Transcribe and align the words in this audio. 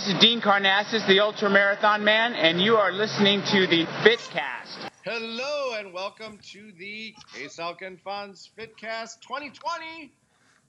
this 0.00 0.14
is 0.14 0.20
Dean 0.20 0.40
Karnazes, 0.40 1.06
the 1.06 1.20
Ultra 1.20 1.50
Marathon 1.50 2.02
Man, 2.02 2.32
and 2.32 2.58
you 2.58 2.76
are 2.76 2.90
listening 2.90 3.42
to 3.50 3.66
the 3.66 3.84
Fitcast. 4.02 4.88
Hello 5.04 5.74
and 5.78 5.92
welcome 5.92 6.38
to 6.52 6.72
the 6.78 7.14
Case 7.34 7.58
Elkin 7.58 7.98
Funds 7.98 8.50
Fitcast 8.56 9.20
2020. 9.20 10.10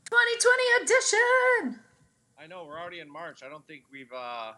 2020 0.04 0.84
edition. 0.84 1.80
I 2.38 2.46
know 2.50 2.66
we're 2.66 2.78
already 2.78 3.00
in 3.00 3.10
March. 3.10 3.42
I 3.42 3.48
don't 3.48 3.66
think 3.68 3.84
we've 3.90 4.12
uh, 4.14 4.52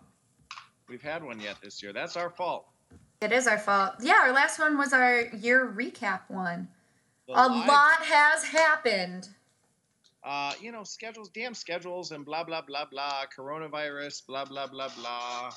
we've 0.89 1.03
had 1.03 1.23
one 1.23 1.39
yet 1.39 1.57
this 1.61 1.83
year. 1.83 1.93
That's 1.93 2.17
our 2.17 2.31
fault. 2.31 2.65
It 3.21 3.31
is 3.31 3.45
our 3.45 3.59
fault. 3.59 3.95
Yeah, 4.01 4.21
our 4.23 4.31
last 4.31 4.57
one 4.57 4.79
was 4.79 4.91
our 4.91 5.21
year 5.35 5.71
recap 5.71 6.21
one. 6.29 6.67
The 7.27 7.33
A 7.33 7.45
live- 7.47 7.67
lot 7.67 8.01
has 8.05 8.45
happened. 8.45 9.29
Uh, 10.25 10.53
you 10.61 10.71
know, 10.71 10.83
schedules, 10.83 11.29
damn 11.29 11.53
schedules, 11.53 12.11
and 12.11 12.25
blah 12.25 12.43
blah 12.43 12.61
blah 12.61 12.85
blah. 12.85 13.23
Coronavirus, 13.37 14.25
blah 14.25 14.45
blah 14.45 14.67
blah 14.67 14.89
blah. 14.97 15.51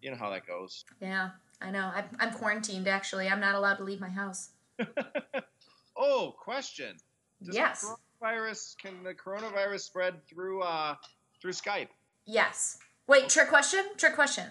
You 0.00 0.10
know 0.10 0.16
how 0.16 0.30
that 0.30 0.46
goes. 0.46 0.84
Yeah, 1.00 1.30
I 1.60 1.70
know. 1.70 1.90
I'm, 1.94 2.04
I'm 2.18 2.32
quarantined 2.32 2.88
actually. 2.88 3.28
I'm 3.28 3.40
not 3.40 3.54
allowed 3.54 3.76
to 3.76 3.84
leave 3.84 4.00
my 4.00 4.08
house. 4.08 4.50
Oh, 5.96 6.34
question. 6.38 6.96
Does 7.42 7.54
yes. 7.54 7.82
the 7.82 7.96
coronavirus 8.20 8.76
can 8.78 9.02
the 9.02 9.14
coronavirus 9.14 9.80
spread 9.80 10.26
through 10.26 10.62
uh 10.62 10.96
through 11.40 11.52
Skype? 11.52 11.88
Yes. 12.26 12.78
Wait, 13.06 13.28
trick 13.28 13.48
question? 13.48 13.84
Trick 13.96 14.14
question. 14.14 14.46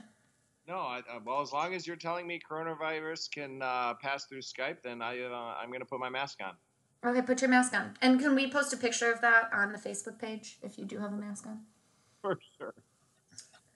No, 0.67 0.75
I, 0.75 0.99
uh, 0.99 1.19
well, 1.25 1.41
as 1.41 1.51
long 1.51 1.73
as 1.73 1.85
you're 1.85 1.97
telling 1.97 2.25
me 2.25 2.39
coronavirus 2.49 3.31
can 3.31 3.61
uh, 3.61 3.95
pass 3.95 4.25
through 4.25 4.41
Skype, 4.41 4.77
then 4.83 5.01
I 5.01 5.19
uh, 5.21 5.55
I'm 5.61 5.71
gonna 5.71 5.85
put 5.85 5.99
my 5.99 6.09
mask 6.09 6.39
on. 6.41 6.53
Okay, 7.05 7.21
put 7.21 7.41
your 7.41 7.49
mask 7.49 7.73
on. 7.73 7.95
And 8.01 8.19
can 8.19 8.33
we 8.33 8.49
post 8.49 8.71
a 8.73 8.77
picture 8.77 9.11
of 9.11 9.19
that 9.21 9.49
on 9.53 9.73
the 9.73 9.77
Facebook 9.77 10.17
page 10.19 10.57
if 10.61 10.77
you 10.77 10.85
do 10.85 10.99
have 10.99 11.11
a 11.11 11.17
mask 11.17 11.45
on? 11.45 11.59
For 12.21 12.39
sure. 12.57 12.73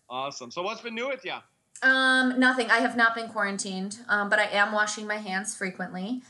Awesome. 0.10 0.50
So 0.50 0.62
what's 0.62 0.82
been 0.82 0.96
new 0.96 1.10
with 1.10 1.26
you? 1.26 1.36
Um, 1.82 2.40
nothing. 2.40 2.72
I 2.72 2.78
have 2.78 2.96
not 2.96 3.14
been 3.16 3.28
quarantined, 3.28 3.98
um, 4.08 4.30
but 4.30 4.40
I 4.40 4.46
am 4.46 4.72
washing 4.72 5.06
my 5.06 5.18
hands 5.18 5.56
frequently. 5.56 6.22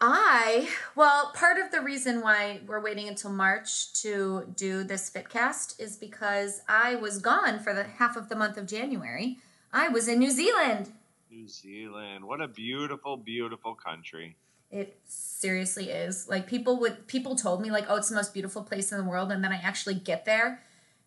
I, 0.00 0.68
well, 0.94 1.32
part 1.34 1.58
of 1.58 1.70
the 1.70 1.80
reason 1.80 2.20
why 2.20 2.60
we're 2.66 2.82
waiting 2.82 3.08
until 3.08 3.30
March 3.30 3.94
to 4.02 4.52
do 4.54 4.84
this 4.84 5.08
Fitcast 5.08 5.80
is 5.80 5.96
because 5.96 6.60
I 6.68 6.96
was 6.96 7.18
gone 7.18 7.60
for 7.60 7.72
the 7.72 7.84
half 7.84 8.16
of 8.16 8.28
the 8.28 8.36
month 8.36 8.58
of 8.58 8.66
January. 8.66 9.38
I 9.72 9.88
was 9.88 10.08
in 10.08 10.18
New 10.18 10.30
Zealand. 10.30 10.90
New 11.30 11.48
Zealand. 11.48 12.24
What 12.24 12.42
a 12.42 12.48
beautiful, 12.48 13.16
beautiful 13.16 13.74
country. 13.74 14.36
It 14.76 14.98
seriously 15.06 15.90
is. 15.90 16.28
Like 16.28 16.46
people 16.46 16.78
would 16.80 17.06
people 17.06 17.34
told 17.34 17.62
me 17.62 17.70
like, 17.70 17.86
"Oh, 17.88 17.96
it's 17.96 18.08
the 18.10 18.14
most 18.14 18.34
beautiful 18.34 18.62
place 18.62 18.92
in 18.92 18.98
the 18.98 19.04
world," 19.04 19.32
and 19.32 19.42
then 19.42 19.52
I 19.52 19.56
actually 19.56 19.94
get 19.94 20.24
there 20.24 20.62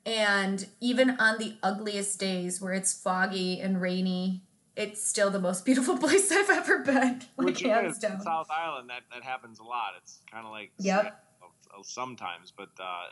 and 0.05 0.65
even 0.79 1.11
on 1.19 1.37
the 1.37 1.55
ugliest 1.61 2.19
days 2.19 2.61
where 2.61 2.73
it's 2.73 2.93
foggy 2.93 3.59
and 3.59 3.81
rainy, 3.81 4.41
it's 4.75 5.05
still 5.05 5.29
the 5.29 5.39
most 5.39 5.65
beautiful 5.69 5.97
place 5.97 6.31
I've 6.31 6.49
ever 6.49 6.79
been. 6.79 7.21
Like 7.37 7.45
Which 7.45 7.61
hands 7.61 7.93
is 7.97 7.99
down. 7.99 8.21
South 8.21 8.47
Island. 8.49 8.89
That 8.89 9.03
that 9.13 9.23
happens 9.23 9.59
a 9.59 9.63
lot. 9.63 9.91
It's 10.01 10.19
kind 10.31 10.45
of 10.45 10.51
like 10.51 10.71
Yep. 10.79 11.23
sometimes, 11.83 12.51
but 12.55 12.69
uh, 12.81 13.03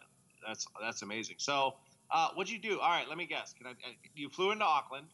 that's 0.45 0.65
that's 0.81 1.01
amazing. 1.01 1.35
So, 1.39 1.75
uh, 2.11 2.29
what'd 2.33 2.51
you 2.51 2.59
do? 2.59 2.79
All 2.79 2.89
right, 2.89 3.07
let 3.07 3.17
me 3.17 3.25
guess. 3.25 3.53
Can 3.53 3.67
I? 3.67 3.71
uh, 3.71 3.93
You 4.15 4.29
flew 4.29 4.51
into 4.51 4.65
Auckland, 4.65 5.07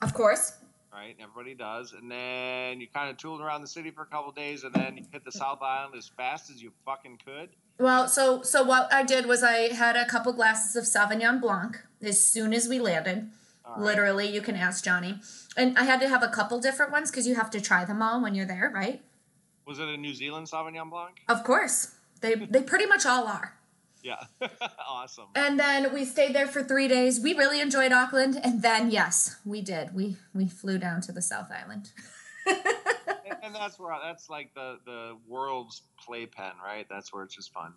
Of 0.00 0.14
course. 0.14 0.52
Right? 0.92 1.16
Everybody 1.20 1.54
does, 1.54 1.92
and 1.92 2.10
then 2.10 2.80
you 2.80 2.86
kind 2.86 3.10
of 3.10 3.16
tooled 3.16 3.40
around 3.40 3.62
the 3.62 3.66
city 3.66 3.90
for 3.90 4.02
a 4.02 4.06
couple 4.06 4.30
days, 4.32 4.64
and 4.64 4.74
then 4.74 4.96
you 4.96 5.04
hit 5.10 5.24
the 5.24 5.32
South 5.32 5.62
Island 5.62 5.94
as 5.96 6.08
fast 6.08 6.50
as 6.50 6.62
you 6.62 6.72
fucking 6.84 7.20
could. 7.24 7.50
Well, 7.78 8.08
so 8.08 8.42
so 8.42 8.62
what 8.62 8.92
I 8.92 9.02
did 9.02 9.26
was 9.26 9.42
I 9.42 9.72
had 9.72 9.96
a 9.96 10.06
couple 10.06 10.32
glasses 10.32 10.76
of 10.76 10.84
Sauvignon 10.84 11.40
Blanc 11.40 11.78
as 12.02 12.22
soon 12.22 12.52
as 12.52 12.68
we 12.68 12.78
landed. 12.78 13.30
Right. 13.66 13.78
Literally, 13.80 14.28
you 14.28 14.40
can 14.40 14.56
ask 14.56 14.84
Johnny. 14.84 15.20
And 15.56 15.78
I 15.78 15.84
had 15.84 16.00
to 16.00 16.08
have 16.08 16.22
a 16.22 16.28
couple 16.28 16.58
different 16.60 16.92
ones 16.92 17.10
because 17.10 17.26
you 17.26 17.36
have 17.36 17.50
to 17.50 17.60
try 17.60 17.84
them 17.84 18.02
all 18.02 18.20
when 18.20 18.34
you're 18.34 18.46
there, 18.46 18.70
right? 18.74 19.02
Was 19.66 19.78
it 19.78 19.88
a 19.88 19.96
New 19.96 20.14
Zealand 20.14 20.48
Sauvignon 20.48 20.90
Blanc? 20.90 21.20
Of 21.28 21.44
course. 21.44 21.94
They 22.20 22.34
they 22.34 22.62
pretty 22.62 22.86
much 22.86 23.06
all 23.06 23.26
are. 23.26 23.56
Yeah. 24.02 24.24
awesome. 24.88 25.26
And 25.34 25.58
then 25.58 25.92
we 25.94 26.04
stayed 26.04 26.34
there 26.34 26.46
for 26.46 26.62
three 26.62 26.88
days. 26.88 27.20
We 27.20 27.34
really 27.34 27.60
enjoyed 27.60 27.92
Auckland, 27.92 28.40
and 28.42 28.62
then 28.62 28.90
yes, 28.90 29.36
we 29.44 29.60
did. 29.60 29.94
We 29.94 30.16
we 30.34 30.48
flew 30.48 30.78
down 30.78 31.00
to 31.02 31.12
the 31.12 31.22
South 31.22 31.50
Island. 31.50 31.92
and, 32.46 33.36
and 33.42 33.54
that's 33.54 33.78
where 33.78 33.94
that's 34.02 34.28
like 34.28 34.52
the 34.54 34.78
the 34.84 35.16
world's 35.26 35.82
playpen, 35.98 36.52
right? 36.64 36.86
That's 36.90 37.12
where 37.12 37.22
it's 37.22 37.34
just 37.34 37.52
fun. 37.52 37.74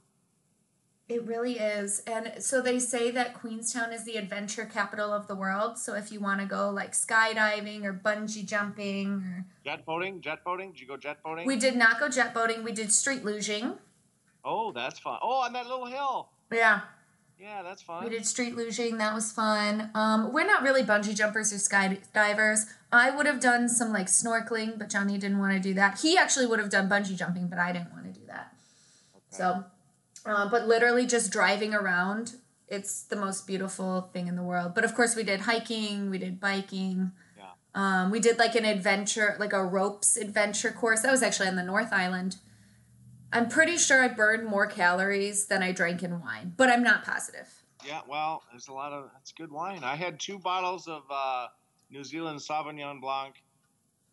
It 1.07 1.23
really 1.27 1.59
is. 1.59 2.01
And 2.07 2.33
so 2.39 2.61
they 2.61 2.79
say 2.79 3.11
that 3.11 3.35
Queenstown 3.35 3.93
is 3.93 4.05
the 4.05 4.15
adventure 4.15 4.65
capital 4.65 5.13
of 5.13 5.27
the 5.27 5.35
world. 5.35 5.77
So 5.77 5.93
if 5.93 6.11
you 6.11 6.19
want 6.19 6.41
to 6.41 6.47
go 6.47 6.71
like 6.71 6.93
skydiving 6.93 7.83
or 7.83 7.93
bungee 7.93 8.43
jumping 8.43 9.21
or 9.21 9.45
Jet 9.63 9.85
boating, 9.85 10.19
jet 10.21 10.43
boating. 10.43 10.71
Did 10.71 10.81
you 10.81 10.87
go 10.87 10.97
jet 10.97 11.21
boating? 11.23 11.45
we 11.45 11.57
did 11.57 11.75
not 11.75 11.99
go 11.99 12.09
jet 12.09 12.33
boating, 12.33 12.63
we 12.63 12.71
did 12.71 12.91
street 12.91 13.23
luging. 13.23 13.77
Oh, 14.45 14.71
that's 14.71 14.99
fun. 14.99 15.17
Oh, 15.21 15.41
on 15.41 15.53
that 15.53 15.67
little 15.67 15.87
hill. 15.87 16.29
Yeah. 16.51 16.81
Yeah, 17.39 17.63
that's 17.63 17.81
fun. 17.81 18.03
We 18.03 18.09
did 18.09 18.25
street 18.25 18.55
luging. 18.55 18.97
That 18.97 19.13
was 19.13 19.31
fun. 19.31 19.89
Um, 19.93 20.31
we're 20.31 20.45
not 20.45 20.63
really 20.63 20.83
bungee 20.83 21.15
jumpers 21.15 21.51
or 21.51 21.57
skydivers. 21.57 22.61
I 22.91 23.11
would 23.11 23.25
have 23.25 23.41
done 23.41 23.67
some 23.67 23.91
like 23.91 24.07
snorkeling, 24.07 24.79
but 24.79 24.89
Johnny 24.89 25.17
didn't 25.17 25.39
want 25.39 25.53
to 25.53 25.59
do 25.59 25.73
that. 25.73 25.99
He 25.99 26.17
actually 26.17 26.45
would 26.45 26.59
have 26.59 26.69
done 26.69 26.87
bungee 26.87 27.17
jumping, 27.17 27.47
but 27.47 27.59
I 27.59 27.73
didn't 27.73 27.91
want 27.91 28.05
to 28.05 28.17
do 28.17 28.25
that. 28.27 28.53
So, 29.29 29.65
uh, 30.25 30.49
but 30.49 30.65
literally 30.65 31.05
just 31.05 31.29
driving 31.29 31.73
around, 31.73 32.35
it's 32.69 33.03
the 33.03 33.17
most 33.17 33.45
beautiful 33.45 34.09
thing 34.13 34.29
in 34.29 34.37
the 34.37 34.43
world. 34.43 34.73
But 34.73 34.85
of 34.85 34.95
course, 34.95 35.13
we 35.15 35.23
did 35.23 35.41
hiking, 35.41 36.09
we 36.09 36.17
did 36.17 36.39
biking. 36.39 37.11
Yeah. 37.37 37.43
Um, 37.73 38.11
we 38.11 38.21
did 38.21 38.39
like 38.39 38.55
an 38.55 38.63
adventure, 38.63 39.35
like 39.39 39.51
a 39.51 39.63
ropes 39.63 40.15
adventure 40.15 40.71
course. 40.71 41.01
That 41.01 41.11
was 41.11 41.21
actually 41.21 41.49
on 41.49 41.57
the 41.57 41.63
North 41.63 41.91
Island. 41.91 42.37
I'm 43.35 43.49
pretty 43.49 43.77
sure 43.77 44.01
I 44.01 44.07
burned 44.07 44.47
more 44.47 44.65
calories 44.65 45.47
than 45.47 45.61
I 45.61 45.73
drank 45.73 46.03
in 46.03 46.21
wine, 46.21 46.53
but 46.55 46.69
I'm 46.69 46.83
not 46.83 47.03
positive. 47.03 47.49
Yeah, 47.85 47.99
well, 48.07 48.43
there's 48.49 48.69
a 48.69 48.73
lot 48.73 48.93
of 48.93 49.09
that's 49.13 49.33
good 49.33 49.51
wine. 49.51 49.83
I 49.83 49.95
had 49.95 50.19
two 50.19 50.39
bottles 50.39 50.87
of 50.87 51.03
uh, 51.09 51.47
New 51.91 52.03
Zealand 52.03 52.39
Sauvignon 52.39 53.01
Blanc 53.01 53.35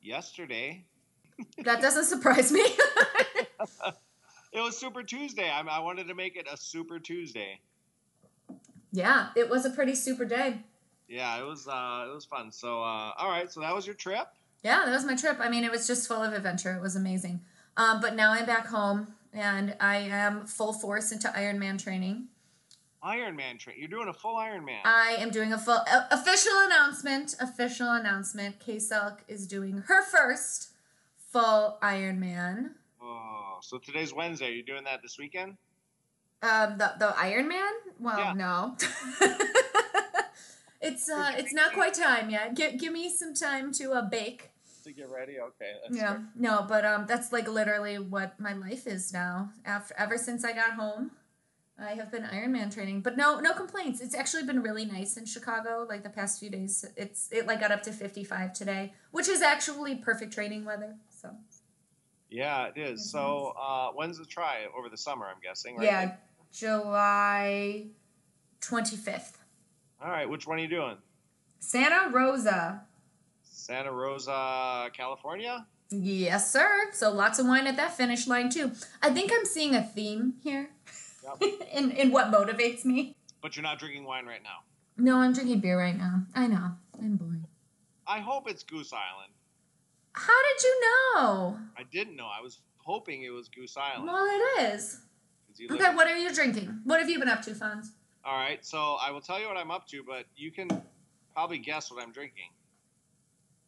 yesterday. 0.02 0.84
That 1.64 1.80
doesn't 1.80 2.04
surprise 2.04 2.52
me. 2.52 2.64
It 4.52 4.60
was 4.60 4.76
Super 4.76 5.02
Tuesday. 5.02 5.48
I, 5.48 5.62
I 5.62 5.78
wanted 5.78 6.08
to 6.08 6.14
make 6.14 6.36
it 6.36 6.46
a 6.52 6.58
Super 6.58 6.98
Tuesday. 6.98 7.58
yeah, 8.92 9.28
it 9.34 9.48
was 9.48 9.64
a 9.64 9.70
pretty 9.70 9.94
super 9.94 10.26
day. 10.26 10.58
Yeah, 11.08 11.40
it 11.40 11.46
was 11.46 11.66
uh, 11.66 12.06
it 12.10 12.14
was 12.14 12.26
fun. 12.26 12.52
So 12.52 12.82
uh, 12.82 13.12
all 13.16 13.30
right, 13.30 13.50
so 13.50 13.60
that 13.60 13.74
was 13.74 13.86
your 13.86 13.94
trip. 13.94 14.26
Yeah, 14.62 14.82
that 14.84 14.92
was 14.92 15.06
my 15.06 15.16
trip. 15.16 15.38
I 15.40 15.48
mean, 15.48 15.64
it 15.64 15.70
was 15.70 15.86
just 15.86 16.06
full 16.06 16.22
of 16.22 16.34
adventure. 16.34 16.74
It 16.74 16.82
was 16.82 16.96
amazing. 16.96 17.40
Um, 17.76 18.00
but 18.00 18.14
now 18.14 18.32
I'm 18.32 18.46
back 18.46 18.66
home 18.66 19.14
and 19.32 19.74
I 19.80 19.96
am 19.96 20.46
full 20.46 20.72
force 20.72 21.10
into 21.12 21.28
Ironman 21.28 21.82
training. 21.82 22.28
Ironman 23.02 23.58
train. 23.58 23.76
You're 23.78 23.88
doing 23.88 24.08
a 24.08 24.12
full 24.12 24.36
Ironman. 24.36 24.78
I 24.84 25.16
am 25.18 25.30
doing 25.30 25.52
a 25.52 25.58
full 25.58 25.80
uh, 25.90 26.04
official 26.10 26.52
announcement. 26.66 27.34
Official 27.40 27.90
announcement. 27.90 28.60
K 28.60 28.76
Selk 28.76 29.18
is 29.26 29.46
doing 29.46 29.78
her 29.88 30.02
first 30.04 30.68
full 31.32 31.78
Ironman. 31.82 32.72
oh, 33.02 33.58
so 33.60 33.78
today's 33.78 34.12
Wednesday. 34.14 34.52
You're 34.52 34.64
doing 34.64 34.84
that 34.84 35.02
this 35.02 35.18
weekend? 35.18 35.56
Um, 36.42 36.78
the 36.78 36.92
the 36.98 37.14
Iron 37.18 37.48
Man? 37.48 37.72
Well, 37.98 38.18
Yeah. 38.18 38.32
no. 38.34 38.76
it's 40.80 41.08
uh, 41.10 41.32
it's 41.36 41.52
not 41.52 41.72
quite 41.72 41.94
time 41.94 42.30
yet. 42.30 42.54
Give 42.54 42.78
give 42.78 42.92
me 42.92 43.08
some 43.10 43.34
time 43.34 43.72
to 43.74 43.92
uh, 43.92 44.02
bake. 44.08 44.50
To 44.84 44.92
get 44.92 45.08
ready. 45.10 45.38
Okay. 45.38 45.74
Yeah, 45.90 46.14
good. 46.14 46.26
no, 46.34 46.66
but 46.68 46.84
um, 46.84 47.06
that's 47.06 47.32
like 47.32 47.48
literally 47.48 47.98
what 47.98 48.40
my 48.40 48.52
life 48.52 48.86
is 48.86 49.12
now. 49.12 49.50
After 49.64 49.94
ever 49.96 50.18
since 50.18 50.44
I 50.44 50.52
got 50.52 50.72
home, 50.72 51.12
I 51.78 51.94
have 51.94 52.10
been 52.10 52.24
Ironman 52.24 52.72
training, 52.72 53.00
but 53.00 53.16
no, 53.16 53.40
no 53.40 53.52
complaints. 53.54 54.00
It's 54.00 54.14
actually 54.14 54.42
been 54.42 54.60
really 54.62 54.84
nice 54.84 55.16
in 55.16 55.24
Chicago. 55.24 55.86
Like 55.88 56.02
the 56.02 56.10
past 56.10 56.40
few 56.40 56.50
days, 56.50 56.84
it's 56.96 57.28
it 57.30 57.46
like 57.46 57.60
got 57.60 57.70
up 57.70 57.82
to 57.84 57.92
fifty 57.92 58.24
five 58.24 58.52
today, 58.52 58.92
which 59.10 59.28
is 59.28 59.40
actually 59.40 59.96
perfect 59.96 60.32
training 60.32 60.64
weather. 60.64 60.96
So 61.10 61.30
Yeah, 62.28 62.66
it 62.66 62.78
is. 62.78 63.10
So 63.10 63.54
uh, 63.60 63.90
when's 63.92 64.18
the 64.18 64.26
try? 64.26 64.66
Over 64.76 64.88
the 64.88 64.96
summer, 64.96 65.26
I'm 65.26 65.40
guessing. 65.42 65.76
Right? 65.76 65.84
yeah, 65.84 66.16
July 66.52 67.86
twenty 68.60 68.96
fifth, 68.96 69.38
All 70.02 70.10
right. 70.10 70.28
Which 70.28 70.46
one 70.46 70.58
are 70.58 70.62
you 70.62 70.68
doing? 70.68 70.96
Santa 71.58 72.10
Rosa. 72.10 72.82
Santa 73.62 73.92
Rosa, 73.92 74.90
California. 74.92 75.64
Yes, 75.90 76.50
sir. 76.52 76.90
So 76.92 77.12
lots 77.12 77.38
of 77.38 77.46
wine 77.46 77.66
at 77.68 77.76
that 77.76 77.92
finish 77.96 78.26
line 78.26 78.50
too. 78.50 78.72
I 79.00 79.10
think 79.10 79.30
I'm 79.32 79.44
seeing 79.44 79.74
a 79.74 79.82
theme 79.82 80.34
here 80.42 80.70
Yep. 81.22 81.52
in 81.72 81.90
in 81.92 82.10
what 82.10 82.32
motivates 82.32 82.84
me. 82.84 83.14
But 83.40 83.54
you're 83.56 83.62
not 83.62 83.78
drinking 83.78 84.04
wine 84.04 84.26
right 84.26 84.42
now. 84.42 84.58
No, 84.96 85.18
I'm 85.18 85.32
drinking 85.32 85.60
beer 85.60 85.78
right 85.78 85.96
now. 85.96 86.22
I 86.34 86.46
know. 86.48 86.72
I'm 86.98 87.16
boring. 87.16 87.46
I 88.06 88.18
hope 88.18 88.48
it's 88.50 88.64
Goose 88.64 88.92
Island. 88.92 89.32
How 90.14 90.32
did 90.48 90.62
you 90.64 90.80
know? 91.14 91.58
I 91.78 91.84
didn't 91.92 92.16
know. 92.16 92.26
I 92.26 92.42
was 92.42 92.58
hoping 92.78 93.22
it 93.22 93.30
was 93.30 93.48
Goose 93.48 93.76
Island. 93.76 94.08
Well, 94.10 94.26
it 94.26 94.74
is. 94.74 95.00
Okay, 95.70 95.88
in- 95.90 95.96
what 95.96 96.08
are 96.08 96.16
you 96.18 96.34
drinking? 96.34 96.80
What 96.84 96.98
have 97.00 97.08
you 97.08 97.18
been 97.20 97.28
up 97.28 97.42
to, 97.42 97.52
Fonz? 97.52 97.86
All 98.24 98.34
right. 98.36 98.64
So 98.66 98.96
I 99.00 99.10
will 99.12 99.20
tell 99.20 99.40
you 99.40 99.46
what 99.46 99.56
I'm 99.56 99.70
up 99.70 99.86
to, 99.88 100.02
but 100.02 100.24
you 100.36 100.50
can 100.50 100.68
probably 101.32 101.58
guess 101.58 101.90
what 101.92 102.02
I'm 102.02 102.12
drinking. 102.12 102.50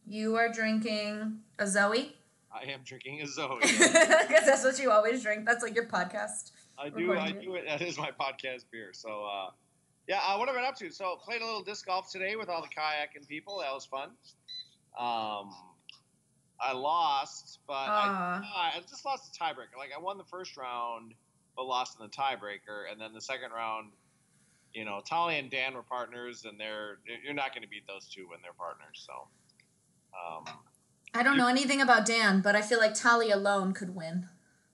You 0.06 0.36
are 0.36 0.52
drinking 0.52 1.38
a 1.58 1.66
Zoe 1.66 2.14
I 2.54 2.70
am 2.70 2.80
drinking 2.84 3.20
a 3.20 3.26
Zoe. 3.26 3.58
because 3.60 4.46
that's 4.46 4.64
what 4.64 4.78
you 4.78 4.90
always 4.90 5.22
drink. 5.22 5.44
That's 5.44 5.62
like 5.62 5.74
your 5.74 5.86
podcast. 5.86 6.52
I 6.78 6.88
do. 6.88 7.12
I 7.12 7.32
do 7.32 7.54
it. 7.56 7.64
That 7.66 7.82
is 7.82 7.98
my 7.98 8.10
podcast 8.10 8.64
beer. 8.70 8.90
So, 8.92 9.24
uh, 9.24 9.50
yeah. 10.06 10.20
Uh, 10.24 10.36
what 10.36 10.48
have 10.48 10.56
I 10.56 10.60
been 10.60 10.68
up 10.68 10.76
to? 10.76 10.90
So, 10.90 11.16
played 11.16 11.42
a 11.42 11.44
little 11.44 11.62
disc 11.62 11.86
golf 11.86 12.10
today 12.12 12.36
with 12.36 12.48
all 12.48 12.62
the 12.62 12.68
kayaking 12.68 13.26
people. 13.26 13.58
That 13.58 13.72
was 13.72 13.84
fun. 13.84 14.10
Um, 14.98 15.52
I 16.60 16.72
lost, 16.72 17.58
but 17.66 17.72
I, 17.74 18.72
I 18.76 18.80
just 18.88 19.04
lost 19.04 19.32
the 19.32 19.38
tiebreaker. 19.38 19.76
Like 19.76 19.90
I 19.96 20.00
won 20.00 20.18
the 20.18 20.24
first 20.24 20.56
round, 20.56 21.14
but 21.56 21.64
lost 21.66 21.98
in 21.98 22.06
the 22.06 22.12
tiebreaker, 22.12 22.90
and 22.90 23.00
then 23.00 23.12
the 23.12 23.20
second 23.20 23.50
round. 23.50 23.90
You 24.72 24.84
know, 24.84 25.00
Tolly 25.08 25.38
and 25.38 25.50
Dan 25.50 25.74
were 25.74 25.84
partners, 25.84 26.44
and 26.44 26.58
they're 26.58 26.98
you're 27.24 27.34
not 27.34 27.52
going 27.54 27.62
to 27.62 27.68
beat 27.68 27.86
those 27.86 28.06
two 28.06 28.28
when 28.28 28.40
they're 28.42 28.52
partners. 28.52 29.06
So, 29.06 29.28
um, 30.14 30.44
I 31.14 31.22
don't 31.22 31.37
know 31.37 31.49
anything 31.49 31.81
about 31.81 32.06
Dan, 32.06 32.40
but 32.40 32.56
I 32.56 32.62
feel 32.62 32.78
like 32.78 32.94
Tali 32.94 33.31
alone 33.31 33.72
could 33.72 33.94
win. 33.94 34.28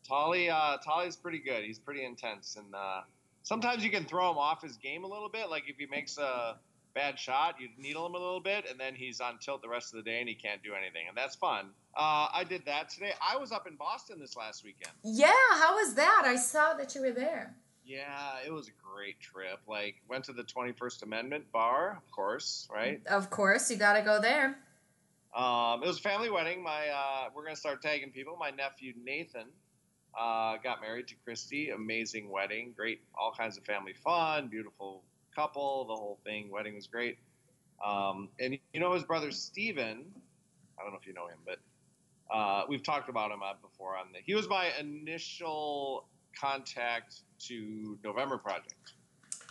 Tolly, 0.06 0.50
uh, 0.50 0.78
Tolly's 0.78 1.16
pretty 1.16 1.38
good. 1.38 1.64
He's 1.64 1.78
pretty 1.78 2.04
intense, 2.04 2.56
and 2.56 2.74
uh, 2.74 3.02
sometimes 3.42 3.84
you 3.84 3.90
can 3.90 4.04
throw 4.04 4.30
him 4.30 4.38
off 4.38 4.62
his 4.62 4.76
game 4.76 5.04
a 5.04 5.06
little 5.06 5.28
bit. 5.28 5.50
Like 5.50 5.64
if 5.68 5.76
he 5.76 5.86
makes 5.86 6.18
a 6.18 6.56
bad 6.94 7.18
shot, 7.18 7.56
you 7.60 7.68
needle 7.78 8.06
him 8.06 8.14
a 8.14 8.18
little 8.18 8.40
bit, 8.40 8.64
and 8.68 8.78
then 8.78 8.94
he's 8.94 9.20
on 9.20 9.38
tilt 9.38 9.62
the 9.62 9.68
rest 9.68 9.94
of 9.94 10.02
the 10.02 10.10
day, 10.10 10.20
and 10.20 10.28
he 10.28 10.34
can't 10.34 10.62
do 10.62 10.74
anything, 10.74 11.06
and 11.08 11.16
that's 11.16 11.36
fun. 11.36 11.66
Uh, 11.96 12.28
I 12.32 12.44
did 12.48 12.64
that 12.66 12.88
today. 12.88 13.12
I 13.20 13.36
was 13.36 13.52
up 13.52 13.66
in 13.66 13.76
Boston 13.76 14.18
this 14.18 14.36
last 14.36 14.64
weekend. 14.64 14.92
Yeah, 15.04 15.32
how 15.52 15.76
was 15.76 15.94
that? 15.94 16.22
I 16.24 16.36
saw 16.36 16.74
that 16.74 16.94
you 16.94 17.02
were 17.02 17.12
there. 17.12 17.54
Yeah, 17.84 18.36
it 18.46 18.52
was 18.52 18.68
a 18.68 18.94
great 18.94 19.20
trip. 19.20 19.58
Like 19.66 19.96
went 20.08 20.24
to 20.24 20.32
the 20.32 20.44
21st 20.44 21.02
Amendment 21.02 21.50
bar, 21.52 21.96
of 21.96 22.10
course, 22.10 22.68
right? 22.72 23.00
Of 23.08 23.30
course, 23.30 23.70
you 23.70 23.76
got 23.76 23.94
to 23.94 24.02
go 24.02 24.20
there. 24.20 24.58
Um, 25.34 25.82
it 25.82 25.86
was 25.86 25.98
a 25.98 26.02
family 26.02 26.30
wedding. 26.30 26.62
My 26.62 26.88
uh, 26.88 27.28
we're 27.34 27.44
gonna 27.44 27.56
start 27.56 27.82
tagging 27.82 28.10
people. 28.10 28.36
My 28.38 28.50
nephew 28.50 28.94
Nathan 29.04 29.46
uh, 30.18 30.56
got 30.62 30.80
married 30.80 31.08
to 31.08 31.14
Christy. 31.24 31.70
Amazing 31.70 32.28
wedding. 32.30 32.72
Great, 32.76 33.00
all 33.18 33.32
kinds 33.32 33.56
of 33.56 33.64
family 33.64 33.92
fun. 33.92 34.48
Beautiful 34.48 35.04
couple. 35.34 35.84
The 35.86 35.94
whole 35.94 36.18
thing. 36.24 36.50
Wedding 36.50 36.74
was 36.74 36.88
great. 36.88 37.18
Um, 37.84 38.28
and 38.40 38.58
you 38.72 38.80
know 38.80 38.92
his 38.92 39.04
brother 39.04 39.30
Steven. 39.30 40.04
I 40.78 40.82
don't 40.82 40.92
know 40.92 40.98
if 41.00 41.06
you 41.06 41.14
know 41.14 41.26
him, 41.28 41.38
but 41.44 41.58
uh, 42.34 42.64
we've 42.68 42.82
talked 42.82 43.08
about 43.08 43.30
him 43.30 43.42
uh, 43.42 43.52
before 43.62 43.96
on 43.96 44.06
the. 44.12 44.18
He 44.24 44.34
was 44.34 44.48
my 44.48 44.70
initial 44.80 46.08
contact 46.38 47.20
to 47.46 47.98
November 48.02 48.38
Project. 48.38 48.94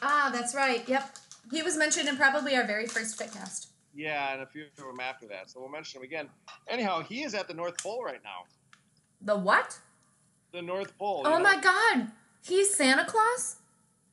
Ah, 0.02 0.30
that's 0.34 0.56
right. 0.56 0.88
Yep. 0.88 1.18
He 1.52 1.62
was 1.62 1.78
mentioned 1.78 2.08
in 2.08 2.18
probably 2.18 2.56
our 2.56 2.66
very 2.66 2.86
first 2.86 3.20
Fitcast. 3.20 3.69
Yeah, 3.96 4.34
and 4.34 4.42
a 4.42 4.46
few 4.46 4.64
of 4.66 4.76
them 4.78 5.00
after 5.02 5.28
that. 5.28 5.50
So 5.50 5.60
we'll 5.60 5.70
mention 5.70 6.00
him 6.00 6.06
again. 6.06 6.30
Anyhow, 6.68 7.02
he 7.02 7.24
is 7.24 7.34
at 7.34 7.48
the 7.48 7.54
North 7.54 7.82
Pole 7.82 8.04
right 8.04 8.22
now. 8.24 8.44
The 9.22 9.36
what? 9.36 9.78
The 10.54 10.62
North 10.62 10.98
Pole. 10.98 11.24
Oh 11.26 11.32
you 11.32 11.38
know? 11.38 11.44
my 11.44 11.60
god. 11.60 12.12
He's 12.42 12.74
Santa 12.74 13.06
Claus? 13.06 13.58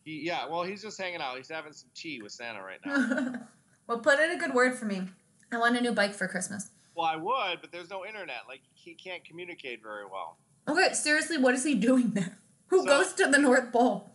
He, 0.05 0.23
yeah, 0.25 0.47
well, 0.49 0.63
he's 0.63 0.83
just 0.83 1.01
hanging 1.01 1.21
out. 1.21 1.37
He's 1.37 1.49
having 1.49 1.73
some 1.73 1.89
tea 1.95 2.23
with 2.23 2.33
Santa 2.33 2.61
right 2.63 2.79
now. 2.85 3.41
well, 3.87 3.99
put 3.99 4.19
in 4.21 4.31
a 4.33 4.37
good 4.39 4.55
word 4.55 4.77
for 4.77 4.85
me. 4.85 5.03
I 5.53 5.59
want 5.59 5.77
a 5.77 5.81
new 5.81 5.93
bike 5.93 6.15
for 6.15 6.27
Christmas. 6.29 6.71
well, 6.97 7.07
I 7.07 7.17
would, 7.17 7.61
but 7.61 7.71
there's 7.73 7.91
no 7.91 8.05
internet. 8.05 8.43
Like, 8.49 8.61
he 8.75 8.95
can't 8.95 9.25
communicate 9.25 9.83
very 9.83 10.05
well. 10.05 10.39
Okay, 10.69 10.93
seriously, 10.95 11.39
what 11.39 11.55
is 11.55 11.63
he 11.65 11.75
doing 11.75 12.11
there? 12.11 12.39
Who 12.69 12.81
So- 12.81 12.87
goes 12.87 13.13
to 13.15 13.27
the 13.29 13.39
North 13.39 13.73
Pole? 13.73 14.11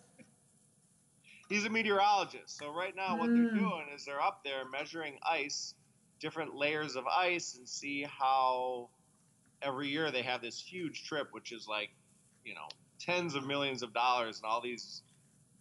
He's 1.51 1.65
a 1.65 1.69
meteorologist. 1.69 2.57
So, 2.57 2.69
right 2.73 2.95
now, 2.95 3.17
what 3.17 3.29
Mm. 3.29 3.35
they're 3.35 3.53
doing 3.55 3.87
is 3.93 4.05
they're 4.05 4.21
up 4.21 4.41
there 4.45 4.63
measuring 4.69 5.19
ice, 5.21 5.75
different 6.19 6.55
layers 6.55 6.95
of 6.95 7.05
ice, 7.07 7.55
and 7.55 7.67
see 7.67 8.03
how 8.03 8.89
every 9.61 9.89
year 9.89 10.11
they 10.11 10.21
have 10.21 10.41
this 10.41 10.61
huge 10.61 11.03
trip, 11.05 11.27
which 11.33 11.51
is 11.51 11.67
like, 11.67 11.89
you 12.45 12.55
know, 12.55 12.69
tens 12.99 13.35
of 13.35 13.45
millions 13.45 13.83
of 13.83 13.93
dollars, 13.93 14.37
and 14.37 14.45
all 14.45 14.61
these 14.61 15.03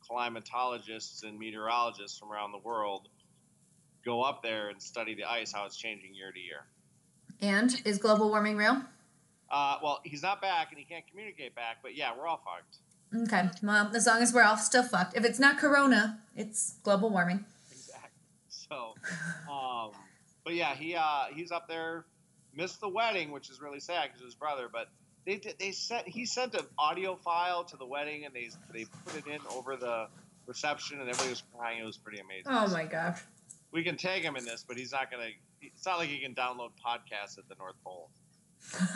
climatologists 0.08 1.24
and 1.24 1.36
meteorologists 1.38 2.18
from 2.20 2.30
around 2.32 2.52
the 2.52 2.58
world 2.58 3.08
go 4.04 4.22
up 4.22 4.42
there 4.44 4.68
and 4.68 4.80
study 4.80 5.14
the 5.16 5.24
ice, 5.24 5.52
how 5.52 5.64
it's 5.66 5.76
changing 5.76 6.14
year 6.14 6.30
to 6.30 6.38
year. 6.38 6.66
And 7.40 7.82
is 7.84 7.98
global 7.98 8.28
warming 8.30 8.56
real? 8.56 8.80
Uh, 9.50 9.78
well, 9.82 10.00
he's 10.04 10.22
not 10.22 10.40
back 10.40 10.68
and 10.70 10.78
he 10.78 10.84
can't 10.84 11.06
communicate 11.08 11.56
back, 11.56 11.78
but 11.82 11.96
yeah, 11.96 12.16
we're 12.16 12.28
all 12.28 12.38
fucked. 12.44 12.78
Okay, 13.14 13.48
well, 13.62 13.90
as 13.94 14.06
long 14.06 14.22
as 14.22 14.32
we're 14.32 14.42
all 14.42 14.56
still 14.56 14.84
fucked. 14.84 15.16
If 15.16 15.24
it's 15.24 15.38
not 15.40 15.58
corona, 15.58 16.20
it's 16.36 16.74
global 16.82 17.10
warming. 17.10 17.44
Exactly. 17.70 18.08
So, 18.48 18.94
um, 19.52 19.90
but 20.44 20.54
yeah, 20.54 20.76
he 20.76 20.94
uh, 20.94 21.24
he's 21.34 21.50
up 21.50 21.66
there. 21.66 22.04
Missed 22.54 22.80
the 22.80 22.88
wedding, 22.88 23.32
which 23.32 23.50
is 23.50 23.60
really 23.60 23.80
sad 23.80 24.08
because 24.08 24.24
his 24.24 24.36
brother. 24.36 24.68
But 24.72 24.88
they 25.26 25.36
did, 25.38 25.58
they 25.58 25.72
sent 25.72 26.06
he 26.06 26.24
sent 26.24 26.54
an 26.54 26.66
audio 26.78 27.16
file 27.16 27.64
to 27.64 27.76
the 27.76 27.86
wedding 27.86 28.26
and 28.26 28.32
they 28.32 28.48
they 28.72 28.84
put 29.04 29.16
it 29.16 29.26
in 29.26 29.40
over 29.50 29.74
the 29.74 30.06
reception 30.46 31.00
and 31.00 31.08
everybody 31.08 31.30
was 31.30 31.42
crying. 31.56 31.80
It 31.80 31.84
was 31.84 31.96
pretty 31.96 32.20
amazing. 32.20 32.44
Oh 32.46 32.68
my 32.68 32.84
gosh. 32.84 33.20
We 33.72 33.82
can 33.82 33.96
tag 33.96 34.22
him 34.22 34.36
in 34.36 34.44
this, 34.44 34.64
but 34.66 34.76
he's 34.76 34.92
not 34.92 35.10
gonna. 35.10 35.30
It's 35.60 35.84
not 35.84 35.98
like 35.98 36.08
he 36.08 36.18
can 36.18 36.34
download 36.34 36.70
podcasts 36.84 37.38
at 37.38 37.48
the 37.48 37.56
North 37.58 37.76
Pole. 37.84 38.10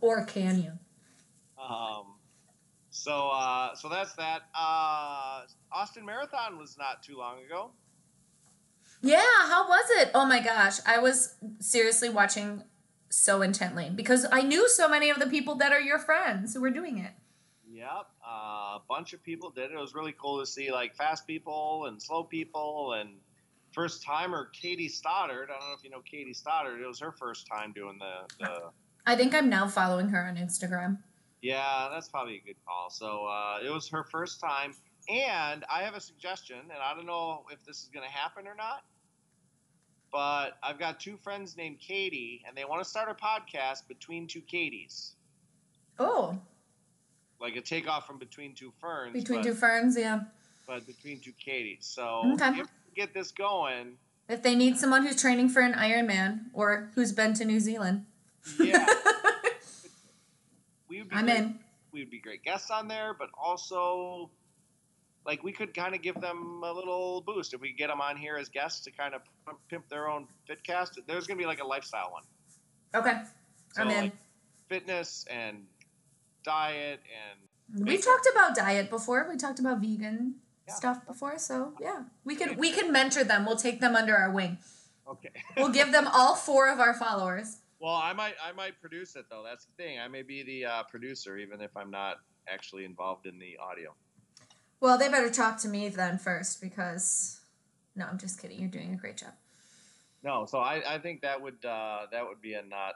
Or 0.00 0.24
can 0.24 0.62
you? 0.62 0.72
Um, 1.62 2.14
so 3.02 3.30
uh, 3.30 3.74
so 3.74 3.88
that's 3.88 4.12
that. 4.14 4.42
Uh, 4.54 5.42
Austin 5.72 6.04
Marathon 6.04 6.56
was 6.56 6.78
not 6.78 7.02
too 7.02 7.16
long 7.16 7.42
ago. 7.44 7.72
Yeah, 9.02 9.20
how 9.48 9.68
was 9.68 9.84
it? 9.96 10.12
Oh 10.14 10.24
my 10.24 10.40
gosh. 10.40 10.78
I 10.86 10.98
was 10.98 11.34
seriously 11.58 12.08
watching 12.08 12.62
so 13.08 13.42
intently 13.42 13.90
because 13.90 14.24
I 14.30 14.42
knew 14.42 14.68
so 14.68 14.88
many 14.88 15.10
of 15.10 15.18
the 15.18 15.26
people 15.26 15.56
that 15.56 15.72
are 15.72 15.80
your 15.80 15.98
friends 15.98 16.54
who 16.54 16.60
were 16.60 16.70
doing 16.70 16.98
it. 16.98 17.10
Yep, 17.68 18.06
uh, 18.24 18.28
a 18.76 18.82
bunch 18.88 19.12
of 19.12 19.22
people 19.24 19.50
did 19.50 19.72
it. 19.72 19.74
It 19.74 19.80
was 19.80 19.94
really 19.94 20.14
cool 20.20 20.38
to 20.38 20.46
see 20.46 20.70
like 20.70 20.94
fast 20.94 21.26
people 21.26 21.86
and 21.86 22.00
slow 22.00 22.22
people 22.22 22.92
and 23.00 23.16
first 23.72 24.04
timer 24.04 24.50
Katie 24.52 24.88
Stoddard. 24.88 25.48
I 25.50 25.58
don't 25.58 25.68
know 25.68 25.74
if 25.76 25.82
you 25.82 25.90
know 25.90 26.02
Katie 26.08 26.34
Stoddard. 26.34 26.80
It 26.80 26.86
was 26.86 27.00
her 27.00 27.10
first 27.10 27.48
time 27.48 27.72
doing 27.72 27.98
the, 27.98 28.44
the 28.44 28.70
I 29.04 29.16
think 29.16 29.34
I'm 29.34 29.48
now 29.48 29.66
following 29.66 30.10
her 30.10 30.24
on 30.24 30.36
Instagram. 30.36 30.98
Yeah, 31.42 31.88
that's 31.92 32.08
probably 32.08 32.36
a 32.36 32.46
good 32.46 32.56
call. 32.66 32.88
So 32.90 33.26
uh, 33.26 33.58
it 33.66 33.70
was 33.70 33.88
her 33.90 34.04
first 34.04 34.40
time, 34.40 34.74
and 35.10 35.64
I 35.70 35.82
have 35.82 35.94
a 35.94 36.00
suggestion, 36.00 36.56
and 36.62 36.78
I 36.82 36.94
don't 36.94 37.06
know 37.06 37.44
if 37.50 37.64
this 37.66 37.82
is 37.82 37.90
going 37.92 38.06
to 38.06 38.12
happen 38.12 38.46
or 38.46 38.54
not. 38.54 38.82
But 40.12 40.58
I've 40.62 40.78
got 40.78 41.00
two 41.00 41.16
friends 41.16 41.56
named 41.56 41.78
Katie, 41.80 42.42
and 42.46 42.56
they 42.56 42.64
want 42.66 42.82
to 42.82 42.88
start 42.88 43.08
a 43.10 43.14
podcast 43.14 43.88
between 43.88 44.26
two 44.26 44.42
Katies, 44.42 45.12
Oh, 45.98 46.38
like 47.40 47.56
a 47.56 47.60
takeoff 47.60 48.06
from 48.06 48.18
Between 48.18 48.54
Two 48.54 48.72
Ferns. 48.80 49.12
between 49.14 49.40
but- 49.40 49.44
two 49.48 49.54
ferns, 49.54 49.96
yeah. 49.96 50.20
but 50.66 50.86
between 50.86 51.20
two 51.20 51.32
Katies. 51.32 51.84
So 51.84 52.22
Okay. 52.34 52.50
if 52.60 52.66
we 52.86 52.94
get 52.94 53.14
this 53.14 53.30
going, 53.32 53.96
If 54.28 54.42
they 54.42 54.54
need 54.54 54.76
someone 54.78 55.04
who's 55.06 55.20
training 55.20 55.48
for 55.48 55.60
an 55.60 55.72
Ironman 55.74 56.44
or 56.52 56.90
who's 56.94 57.12
been 57.12 57.32
to 57.34 57.44
New 57.46 57.58
Zealand, 57.60 58.04
yeah, 58.60 58.86
we 60.92 60.98
would 61.00 61.08
be 61.08 61.16
I'm 61.16 61.24
great, 61.24 61.38
in. 61.38 61.58
we 61.92 62.00
would 62.00 62.10
be 62.10 62.18
great 62.20 62.42
guests 62.44 62.70
on 62.70 62.86
there, 62.86 63.14
but 63.18 63.28
also 63.42 64.30
like 65.24 65.42
we 65.42 65.52
could 65.52 65.72
kind 65.72 65.94
of 65.94 66.02
give 66.02 66.20
them 66.20 66.60
a 66.62 66.70
little 66.72 67.22
boost 67.22 67.54
if 67.54 67.60
we 67.62 67.72
get 67.72 67.88
them 67.88 68.00
on 68.02 68.16
here 68.16 68.36
as 68.36 68.48
guests 68.50 68.80
to 68.80 68.90
kind 68.90 69.14
of 69.14 69.22
pimp 69.70 69.88
their 69.88 70.08
own 70.10 70.26
fitcast. 70.48 70.98
There's 71.06 71.26
gonna 71.26 71.38
be 71.38 71.46
like 71.46 71.62
a 71.62 71.66
lifestyle 71.66 72.10
one. 72.12 72.22
Okay, 72.94 73.22
So 73.74 73.82
I'm 73.82 73.90
in. 73.90 74.00
like 74.02 74.12
fitness 74.68 75.24
and 75.30 75.64
diet 76.44 77.00
and 77.74 77.86
We've 77.88 78.04
talked 78.04 78.28
about 78.30 78.54
diet 78.54 78.90
before. 78.90 79.26
We 79.30 79.38
talked 79.38 79.58
about 79.58 79.78
vegan 79.80 80.34
Yeah. 80.68 80.74
stuff 80.74 81.06
before, 81.06 81.38
so 81.38 81.72
yeah, 81.80 82.02
we 82.24 82.36
can 82.36 82.58
we 82.58 82.70
can 82.70 82.92
mentor 82.92 83.24
them. 83.24 83.46
We'll 83.46 83.56
take 83.56 83.80
them 83.80 83.96
under 83.96 84.14
our 84.14 84.30
wing. 84.30 84.58
okay. 85.08 85.30
We'll 85.56 85.70
give 85.72 85.90
them 85.90 86.06
all 86.12 86.34
four 86.34 86.68
of 86.70 86.80
our 86.80 86.92
followers. 86.92 87.61
Well, 87.82 87.96
I 87.96 88.12
might 88.12 88.34
I 88.42 88.52
might 88.52 88.80
produce 88.80 89.16
it 89.16 89.24
though. 89.28 89.42
That's 89.44 89.64
the 89.64 89.72
thing. 89.72 89.98
I 89.98 90.06
may 90.06 90.22
be 90.22 90.44
the 90.44 90.64
uh, 90.64 90.82
producer 90.84 91.36
even 91.36 91.60
if 91.60 91.76
I'm 91.76 91.90
not 91.90 92.18
actually 92.48 92.84
involved 92.84 93.26
in 93.26 93.40
the 93.40 93.58
audio. 93.60 93.92
Well, 94.80 94.98
they 94.98 95.08
better 95.08 95.30
talk 95.30 95.58
to 95.62 95.68
me 95.68 95.88
then 95.88 96.18
first 96.18 96.60
because 96.60 97.40
no, 97.96 98.06
I'm 98.06 98.18
just 98.18 98.40
kidding. 98.40 98.60
You're 98.60 98.70
doing 98.70 98.94
a 98.94 98.96
great 98.96 99.16
job. 99.16 99.32
No, 100.22 100.46
so 100.46 100.58
I, 100.58 100.94
I 100.94 100.98
think 100.98 101.22
that 101.22 101.42
would 101.42 101.64
uh, 101.64 102.06
that 102.12 102.24
would 102.26 102.40
be 102.40 102.54
a 102.54 102.62
not. 102.62 102.94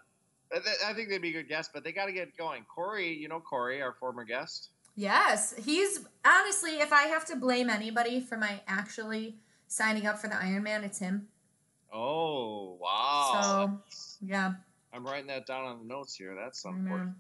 I 0.87 0.93
think 0.93 1.09
they'd 1.09 1.21
be 1.21 1.31
a 1.31 1.43
good 1.43 1.49
guest, 1.49 1.71
but 1.75 1.83
they 1.83 1.91
got 1.91 2.07
to 2.07 2.13
get 2.13 2.37
going. 2.37 2.65
Corey, 2.73 3.13
you 3.13 3.27
know 3.27 3.41
Corey, 3.41 3.83
our 3.83 3.95
former 3.95 4.23
guest. 4.23 4.71
Yes, 4.95 5.53
he's 5.59 6.07
honestly, 6.25 6.79
if 6.79 6.93
I 6.93 7.03
have 7.03 7.25
to 7.27 7.37
blame 7.37 7.69
anybody 7.69 8.21
for 8.21 8.37
my 8.37 8.61
actually 8.69 9.39
signing 9.67 10.07
up 10.07 10.21
for 10.21 10.29
the 10.29 10.37
Iron 10.37 10.63
Man, 10.63 10.85
it's 10.85 11.01
him. 11.01 11.27
Oh 11.93 12.79
wow! 12.81 13.41
So 13.43 13.97
yeah, 14.25 14.55
I'm 14.97 15.05
writing 15.05 15.27
that 15.27 15.47
down 15.47 15.65
on 15.65 15.79
the 15.79 15.85
notes 15.85 16.15
here. 16.15 16.35
That's 16.35 16.65
important. 16.65 17.13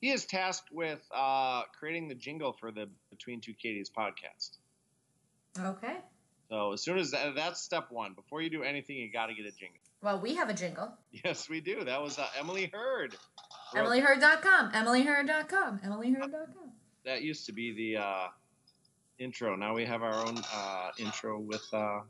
He 0.00 0.10
is 0.10 0.24
tasked 0.24 0.72
with 0.72 1.00
uh, 1.14 1.62
creating 1.78 2.08
the 2.08 2.14
jingle 2.14 2.52
for 2.52 2.72
the 2.72 2.88
Between 3.10 3.40
Two 3.40 3.54
Katie's 3.54 3.90
podcast. 3.90 4.58
okay. 5.58 5.98
So 6.50 6.72
as 6.72 6.82
soon 6.82 6.98
as 6.98 7.12
that, 7.12 7.36
that's 7.36 7.60
step 7.60 7.86
one. 7.90 8.14
Before 8.14 8.42
you 8.42 8.50
do 8.50 8.64
anything, 8.64 8.96
you 8.96 9.12
got 9.12 9.26
to 9.26 9.34
get 9.34 9.46
a 9.46 9.52
jingle. 9.52 9.78
Well, 10.02 10.18
we 10.18 10.34
have 10.34 10.48
a 10.48 10.54
jingle. 10.54 10.92
Yes, 11.24 11.48
we 11.48 11.60
do. 11.60 11.84
That 11.84 12.02
was 12.02 12.18
uh, 12.18 12.26
Emily 12.38 12.70
Heard. 12.72 13.14
EmilyHeard.com. 13.74 14.72
EmilyHeard.com. 14.72 15.80
EmilyHerd.com. 15.84 16.72
That 17.04 17.22
used 17.22 17.46
to 17.46 17.52
be 17.52 17.72
the 17.72 18.00
uh, 18.02 18.26
intro. 19.20 19.54
Now 19.54 19.74
we 19.74 19.84
have 19.84 20.02
our 20.02 20.14
own 20.26 20.42
uh, 20.52 20.90
intro 20.98 21.38
with 21.38 21.62
uh, 21.72 22.00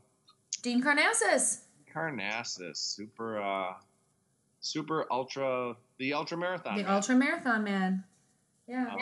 Dean 0.63 0.81
Karnazes. 0.81 1.61
Karnazes, 1.93 2.77
super, 2.77 3.41
uh, 3.41 3.73
super 4.61 5.05
ultra, 5.11 5.75
the 5.97 6.13
ultra 6.13 6.37
marathon. 6.37 6.77
The 6.77 6.83
man. 6.83 6.91
ultra 6.93 7.15
marathon 7.15 7.63
man. 7.63 8.03
Yeah. 8.67 8.87
Um, 8.93 8.97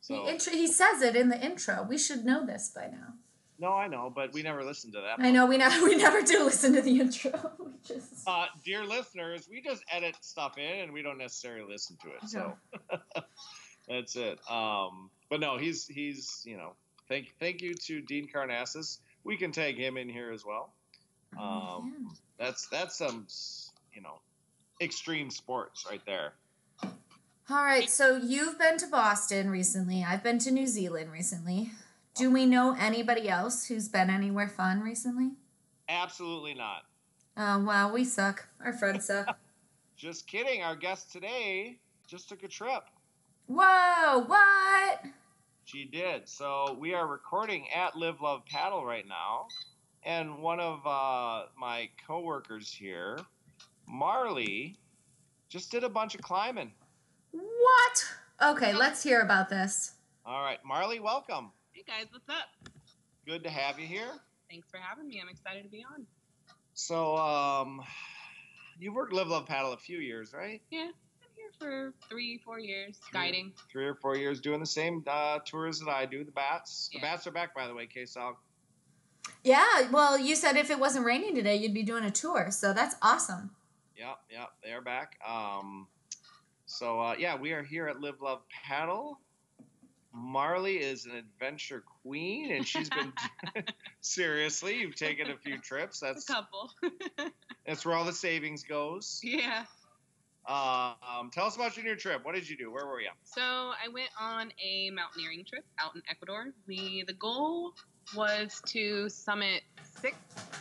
He, 0.00 0.14
so 0.14 0.28
intro, 0.28 0.52
he 0.52 0.66
says 0.66 1.02
it 1.02 1.14
in 1.16 1.28
the 1.28 1.40
intro. 1.44 1.82
We 1.88 1.98
should 1.98 2.24
know 2.24 2.44
this 2.46 2.70
by 2.74 2.86
now. 2.88 3.14
no, 3.58 3.72
I 3.72 3.88
know, 3.88 4.12
but 4.14 4.32
we 4.32 4.42
never 4.42 4.62
listened 4.64 4.92
to 4.94 5.00
that. 5.00 5.16
I 5.18 5.30
know 5.30 5.46
we 5.46 5.56
never 5.58 5.84
we 5.88 5.96
never 5.96 6.22
do 6.22 6.44
listen 6.44 6.72
to 6.74 6.82
the 6.82 7.00
intro. 7.00 7.52
We 7.58 7.72
just 7.94 8.26
Uh, 8.26 8.46
dear 8.64 8.84
listeners, 8.84 9.48
we 9.48 9.60
just 9.62 9.82
edit 9.92 10.16
stuff 10.20 10.58
in 10.58 10.80
and 10.84 10.92
we 10.92 11.02
don't 11.02 11.18
necessarily 11.18 11.70
listen 11.70 11.96
to 12.02 12.08
it. 12.10 12.28
So 12.28 12.56
that's 13.88 14.16
it. 14.16 14.38
Um, 14.50 15.10
but 15.30 15.40
no, 15.40 15.56
he's 15.58 15.86
he's 15.86 16.42
you 16.44 16.56
know 16.56 16.72
thank 17.08 17.34
thank 17.40 17.60
you 17.62 17.74
to 17.74 18.00
Dean 18.00 18.28
Karnazes. 18.32 18.98
We 19.24 19.36
can 19.36 19.52
tag 19.52 19.76
him 19.76 19.96
in 19.96 20.08
here 20.08 20.32
as 20.32 20.44
well. 20.44 20.72
Oh, 21.38 21.42
Um, 21.42 22.14
that's 22.38 22.66
that's 22.68 22.96
some 22.96 23.26
you 23.94 24.02
know 24.02 24.18
extreme 24.80 25.30
sports 25.30 25.86
right 25.88 26.02
there. 26.06 26.32
All 27.48 27.64
right, 27.64 27.88
so 27.88 28.16
you've 28.16 28.58
been 28.58 28.76
to 28.78 28.86
Boston 28.88 29.50
recently. 29.50 30.04
I've 30.04 30.24
been 30.24 30.38
to 30.40 30.50
New 30.50 30.66
Zealand 30.66 31.12
recently. 31.12 31.70
Do 32.16 32.30
we 32.30 32.44
know 32.46 32.74
anybody 32.78 33.28
else 33.28 33.66
who's 33.66 33.88
been 33.88 34.10
anywhere 34.10 34.48
fun 34.48 34.80
recently? 34.80 35.32
Absolutely 35.88 36.54
not. 36.54 36.82
Oh 37.36 37.58
wow, 37.60 37.92
we 37.92 38.04
suck. 38.04 38.48
Our 38.64 38.72
friends 38.72 39.04
suck. 39.06 39.38
Just 39.96 40.26
kidding. 40.26 40.62
Our 40.62 40.74
guest 40.74 41.12
today 41.12 41.78
just 42.06 42.28
took 42.28 42.42
a 42.42 42.48
trip. 42.48 42.84
Whoa, 43.46 44.24
what? 44.26 45.04
She 45.66 45.84
did. 45.84 46.28
So 46.28 46.76
we 46.80 46.94
are 46.94 47.06
recording 47.06 47.66
at 47.74 47.96
Live 47.96 48.20
Love 48.20 48.44
Paddle 48.46 48.84
right 48.84 49.06
now, 49.06 49.46
and 50.04 50.38
one 50.38 50.58
of 50.58 50.84
uh, 50.86 51.46
my 51.58 51.88
coworkers 52.06 52.72
here, 52.72 53.18
Marley, 53.86 54.76
just 55.48 55.70
did 55.70 55.84
a 55.84 55.88
bunch 55.88 56.14
of 56.14 56.20
climbing. 56.20 56.72
What? 57.30 58.04
Okay, 58.42 58.72
let's 58.72 59.02
hear 59.02 59.20
about 59.20 59.48
this. 59.48 59.92
All 60.24 60.42
right, 60.42 60.58
Marley, 60.64 61.00
welcome. 61.00 61.52
Hey 61.72 61.84
guys, 61.86 62.06
what's 62.10 62.28
up? 62.28 62.72
Good 63.26 63.44
to 63.44 63.50
have 63.50 63.78
you 63.78 63.86
here. 63.86 64.10
Thanks 64.50 64.68
for 64.70 64.78
having 64.78 65.08
me. 65.08 65.20
I'm 65.22 65.28
excited 65.28 65.62
to 65.62 65.68
be 65.68 65.84
on. 65.94 66.06
So, 66.74 67.16
um, 67.16 67.82
you've 68.78 68.94
worked 68.94 69.12
Live 69.12 69.28
Love 69.28 69.46
Paddle 69.46 69.72
a 69.72 69.78
few 69.78 69.98
years, 69.98 70.32
right? 70.34 70.60
Yeah, 70.70 70.88
I've 70.88 71.20
been 71.20 71.28
here 71.36 71.50
for 71.58 71.94
three, 72.08 72.40
four 72.44 72.58
years, 72.58 72.98
guiding. 73.12 73.52
Three 73.72 73.86
or 73.86 73.94
four 73.94 74.16
years 74.16 74.40
doing 74.40 74.60
the 74.60 74.66
same 74.66 75.02
uh, 75.06 75.38
tours 75.44 75.80
that 75.80 75.88
I 75.88 76.06
do. 76.06 76.24
The 76.24 76.32
bats. 76.32 76.90
The 76.92 77.00
bats 77.00 77.26
are 77.26 77.30
back, 77.30 77.54
by 77.54 77.66
the 77.66 77.74
way. 77.74 77.86
K-Sal. 77.86 78.36
Yeah, 79.42 79.90
well, 79.90 80.18
you 80.18 80.34
said 80.34 80.56
if 80.56 80.70
it 80.70 80.78
wasn't 80.78 81.06
raining 81.06 81.34
today, 81.34 81.56
you'd 81.56 81.74
be 81.74 81.82
doing 81.82 82.04
a 82.04 82.10
tour, 82.10 82.50
so 82.50 82.72
that's 82.72 82.96
awesome. 83.00 83.50
Yep, 83.96 84.18
yep, 84.30 84.48
they 84.62 84.72
are 84.72 84.82
back. 84.82 85.16
Um, 85.26 85.86
so 86.66 87.00
uh, 87.00 87.14
yeah, 87.18 87.36
we 87.38 87.52
are 87.52 87.62
here 87.62 87.88
at 87.88 88.00
Live 88.00 88.20
Love 88.20 88.42
Paddle. 88.50 89.18
Marley 90.12 90.76
is 90.76 91.04
an 91.06 91.12
adventure 91.12 91.82
queen, 92.02 92.52
and 92.52 92.66
she's 92.66 92.88
been 92.90 93.12
seriously. 94.00 94.78
You've 94.78 94.96
taken 94.96 95.30
a 95.30 95.36
few 95.36 95.58
trips. 95.62 96.00
That's 96.00 96.28
a 96.28 96.32
couple. 96.32 96.70
that's 97.66 97.84
where 97.84 97.94
all 97.94 98.04
the 98.04 98.12
savings 98.12 98.62
goes. 98.64 99.20
yeah. 99.22 99.64
Uh, 100.48 100.94
um, 101.18 101.30
tell 101.32 101.46
us 101.46 101.56
about 101.56 101.76
your 101.76 101.84
new 101.84 101.96
trip. 101.96 102.24
What 102.24 102.34
did 102.36 102.48
you 102.48 102.56
do? 102.56 102.70
Where 102.70 102.86
were 102.86 103.00
you? 103.00 103.10
So 103.24 103.40
I 103.42 103.88
went 103.92 104.10
on 104.20 104.52
a 104.64 104.90
mountaineering 104.90 105.44
trip 105.44 105.64
out 105.80 105.96
in 105.96 106.02
Ecuador. 106.08 106.52
We 106.68 107.02
the 107.06 107.14
goal 107.14 107.72
was 108.14 108.62
to 108.66 109.08
summit 109.08 109.62
six 110.00 110.16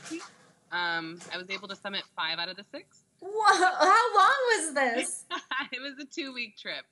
peaks. 0.09 0.27
Um, 0.71 1.19
I 1.31 1.37
was 1.37 1.51
able 1.51 1.67
to 1.67 1.75
summit 1.75 2.01
five 2.15 2.39
out 2.39 2.49
of 2.49 2.57
the 2.57 2.65
six. 2.71 3.04
Whoa, 3.25 3.65
how 3.79 4.15
long 4.15 4.37
was 4.49 4.73
this? 4.73 5.25
it 5.71 5.81
was 5.81 5.93
a 5.99 6.05
two 6.05 6.33
week 6.33 6.57
trip. 6.57 6.85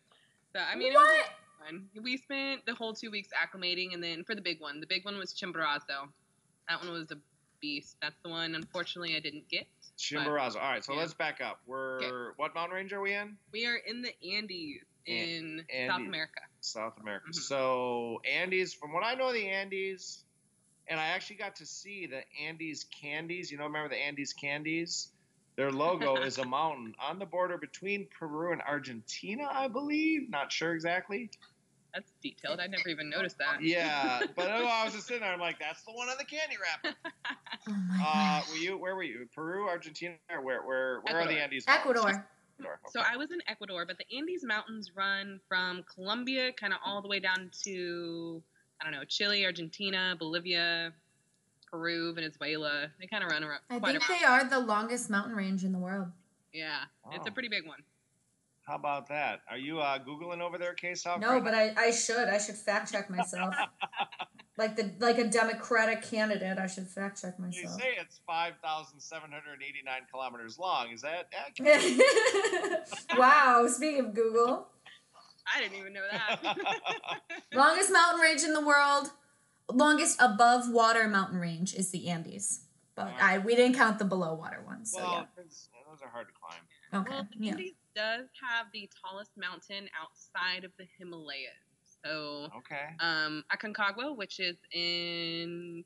So 0.56 0.62
I 0.62 0.76
mean, 0.76 0.92
it 0.94 0.96
was 0.96 1.26
fun. 1.66 1.86
We 2.02 2.18
spent 2.18 2.66
the 2.66 2.74
whole 2.74 2.94
two 2.94 3.12
weeks 3.12 3.30
acclimating, 3.34 3.94
and 3.94 4.04
then 4.04 4.24
for 4.24 4.36
the 4.36 4.42
big 4.42 4.60
one, 4.60 4.80
the 4.80 4.88
big 4.88 5.06
one 5.06 5.18
was 5.18 5.34
Chimborazo. 5.34 6.10
That 6.68 6.82
one 6.82 6.92
was 6.92 7.12
a 7.12 7.18
beast. 7.62 7.98
That's 8.02 8.16
the 8.24 8.30
one, 8.30 8.56
unfortunately, 8.56 9.16
I 9.16 9.20
didn't 9.20 9.48
get. 9.50 9.68
Chimborazo. 9.98 10.56
All 10.56 10.72
right, 10.72 10.84
so 10.84 10.94
yeah. 10.94 11.00
let's 11.00 11.14
back 11.14 11.40
up. 11.42 11.60
We're 11.66 11.98
Okay. 11.98 12.34
what 12.38 12.56
mountain 12.56 12.76
range 12.76 12.94
are 12.94 13.02
we 13.02 13.14
in? 13.14 13.38
We 13.52 13.66
are 13.68 13.76
in 13.76 14.02
the 14.02 14.12
Andes 14.36 14.82
in 15.06 15.64
South 15.88 16.02
America. 16.02 16.42
South 16.62 17.00
America. 17.00 17.28
Mhm. 17.30 17.36
So 17.36 18.22
Andes, 18.26 18.74
from 18.74 18.92
what 18.94 19.04
I 19.04 19.16
know, 19.16 19.32
the 19.32 19.48
Andes, 19.48 20.24
and 20.88 21.00
I 21.00 21.08
actually 21.08 21.38
got 21.38 21.58
to 21.58 21.66
see 21.66 22.08
the 22.08 22.24
Andes 22.42 22.86
candies. 22.86 23.52
You 23.52 23.58
know, 23.58 23.66
remember 23.66 23.90
the 23.90 24.02
Andes 24.02 24.34
candies? 24.34 25.10
Their 25.56 25.72
logo 25.72 26.16
is 26.24 26.38
a 26.38 26.46
mountain 26.46 26.96
on 27.02 27.20
the 27.20 27.26
border 27.26 27.58
between 27.58 28.08
Peru 28.18 28.52
and 28.54 28.62
Argentina, 28.62 29.48
I 29.52 29.68
believe. 29.68 30.30
Not 30.30 30.52
sure 30.52 30.74
exactly. 30.74 31.30
That's 31.94 32.12
detailed. 32.24 32.60
I 32.60 32.66
never 32.66 32.90
even 32.90 33.08
noticed 33.10 33.38
that. 33.38 33.62
Yeah, 33.62 34.22
but 34.36 34.50
oh, 34.50 34.66
I 34.66 34.84
was 34.84 34.94
just 34.94 35.06
sitting 35.08 35.22
there. 35.22 35.32
I'm 35.32 35.40
like, 35.40 35.60
that's 35.60 35.84
the 35.84 35.92
one 35.92 36.10
on 36.10 36.16
the 36.18 36.26
candy 36.26 36.56
wrapper. 36.62 36.98
Oh 37.66 37.72
my 37.88 37.96
Uh, 37.98 38.42
god. 38.42 38.44
were 38.50 38.58
you? 38.58 38.78
Where 38.78 38.94
were 38.96 39.04
you? 39.04 39.26
Peru, 39.34 39.70
Argentina, 39.70 40.16
or 40.30 40.42
where? 40.42 40.64
Where? 40.64 41.00
Where 41.02 41.16
are 41.22 41.28
the 41.28 41.40
Ecuador. 41.40 41.44
Andes? 41.44 41.66
mountains? 41.68 41.88
Ecuador. 41.96 42.10
Ecuador, 42.60 42.80
So. 42.90 43.00
I 43.00 43.16
was 43.16 43.32
in 43.32 43.38
Ecuador, 43.48 43.86
but 43.86 43.98
the 43.98 44.18
Andes 44.18 44.44
Mountains 44.44 44.92
run 44.96 45.40
from 45.48 45.84
Colombia, 45.94 46.52
kind 46.52 46.74
of 46.74 46.80
all 46.86 47.02
the 47.02 47.08
way 47.08 47.22
down 47.22 47.52
to 47.64 48.44
I 48.82 48.84
don't 48.84 48.92
know 48.92 49.06
Chile, 49.08 49.46
Argentina, 49.46 50.16
Bolivia, 50.20 50.92
Peru, 51.74 52.14
Venezuela. 52.14 52.92
They 53.00 53.08
kind 53.08 53.24
of 53.24 53.32
run 53.32 53.44
around. 53.44 53.62
I 53.72 53.80
think 53.80 54.04
they 54.08 54.24
are 54.24 54.48
the 54.48 54.60
longest 54.60 55.10
mountain 55.10 55.36
range 55.36 55.64
in 55.64 55.72
the 55.72 55.80
world. 55.80 56.08
Yeah, 56.54 56.84
it's 57.12 57.28
a 57.28 57.32
pretty 57.32 57.50
big 57.50 57.66
one. 57.66 57.80
How 58.68 58.76
about 58.76 59.10
that? 59.10 59.42
Are 59.50 59.58
you 59.58 59.80
uh, 59.80 59.98
googling 59.98 60.40
over 60.40 60.60
there, 60.60 60.74
Case 60.76 61.02
South? 61.02 61.20
No, 61.20 61.42
but 61.42 61.56
I, 61.56 61.74
I 61.76 61.90
should. 61.90 62.30
I 62.30 62.38
should 62.38 62.56
fact 62.56 62.92
check 62.92 63.10
myself. 63.10 63.56
like 64.58 64.76
the 64.76 64.92
like 65.00 65.18
a 65.18 65.28
Democratic 65.28 66.04
candidate, 66.04 66.60
I 66.60 66.68
should 66.68 66.88
fact 66.88 67.20
check 67.20 67.40
myself. 67.40 67.64
You 67.64 67.70
say 67.70 67.96
it's 68.00 68.22
5,789 68.28 69.94
kilometers 70.12 70.60
long. 70.60 70.92
Is 70.92 71.02
that 71.02 71.28
accurate? 71.36 71.82
wow, 73.18 73.66
speaking 73.68 74.00
of 74.02 74.14
Google. 74.14 74.68
I 75.54 75.60
didn't 75.60 75.78
even 75.78 75.92
know 75.92 76.06
that. 76.10 76.56
Longest 77.54 77.92
mountain 77.92 78.22
range 78.22 78.44
in 78.44 78.54
the 78.54 78.66
world, 78.66 79.10
longest 79.72 80.18
above 80.22 80.70
water 80.70 81.08
mountain 81.08 81.40
range 81.40 81.74
is 81.74 81.92
the 81.92 82.10
Andes. 82.10 82.66
But 82.96 83.12
I 83.20 83.40
we 83.40 83.56
didn't 83.56 83.76
count 83.76 83.98
the 84.00 84.06
below 84.06 84.36
water 84.36 84.62
ones. 84.66 84.92
So 84.92 85.00
well, 85.02 85.28
it's- 85.38 85.70
those 85.90 86.02
are 86.02 86.10
hard 86.10 86.28
to 86.28 86.34
climb. 86.34 86.62
yeah. 86.92 87.00
Okay. 87.00 87.10
well, 87.12 87.28
the 87.38 87.46
Yeah. 87.46 87.52
Andes 87.54 87.74
does 87.96 88.28
have 88.42 88.68
the 88.72 88.90
tallest 89.04 89.32
mountain 89.38 89.90
outside 90.00 90.64
of 90.64 90.72
the 90.78 90.86
Himalayas. 90.98 91.54
So 92.04 92.50
Okay. 92.58 92.96
um, 93.00 93.44
Aconcagua, 93.52 94.16
which 94.16 94.40
is 94.40 94.58
in 94.72 95.84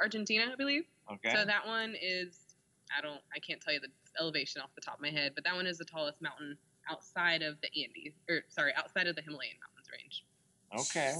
Argentina, 0.00 0.50
I 0.52 0.56
believe. 0.56 0.84
Okay. 1.12 1.32
So 1.34 1.44
that 1.44 1.66
one 1.66 1.94
is 2.00 2.40
I 2.96 3.00
don't 3.00 3.20
I 3.34 3.38
can't 3.38 3.60
tell 3.60 3.72
you 3.72 3.80
the 3.80 3.90
elevation 4.20 4.60
off 4.60 4.74
the 4.74 4.80
top 4.80 4.96
of 4.96 5.00
my 5.00 5.10
head, 5.10 5.32
but 5.34 5.44
that 5.44 5.54
one 5.54 5.66
is 5.66 5.78
the 5.78 5.84
tallest 5.84 6.20
mountain 6.20 6.56
outside 6.90 7.42
of 7.42 7.58
the 7.62 7.68
Andes 7.82 8.14
or 8.28 8.42
sorry, 8.48 8.72
outside 8.74 9.06
of 9.06 9.16
the 9.16 9.22
Himalayan 9.22 9.56
mountains 9.60 9.88
range. 9.90 10.24
okay. 10.78 11.14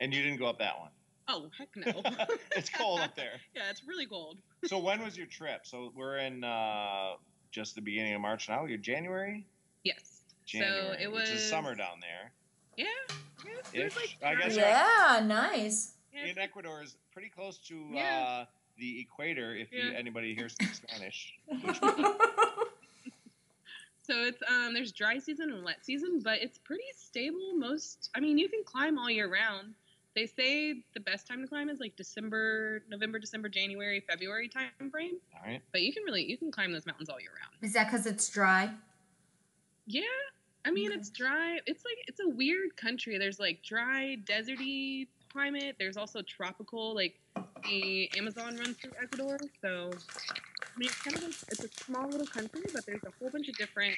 And 0.00 0.14
you 0.14 0.22
didn't 0.22 0.38
go 0.38 0.46
up 0.46 0.58
that 0.58 0.78
one. 0.78 0.90
Oh 1.28 1.50
heck 1.56 1.68
no. 1.76 2.02
it's 2.56 2.70
cold 2.70 3.00
up 3.00 3.14
there. 3.14 3.40
yeah, 3.54 3.70
it's 3.70 3.82
really 3.86 4.06
cold. 4.06 4.38
So 4.64 4.78
when 4.78 5.02
was 5.02 5.16
your 5.16 5.26
trip? 5.26 5.60
So 5.66 5.92
we're 5.94 6.18
in 6.18 6.42
uh, 6.42 7.12
just 7.50 7.74
the 7.74 7.82
beginning 7.82 8.14
of 8.14 8.20
March 8.20 8.48
now. 8.48 8.64
You're 8.64 8.78
January. 8.78 9.44
Yes. 9.84 10.22
January, 10.46 10.96
so 10.96 11.02
it 11.02 11.12
which 11.12 11.28
is 11.28 11.42
summer 11.46 11.74
down 11.74 12.00
there. 12.00 12.32
Yeah. 12.76 12.86
yeah 13.44 13.52
there's 13.74 13.96
Ish. 13.96 14.16
like 14.22 14.38
I 14.38 14.40
guess 14.40 14.54
dry- 14.54 14.64
Yeah, 15.18 15.20
nice. 15.26 15.92
yeah, 16.14 16.26
In 16.30 16.38
Ecuador 16.38 16.82
is 16.82 16.96
pretty 17.12 17.28
close 17.28 17.58
to 17.68 17.86
Yeah. 17.92 18.20
uh, 18.20 18.44
the 18.78 19.00
equator. 19.00 19.54
If 19.54 19.70
you, 19.72 19.92
anybody 19.94 20.34
here 20.34 20.48
speaks 20.48 20.80
Spanish. 20.80 21.34
So 24.02 24.14
it's 24.22 24.42
um 24.48 24.72
there's 24.72 24.92
dry 24.92 25.18
season 25.18 25.50
and 25.52 25.62
wet 25.62 25.84
season, 25.84 26.20
but 26.24 26.40
it's 26.40 26.56
pretty 26.56 26.84
stable 26.96 27.52
most 27.54 28.08
I 28.14 28.20
mean 28.20 28.38
you 28.38 28.48
can 28.48 28.64
climb 28.64 28.98
all 28.98 29.10
year 29.10 29.30
round. 29.30 29.74
They 30.18 30.26
say 30.26 30.82
the 30.94 31.00
best 31.00 31.28
time 31.28 31.42
to 31.42 31.46
climb 31.46 31.68
is 31.68 31.78
like 31.78 31.94
December, 31.94 32.82
November, 32.90 33.20
December, 33.20 33.48
January, 33.48 34.00
February 34.00 34.48
time 34.48 34.90
frame. 34.90 35.14
All 35.32 35.48
right. 35.48 35.62
But 35.70 35.82
you 35.82 35.92
can 35.92 36.02
really 36.02 36.24
you 36.28 36.36
can 36.36 36.50
climb 36.50 36.72
those 36.72 36.86
mountains 36.86 37.08
all 37.08 37.20
year 37.20 37.30
round. 37.40 37.54
Is 37.62 37.72
that 37.74 37.86
because 37.88 38.04
it's 38.04 38.28
dry? 38.28 38.68
Yeah. 39.86 40.00
I 40.64 40.72
mean 40.72 40.90
Okay. 40.90 40.98
it's 40.98 41.10
dry. 41.10 41.60
It's 41.66 41.84
like 41.84 42.04
it's 42.08 42.18
a 42.18 42.28
weird 42.28 42.76
country. 42.76 43.16
There's 43.16 43.38
like 43.38 43.62
dry, 43.62 44.16
deserty 44.24 45.06
climate. 45.32 45.76
There's 45.78 45.96
also 45.96 46.20
tropical, 46.22 46.96
like 46.96 47.14
the 47.70 48.10
Amazon 48.18 48.56
runs 48.56 48.76
through 48.78 48.94
Ecuador. 49.00 49.38
So 49.62 49.92
I 49.92 50.78
mean, 50.78 50.88
it's 50.88 51.00
kind 51.00 51.16
of 51.16 51.22
like 51.22 51.34
it's 51.52 51.62
a 51.64 51.84
small 51.84 52.08
little 52.08 52.26
country, 52.26 52.62
but 52.74 52.84
there's 52.86 53.04
a 53.06 53.12
whole 53.20 53.30
bunch 53.30 53.48
of 53.48 53.56
different 53.56 53.94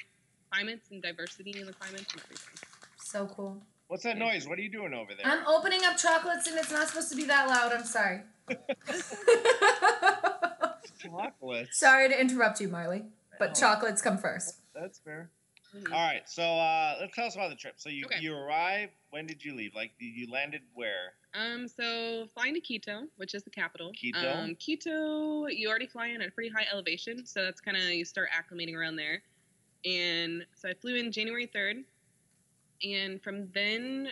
climates 0.51 0.91
and 0.91 1.01
diversity 1.01 1.59
in 1.59 1.65
the 1.65 1.73
climates 1.73 2.13
and 2.13 2.21
everything. 2.21 2.59
So 3.03 3.25
cool. 3.25 3.59
What's 3.91 4.03
that 4.03 4.17
noise? 4.17 4.47
What 4.47 4.57
are 4.57 4.61
you 4.61 4.69
doing 4.71 4.93
over 4.93 5.11
there? 5.13 5.25
I'm 5.29 5.45
opening 5.45 5.81
up 5.83 5.97
chocolates 5.97 6.47
and 6.47 6.57
it's 6.57 6.71
not 6.71 6.87
supposed 6.87 7.09
to 7.09 7.15
be 7.17 7.25
that 7.25 7.49
loud. 7.49 7.73
I'm 7.73 7.83
sorry. 7.83 8.21
Chocolates. 10.97 11.77
sorry 11.77 12.07
to 12.07 12.17
interrupt 12.17 12.61
you, 12.61 12.69
Marley, 12.69 13.03
but 13.37 13.53
chocolates 13.53 14.01
come 14.01 14.17
first. 14.17 14.59
That's 14.73 14.99
fair. 14.99 15.29
Mhm. 15.75 15.91
All 15.91 16.07
right, 16.07 16.21
so 16.29 16.41
uh, 16.41 16.99
let's 17.01 17.13
tell 17.13 17.25
us 17.25 17.35
about 17.35 17.49
the 17.49 17.55
trip. 17.57 17.73
So 17.75 17.89
you 17.89 18.05
Okay. 18.05 18.19
you 18.21 18.33
arrived. 18.33 18.93
When 19.09 19.25
did 19.25 19.43
you 19.43 19.53
leave? 19.53 19.75
Like 19.75 19.91
you 19.99 20.31
landed 20.31 20.61
where? 20.73 21.15
Um, 21.33 21.67
so 21.67 22.27
flying 22.33 22.53
to 22.53 22.61
Quito, 22.61 23.07
which 23.17 23.33
is 23.35 23.43
the 23.43 23.49
capital. 23.49 23.91
Quito? 23.91 24.31
Um, 24.31 24.55
Quito, 24.55 25.47
you 25.47 25.67
already 25.67 25.87
fly 25.87 26.07
in 26.07 26.21
at 26.21 26.29
a 26.29 26.31
pretty 26.31 26.49
high 26.49 26.65
elevation, 26.71 27.25
so 27.25 27.43
that's 27.43 27.59
kind 27.59 27.75
of 27.75 27.83
you 27.83 28.05
start 28.05 28.29
acclimating 28.31 28.73
around 28.73 28.95
there. 28.95 29.21
And 29.83 30.45
so 30.55 30.69
I 30.69 30.75
flew 30.75 30.95
in 30.95 31.11
January 31.11 31.47
third, 31.47 31.83
and 32.83 33.21
from 33.21 33.49
then, 33.53 34.09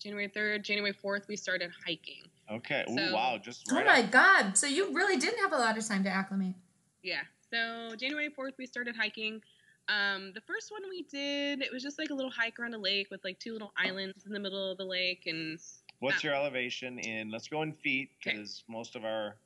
January 0.00 0.28
third, 0.28 0.64
January 0.64 0.92
fourth, 0.92 1.26
we 1.28 1.36
started 1.36 1.70
hiking. 1.86 2.22
Okay. 2.50 2.84
Ooh, 2.90 3.14
wow. 3.14 3.38
Just 3.42 3.66
Oh 3.72 3.82
my 3.84 4.00
up- 4.02 4.10
god. 4.10 4.58
So 4.58 4.66
you 4.66 4.94
really 4.94 5.16
didn't 5.18 5.38
have 5.40 5.52
a 5.52 5.56
lot 5.56 5.78
of 5.78 5.86
time 5.86 6.04
to 6.04 6.10
acclimate. 6.10 6.54
Yeah. 7.02 7.22
So 7.50 7.94
January 7.96 8.28
fourth, 8.30 8.54
we 8.58 8.66
started 8.66 8.96
hiking. 8.96 9.40
Um, 9.88 10.32
the 10.34 10.40
first 10.42 10.70
one 10.70 10.82
we 10.88 11.02
did, 11.02 11.60
it 11.62 11.70
was 11.72 11.82
just 11.82 11.98
like 11.98 12.10
a 12.10 12.14
little 12.14 12.30
hike 12.30 12.58
around 12.58 12.74
a 12.74 12.78
lake 12.78 13.08
with 13.10 13.22
like 13.24 13.38
two 13.38 13.52
little 13.52 13.72
islands 13.76 14.24
in 14.26 14.32
the 14.32 14.40
middle 14.40 14.72
of 14.72 14.78
the 14.78 14.84
lake, 14.84 15.24
and 15.26 15.58
What's 16.00 16.22
your 16.24 16.34
elevation 16.34 16.98
in? 16.98 17.30
Let's 17.30 17.48
go 17.48 17.62
in 17.62 17.72
feet 17.72 18.10
because 18.22 18.64
most 18.68 18.96
of 18.96 19.04
our 19.04 19.36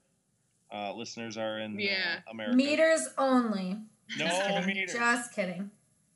uh, 0.73 0.93
listeners 0.95 1.37
are 1.37 1.59
in 1.61 1.79
Yeah. 1.79 2.17
uh, 2.27 2.31
America. 2.31 2.57
Meters 2.57 3.09
only. 3.17 3.77
No 4.17 4.27
Just 4.27 4.67
meters. 4.67 4.93
Just 4.93 5.35
kidding. 5.35 5.71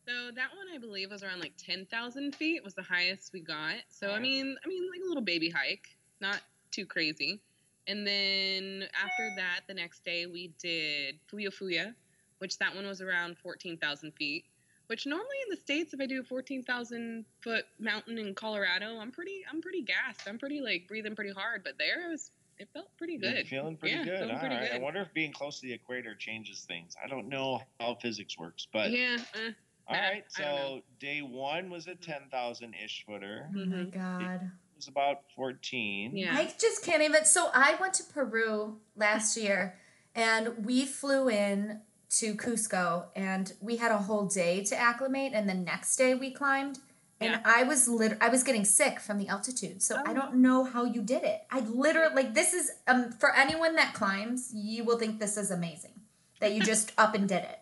So 0.06 0.30
that 0.34 0.48
one 0.56 0.66
I 0.74 0.78
believe 0.78 1.10
was 1.10 1.22
around 1.22 1.40
like 1.40 1.52
ten 1.56 1.86
thousand 1.86 2.34
feet 2.34 2.64
was 2.64 2.74
the 2.74 2.82
highest 2.82 3.32
we 3.32 3.40
got. 3.40 3.76
So 3.88 4.10
I 4.10 4.18
mean, 4.18 4.56
I 4.64 4.68
mean 4.68 4.88
like 4.90 5.00
a 5.04 5.08
little 5.08 5.22
baby 5.22 5.48
hike, 5.48 5.88
not 6.20 6.40
too 6.70 6.86
crazy. 6.86 7.40
And 7.86 8.06
then 8.06 8.84
after 8.94 9.30
that, 9.36 9.60
the 9.68 9.74
next 9.74 10.04
day 10.04 10.26
we 10.26 10.52
did 10.60 11.18
Fuya 11.32 11.48
Fuya, 11.48 11.94
which 12.38 12.58
that 12.58 12.74
one 12.74 12.86
was 12.86 13.00
around 13.00 13.38
fourteen 13.38 13.76
thousand 13.76 14.12
feet. 14.12 14.44
Which 14.88 15.06
normally 15.06 15.36
in 15.46 15.50
the 15.50 15.56
states, 15.56 15.94
if 15.94 16.00
I 16.00 16.06
do 16.06 16.20
a 16.20 16.24
fourteen 16.24 16.62
thousand 16.62 17.24
foot 17.40 17.64
mountain 17.78 18.18
in 18.18 18.34
Colorado, 18.34 18.98
I'm 18.98 19.10
pretty, 19.12 19.42
I'm 19.50 19.62
pretty 19.62 19.82
gassed. 19.82 20.28
I'm 20.28 20.38
pretty 20.38 20.60
like 20.60 20.86
breathing 20.88 21.14
pretty 21.14 21.32
hard. 21.32 21.62
But 21.64 21.78
there, 21.78 22.04
it 22.06 22.10
was, 22.10 22.30
it 22.58 22.68
felt 22.74 22.88
pretty 22.98 23.18
You're 23.22 23.32
good. 23.32 23.46
feeling 23.46 23.76
pretty 23.76 23.96
Yeah, 23.96 24.04
good. 24.04 24.30
All 24.30 24.38
pretty 24.38 24.56
right. 24.56 24.72
I 24.74 24.78
wonder 24.78 25.00
if 25.00 25.14
being 25.14 25.32
close 25.32 25.60
to 25.60 25.66
the 25.66 25.72
equator 25.72 26.14
changes 26.14 26.64
things. 26.68 26.94
I 27.02 27.08
don't 27.08 27.28
know 27.28 27.62
how 27.80 27.94
physics 28.02 28.36
works, 28.36 28.66
but 28.72 28.90
yeah. 28.90 29.16
Uh, 29.34 29.52
all 29.88 29.96
I- 29.96 29.98
right. 30.00 30.24
I 30.38 30.42
don't 30.42 30.56
So 30.58 30.82
day 31.00 31.20
one 31.22 31.70
was 31.70 31.86
a 31.86 31.94
ten 31.94 32.22
thousand 32.30 32.74
ish 32.82 33.04
footer. 33.06 33.48
Oh 33.50 33.52
my 33.58 33.64
Mhm. 33.64 33.92
god. 33.92 34.42
It 34.44 34.76
was 34.76 34.88
about 34.88 35.22
fourteen. 35.34 36.16
Yeah. 36.16 36.36
I 36.36 36.52
just 36.58 36.84
can't 36.84 37.02
even. 37.02 37.24
So 37.24 37.50
I 37.54 37.76
went 37.80 37.94
to 37.94 38.04
Peru 38.04 38.80
last 38.96 39.36
year, 39.36 39.78
and 40.14 40.64
we 40.64 40.86
flew 40.86 41.28
in 41.28 41.82
to 42.18 42.34
Cusco, 42.34 43.06
and 43.16 43.54
we 43.60 43.76
had 43.76 43.90
a 43.90 43.98
whole 43.98 44.26
day 44.26 44.62
to 44.64 44.76
acclimate, 44.76 45.32
and 45.34 45.48
the 45.48 45.54
next 45.54 45.96
day 45.96 46.14
we 46.14 46.30
climbed. 46.30 46.78
And 47.20 47.32
Yeah. 47.34 47.42
I 47.44 47.62
was 47.62 47.88
lit- 47.88 48.18
I 48.20 48.28
was 48.28 48.42
getting 48.42 48.64
sick 48.64 48.98
from 48.98 49.16
the 49.18 49.28
altitude, 49.28 49.80
so 49.80 49.96
Oh, 49.96 50.02
I 50.04 50.12
don't 50.12 50.34
know 50.36 50.64
how 50.64 50.84
you 50.84 51.00
did 51.02 51.22
it. 51.22 51.46
I 51.50 51.60
literally 51.60 52.14
like 52.14 52.34
this 52.34 52.52
is 52.52 52.72
um 52.88 53.12
for 53.12 53.32
anyone 53.34 53.76
that 53.76 53.94
climbs, 53.94 54.52
you 54.52 54.82
will 54.84 54.98
think 54.98 55.20
this 55.20 55.36
is 55.36 55.50
amazing 55.50 56.00
that 56.40 56.52
you 56.52 56.62
just 56.62 56.92
up 56.98 57.14
and 57.14 57.28
did 57.28 57.44
it. 57.44 57.60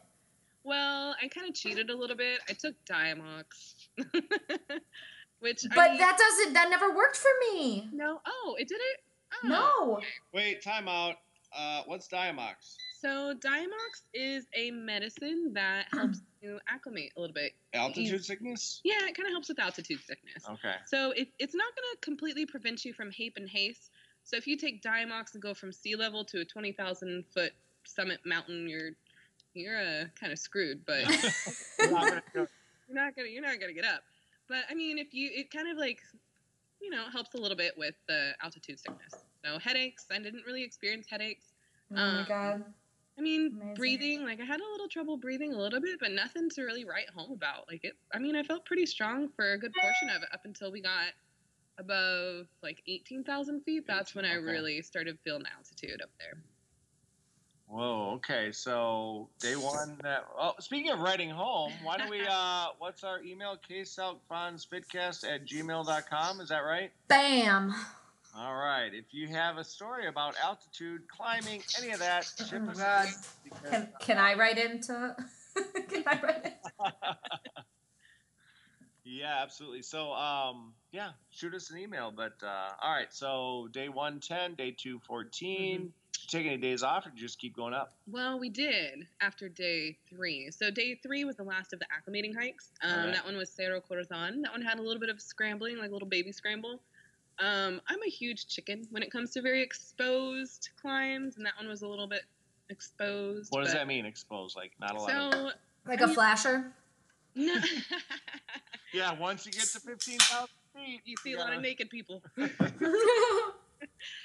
Well, 0.70 1.16
I 1.20 1.26
kind 1.26 1.48
of 1.48 1.54
cheated 1.56 1.90
a 1.90 1.96
little 1.96 2.14
bit. 2.16 2.38
I 2.48 2.52
took 2.52 2.76
Diamox, 2.88 3.74
which 5.40 5.64
I 5.70 5.74
But 5.74 5.90
mean- 5.90 5.98
that 5.98 6.16
doesn't 6.16 6.52
that 6.54 6.70
never 6.70 6.94
worked 6.94 7.16
for 7.16 7.30
me. 7.52 7.88
no. 7.92 8.20
Oh, 8.24 8.54
it 8.56 8.68
did 8.68 8.76
it. 8.76 9.00
Oh. 9.44 9.48
No. 9.48 10.00
Wait, 10.32 10.62
time 10.62 10.86
out. 10.86 11.16
Uh, 11.56 11.82
what's 11.86 12.06
Diamox? 12.06 12.76
So 13.00 13.34
Diamox 13.34 14.02
is 14.14 14.46
a 14.54 14.70
medicine 14.70 15.50
that 15.54 15.86
helps 15.92 16.20
you 16.40 16.60
acclimate 16.68 17.10
a 17.16 17.20
little 17.20 17.34
bit. 17.34 17.52
Altitude 17.74 18.24
sickness? 18.24 18.80
Yeah, 18.84 18.98
it 19.00 19.16
kind 19.16 19.26
of 19.26 19.32
helps 19.32 19.48
with 19.48 19.58
altitude 19.58 19.98
sickness. 20.06 20.44
Okay. 20.48 20.74
So 20.86 21.10
it, 21.12 21.28
it's 21.40 21.54
not 21.56 21.66
going 21.74 21.88
to 21.94 22.00
completely 22.00 22.46
prevent 22.46 22.84
you 22.84 22.92
from 22.92 23.10
HAPE 23.10 23.32
and 23.38 23.48
HACE. 23.48 23.90
So 24.22 24.36
if 24.36 24.46
you 24.46 24.56
take 24.56 24.82
Diamox 24.82 25.32
and 25.34 25.42
go 25.42 25.52
from 25.54 25.72
sea 25.72 25.96
level 25.96 26.24
to 26.26 26.40
a 26.40 26.44
twenty 26.44 26.70
thousand 26.72 27.24
foot 27.34 27.52
summit 27.84 28.20
mountain, 28.24 28.68
you're 28.68 28.90
you're 29.54 29.78
uh, 29.78 30.04
kind 30.18 30.32
of 30.32 30.38
screwed. 30.38 30.80
But 30.86 31.00
You're 31.78 31.90
not 31.90 32.08
gonna 32.08 32.22
you're 32.34 32.96
not 32.96 33.16
gonna 33.16 33.28
you're 33.28 33.42
not 33.42 33.60
gonna 33.60 33.72
get 33.72 33.84
up. 33.84 34.02
But 34.48 34.64
I 34.70 34.74
mean, 34.74 34.98
if 34.98 35.14
you 35.14 35.30
it 35.32 35.50
kind 35.50 35.68
of 35.70 35.76
like 35.78 36.00
you 36.80 36.90
know 36.90 37.04
helps 37.12 37.34
a 37.34 37.38
little 37.38 37.56
bit 37.56 37.74
with 37.76 37.94
the 38.08 38.32
altitude 38.42 38.78
sickness. 38.80 39.14
So 39.44 39.58
headaches, 39.58 40.06
I 40.10 40.18
didn't 40.18 40.44
really 40.46 40.62
experience 40.62 41.06
headaches. 41.08 41.52
Oh 41.92 41.96
my 41.96 42.20
Um, 42.20 42.26
god. 42.28 42.64
I 43.18 43.22
mean, 43.22 43.48
Amazing. 43.54 43.74
breathing, 43.74 44.24
like 44.24 44.40
I 44.40 44.44
had 44.44 44.60
a 44.60 44.70
little 44.72 44.88
trouble 44.88 45.18
breathing 45.18 45.52
a 45.52 45.58
little 45.58 45.80
bit, 45.80 45.98
but 46.00 46.10
nothing 46.12 46.48
to 46.50 46.62
really 46.62 46.84
write 46.86 47.10
home 47.10 47.32
about. 47.32 47.68
Like 47.68 47.84
it, 47.84 47.92
I 48.14 48.18
mean, 48.18 48.34
I 48.34 48.42
felt 48.42 48.64
pretty 48.64 48.86
strong 48.86 49.28
for 49.36 49.52
a 49.52 49.58
good 49.58 49.72
portion 49.78 50.08
of 50.08 50.22
it 50.22 50.28
up 50.32 50.40
until 50.46 50.72
we 50.72 50.80
got 50.80 51.08
above 51.76 52.46
like 52.62 52.82
18,000 52.86 53.60
feet. 53.62 53.86
That's 53.86 54.14
when 54.14 54.24
I 54.24 54.34
really 54.34 54.80
started 54.80 55.18
feeling 55.22 55.42
the 55.42 55.52
altitude 55.52 56.00
up 56.02 56.10
there. 56.18 56.42
Whoa. 57.70 58.14
Okay. 58.16 58.50
So 58.52 59.28
day 59.38 59.54
one. 59.54 59.96
That. 60.02 60.24
Oh, 60.36 60.54
speaking 60.58 60.90
of 60.90 60.98
writing 61.00 61.30
home, 61.30 61.72
why 61.84 61.96
don't 61.96 62.10
we? 62.10 62.20
Uh, 62.30 62.66
what's 62.78 63.04
our 63.04 63.22
email? 63.22 63.56
ksalkbonsfitcast 63.68 65.24
at 65.28 65.46
gmail.com. 65.46 66.40
Is 66.40 66.48
that 66.48 66.60
right? 66.60 66.90
Bam. 67.08 67.74
All 68.36 68.54
right. 68.56 68.90
If 68.92 69.06
you 69.12 69.28
have 69.28 69.56
a 69.58 69.64
story 69.64 70.06
about 70.06 70.34
altitude, 70.42 71.02
climbing, 71.08 71.62
any 71.80 71.92
of 71.92 71.98
that, 72.00 72.24
ship 72.24 72.62
Oh, 72.66 72.70
us 72.70 72.76
God. 72.78 73.08
because- 73.44 73.70
Can, 73.70 73.88
can 74.00 74.18
I 74.18 74.34
write 74.34 74.58
into? 74.58 75.16
can 75.88 76.04
I 76.06 76.20
write 76.22 76.44
it? 76.46 76.54
yeah, 79.04 79.40
absolutely. 79.42 79.82
So, 79.82 80.12
um, 80.12 80.72
yeah, 80.92 81.10
shoot 81.30 81.54
us 81.54 81.70
an 81.70 81.78
email. 81.78 82.12
But 82.14 82.34
uh, 82.42 82.70
all 82.82 82.92
right. 82.92 83.12
So 83.12 83.68
day 83.72 83.88
one 83.88 84.20
ten, 84.20 84.54
day 84.54 84.74
two 84.76 85.00
fourteen. 85.06 85.78
Mm-hmm. 85.80 85.86
Did 86.12 86.22
you 86.32 86.38
take 86.38 86.46
any 86.46 86.56
days 86.56 86.82
off, 86.82 87.06
or 87.06 87.10
just 87.14 87.38
keep 87.38 87.56
going 87.56 87.74
up? 87.74 87.92
Well, 88.10 88.38
we 88.38 88.48
did 88.50 89.06
after 89.20 89.48
day 89.48 89.96
three. 90.08 90.50
So 90.50 90.70
day 90.70 90.94
three 91.02 91.24
was 91.24 91.36
the 91.36 91.42
last 91.44 91.72
of 91.72 91.78
the 91.80 91.86
acclimating 91.86 92.34
hikes. 92.36 92.70
Um, 92.82 92.90
Alright. 92.90 93.14
That 93.14 93.24
one 93.24 93.36
was 93.36 93.50
Cerro 93.50 93.80
Corazon. 93.80 94.42
That 94.42 94.52
one 94.52 94.62
had 94.62 94.78
a 94.78 94.82
little 94.82 95.00
bit 95.00 95.08
of 95.08 95.20
scrambling, 95.20 95.78
like 95.78 95.90
a 95.90 95.92
little 95.92 96.08
baby 96.08 96.32
scramble. 96.32 96.80
Um, 97.38 97.80
I'm 97.88 98.02
a 98.06 98.10
huge 98.10 98.48
chicken 98.48 98.86
when 98.90 99.02
it 99.02 99.10
comes 99.10 99.30
to 99.32 99.42
very 99.42 99.62
exposed 99.62 100.68
climbs, 100.80 101.36
and 101.36 101.46
that 101.46 101.54
one 101.58 101.68
was 101.68 101.82
a 101.82 101.88
little 101.88 102.06
bit 102.06 102.22
exposed. 102.68 103.50
What 103.50 103.64
does 103.64 103.72
that 103.72 103.86
mean? 103.86 104.04
Exposed? 104.04 104.56
Like 104.56 104.72
not 104.80 104.94
a 104.94 105.00
lot. 105.00 105.10
of... 105.10 105.32
So 105.32 105.50
Like 105.86 106.00
a 106.00 106.08
flasher? 106.08 106.72
no, 107.34 107.56
Yeah. 108.92 109.12
Once 109.18 109.46
you 109.46 109.52
get 109.52 109.62
to 109.62 109.80
fifteen 109.80 110.18
thousand 110.18 110.48
feet, 110.74 111.00
you 111.04 111.16
see 111.22 111.32
a 111.32 111.38
lot 111.38 111.46
gotta- 111.46 111.56
of 111.56 111.62
naked 111.62 111.88
people. 111.88 112.22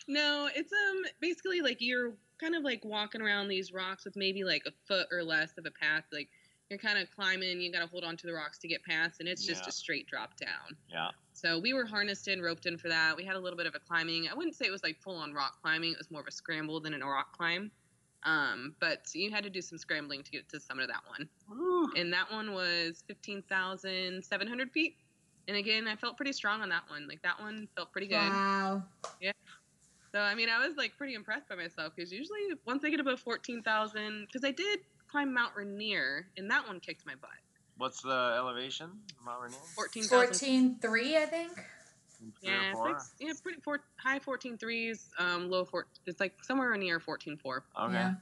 No, 0.08 0.50
it's 0.56 0.72
um 0.72 1.04
basically 1.20 1.62
like 1.62 1.78
you're 1.80 2.14
kind 2.40 2.56
of 2.56 2.64
like 2.64 2.84
walking 2.86 3.22
around 3.22 3.48
these 3.48 3.72
rocks 3.74 4.06
with 4.06 4.16
maybe 4.16 4.44
like 4.44 4.64
a 4.68 4.72
foot 4.88 5.08
or 5.12 5.24
less 5.24 5.58
of 5.58 5.66
a 5.66 5.72
path. 5.72 6.04
Like 6.12 6.30
you're 6.70 6.80
kind 6.80 6.98
of 6.98 7.10
climbing, 7.12 7.62
you 7.62 7.72
got 7.72 7.82
to 7.82 7.88
hold 7.88 8.04
on 8.04 8.18
to 8.18 8.26
the 8.28 8.34
rocks 8.34 8.58
to 8.60 8.68
get 8.68 8.84
past, 8.84 9.20
and 9.20 9.30
it's 9.30 9.46
just 9.46 9.64
Yeah. 9.66 9.70
a 9.70 9.72
straight 9.72 10.08
drop 10.08 10.36
down. 10.38 10.76
Yeah. 10.90 11.10
So 11.34 11.60
we 11.60 11.74
were 11.74 11.86
harnessed 11.86 12.28
in, 12.28 12.42
roped 12.42 12.66
in 12.66 12.78
for 12.78 12.88
that. 12.90 13.16
We 13.16 13.24
had 13.24 13.36
a 13.36 13.40
little 13.40 13.56
bit 13.58 13.68
of 13.68 13.76
a 13.76 13.80
climbing. 13.80 14.28
I 14.30 14.34
wouldn't 14.34 14.56
say 14.56 14.66
it 14.66 14.72
was 14.72 14.82
like 14.84 14.98
full 15.00 15.16
on 15.16 15.32
rock 15.34 15.62
climbing. 15.62 15.92
It 15.92 15.98
was 16.00 16.10
more 16.10 16.22
of 16.22 16.28
a 16.28 16.32
scramble 16.32 16.80
than 16.80 17.00
a 17.00 17.06
rock 17.06 17.38
climb. 17.38 17.70
Um, 18.24 18.74
but 18.80 19.06
you 19.14 19.30
had 19.30 19.44
to 19.44 19.52
do 19.52 19.62
some 19.62 19.78
scrambling 19.78 20.24
to 20.24 20.32
get 20.32 20.50
to 20.50 20.56
the 20.58 20.60
summit 20.60 20.82
of 20.84 20.90
that 20.90 21.04
one. 21.08 21.30
Woo. 21.48 21.92
And 21.96 22.12
that 22.14 22.32
one 22.32 22.54
was 22.54 23.04
15,700 23.08 24.72
feet. 24.72 24.96
And 25.48 25.58
again, 25.58 25.88
I 25.88 25.96
felt 25.96 26.18
pretty 26.18 26.34
strong 26.34 26.62
on 26.64 26.70
that 26.70 26.90
one. 26.90 27.08
Like 27.08 27.22
that 27.22 27.40
one 27.40 27.68
felt 27.76 27.92
pretty 27.92 28.08
good. 28.08 28.16
wow. 28.18 28.82
So 30.16 30.22
I 30.22 30.34
mean, 30.34 30.48
I 30.48 30.66
was 30.66 30.78
like 30.78 30.98
pretty 30.98 31.14
impressed 31.14 31.50
by 31.50 31.56
myself 31.56 31.92
because 31.94 32.10
usually 32.10 32.40
once 32.66 32.86
I 32.86 32.90
get 32.90 33.02
above 33.02 33.20
fourteen 33.20 33.62
thousand, 33.62 34.28
because 34.28 34.46
I 34.46 34.52
did 34.52 34.80
climb 35.12 35.34
Mount 35.34 35.52
Rainier 35.58 36.28
and 36.38 36.50
that 36.50 36.66
one 36.66 36.80
kicked 36.80 37.06
my 37.06 37.16
butt. 37.16 37.32
What's 37.78 38.02
the 38.02 38.34
elevation? 38.38 38.92
Mount 39.26 39.42
Rainier? 39.44 39.60
Fourteen 39.76 40.04
thousand. 40.04 40.28
14 40.28 40.78
3, 40.82 41.18
I 41.18 41.26
think. 41.26 41.52
Yeah, 42.42 42.70
it's 42.70 42.80
like 42.80 42.96
yeah, 43.20 43.34
pretty 43.44 43.60
four, 43.60 43.82
high 43.98 44.20
fourteen 44.20 44.58
threes, 44.58 45.10
um, 45.20 45.50
low 45.50 45.66
four. 45.66 45.88
It's 46.06 46.22
like 46.22 46.42
somewhere 46.46 46.74
near 46.78 47.02
fourteen 47.02 47.36
four. 47.36 47.66
Okay. 47.78 47.94
Yeah. 47.96 48.14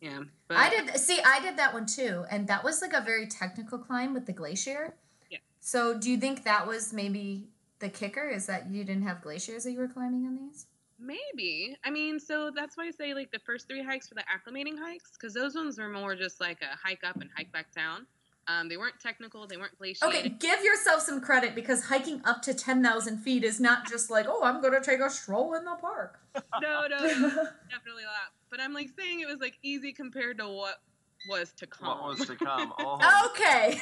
Yeah, 0.00 0.20
but 0.46 0.56
I 0.56 0.70
did 0.70 0.96
see 1.00 1.18
I 1.26 1.40
did 1.40 1.56
that 1.56 1.74
one 1.74 1.84
too, 1.84 2.26
and 2.30 2.46
that 2.46 2.62
was 2.62 2.80
like 2.80 2.92
a 2.92 3.00
very 3.00 3.26
technical 3.26 3.76
climb 3.76 4.14
with 4.14 4.24
the 4.24 4.32
glacier. 4.32 4.94
Yeah. 5.28 5.38
So 5.58 5.98
do 5.98 6.12
you 6.12 6.16
think 6.16 6.44
that 6.44 6.68
was 6.68 6.92
maybe 6.92 7.48
the 7.80 7.88
kicker 7.88 8.28
is 8.28 8.46
that 8.46 8.70
you 8.70 8.84
didn't 8.84 9.02
have 9.02 9.20
glaciers 9.20 9.64
that 9.64 9.72
you 9.72 9.80
were 9.80 9.88
climbing 9.88 10.26
on 10.26 10.36
these? 10.36 10.66
Maybe. 11.00 11.76
I 11.84 11.90
mean, 11.90 12.20
so 12.20 12.50
that's 12.54 12.76
why 12.76 12.86
I 12.86 12.90
say 12.90 13.14
like 13.14 13.30
the 13.32 13.38
first 13.40 13.68
three 13.68 13.82
hikes 13.82 14.10
were 14.10 14.16
the 14.16 14.24
acclimating 14.24 14.78
hikes 14.78 15.12
because 15.12 15.34
those 15.34 15.54
ones 15.54 15.78
were 15.78 15.88
more 15.88 16.14
just 16.14 16.40
like 16.40 16.58
a 16.62 16.76
hike 16.76 17.04
up 17.04 17.20
and 17.20 17.30
hike 17.36 17.50
back 17.52 17.72
down. 17.74 18.06
Um, 18.48 18.68
they 18.68 18.76
weren't 18.76 18.98
technical. 18.98 19.46
They 19.46 19.56
weren't 19.56 19.78
glaciated. 19.78 20.18
Okay, 20.18 20.28
give 20.28 20.64
yourself 20.64 21.02
some 21.02 21.20
credit 21.20 21.54
because 21.54 21.84
hiking 21.84 22.20
up 22.24 22.42
to 22.42 22.54
10,000 22.54 23.18
feet 23.18 23.44
is 23.44 23.60
not 23.60 23.88
just 23.88 24.10
like, 24.10 24.26
oh, 24.28 24.42
I'm 24.42 24.60
going 24.60 24.72
to 24.72 24.80
take 24.80 25.00
a 25.00 25.08
stroll 25.08 25.54
in 25.54 25.64
the 25.64 25.76
park. 25.80 26.18
No, 26.60 26.86
no, 26.88 26.98
definitely 26.98 28.04
not. 28.04 28.30
But 28.50 28.60
I'm 28.60 28.72
like 28.72 28.90
saying 28.98 29.20
it 29.20 29.26
was 29.26 29.40
like 29.40 29.54
easy 29.62 29.92
compared 29.92 30.38
to 30.38 30.48
what 30.48 30.80
was 31.28 31.52
to 31.58 31.66
come. 31.66 31.88
What 31.88 32.18
was 32.18 32.26
to 32.26 32.36
come? 32.36 32.72
Oh, 32.78 33.30
okay. 33.32 33.80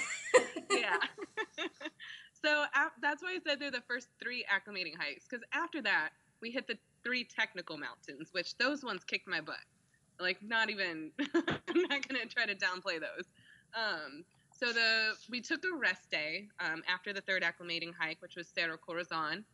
yeah. 0.70 0.96
so 2.44 2.62
a- 2.62 2.92
that's 3.02 3.22
why 3.22 3.30
I 3.30 3.38
said 3.46 3.60
they're 3.60 3.70
the 3.70 3.82
first 3.86 4.08
three 4.22 4.44
acclimating 4.50 4.96
hikes 4.98 5.26
because 5.28 5.44
after 5.52 5.82
that 5.82 6.10
we 6.40 6.50
hit 6.50 6.66
the 6.66 6.78
three 7.08 7.24
technical 7.24 7.78
mountains, 7.78 8.28
which 8.32 8.56
those 8.58 8.84
ones 8.84 9.02
kicked 9.02 9.26
my 9.26 9.40
butt. 9.40 9.56
Like 10.20 10.42
not 10.42 10.68
even. 10.68 11.10
I'm 11.34 11.82
not 11.88 12.06
gonna 12.06 12.26
try 12.26 12.44
to 12.44 12.54
downplay 12.54 13.00
those. 13.00 13.24
Um, 13.74 14.24
so 14.50 14.72
the 14.72 15.12
we 15.30 15.40
took 15.40 15.62
a 15.64 15.76
rest 15.78 16.10
day 16.10 16.48
um, 16.60 16.82
after 16.92 17.12
the 17.12 17.22
third 17.22 17.42
acclimating 17.42 17.92
hike, 17.98 18.20
which 18.20 18.36
was 18.36 18.48
Cerro 18.48 18.76
Corazon, 18.76 19.44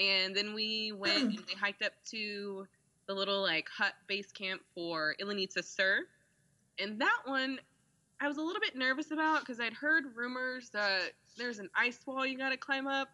and 0.00 0.34
then 0.34 0.52
we 0.54 0.92
went 0.96 1.22
and 1.22 1.44
we 1.46 1.54
hiked 1.60 1.82
up 1.82 1.92
to 2.10 2.66
the 3.06 3.14
little 3.14 3.42
like 3.42 3.68
hut 3.68 3.92
base 4.08 4.32
camp 4.32 4.62
for 4.74 5.14
Iliniza 5.22 5.62
Sur, 5.62 6.00
and 6.80 7.00
that 7.00 7.18
one 7.26 7.60
I 8.20 8.26
was 8.26 8.38
a 8.38 8.42
little 8.42 8.60
bit 8.60 8.74
nervous 8.74 9.10
about 9.10 9.40
because 9.40 9.60
I'd 9.60 9.74
heard 9.74 10.04
rumors 10.16 10.70
that 10.70 11.12
there's 11.36 11.58
an 11.58 11.68
ice 11.76 12.00
wall 12.06 12.26
you 12.26 12.38
got 12.38 12.50
to 12.50 12.56
climb 12.56 12.86
up. 12.86 13.08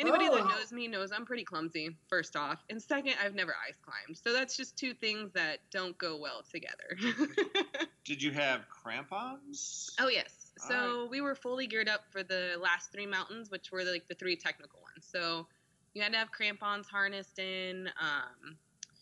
Anybody 0.00 0.26
Oh. 0.28 0.36
that 0.36 0.48
knows 0.48 0.72
me 0.72 0.88
knows 0.88 1.12
I'm 1.12 1.26
pretty 1.26 1.44
clumsy, 1.44 1.96
first 2.08 2.34
off. 2.36 2.58
And 2.70 2.82
second, 2.82 3.14
I've 3.22 3.34
never 3.34 3.54
ice 3.68 3.76
climbed. 3.82 4.16
So 4.18 4.32
that's 4.32 4.56
just 4.56 4.76
two 4.76 4.94
things 4.94 5.30
that 5.34 5.58
don't 5.70 5.96
go 5.98 6.16
well 6.16 6.42
together. 6.50 6.96
Did 8.04 8.22
you 8.22 8.32
have 8.32 8.62
crampons? 8.68 9.90
oh, 10.00 10.08
yes. 10.08 10.52
So 10.68 10.74
Alright. 10.74 11.10
we 11.10 11.20
were 11.20 11.34
fully 11.34 11.66
geared 11.66 11.88
up 11.88 12.02
for 12.10 12.22
the 12.22 12.56
last 12.60 12.92
three 12.92 13.06
mountains, 13.06 13.50
which 13.50 13.70
were 13.70 13.84
like 13.84 14.08
the 14.08 14.14
three 14.14 14.36
technical 14.36 14.80
ones. 14.80 15.06
So 15.10 15.46
you 15.94 16.02
had 16.02 16.12
to 16.12 16.18
have 16.18 16.30
crampons 16.30 16.86
harnessed 16.88 17.38
in. 17.38 17.88
Um, 18.00 18.56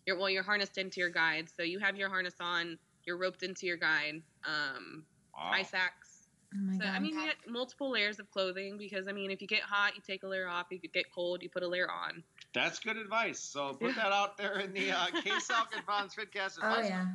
you're, 0.07 0.19
well, 0.19 0.31
you're 0.31 0.43
harnessed 0.43 0.79
into 0.79 1.01
your 1.01 1.11
guide. 1.11 1.49
So 1.55 1.63
you 1.63 1.79
have 1.79 1.97
your 1.97 2.09
harness 2.09 2.35
on, 2.41 2.79
you're 3.05 3.19
roped 3.19 3.43
into 3.43 3.67
your 3.67 3.77
guide. 3.77 4.23
Um, 4.45 5.05
Wow. 5.35 5.51
ice 5.53 5.73
axe. 5.73 6.08
Oh 6.55 6.59
my 6.59 6.79
So, 6.79 6.85
god. 6.85 6.95
I 6.95 6.99
mean, 6.99 7.15
you 7.15 7.27
get 7.27 7.37
multiple 7.47 7.91
layers 7.91 8.19
of 8.19 8.31
clothing 8.31 8.79
because, 8.79 9.07
I 9.07 9.13
mean, 9.13 9.31
if 9.31 9.43
you 9.43 9.49
get 9.49 9.63
hot, 9.63 9.95
you 9.95 10.03
take 10.07 10.23
a 10.23 10.27
layer 10.27 10.49
off. 10.49 10.67
If 10.71 10.83
you 10.83 10.89
get 10.89 11.11
cold, 11.13 11.43
you 11.43 11.51
put 11.51 11.63
a 11.63 11.69
layer 11.69 11.91
on. 11.91 12.23
That's 12.55 12.79
good 12.79 12.97
advice. 12.97 13.39
So 13.39 13.75
put 13.75 13.95
that 13.97 14.13
out 14.13 14.39
there 14.39 14.59
in 14.61 14.73
the 14.73 14.91
uh, 14.91 15.07
K-Salk 15.23 15.77
and 15.77 15.85
Bonds 15.87 16.15
Fitcast 16.15 16.59
oh, 16.63 16.81
yeah. 16.81 17.07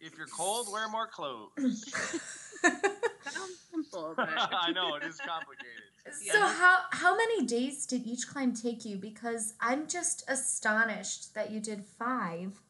If 0.00 0.16
you're 0.16 0.26
cold, 0.28 0.68
wear 0.70 0.88
more 0.88 1.06
clothes. 1.06 1.50
Sounds 2.62 3.58
simple, 3.70 4.14
but 4.16 4.28
I 4.52 4.72
know 4.72 4.94
it 4.94 5.04
is 5.04 5.20
complicated. 5.20 5.82
So 6.12 6.46
how 6.46 6.80
how 6.90 7.16
many 7.16 7.44
days 7.46 7.86
did 7.86 8.06
each 8.06 8.28
climb 8.28 8.52
take 8.52 8.84
you? 8.84 8.96
Because 8.96 9.54
I'm 9.60 9.86
just 9.86 10.22
astonished 10.28 11.34
that 11.34 11.50
you 11.50 11.60
did 11.60 11.84
five 11.84 12.60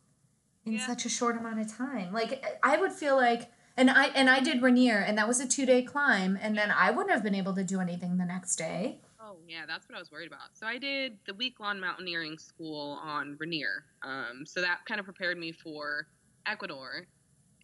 in 0.64 0.74
Yeah. 0.74 0.86
such 0.86 1.04
a 1.04 1.08
short 1.08 1.36
amount 1.36 1.60
of 1.60 1.72
time. 1.76 2.12
Like 2.12 2.44
I 2.62 2.76
would 2.76 2.92
feel 2.92 3.16
like, 3.16 3.50
and 3.76 3.90
I 3.90 4.06
and 4.08 4.30
I 4.30 4.40
did 4.40 4.62
Rainier, 4.62 4.98
and 4.98 5.18
that 5.18 5.26
was 5.26 5.40
a 5.40 5.46
two 5.46 5.66
day 5.66 5.82
climb, 5.82 6.38
and 6.40 6.56
then 6.56 6.70
I 6.70 6.90
wouldn't 6.90 7.12
have 7.12 7.22
been 7.22 7.34
able 7.34 7.54
to 7.54 7.64
do 7.64 7.80
anything 7.80 8.18
the 8.18 8.24
next 8.24 8.56
day. 8.56 9.00
Oh 9.20 9.36
yeah, 9.48 9.66
that's 9.66 9.88
what 9.88 9.96
I 9.96 9.98
was 9.98 10.12
worried 10.12 10.28
about. 10.28 10.54
So 10.54 10.66
I 10.66 10.78
did 10.78 11.18
the 11.26 11.34
week 11.34 11.60
long 11.60 11.80
mountaineering 11.80 12.38
school 12.38 13.00
on 13.02 13.36
Rainier. 13.38 13.84
Um, 14.02 14.44
so 14.46 14.60
that 14.60 14.84
kind 14.86 15.00
of 15.00 15.04
prepared 15.04 15.38
me 15.38 15.52
for 15.52 16.06
Ecuador, 16.46 17.06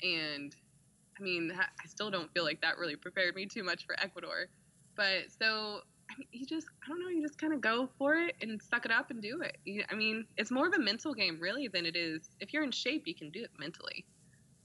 and 0.02 0.54
I 1.18 1.22
mean, 1.22 1.52
I 1.56 1.86
still 1.86 2.10
don't 2.10 2.32
feel 2.32 2.44
like 2.44 2.60
that 2.62 2.78
really 2.78 2.96
prepared 2.96 3.34
me 3.36 3.46
too 3.46 3.62
much 3.62 3.86
for 3.86 3.94
Ecuador. 4.00 4.48
But 4.96 5.30
so 5.38 5.82
I 6.10 6.18
mean, 6.18 6.28
you 6.32 6.44
just 6.44 6.66
I 6.84 6.88
don't 6.88 7.00
know, 7.00 7.08
you 7.08 7.22
just 7.22 7.38
kind 7.38 7.52
of 7.52 7.60
go 7.60 7.88
for 7.98 8.14
it 8.16 8.34
and 8.40 8.60
suck 8.60 8.84
it 8.84 8.90
up 8.90 9.10
and 9.10 9.22
do 9.22 9.42
it. 9.42 9.58
You, 9.64 9.84
I 9.90 9.94
mean, 9.94 10.26
it's 10.36 10.50
more 10.50 10.66
of 10.66 10.74
a 10.74 10.78
mental 10.78 11.14
game 11.14 11.38
really 11.40 11.68
than 11.68 11.86
it 11.86 11.94
is. 11.94 12.30
If 12.40 12.52
you're 12.52 12.64
in 12.64 12.72
shape, 12.72 13.06
you 13.06 13.14
can 13.14 13.30
do 13.30 13.44
it 13.44 13.50
mentally. 13.58 14.04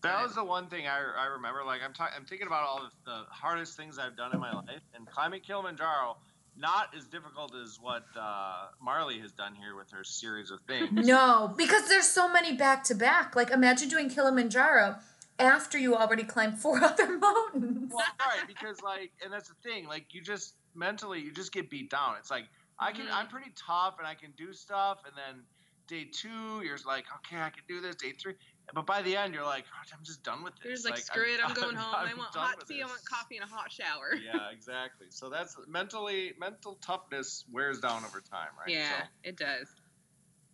That 0.06 0.24
was 0.24 0.36
the 0.36 0.44
one 0.44 0.68
thing 0.68 0.88
I, 0.88 1.00
I 1.20 1.26
remember. 1.26 1.64
Like 1.66 1.82
I'm, 1.84 1.94
ta- 1.94 2.12
I'm 2.16 2.26
thinking 2.26 2.48
about 2.48 2.64
all 2.68 2.78
of 2.86 2.92
the 3.06 3.24
hardest 3.30 3.76
things 3.78 3.98
I've 3.98 4.16
done 4.16 4.34
in 4.34 4.40
my 4.40 4.54
life, 4.54 4.82
and 4.96 5.06
climbing 5.08 5.42
Kilimanjaro, 5.42 6.18
not 6.58 6.90
as 6.96 7.06
difficult 7.06 7.54
as 7.56 7.78
what 7.82 8.04
uh, 8.20 8.68
Marley 8.82 9.20
has 9.20 9.32
done 9.32 9.56
here 9.56 9.76
with 9.76 9.90
her 9.92 10.04
series 10.04 10.52
of 10.52 10.60
things. 10.68 10.90
No, 11.08 11.54
because 11.58 11.88
there's 11.90 12.08
so 12.08 12.32
many 12.32 12.56
back 12.56 12.84
to 12.86 12.96
back. 12.96 13.36
Like 13.36 13.50
imagine 13.52 13.90
doing 13.90 14.10
Kilimanjaro 14.10 14.98
after 15.40 15.78
you 15.78 15.96
already 15.96 16.24
climbed 16.24 16.60
four 16.60 16.82
other 16.84 17.18
mountains. 17.18 17.92
Well, 17.94 18.06
right, 18.20 18.48
because 18.48 18.82
like, 18.82 19.12
and 19.24 19.34
that's 19.34 19.50
the 19.50 19.56
thing. 19.70 19.88
Like, 19.88 20.14
you 20.14 20.22
just 20.22 20.56
mentally, 20.76 21.20
you 21.20 21.32
just 21.34 21.52
get 21.52 21.70
beat 21.70 21.90
down. 21.90 22.16
It's 22.20 22.32
like 22.32 22.46
I 22.80 22.92
can, 22.92 23.06
Mhm. 23.08 23.14
I'm 23.14 23.28
pretty 23.28 23.52
tough, 23.56 23.96
and 24.00 24.08
I 24.08 24.14
can 24.16 24.32
do 24.38 24.54
stuff. 24.54 25.00
And 25.06 25.14
then 25.16 25.44
day 25.88 26.10
two, 26.12 26.62
you're 26.64 26.78
like, 26.86 27.06
okay, 27.18 27.42
I 27.42 27.50
can 27.50 27.64
do 27.68 27.80
this. 27.82 27.96
Day 27.96 28.12
three, 28.14 28.34
but 28.74 28.86
by 28.86 29.02
the 29.02 29.16
end, 29.16 29.34
you're 29.34 29.44
like, 29.46 29.64
"God, 29.66 29.96
I'm 29.98 30.04
just 30.04 30.24
done 30.24 30.44
with 30.44 30.54
You're 30.64 30.74
this. 30.74 30.84
just 30.84 30.92
like, 30.94 31.00
screw 31.04 31.24
it, 31.34 31.40
I'm 31.44 31.54
going 31.62 31.76
home. 31.76 31.94
I 31.96 32.10
I'm 32.12 32.18
want 32.18 32.34
hot 32.36 32.58
with 32.58 32.68
tea, 32.68 32.82
I 32.82 32.86
want 32.88 33.04
coffee, 33.06 33.38
and 33.38 33.46
a 33.46 33.48
hot 33.54 33.72
shower. 33.72 34.16
yeah, 34.26 34.50
exactly. 34.52 35.08
So 35.10 35.30
that's 35.30 35.56
mentally, 35.68 36.34
mental 36.40 36.76
toughness 36.82 37.46
wears 37.52 37.80
down 37.80 38.04
over 38.06 38.22
time, 38.22 38.50
right? 38.60 38.70
Yeah, 38.74 38.90
So, 38.90 39.04
it 39.24 39.38
does. 39.38 39.68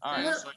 all 0.04 0.14
right. 0.14 0.36
So 0.36 0.50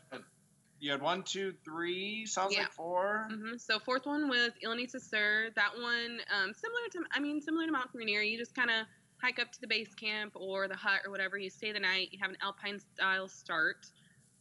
you 0.80 0.90
had- 0.90 1.00
one, 1.00 1.22
two, 1.22 1.54
three. 1.64 2.26
Sounds 2.26 2.52
Yeah. 2.54 2.62
like 2.62 2.72
4 2.72 3.28
hmm 3.30 3.56
So 3.56 3.78
fourth 3.78 4.04
one 4.04 4.28
was 4.28 4.50
Iliniza 4.62 5.00
Sur. 5.00 5.50
That 5.56 5.72
one, 5.80 6.20
um, 6.30 6.52
similar 6.52 6.88
to, 6.92 7.04
I 7.12 7.20
mean, 7.20 7.40
similar 7.40 7.64
to 7.66 7.72
Mount 7.72 7.90
Rainier. 7.94 8.20
You 8.20 8.36
just 8.36 8.54
kind 8.54 8.70
of 8.70 8.86
hike 9.22 9.38
up 9.38 9.50
to 9.52 9.60
the 9.62 9.66
base 9.66 9.94
camp 9.94 10.32
or 10.34 10.68
the 10.68 10.76
hut 10.76 11.00
or 11.06 11.10
whatever. 11.10 11.38
You 11.38 11.48
stay 11.48 11.72
the 11.72 11.80
night. 11.80 12.08
You 12.12 12.18
have 12.20 12.30
an 12.30 12.36
alpine 12.42 12.80
style 12.96 13.28
start, 13.28 13.86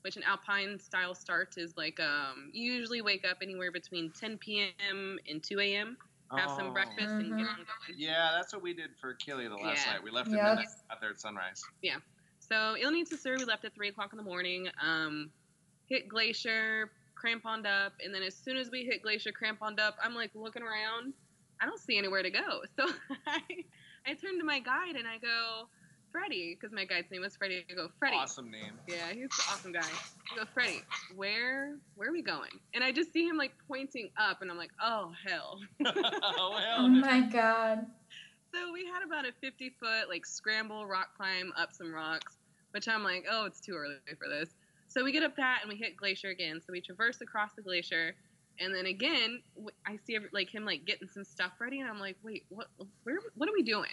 which 0.04 0.18
an 0.18 0.24
alpine 0.24 0.80
style 0.80 1.16
start 1.16 1.54
is 1.58 1.74
like, 1.78 2.00
um, 2.00 2.50
you 2.54 2.72
usually 2.74 3.02
wake 3.02 3.26
up 3.30 3.38
anywhere 3.42 3.72
between 3.72 4.12
10 4.12 4.38
p.m. 4.38 5.18
and 5.30 5.42
2 5.42 5.60
a.m. 5.60 5.98
Have 6.38 6.50
Oh. 6.52 6.58
some 6.58 6.74
breakfast 6.74 7.14
and 7.20 7.38
get 7.38 7.46
Mhm. 7.48 7.50
on 7.52 7.56
going. 7.58 7.98
Yeah, 7.98 8.32
that's 8.34 8.54
what 8.54 8.62
we 8.62 8.74
did 8.74 8.90
for 9.00 9.12
Achille 9.12 9.38
the 9.38 9.56
last 9.56 9.86
Yeah. 9.86 9.94
night. 9.94 10.04
We 10.04 10.12
left 10.12 10.30
Yep. 10.32 10.40
at 10.40 10.44
midnight, 10.46 10.68
got 10.90 11.00
there 11.00 11.12
at 11.12 11.20
sunrise. 11.20 11.62
Yeah. 11.82 12.00
So 12.40 12.76
Iliniza 12.76 13.18
Sur, 13.18 13.38
we 13.38 13.46
left 13.46 13.64
at 13.66 13.74
three 13.74 13.88
o'clock 13.90 14.12
in 14.14 14.18
the 14.18 14.24
morning. 14.24 14.70
Um, 14.82 15.32
hit 15.86 16.08
Glacier, 16.10 16.92
cramponed 17.16 17.66
up, 17.68 17.94
and 18.04 18.14
then 18.14 18.24
as 18.24 18.36
soon 18.36 18.58
as 18.58 18.70
we 18.72 18.84
hit 18.84 19.02
Glacier, 19.04 19.32
cramponed 19.32 19.80
up, 19.80 19.96
I'm 20.02 20.16
like 20.16 20.32
looking 20.34 20.64
around. 20.64 21.14
I 21.62 21.66
don't 21.66 21.80
see 21.80 21.98
anywhere 21.98 22.24
to 22.24 22.32
go. 22.32 22.64
So 22.76 22.92
I, 23.28 23.42
I 24.06 24.14
turn 24.16 24.38
to 24.40 24.44
my 24.44 24.60
guide 24.60 24.96
and 24.98 25.08
I 25.08 25.20
go, 25.20 25.70
Freddie, 26.14 26.56
because 26.56 26.74
my 26.74 26.86
guide's 26.86 27.10
name 27.10 27.22
was 27.22 27.36
Freddie. 27.36 27.66
I 27.70 27.74
go, 27.74 27.90
Freddie. 27.98 28.16
Awesome 28.16 28.52
name. 28.52 28.74
Yeah, 28.88 29.12
he's 29.12 29.24
an 29.24 29.30
awesome 29.50 29.72
guy. 29.74 29.80
I 29.82 30.36
go, 30.38 30.46
Freddie, 30.54 30.84
where 31.16 31.76
where 31.96 32.10
are 32.10 32.12
we 32.12 32.22
going? 32.22 32.52
And 32.76 32.84
I 32.84 32.92
just 32.92 33.12
see 33.12 33.28
him 33.28 33.36
like 33.36 33.52
pointing 33.68 34.12
up, 34.16 34.44
and 34.44 34.52
I'm 34.52 34.58
like, 34.58 34.70
oh 34.82 35.12
hell. 35.28 35.60
oh, 35.86 35.92
hell 36.56 36.78
Oh 36.78 36.88
my 36.88 37.22
god. 37.22 37.88
So 38.54 38.72
we 38.72 38.86
had 38.86 39.04
about 39.04 39.26
a 39.26 39.32
50 39.42 39.72
foot 39.80 40.08
like 40.08 40.26
scramble 40.28 40.86
rock 40.86 41.10
climb 41.18 41.52
up 41.58 41.74
some 41.74 41.92
rocks, 41.92 42.38
which 42.72 42.88
I'm 42.88 43.04
like, 43.04 43.26
oh, 43.30 43.46
it's 43.46 43.60
too 43.60 43.74
early 43.74 43.96
for 44.20 44.30
this. 44.30 44.50
So 44.88 45.04
we 45.04 45.12
get 45.12 45.24
up 45.24 45.36
that 45.38 45.60
and 45.64 45.70
we 45.70 45.76
hit 45.76 45.98
glacier 45.98 46.30
again. 46.30 46.62
So 46.62 46.72
we 46.72 46.80
traverse 46.80 47.22
across 47.22 47.54
the 47.56 47.64
glacier, 47.64 48.14
and 48.60 48.74
then 48.74 48.86
again 48.86 49.42
I 49.88 49.98
see 50.06 50.20
like 50.32 50.54
him 50.54 50.64
like 50.64 50.86
getting 50.86 51.08
some 51.08 51.24
stuff 51.24 51.54
ready, 51.60 51.80
and 51.80 51.90
I'm 51.90 52.00
like, 52.00 52.18
wait, 52.22 52.46
what? 52.50 52.68
Where? 53.04 53.18
What 53.36 53.50
are 53.50 53.54
we 53.54 53.64
doing? 53.64 53.90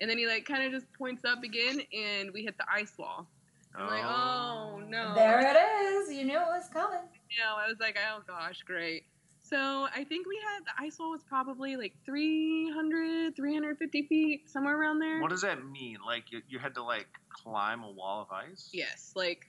And 0.00 0.10
then 0.10 0.18
he 0.18 0.26
like 0.26 0.44
kind 0.44 0.64
of 0.64 0.72
just 0.72 0.92
points 0.94 1.24
up 1.24 1.42
again, 1.42 1.80
and 1.92 2.30
we 2.32 2.42
hit 2.42 2.56
the 2.58 2.66
ice 2.72 2.92
wall. 2.98 3.26
I'm 3.74 3.86
like, 3.88 4.04
oh, 4.04 4.74
oh. 4.76 4.80
no. 4.88 5.14
There 5.14 5.40
it 5.40 5.56
is. 5.56 6.14
You 6.14 6.24
knew 6.24 6.38
it 6.38 6.48
was 6.48 6.68
coming. 6.72 7.00
No, 7.38 7.44
know, 7.44 7.56
I 7.58 7.68
was 7.68 7.78
like, 7.80 7.96
oh 8.10 8.22
gosh, 8.26 8.62
great. 8.62 9.04
So 9.48 9.86
I 9.94 10.02
think 10.02 10.26
we 10.26 10.40
had 10.42 10.64
the 10.64 10.84
ice 10.84 10.98
wall 10.98 11.10
was 11.10 11.22
probably 11.22 11.76
like 11.76 11.92
300, 12.04 13.36
350 13.36 14.02
feet, 14.08 14.50
somewhere 14.50 14.76
around 14.76 14.98
there. 14.98 15.20
What 15.20 15.30
does 15.30 15.42
that 15.42 15.64
mean? 15.64 15.98
Like 16.04 16.32
you, 16.32 16.40
you 16.48 16.58
had 16.58 16.74
to 16.74 16.82
like 16.82 17.06
climb 17.28 17.84
a 17.84 17.90
wall 17.90 18.22
of 18.22 18.32
ice? 18.32 18.70
Yes, 18.72 19.12
like 19.14 19.46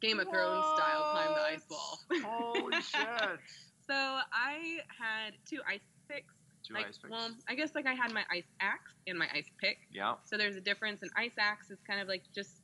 Game 0.00 0.18
of 0.18 0.28
Thrones 0.28 0.64
style, 0.76 1.10
climb 1.12 1.34
the 1.34 1.42
ice 1.42 1.62
wall. 1.70 1.98
Holy 2.24 2.72
shit! 2.80 3.40
so 3.86 3.94
I 3.94 4.78
had 4.98 5.34
two 5.46 5.58
ice 5.68 5.80
picks. 6.08 6.32
Two 6.66 6.74
like, 6.74 6.86
ice 6.86 6.98
picks. 6.98 7.10
Well, 7.10 7.30
I 7.48 7.54
guess 7.54 7.70
like 7.74 7.86
I 7.86 7.94
had 7.94 8.12
my 8.12 8.24
ice 8.30 8.48
axe 8.60 8.92
and 9.06 9.18
my 9.18 9.28
ice 9.34 9.50
pick. 9.60 9.78
yeah. 9.92 10.14
So 10.24 10.36
there's 10.36 10.56
a 10.56 10.60
difference. 10.60 11.02
An 11.02 11.10
ice 11.16 11.34
axe 11.38 11.70
is 11.70 11.78
kind 11.88 12.00
of 12.00 12.08
like 12.08 12.22
just 12.34 12.62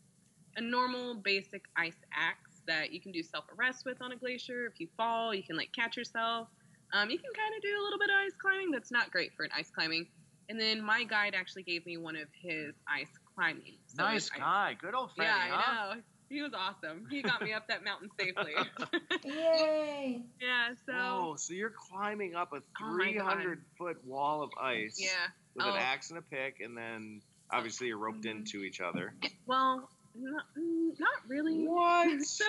a 0.57 0.61
normal 0.61 1.15
basic 1.15 1.63
ice 1.77 1.99
axe 2.15 2.63
that 2.67 2.93
you 2.93 3.01
can 3.01 3.13
do 3.13 3.23
self 3.23 3.45
arrest 3.57 3.85
with 3.85 4.01
on 4.01 4.13
a 4.13 4.17
glacier. 4.17 4.67
If 4.67 4.81
you 4.81 4.89
fall, 4.97 5.35
you 5.35 5.43
can 5.43 5.57
like 5.57 5.71
catch 5.77 5.97
yourself. 5.97 6.49
Um, 6.93 7.11
you 7.11 7.19
can 7.19 7.31
kind 7.37 7.55
of 7.57 7.63
do 7.63 7.69
a 7.69 7.83
little 7.83 7.99
bit 7.99 8.11
of 8.11 8.17
ice 8.27 8.35
climbing. 8.41 8.71
That's 8.71 8.91
not 8.91 9.11
great 9.11 9.33
for 9.37 9.45
an 9.45 9.51
ice 9.57 9.71
climbing. 9.71 10.09
And 10.49 10.59
then 10.61 10.83
my 10.83 11.05
guide 11.05 11.35
actually 11.37 11.63
gave 11.63 11.87
me 11.87 11.97
one 11.97 12.17
of 12.17 12.27
his 12.43 12.75
ice 12.89 13.13
climbing. 13.37 13.79
So 13.87 14.03
nice 14.03 14.27
it's 14.27 14.31
ice- 14.35 14.41
guy. 14.41 14.77
Good 14.81 14.95
old 14.95 15.11
Freddie, 15.15 15.31
Yeah, 15.31 15.57
huh? 15.57 15.63
I 15.67 15.95
know. 15.95 16.03
He 16.31 16.43
was 16.43 16.53
awesome. 16.55 17.07
He 17.11 17.23
got 17.23 17.43
me 17.43 17.53
up 17.53 17.67
that 17.69 17.83
mountain 17.85 18.09
safely. 18.19 18.55
Yay! 19.25 20.23
yeah, 20.41 20.69
so 20.87 20.93
Whoa, 20.93 21.35
so 21.37 21.53
you're 21.53 21.75
climbing 21.91 22.37
up 22.37 22.53
a 22.53 22.59
Oh 22.59 22.63
300 22.79 23.65
foot 23.77 24.03
wall 24.05 24.43
of 24.43 24.51
ice 24.63 24.97
yeah. 24.97 25.27
with 25.57 25.67
Oh. 25.67 25.71
an 25.71 25.77
axe 25.77 26.11
and 26.11 26.19
a 26.21 26.23
pick, 26.23 26.61
and 26.61 26.77
then 26.79 27.21
obviously 27.51 27.89
you're 27.89 27.99
roped 27.99 28.23
Mhm. 28.23 28.31
into 28.31 28.63
each 28.63 28.81
other. 28.81 29.13
Well, 29.45 29.91
not, 30.15 30.45
mm, 30.57 30.99
not 31.01 31.29
really. 31.29 31.67
What? 31.67 32.21
So 32.25 32.45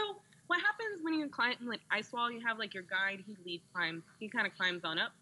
what 0.45 0.59
happens 0.61 1.01
when 1.01 1.15
you 1.15 1.27
climb 1.29 1.55
like 1.61 1.81
ice 1.89 2.11
wall? 2.13 2.31
You 2.31 2.41
have 2.45 2.59
like 2.59 2.75
your 2.75 2.83
guide. 2.83 3.23
He 3.25 3.35
lead 3.43 3.63
climbs. 3.73 4.03
He 4.19 4.29
kind 4.29 4.45
of 4.45 4.53
climbs 4.55 4.83
on 4.83 4.99
up, 4.99 5.13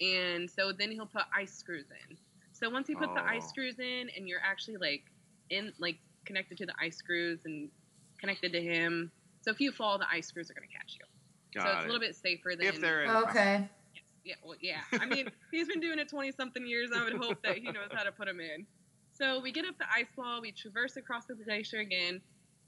and 0.00 0.48
so 0.48 0.70
then 0.72 0.92
he'll 0.92 1.06
put 1.06 1.24
ice 1.34 1.52
screws 1.52 1.86
in. 2.08 2.16
So 2.52 2.70
once 2.70 2.86
he 2.86 2.94
puts 2.94 3.12
the 3.12 3.24
ice 3.24 3.42
Oh. 3.46 3.48
screws 3.48 3.78
in, 3.80 4.08
and 4.16 4.28
you're 4.28 4.40
actually 4.42 4.76
like 4.76 5.02
in 5.50 5.72
like 5.80 5.98
connected 6.26 6.58
to 6.58 6.66
the 6.66 6.74
ice 6.80 6.96
screws 6.96 7.40
and 7.44 7.70
connected 8.24 8.52
to 8.52 8.62
him. 8.62 9.10
So 9.42 9.50
if 9.50 9.60
you 9.60 9.72
fall, 9.72 9.98
the 9.98 10.06
ice 10.10 10.28
screws 10.28 10.50
are 10.50 10.54
gonna 10.54 10.66
catch 10.66 10.96
you. 10.98 11.60
Got 11.60 11.64
so 11.64 11.70
it's 11.70 11.80
it. 11.80 11.84
a 11.84 11.92
little 11.92 12.00
bit 12.00 12.16
safer 12.16 12.52
than 12.58 12.66
if 12.66 12.80
they're 12.80 13.04
in 13.04 13.10
Okay. 13.10 13.68
yeah, 14.24 14.34
well, 14.44 14.56
yeah. 14.60 14.80
I 14.92 15.06
mean, 15.06 15.28
he's 15.52 15.68
been 15.68 15.80
doing 15.80 15.98
it 15.98 16.08
20 16.08 16.32
something 16.32 16.66
years. 16.66 16.90
I 16.94 17.04
would 17.04 17.14
hope 17.14 17.42
that 17.42 17.58
he 17.58 17.64
knows 17.64 17.90
how 17.92 18.02
to 18.02 18.12
put 18.12 18.26
them 18.26 18.40
in. 18.40 18.66
So 19.12 19.40
we 19.40 19.52
get 19.52 19.64
up 19.64 19.78
the 19.78 19.86
ice 19.94 20.08
wall, 20.16 20.40
we 20.40 20.50
traverse 20.50 20.96
across 20.96 21.26
the 21.26 21.34
glacier 21.34 21.78
again, 21.78 22.20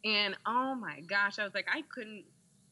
and 0.04 0.36
oh 0.46 0.76
my 0.76 1.00
gosh, 1.00 1.40
I 1.40 1.44
was 1.44 1.54
like, 1.54 1.66
I 1.72 1.82
couldn't, 1.92 2.24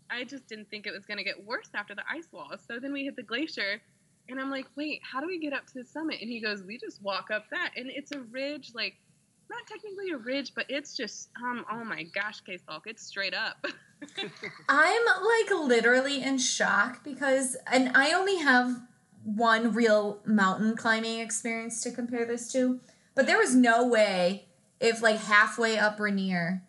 I 0.08 0.22
just 0.22 0.46
didn't 0.46 0.70
think 0.70 0.86
it 0.86 0.92
was 0.92 1.04
going 1.06 1.18
to 1.18 1.24
get 1.24 1.44
worse 1.44 1.70
after 1.74 1.94
the 1.94 2.04
ice 2.08 2.28
wall. 2.30 2.52
So 2.68 2.78
then 2.78 2.92
we 2.92 3.04
hit 3.04 3.16
the 3.16 3.24
glacier, 3.24 3.82
and 4.28 4.40
I'm 4.40 4.50
like, 4.50 4.66
wait, 4.76 5.00
how 5.02 5.20
do 5.20 5.26
we 5.26 5.40
get 5.40 5.52
up 5.52 5.66
to 5.66 5.74
the 5.74 5.84
summit? 5.84 6.18
And 6.20 6.30
he 6.30 6.40
goes, 6.40 6.62
we 6.62 6.78
just 6.78 7.02
walk 7.02 7.30
up 7.32 7.46
that. 7.50 7.72
And 7.76 7.90
it's 7.90 8.12
a 8.12 8.20
ridge, 8.20 8.70
like, 8.74 8.94
not 9.50 9.66
technically 9.66 10.10
a 10.10 10.16
ridge, 10.16 10.52
but 10.54 10.66
it's 10.68 10.96
just, 10.96 11.30
um, 11.42 11.64
oh 11.70 11.84
my 11.84 12.04
gosh, 12.04 12.40
K 12.40 12.58
Salk, 12.58 12.82
it's 12.86 13.02
straight 13.02 13.34
up. 13.34 13.64
I'm 14.68 15.02
like 15.04 15.50
literally 15.50 16.22
in 16.22 16.38
shock 16.38 17.04
because, 17.04 17.56
and 17.70 17.96
I 17.96 18.12
only 18.12 18.36
have 18.38 18.82
one 19.24 19.72
real 19.72 20.20
mountain 20.26 20.76
climbing 20.76 21.20
experience 21.20 21.82
to 21.82 21.90
compare 21.90 22.26
this 22.26 22.52
to, 22.52 22.80
but 23.14 23.26
there 23.26 23.38
was 23.38 23.54
no 23.54 23.86
way 23.86 24.46
if 24.80 25.02
like 25.02 25.18
halfway 25.18 25.78
up 25.78 25.98
Rainier, 25.98 26.62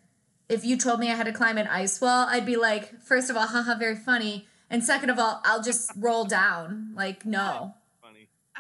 if 0.47 0.63
you 0.63 0.77
told 0.77 0.99
me 0.99 1.11
I 1.11 1.15
had 1.15 1.25
to 1.25 1.33
climb 1.33 1.57
an 1.57 1.67
ice 1.67 1.99
wall, 1.99 2.27
I'd 2.29 2.45
be 2.45 2.55
like, 2.55 3.01
first 3.01 3.29
of 3.29 3.35
all, 3.35 3.47
haha, 3.47 3.77
very 3.77 3.95
funny. 3.95 4.47
And 4.69 4.83
second 4.83 5.09
of 5.09 5.19
all, 5.19 5.41
I'll 5.43 5.61
just 5.61 5.91
roll 5.95 6.25
down. 6.25 6.93
Like, 6.95 7.25
no. 7.25 7.75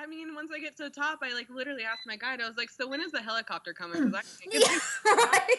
I 0.05 0.07
mean, 0.07 0.35
once 0.35 0.51
I 0.55 0.59
get 0.59 0.77
to 0.77 0.83
the 0.83 0.89
top, 0.91 1.19
I 1.23 1.33
like 1.33 1.49
literally 1.49 1.83
asked 1.83 2.05
my 2.05 2.15
guide. 2.15 2.39
I 2.39 2.47
was 2.47 2.57
like, 2.57 2.69
"So 2.69 2.87
when 2.87 3.01
is 3.01 3.11
the 3.11 3.21
helicopter 3.21 3.73
coming?" 3.73 4.05
Because 4.05 4.13
I 4.13 4.21
can't 4.41 4.51
get 4.51 4.71
Yeah, 4.71 4.79
right. 5.15 5.57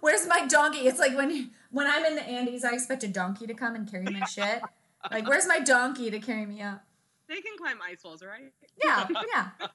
Where's 0.00 0.26
my 0.26 0.46
donkey? 0.46 0.88
It's 0.88 0.98
like 0.98 1.14
when 1.14 1.50
when 1.70 1.86
I'm 1.86 2.04
in 2.06 2.14
the 2.14 2.22
Andes, 2.22 2.64
I 2.64 2.72
expect 2.72 3.04
a 3.04 3.08
donkey 3.08 3.46
to 3.46 3.52
come 3.52 3.74
and 3.74 3.90
carry 3.90 4.04
my 4.04 4.24
shit. 4.24 4.62
Like, 5.10 5.28
where's 5.28 5.46
my 5.46 5.60
donkey 5.60 6.10
to 6.10 6.18
carry 6.18 6.46
me 6.46 6.62
up? 6.62 6.82
They 7.28 7.42
can 7.42 7.58
climb 7.58 7.78
ice 7.86 8.02
walls, 8.02 8.22
right? 8.22 8.52
Yeah, 8.82 9.06
yeah. 9.32 9.48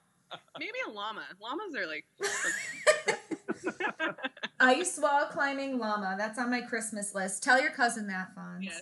Maybe 0.59 0.79
a 0.87 0.91
llama. 0.91 1.25
Llamas 1.39 1.75
are 1.75 1.85
like. 1.85 2.05
Ice 4.59 4.97
wall 5.01 5.27
climbing 5.27 5.77
llama. 5.77 6.15
That's 6.17 6.39
on 6.39 6.49
my 6.49 6.61
Christmas 6.61 7.13
list. 7.13 7.43
Tell 7.43 7.61
your 7.61 7.71
cousin 7.71 8.07
that, 8.07 8.35
Fonz. 8.35 8.63
yes. 8.63 8.81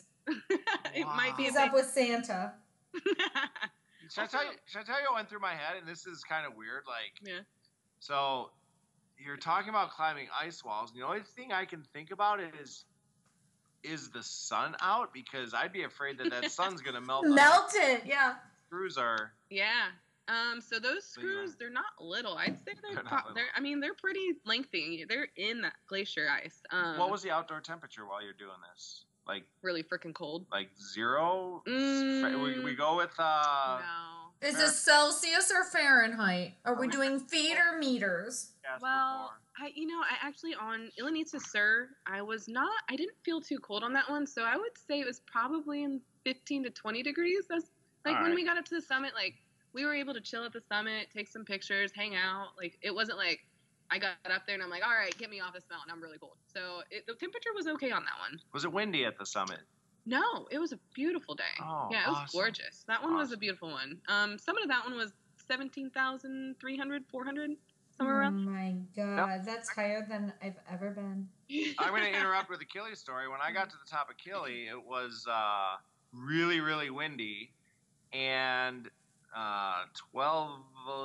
it 0.96 1.06
might 1.06 1.36
be. 1.36 1.44
He's 1.44 1.56
up 1.58 1.74
with 1.74 1.88
Santa. 1.88 2.54
Big- 4.16 4.30
Should 4.30 4.38
I 4.38 4.42
tell 4.44 4.52
you? 4.52 4.58
Should 4.66 4.80
I 4.82 4.84
tell 4.84 5.00
you 5.00 5.06
what 5.10 5.16
went 5.16 5.30
through 5.30 5.40
my 5.40 5.52
head? 5.54 5.78
And 5.80 5.88
this 5.88 6.06
is 6.06 6.24
kind 6.24 6.46
of 6.46 6.56
weird. 6.56 6.84
Like, 6.88 7.14
yeah. 7.24 7.40
so 8.00 8.52
you're 9.24 9.38
talking 9.38 9.70
about 9.70 9.92
climbing 9.92 10.28
ice 10.40 10.64
walls. 10.64 10.92
And 10.92 11.02
the 11.02 11.06
only 11.06 11.22
thing 11.36 11.52
I 11.52 11.66
can 11.66 11.84
think 11.94 12.12
about 12.12 12.40
is, 12.62 12.86
is 13.84 14.10
the 14.10 14.24
sun 14.24 14.76
out? 14.82 15.14
Because 15.14 15.54
I'd 15.54 15.74
be 15.74 15.84
afraid 15.84 16.18
that 16.20 16.30
that 16.32 16.52
sun's 16.52 16.82
gonna 16.82 17.02
melt. 17.06 17.26
Melt 17.28 17.72
it. 17.76 18.04
Yeah. 18.06 18.36
Screws 18.68 18.98
are. 18.98 19.34
Yeah. 19.50 19.88
Um. 20.28 20.62
So 20.62 20.80
those 20.80 21.06
So, 21.06 21.20
yeah. 21.22 21.28
screws, 21.28 21.56
they're 21.58 21.70
not 21.72 21.86
little. 22.00 22.38
I'd 22.38 22.58
say 22.60 22.74
they're. 22.82 22.94
They're 22.96 23.04
pro- 23.04 23.34
they're. 23.34 23.48
I 23.56 23.60
mean, 23.60 23.80
they're 23.80 23.96
pretty 23.96 24.34
lengthy. 24.46 25.04
They're 25.10 25.28
in 25.36 25.62
that 25.62 25.74
glacier 25.88 26.28
ice. 26.30 26.62
Um. 26.72 26.98
what 27.00 27.10
was 27.12 27.22
the 27.24 27.32
outdoor 27.32 27.60
temperature 27.60 28.06
while 28.06 28.24
you're 28.24 28.34
doing 28.34 28.52
this? 28.74 29.06
Like, 29.28 29.44
really 29.62 29.84
freaking 29.84 30.14
cold? 30.14 30.46
like 30.52 30.70
zero? 30.94 31.64
Mm. 31.68 32.44
We, 32.44 32.64
we 32.64 32.76
go 32.76 32.98
with 32.98 33.12
uh. 33.18 33.80
no. 33.80 34.48
Is 34.48 34.58
this 34.58 34.80
Celsius 34.80 35.52
or 35.52 35.64
Fahrenheit? 35.64 36.54
Are 36.66 36.80
we 36.80 36.88
doing 36.88 37.20
feet 37.28 37.58
or 37.58 37.78
meters? 37.78 38.54
gas 38.64 38.82
Well, 38.82 39.34
I 39.58 39.72
you 39.76 39.86
know 39.86 40.00
I 40.00 40.28
actually 40.28 40.56
on 40.56 40.90
Iliniza 41.00 41.40
Sur 41.40 41.90
I 42.08 42.22
was 42.22 42.48
not 42.48 42.72
I 42.90 42.96
didn't 42.96 43.18
feel 43.24 43.40
too 43.40 43.60
cold 43.60 43.84
on 43.84 43.94
that 43.94 44.10
one 44.10 44.26
so 44.26 44.44
I 44.44 44.58
would 44.58 44.76
say 44.76 45.00
it 45.00 45.06
was 45.06 45.22
probably 45.28 45.84
in 45.84 46.02
15 46.24 46.64
to 46.64 46.70
20 46.70 47.04
degrees. 47.04 47.46
That's 47.50 47.66
like 48.06 48.16
when 48.16 48.24
Alright. 48.24 48.36
we 48.36 48.46
got 48.46 48.58
up 48.58 48.66
to 48.66 48.76
the 48.76 48.82
summit 48.82 49.14
like 49.16 49.36
we 49.74 49.86
were 49.86 49.94
able 49.94 50.14
to 50.14 50.22
chill 50.22 50.44
at 50.44 50.54
the 50.54 50.62
summit, 50.68 51.08
take 51.14 51.28
some 51.28 51.46
pictures, 51.46 51.92
hang 51.96 52.16
out. 52.16 52.50
Like 52.58 52.78
it 52.82 52.94
wasn't 52.94 53.18
like 53.18 53.42
I 53.92 54.00
got 54.00 54.16
up 54.32 54.46
there 54.48 54.56
and 54.56 54.64
I'm 54.64 54.70
like, 54.70 54.86
all 54.86 54.94
right, 54.94 55.16
get 55.18 55.30
me 55.30 55.42
off 55.42 55.54
this 55.54 55.66
mountain. 55.70 55.92
I'm 55.92 56.02
really 56.02 56.18
cold. 56.18 56.38
So 56.54 56.82
it, 56.90 57.06
the 57.08 57.14
temperature 57.14 57.50
was 57.54 57.68
okay 57.68 57.92
on 57.92 58.04
that 58.04 58.20
one. 58.20 58.40
Was 58.54 58.64
it 58.64 58.72
windy 58.72 59.04
at 59.06 59.18
the 59.20 59.26
summit? 59.26 59.60
No, 60.06 60.48
it 60.50 60.60
was 60.60 60.72
a 60.72 60.80
beautiful 60.96 61.36
day. 61.36 61.44
Oh, 61.62 61.90
yeah, 61.92 62.06
it 62.06 62.08
was 62.08 62.18
awesome. 62.24 62.40
gorgeous. 62.40 62.86
That 62.88 63.04
one 63.04 63.16
was 63.16 63.32
a 63.32 63.38
beautiful 63.38 63.70
one. 63.70 63.98
Um, 64.08 64.40
summit 64.40 64.64
of 64.64 64.70
that 64.70 64.86
one 64.86 64.96
was 64.96 65.12
17,300, 65.48 67.04
400, 67.12 67.52
somewhere 67.98 68.16
Oh 68.16 68.20
around. 68.20 68.48
Oh 68.48 68.52
my 68.52 68.76
god, 68.96 69.42
that's 69.46 69.70
higher 69.70 70.06
than 70.10 70.34
I've 70.42 70.56
ever 70.72 70.92
been. 70.92 71.28
I'm 71.78 71.90
going 71.90 72.04
to 72.12 72.18
interrupt 72.18 72.50
with 72.50 72.62
a 72.62 72.64
Achilles 72.64 73.00
story. 73.00 73.28
When 73.28 73.40
I 73.44 73.52
got 73.52 73.70
to 73.70 73.76
the 73.76 73.90
top 73.90 74.10
of 74.10 74.16
Achilles, 74.16 74.70
it 74.72 74.88
was 74.88 75.26
uh, 75.30 75.76
really, 76.14 76.62
really 76.62 76.90
windy. 76.90 77.52
And 78.14 78.90
uh, 79.36 79.84
12 80.12 80.60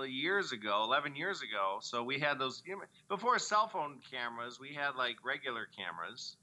years 0.07 0.53
ago, 0.53 0.83
11 0.85 1.17
years 1.17 1.43
ago, 1.43 1.79
so 1.81 2.03
we 2.03 2.19
had 2.19 2.39
those, 2.39 2.63
you 2.67 2.77
know, 2.77 2.83
before 3.09 3.39
cell 3.39 3.69
phone 3.69 3.99
cameras, 4.11 4.59
we 4.61 4.75
had 4.75 4.97
like 4.97 5.17
regular 5.25 5.67
cameras. 5.77 6.37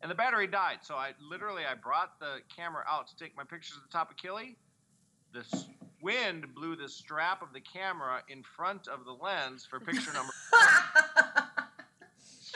And 0.00 0.10
the 0.10 0.14
battery 0.14 0.46
died. 0.46 0.78
So 0.82 0.94
I 0.94 1.12
literally, 1.20 1.64
I 1.64 1.74
brought 1.74 2.20
the 2.20 2.38
camera 2.54 2.84
out 2.88 3.08
to 3.08 3.16
take 3.16 3.36
my 3.36 3.42
pictures 3.42 3.76
of 3.76 3.82
the 3.82 3.92
top 3.92 4.10
of 4.10 4.16
Achilles. 4.18 4.54
The 5.32 5.44
wind 6.00 6.54
blew 6.54 6.76
the 6.76 6.88
strap 6.88 7.42
of 7.42 7.52
the 7.52 7.60
camera 7.60 8.22
in 8.28 8.42
front 8.42 8.86
of 8.86 9.04
the 9.04 9.12
lens 9.12 9.66
for 9.68 9.80
picture 9.80 10.12
number. 10.12 10.32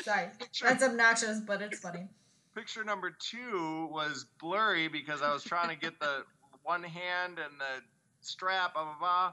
Sorry, 0.03 0.29
that's 0.63 0.83
obnoxious, 0.83 1.41
but 1.41 1.63
it's 1.63 1.81
funny. 1.81 2.09
Picture 2.55 2.85
number 2.85 3.11
two 3.11 3.89
was 3.91 4.27
blurry 4.41 4.89
because 4.89 5.23
I 5.23 5.33
was 5.33 5.43
trying 5.43 5.69
to 5.69 5.77
get 5.77 5.99
the 6.01 6.25
one 6.63 6.83
hand 6.83 7.39
and 7.39 7.59
the 7.59 7.83
strap, 8.21 8.75
blah 8.75 8.85
blah 8.85 8.99
blah, 8.99 9.33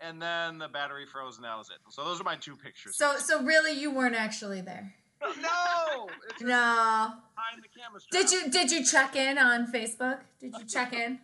and 0.00 0.20
then 0.20 0.58
the 0.58 0.68
battery 0.68 1.06
froze, 1.06 1.36
and 1.36 1.44
that 1.44 1.56
was 1.56 1.70
it. 1.70 1.76
So 1.90 2.04
those 2.04 2.20
are 2.20 2.24
my 2.24 2.36
two 2.36 2.56
pictures. 2.56 2.96
So, 2.96 3.16
so 3.18 3.42
really, 3.42 3.72
you 3.72 3.90
weren't 3.90 4.14
actually 4.14 4.60
there. 4.60 4.94
no, 5.22 6.08
it's 6.28 6.42
No. 6.42 6.46
behind 7.34 7.62
the 7.62 7.68
camera 7.80 8.00
strap. 8.00 8.10
Did 8.22 8.30
you 8.30 8.50
did 8.50 8.70
you 8.70 8.84
check 8.84 9.16
in 9.16 9.38
on 9.38 9.66
Facebook? 9.72 10.18
Did 10.40 10.54
you 10.58 10.64
check 10.66 10.92
in? 10.92 11.18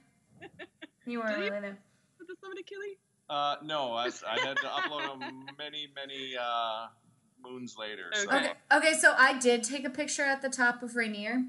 You 1.06 1.18
weren't 1.20 1.36
Did 1.36 1.44
you? 1.44 1.50
really 1.50 1.60
there. 1.60 1.78
With 2.18 2.28
the 2.28 2.36
summit 2.40 2.58
Achilles? 2.60 2.96
Uh, 3.28 3.56
no, 3.62 3.92
I, 3.92 4.06
I 4.28 4.40
had 4.40 4.56
to 4.58 4.66
upload 4.66 5.08
them 5.20 5.46
many, 5.58 5.88
many 5.94 6.34
uh, 6.40 6.86
moons 7.42 7.76
later. 7.78 8.04
So. 8.14 8.28
Okay. 8.28 8.36
Okay, 8.36 8.52
okay, 8.72 8.94
so 8.94 9.14
I 9.18 9.38
did 9.38 9.62
take 9.64 9.84
a 9.84 9.90
picture 9.90 10.22
at 10.22 10.42
the 10.42 10.48
top 10.48 10.82
of 10.82 10.96
Rainier, 10.96 11.44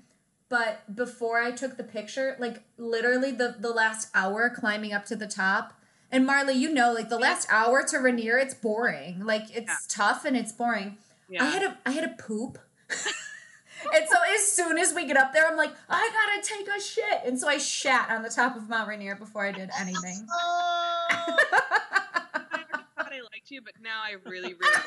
but 0.49 0.95
before 0.95 1.39
I 1.39 1.51
took 1.51 1.77
the 1.77 1.83
picture, 1.83 2.35
like 2.39 2.63
literally 2.77 3.31
the 3.31 3.55
the 3.59 3.69
last 3.71 4.09
hour 4.13 4.49
climbing 4.49 4.91
up 4.93 5.05
to 5.05 5.15
the 5.15 5.27
top. 5.27 5.73
And 6.13 6.27
Marley, 6.27 6.53
you 6.53 6.71
know, 6.71 6.93
like 6.93 7.09
the 7.09 7.17
last 7.17 7.47
hour 7.49 7.83
to 7.83 7.97
Rainier, 7.97 8.37
it's 8.37 8.53
boring. 8.53 9.25
Like 9.25 9.45
it's 9.55 9.67
Yeah. 9.67 9.77
tough 9.89 10.25
and 10.25 10.37
it's 10.37 10.51
boring. 10.51 10.97
Yeah. 11.27 11.43
I 11.43 11.47
had 11.47 11.63
a 11.63 11.77
I 11.87 11.91
had 11.91 12.03
a 12.03 12.09
poop. 12.21 12.59
and 12.89 14.07
so 14.07 14.15
as 14.35 14.45
soon 14.51 14.77
as 14.77 14.93
we 14.93 15.05
get 15.07 15.17
up 15.17 15.33
there, 15.33 15.47
I'm 15.47 15.57
like, 15.57 15.71
I 15.89 16.09
gotta 16.13 16.47
take 16.47 16.67
a 16.67 16.79
shit. 16.79 17.21
And 17.25 17.39
so 17.39 17.47
I 17.47 17.57
shat 17.57 18.11
on 18.11 18.21
the 18.21 18.29
top 18.29 18.55
of 18.55 18.69
Mount 18.69 18.87
Rainier 18.87 19.15
before 19.15 19.43
I 19.45 19.51
did 19.51 19.71
anything. 19.79 20.27
Oh. 20.35 21.07
I 21.09 23.03
thought 23.03 23.11
I 23.13 23.21
liked 23.33 23.49
you, 23.49 23.61
but 23.61 23.73
now 23.81 24.01
I 24.03 24.13
really, 24.29 24.53
really. 24.53 24.73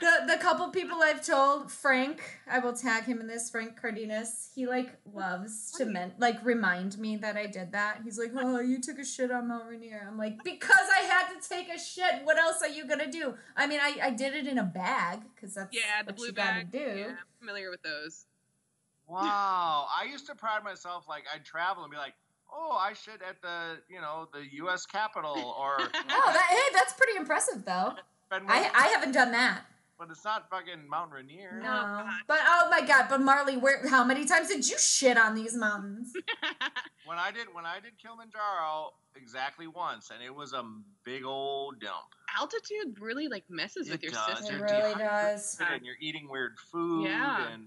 the 0.00 0.24
the 0.26 0.36
couple 0.38 0.68
people 0.70 0.98
I've 1.02 1.24
told, 1.24 1.72
Frank, 1.72 2.20
I 2.50 2.58
will 2.60 2.72
tag 2.72 3.04
him 3.04 3.20
in 3.20 3.26
this, 3.26 3.50
Frank 3.50 3.80
Cardenas, 3.80 4.50
he 4.54 4.66
like 4.66 4.94
loves 5.12 5.72
to 5.72 5.84
men 5.84 6.12
like 6.18 6.44
remind 6.44 6.98
me 6.98 7.16
that 7.16 7.36
I 7.36 7.46
did 7.46 7.72
that. 7.72 8.00
He's 8.04 8.18
like, 8.18 8.30
Oh, 8.36 8.60
you 8.60 8.80
took 8.80 8.98
a 8.98 9.04
shit 9.04 9.30
on 9.30 9.48
Mount 9.48 9.68
Rainier. 9.68 10.06
I'm 10.08 10.16
like, 10.18 10.42
because 10.44 10.88
I 10.96 11.02
had 11.04 11.28
to 11.40 11.48
take 11.48 11.68
a 11.68 11.78
shit. 11.78 12.24
What 12.24 12.38
else 12.38 12.58
are 12.62 12.68
you 12.68 12.86
gonna 12.86 13.10
do? 13.10 13.34
I 13.56 13.66
mean 13.66 13.80
I, 13.82 13.96
I 14.02 14.10
did 14.10 14.34
it 14.34 14.46
in 14.46 14.58
a 14.58 14.64
bag, 14.64 15.20
because 15.34 15.54
that's 15.54 15.74
Yeah, 15.74 16.02
the 16.02 16.06
what 16.06 16.16
blue 16.16 16.26
you 16.26 16.32
bag. 16.32 16.70
do. 16.70 16.78
Yeah, 16.78 17.06
I'm 17.08 17.16
familiar 17.40 17.70
with 17.70 17.82
those. 17.82 18.26
Wow, 19.08 19.86
I 19.88 20.04
used 20.04 20.26
to 20.26 20.34
pride 20.34 20.62
myself 20.64 21.06
like 21.08 21.24
I'd 21.34 21.44
travel 21.44 21.82
and 21.82 21.90
be 21.90 21.96
like, 21.96 22.12
oh, 22.52 22.76
I 22.78 22.92
shit 22.92 23.20
at 23.26 23.40
the 23.40 23.78
you 23.88 24.00
know 24.00 24.28
the 24.32 24.44
U.S. 24.58 24.84
Capitol 24.86 25.56
or 25.58 25.76
Oh, 26.10 26.30
that, 26.32 26.46
hey, 26.50 26.74
that's 26.74 26.92
pretty 26.92 27.16
impressive 27.16 27.64
though. 27.64 27.94
I 28.30 28.70
I 28.74 28.88
haven't 28.88 29.12
done 29.12 29.32
that. 29.32 29.62
But 29.98 30.08
it's 30.10 30.24
not 30.24 30.48
fucking 30.50 30.88
Mount 30.88 31.12
Rainier. 31.12 31.58
No, 31.60 31.64
God. 31.64 32.06
but 32.26 32.38
oh 32.46 32.68
my 32.70 32.86
god! 32.86 33.06
But 33.08 33.20
Marley, 33.20 33.56
where? 33.56 33.86
How 33.88 34.04
many 34.04 34.24
times 34.26 34.48
did 34.48 34.68
you 34.68 34.78
shit 34.78 35.18
on 35.18 35.34
these 35.34 35.54
mountains? 35.54 36.12
When 37.06 37.16
I 37.18 37.30
did 37.30 37.46
when 37.54 37.64
I 37.64 37.80
did 37.80 37.92
Kilimanjaro 37.96 38.92
exactly 39.16 39.66
once, 39.66 40.10
and 40.12 40.22
it 40.22 40.34
was 40.34 40.52
a 40.52 40.62
big 41.04 41.24
old 41.24 41.80
dump. 41.80 42.14
Altitude 42.38 43.00
really 43.00 43.28
like 43.28 43.44
messes 43.48 43.88
It 43.88 43.92
with 43.92 44.02
your 44.02 44.12
does. 44.12 44.38
System. 44.40 44.58
You're 44.58 44.66
really 44.68 44.94
does. 44.94 45.58
And 45.72 45.86
you're 45.86 45.94
eating 46.00 46.28
weird 46.30 46.58
food. 46.70 47.04
Yeah. 47.06 47.50
And, 47.50 47.64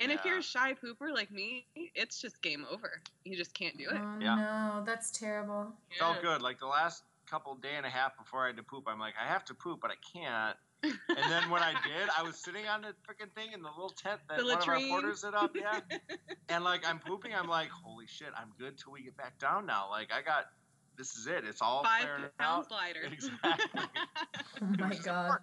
And 0.00 0.10
if 0.10 0.24
you're 0.24 0.38
a 0.38 0.42
shy 0.42 0.74
pooper 0.74 1.14
like 1.14 1.30
me, 1.30 1.66
it's 1.94 2.20
just 2.20 2.42
game 2.42 2.66
over. 2.68 3.00
You 3.24 3.36
just 3.36 3.54
can't 3.54 3.78
do 3.78 3.84
it. 3.84 3.96
Oh 3.96 4.18
Yeah. 4.20 4.34
no, 4.34 4.82
that's 4.84 5.12
terrible. 5.12 5.72
felt 5.96 6.16
Yeah. 6.16 6.22
good. 6.22 6.42
Like 6.42 6.58
the 6.58 6.66
last 6.66 7.04
couple 7.30 7.54
day 7.54 7.76
and 7.76 7.86
a 7.86 7.90
half 7.90 8.18
before 8.18 8.42
I 8.42 8.48
had 8.48 8.56
to 8.56 8.64
poop, 8.64 8.88
I'm 8.88 8.98
like, 8.98 9.14
I 9.24 9.28
have 9.28 9.44
to 9.44 9.54
poop, 9.54 9.78
but 9.80 9.92
I 9.92 9.96
can't. 10.12 10.56
And 10.82 11.30
then 11.30 11.50
when 11.50 11.62
I 11.62 11.72
did, 11.72 12.08
I 12.16 12.22
was 12.22 12.36
sitting 12.36 12.66
on 12.66 12.82
the 12.82 12.88
freaking 13.08 13.30
thing 13.34 13.52
in 13.52 13.62
the 13.62 13.68
little 13.68 13.90
tent 13.90 14.20
that 14.28 14.38
The 14.38 14.44
one 14.44 14.56
of 14.62 14.68
our 14.68 14.76
latrine. 14.76 14.88
porters 14.90 15.20
set 15.20 15.34
up. 15.34 15.54
Yeah. 15.54 15.80
and 16.48 16.64
like 16.64 16.86
I'm 16.88 16.98
pooping, 16.98 17.34
I'm 17.34 17.48
like, 17.48 17.68
holy 17.68 18.06
shit, 18.06 18.28
I'm 18.36 18.52
good 18.58 18.78
till 18.78 18.92
we 18.92 19.02
get 19.02 19.16
back 19.16 19.38
down 19.38 19.66
now. 19.66 19.88
Like 19.90 20.10
I 20.12 20.22
got, 20.22 20.46
this 20.96 21.16
is 21.16 21.26
it. 21.26 21.44
It's 21.44 21.60
all 21.62 21.82
Five 21.84 22.06
pounds 22.38 22.66
out. 22.70 22.70
lighter. 22.70 23.00
Exactly. 23.12 23.82
Oh 24.62 24.66
my 24.78 24.94
god. 25.04 25.38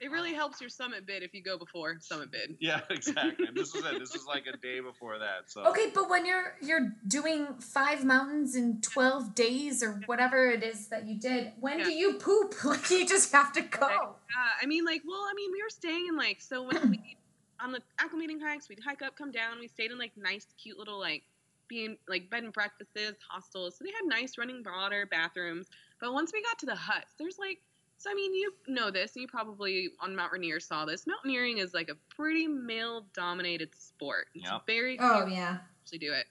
It 0.00 0.10
really 0.10 0.34
helps 0.34 0.60
your 0.60 0.68
summit 0.68 1.06
bid 1.06 1.22
if 1.22 1.32
you 1.32 1.42
go 1.42 1.56
before 1.56 1.96
summit 2.00 2.30
bid. 2.30 2.56
Yeah, 2.60 2.80
exactly. 2.90 3.46
This 3.54 3.74
is 3.74 3.84
it. 3.84 3.98
This 3.98 4.14
is 4.14 4.26
like 4.26 4.44
a 4.46 4.56
day 4.62 4.80
before 4.80 5.18
that. 5.18 5.50
So 5.50 5.66
Okay, 5.66 5.90
but 5.94 6.10
when 6.10 6.26
you're 6.26 6.54
you're 6.60 6.94
doing 7.06 7.46
five 7.60 8.04
mountains 8.04 8.54
in 8.54 8.80
twelve 8.80 9.34
days 9.34 9.82
or 9.82 10.00
whatever 10.06 10.50
it 10.50 10.62
is 10.62 10.88
that 10.88 11.06
you 11.06 11.18
did, 11.18 11.52
when 11.60 11.82
do 11.82 11.90
you 11.92 12.14
poop? 12.14 12.54
Like 12.64 12.90
you 12.90 13.06
just 13.06 13.32
have 13.32 13.52
to 13.52 13.62
go. 13.62 13.86
Uh, 13.86 14.52
I 14.60 14.66
mean, 14.66 14.84
like, 14.84 15.02
well, 15.06 15.20
I 15.20 15.32
mean, 15.34 15.50
we 15.52 15.62
were 15.62 15.70
staying 15.70 16.06
in 16.08 16.16
like 16.16 16.40
so 16.40 16.64
when 16.64 16.90
we 16.90 17.16
on 17.60 17.72
the 17.72 17.80
acclimating 18.00 18.40
hikes, 18.42 18.68
we'd 18.68 18.80
hike 18.84 19.02
up, 19.02 19.16
come 19.16 19.30
down. 19.30 19.58
We 19.60 19.68
stayed 19.68 19.90
in 19.92 19.98
like 19.98 20.12
nice, 20.16 20.46
cute 20.62 20.78
little 20.78 20.98
like 20.98 21.22
being 21.68 21.96
like 22.08 22.30
bed 22.30 22.44
and 22.44 22.52
breakfasts, 22.52 23.22
hostels. 23.28 23.76
So 23.78 23.84
they 23.84 23.90
had 23.90 24.06
nice 24.06 24.38
running 24.38 24.62
water, 24.64 25.06
bathrooms. 25.10 25.68
But 26.00 26.12
once 26.12 26.32
we 26.32 26.42
got 26.42 26.58
to 26.60 26.66
the 26.66 26.74
huts, 26.74 27.14
there's 27.18 27.38
like, 27.38 27.58
so 27.98 28.10
I 28.10 28.14
mean, 28.14 28.34
you 28.34 28.52
know 28.68 28.90
this, 28.90 29.14
and 29.14 29.22
you 29.22 29.28
probably 29.28 29.88
on 30.00 30.14
Mount 30.14 30.32
Rainier 30.32 30.60
saw 30.60 30.84
this. 30.84 31.06
Mountaineering 31.06 31.58
is 31.58 31.72
like 31.74 31.88
a 31.88 31.96
pretty 32.14 32.46
male-dominated 32.46 33.74
sport. 33.74 34.26
It's 34.34 34.50
Yep. 34.50 34.62
very 34.66 34.98
Oh 35.00 35.24
few 35.24 35.32
yeah. 35.34 35.58
actually 35.82 35.98
do 35.98 36.12
it. 36.12 36.26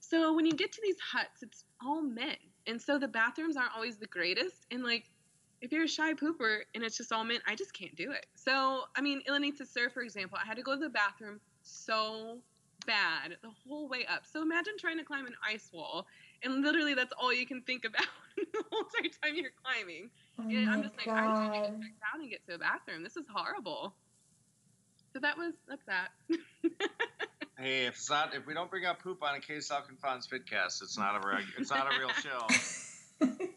So 0.00 0.32
when 0.32 0.46
you 0.46 0.52
get 0.52 0.72
to 0.72 0.80
these 0.82 0.98
huts, 1.00 1.42
it's 1.42 1.64
all 1.82 2.02
men, 2.02 2.36
and 2.66 2.80
so 2.80 2.98
the 2.98 3.08
bathrooms 3.08 3.56
aren't 3.56 3.74
always 3.74 3.98
the 3.98 4.06
greatest. 4.06 4.66
And 4.70 4.84
like, 4.84 5.10
if 5.60 5.72
you're 5.72 5.84
a 5.84 5.88
shy 5.88 6.14
pooper 6.14 6.60
and 6.74 6.84
it's 6.84 6.96
just 6.96 7.12
all 7.12 7.24
men, 7.24 7.40
I 7.46 7.56
just 7.56 7.72
can't 7.74 7.94
do 7.96 8.12
it. 8.12 8.26
So 8.36 8.84
I 8.96 9.00
mean, 9.00 9.22
Iliniza 9.28 9.66
Sur, 9.66 9.90
for 9.90 10.02
example, 10.02 10.38
I 10.42 10.46
had 10.46 10.56
to 10.56 10.62
go 10.62 10.74
to 10.74 10.80
the 10.80 10.88
bathroom 10.88 11.40
so 11.62 12.38
bad 12.86 13.36
the 13.42 13.50
whole 13.66 13.88
way 13.88 14.06
up. 14.06 14.24
So 14.24 14.40
imagine 14.40 14.74
trying 14.78 14.98
to 14.98 15.04
climb 15.04 15.26
an 15.26 15.34
ice 15.46 15.68
wall, 15.72 16.06
and 16.42 16.62
literally 16.62 16.94
that's 16.94 17.12
all 17.20 17.32
you 17.34 17.46
can 17.46 17.62
think 17.62 17.84
about 17.84 18.06
the 18.36 18.64
whole 18.70 18.84
entire 19.02 19.10
time 19.22 19.34
you're 19.34 19.50
climbing. 19.64 20.10
Oh 20.38 20.48
And 20.48 20.68
I'm 20.70 20.80
my 20.80 20.86
just 20.86 20.96
like, 20.96 21.08
I 21.08 21.28
just 21.28 21.42
need 21.42 21.52
to 21.52 21.58
get 21.58 21.80
back 21.80 21.94
down 22.12 22.20
and 22.20 22.30
get 22.30 22.46
to 22.46 22.52
the 22.52 22.58
bathroom. 22.58 23.02
This 23.02 23.16
is 23.16 23.26
horrible. 23.32 23.94
So 25.12 25.20
that 25.20 25.36
was 25.36 25.54
that's 25.66 25.84
that. 25.86 26.08
hey, 27.58 27.86
if 27.86 27.94
it's 27.94 28.10
not, 28.10 28.34
if 28.34 28.46
we 28.46 28.54
don't 28.54 28.70
bring 28.70 28.84
up 28.84 29.02
poop 29.02 29.22
on 29.22 29.34
a 29.34 29.40
K 29.40 29.60
Self 29.60 29.88
Confined 29.88 30.22
Fitcast, 30.22 30.82
it's 30.82 30.98
not 30.98 31.16
a 31.16 31.26
reg, 31.26 31.44
it's 31.58 31.70
not 31.70 31.92
a 31.92 31.98
real 31.98 32.12
show. 32.12 32.46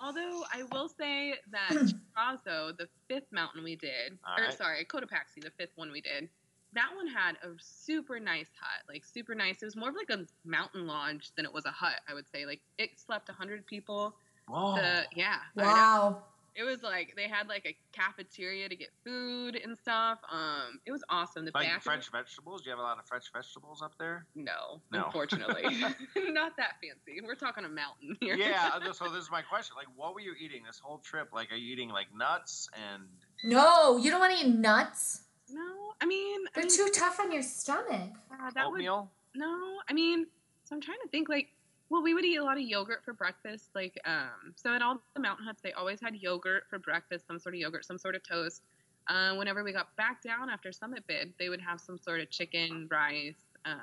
Although 0.00 0.44
I 0.52 0.62
will 0.70 0.88
say 0.88 1.34
that 1.50 1.70
Chimborazo, 2.16 2.76
the 2.76 2.88
fifth 3.08 3.26
mountain 3.32 3.64
we 3.64 3.74
did, 3.74 4.18
All 4.24 4.42
or 4.42 4.46
right. 4.46 4.56
sorry, 4.56 4.84
Cotopaxi, 4.84 5.42
the 5.42 5.50
fifth 5.58 5.72
one 5.74 5.90
we 5.90 6.00
did, 6.00 6.28
that 6.74 6.90
one 6.94 7.08
had 7.08 7.32
a 7.42 7.56
super 7.60 8.20
nice 8.20 8.50
hut, 8.60 8.84
like 8.88 9.04
super 9.04 9.34
nice. 9.34 9.62
It 9.62 9.64
was 9.64 9.76
more 9.76 9.88
of 9.88 9.96
like 9.96 10.16
a 10.16 10.24
mountain 10.44 10.86
lodge 10.86 11.32
than 11.36 11.46
it 11.46 11.52
was 11.52 11.64
a 11.64 11.70
hut. 11.70 12.00
I 12.08 12.14
would 12.14 12.28
say, 12.28 12.46
like 12.46 12.60
it 12.78 12.90
slept 12.96 13.28
hundred 13.30 13.66
people. 13.66 14.14
Whoa. 14.48 14.76
The, 14.76 15.04
yeah, 15.14 15.36
I 15.56 15.62
know. 15.62 15.68
Wow. 15.68 16.22
It 16.56 16.64
was 16.64 16.82
like 16.82 17.12
they 17.14 17.28
had 17.28 17.46
like 17.46 17.64
a 17.66 17.76
cafeteria 17.92 18.68
to 18.68 18.74
get 18.74 18.88
food 19.04 19.54
and 19.54 19.78
stuff. 19.78 20.18
Um, 20.32 20.80
it 20.86 20.90
was 20.90 21.04
awesome. 21.08 21.44
The 21.44 21.52
like 21.54 21.80
French 21.82 22.10
vegetables? 22.10 22.62
Do 22.62 22.70
you 22.70 22.72
have 22.72 22.80
a 22.80 22.82
lot 22.82 22.98
of 22.98 23.06
French 23.06 23.26
vegetables 23.32 23.80
up 23.80 23.92
there? 24.00 24.26
no, 24.34 24.80
No. 24.90 25.04
unfortunately, 25.04 25.62
not 26.32 26.56
that 26.56 26.72
fancy. 26.82 27.20
We're 27.24 27.36
talking 27.36 27.64
a 27.64 27.68
mountain 27.68 28.16
here. 28.20 28.34
yeah. 28.34 28.70
So 28.92 29.08
this 29.08 29.22
is 29.22 29.30
my 29.30 29.42
question. 29.42 29.76
Like, 29.76 29.86
what 29.94 30.14
were 30.14 30.20
you 30.20 30.34
eating 30.40 30.62
this 30.66 30.80
whole 30.82 30.98
trip? 30.98 31.28
Like, 31.32 31.52
are 31.52 31.56
you 31.56 31.72
eating 31.72 31.90
like 31.90 32.08
nuts 32.16 32.68
and? 32.92 33.04
No, 33.44 33.96
you 33.98 34.10
don't 34.10 34.18
want 34.18 34.36
to 34.36 34.44
eat 34.44 34.52
nuts. 34.52 35.22
No, 35.50 35.62
I 36.00 36.06
mean, 36.06 36.40
They're 36.56 36.64
mean, 36.64 36.74
too 36.76 36.90
tough 36.92 37.20
on 37.20 37.30
your 37.30 37.42
stomach. 37.42 38.10
uh, 38.32 38.50
that 38.54 38.66
would 38.66 38.78
oatmeal? 38.80 39.10
No, 39.36 39.76
I 39.88 39.92
mean, 39.92 40.26
so 40.64 40.74
I'm 40.74 40.80
trying 40.82 40.98
to 41.04 41.08
think 41.08 41.28
like, 41.28 41.48
well, 41.90 42.02
we 42.02 42.14
would 42.14 42.24
eat 42.24 42.36
a 42.36 42.44
lot 42.44 42.56
of 42.56 42.62
yogurt 42.62 43.04
for 43.04 43.12
breakfast. 43.14 43.70
Like, 43.74 43.98
um, 44.04 44.52
so 44.56 44.74
at 44.74 44.82
all 44.82 45.00
the 45.14 45.20
mountain 45.20 45.46
huts, 45.46 45.60
they 45.62 45.72
always 45.72 46.00
had 46.00 46.14
yogurt 46.16 46.64
for 46.68 46.78
breakfast, 46.78 47.26
some 47.26 47.38
sort 47.38 47.54
of 47.54 47.60
yogurt, 47.60 47.84
some 47.84 47.98
sort 47.98 48.14
of 48.14 48.22
toast. 48.22 48.62
Uh, 49.08 49.34
whenever 49.36 49.64
we 49.64 49.72
got 49.72 49.94
back 49.96 50.22
down 50.22 50.50
after 50.50 50.70
summit 50.70 51.02
bid, 51.06 51.32
they 51.38 51.48
would 51.48 51.60
have 51.62 51.80
some 51.80 51.96
sort 51.98 52.20
of 52.20 52.28
chicken, 52.30 52.86
rice, 52.90 53.40
um, 53.64 53.80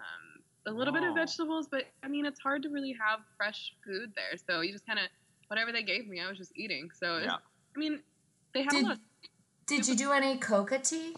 a 0.67 0.71
little 0.71 0.93
bit 0.93 1.03
of 1.03 1.11
Oh. 1.11 1.15
vegetables. 1.15 1.67
But 1.67 1.85
I 2.03 2.07
mean, 2.07 2.25
it's 2.25 2.39
hard 2.39 2.61
to 2.63 2.69
really 2.69 2.93
have 2.93 3.21
fresh 3.37 3.73
food 3.83 4.13
there. 4.15 4.37
So 4.37 4.61
you 4.61 4.71
just 4.71 4.85
kind 4.85 4.99
of 4.99 5.05
whatever 5.47 5.71
they 5.71 5.83
gave 5.83 6.07
me, 6.07 6.21
I 6.21 6.27
was 6.29 6.37
just 6.37 6.51
eating. 6.55 6.89
So 6.91 7.17
Yeah. 7.17 7.35
I 7.75 7.79
mean, 7.79 8.01
they 8.53 8.61
had 8.61 8.69
Did- 8.69 8.83
a 8.85 8.87
lot. 8.89 8.97
Of, 8.97 9.01
Did 9.65 9.87
you 9.87 9.95
do 9.95 10.11
any 10.11 10.37
coca 10.37 10.77
tea? 10.79 11.15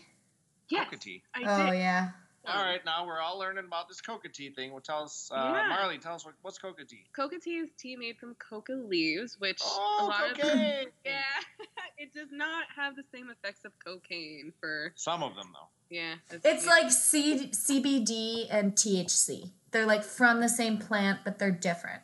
yes, 0.69 0.85
Coca 0.85 0.97
tea. 0.97 1.23
I 1.35 1.43
Oh 1.45 1.71
did. 1.71 1.79
yeah. 1.79 2.11
All 2.47 2.63
right, 2.63 2.83
now 2.85 3.05
we're 3.05 3.19
all 3.19 3.37
learning 3.37 3.65
about 3.67 3.87
this 3.89 3.99
coca 4.01 4.29
tea 4.29 4.51
thing. 4.51 4.71
Well, 4.71 4.81
tell 4.81 5.03
us, 5.03 5.29
uh, 5.33 5.35
Yeah. 5.35 5.67
Marley, 5.69 5.97
tell 5.97 6.15
us 6.15 6.25
what, 6.25 6.35
what's 6.41 6.57
coca 6.57 6.85
tea? 6.85 7.03
Coca 7.15 7.39
tea 7.39 7.57
is 7.57 7.69
tea 7.77 7.95
made 7.95 8.17
from 8.17 8.35
coca 8.35 8.73
leaves, 8.73 9.35
which 9.39 9.61
a 9.61 9.65
Oh, 9.65 10.07
lot 10.09 10.31
of 10.31 10.37
cocaine. 10.37 10.87
Yeah, 11.05 11.21
it 11.97 12.13
does 12.13 12.29
not 12.31 12.65
have 12.75 12.95
the 12.95 13.03
same 13.13 13.29
effects 13.29 13.65
of 13.65 13.71
cocaine 13.83 14.53
for 14.59 14.93
Some 14.95 15.23
of 15.23 15.35
them 15.35 15.47
though. 15.53 15.67
yeah. 15.95 16.15
It's 16.43 16.65
like 16.65 16.89
C- 16.91 17.49
CBD 17.49 18.47
and 18.49 18.73
THC. 18.75 19.51
They're 19.71 19.85
like 19.85 20.03
from 20.03 20.39
the 20.39 20.49
same 20.49 20.77
plant, 20.77 21.19
but 21.25 21.39
they're 21.39 21.51
different. 21.51 22.01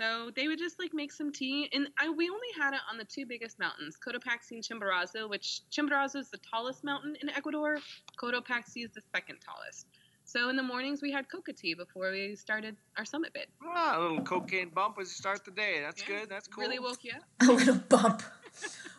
So 0.00 0.30
they 0.34 0.48
would 0.48 0.58
just 0.58 0.78
like 0.78 0.92
make 0.94 1.12
some 1.12 1.30
tea, 1.30 1.68
and 1.72 1.88
I 1.98 2.08
we 2.08 2.28
only 2.30 2.48
had 2.58 2.72
it 2.72 2.80
on 2.90 2.96
the 2.96 3.04
two 3.04 3.26
biggest 3.26 3.58
mountains, 3.58 3.96
Cotopaxi 3.96 4.52
and 4.52 4.62
Chimborazo, 4.62 5.28
which 5.28 5.60
Chimborazo 5.70 6.16
is 6.16 6.30
the 6.30 6.38
tallest 6.38 6.84
mountain 6.84 7.16
in 7.20 7.28
Ecuador. 7.28 7.78
Cotopaxi 8.18 8.84
is 8.84 8.90
the 8.94 9.02
second 9.14 9.38
tallest. 9.44 9.86
So 10.24 10.48
in 10.48 10.56
the 10.56 10.62
mornings 10.62 11.02
we 11.02 11.12
had 11.12 11.28
coca 11.28 11.52
tea 11.52 11.74
before 11.74 12.10
we 12.12 12.34
started 12.36 12.76
our 12.96 13.04
summit 13.04 13.32
bid. 13.34 13.48
Ah, 13.66 13.98
a 13.98 14.00
little 14.00 14.22
cocaine 14.22 14.70
bump 14.70 14.96
as 15.00 15.08
you 15.08 15.14
start 15.14 15.44
the 15.44 15.50
day. 15.50 15.80
That's 15.80 16.02
Yeah. 16.02 16.20
good. 16.20 16.30
That's 16.30 16.48
cool. 16.48 16.62
Really 16.62 16.78
woke 16.78 17.04
you 17.04 17.12
up. 17.12 17.24
A 17.48 17.52
little 17.52 17.74
bump. 17.74 18.22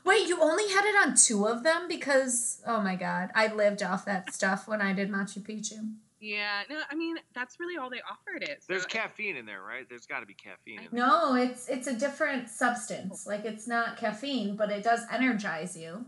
Wait, 0.04 0.28
you 0.28 0.42
only 0.42 0.68
had 0.74 0.86
it 0.86 1.08
on 1.08 1.16
two 1.16 1.48
of 1.48 1.64
them 1.64 1.88
because 1.88 2.62
oh 2.68 2.82
my 2.82 2.96
god, 2.96 3.32
I 3.34 3.48
lived 3.48 3.82
off 3.82 4.06
that 4.06 4.34
stuff 4.34 4.68
when 4.68 4.82
I 4.82 4.94
did 4.94 5.10
Machu 5.10 5.42
Picchu. 5.42 5.94
Yeah, 6.22 6.62
no, 6.70 6.78
I 6.90 6.96
mean 6.96 7.18
that's 7.34 7.60
really 7.60 7.78
all 7.78 7.90
they 7.90 8.02
offered 8.10 8.44
it. 8.44 8.62
So 8.62 8.68
There's 8.70 8.86
caffeine 8.86 9.36
in 9.36 9.46
there, 9.46 9.64
right? 9.64 9.90
There's 9.90 10.06
got 10.06 10.20
to 10.20 10.28
be 10.28 10.36
caffeine 10.36 10.78
in 10.78 10.88
there. 10.92 11.08
No, 11.08 11.34
it's 11.34 11.68
it's 11.68 11.88
a 11.88 11.96
different 11.96 12.48
substance. 12.48 13.26
Like 13.26 13.44
it's 13.44 13.68
not 13.68 13.98
caffeine, 13.98 14.56
but 14.56 14.70
it 14.70 14.84
does 14.84 15.02
energize 15.12 15.76
you. 15.76 16.06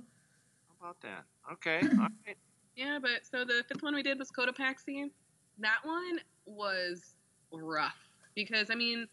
How 0.80 0.90
about 0.90 1.02
that? 1.02 1.24
Okay. 1.54 1.82
All 2.00 2.08
right. 2.28 2.38
Yeah, 2.76 3.00
but 3.02 3.26
so 3.30 3.44
the 3.44 3.64
fifth 3.68 3.82
one 3.82 3.96
we 3.96 4.04
did 4.04 4.20
was 4.20 4.30
Cotopaxi. 4.32 5.10
That 5.60 5.80
one 5.84 6.20
was 6.46 7.16
rough 7.52 7.98
because 8.36 8.70
I 8.70 8.76
mean, 8.76 9.08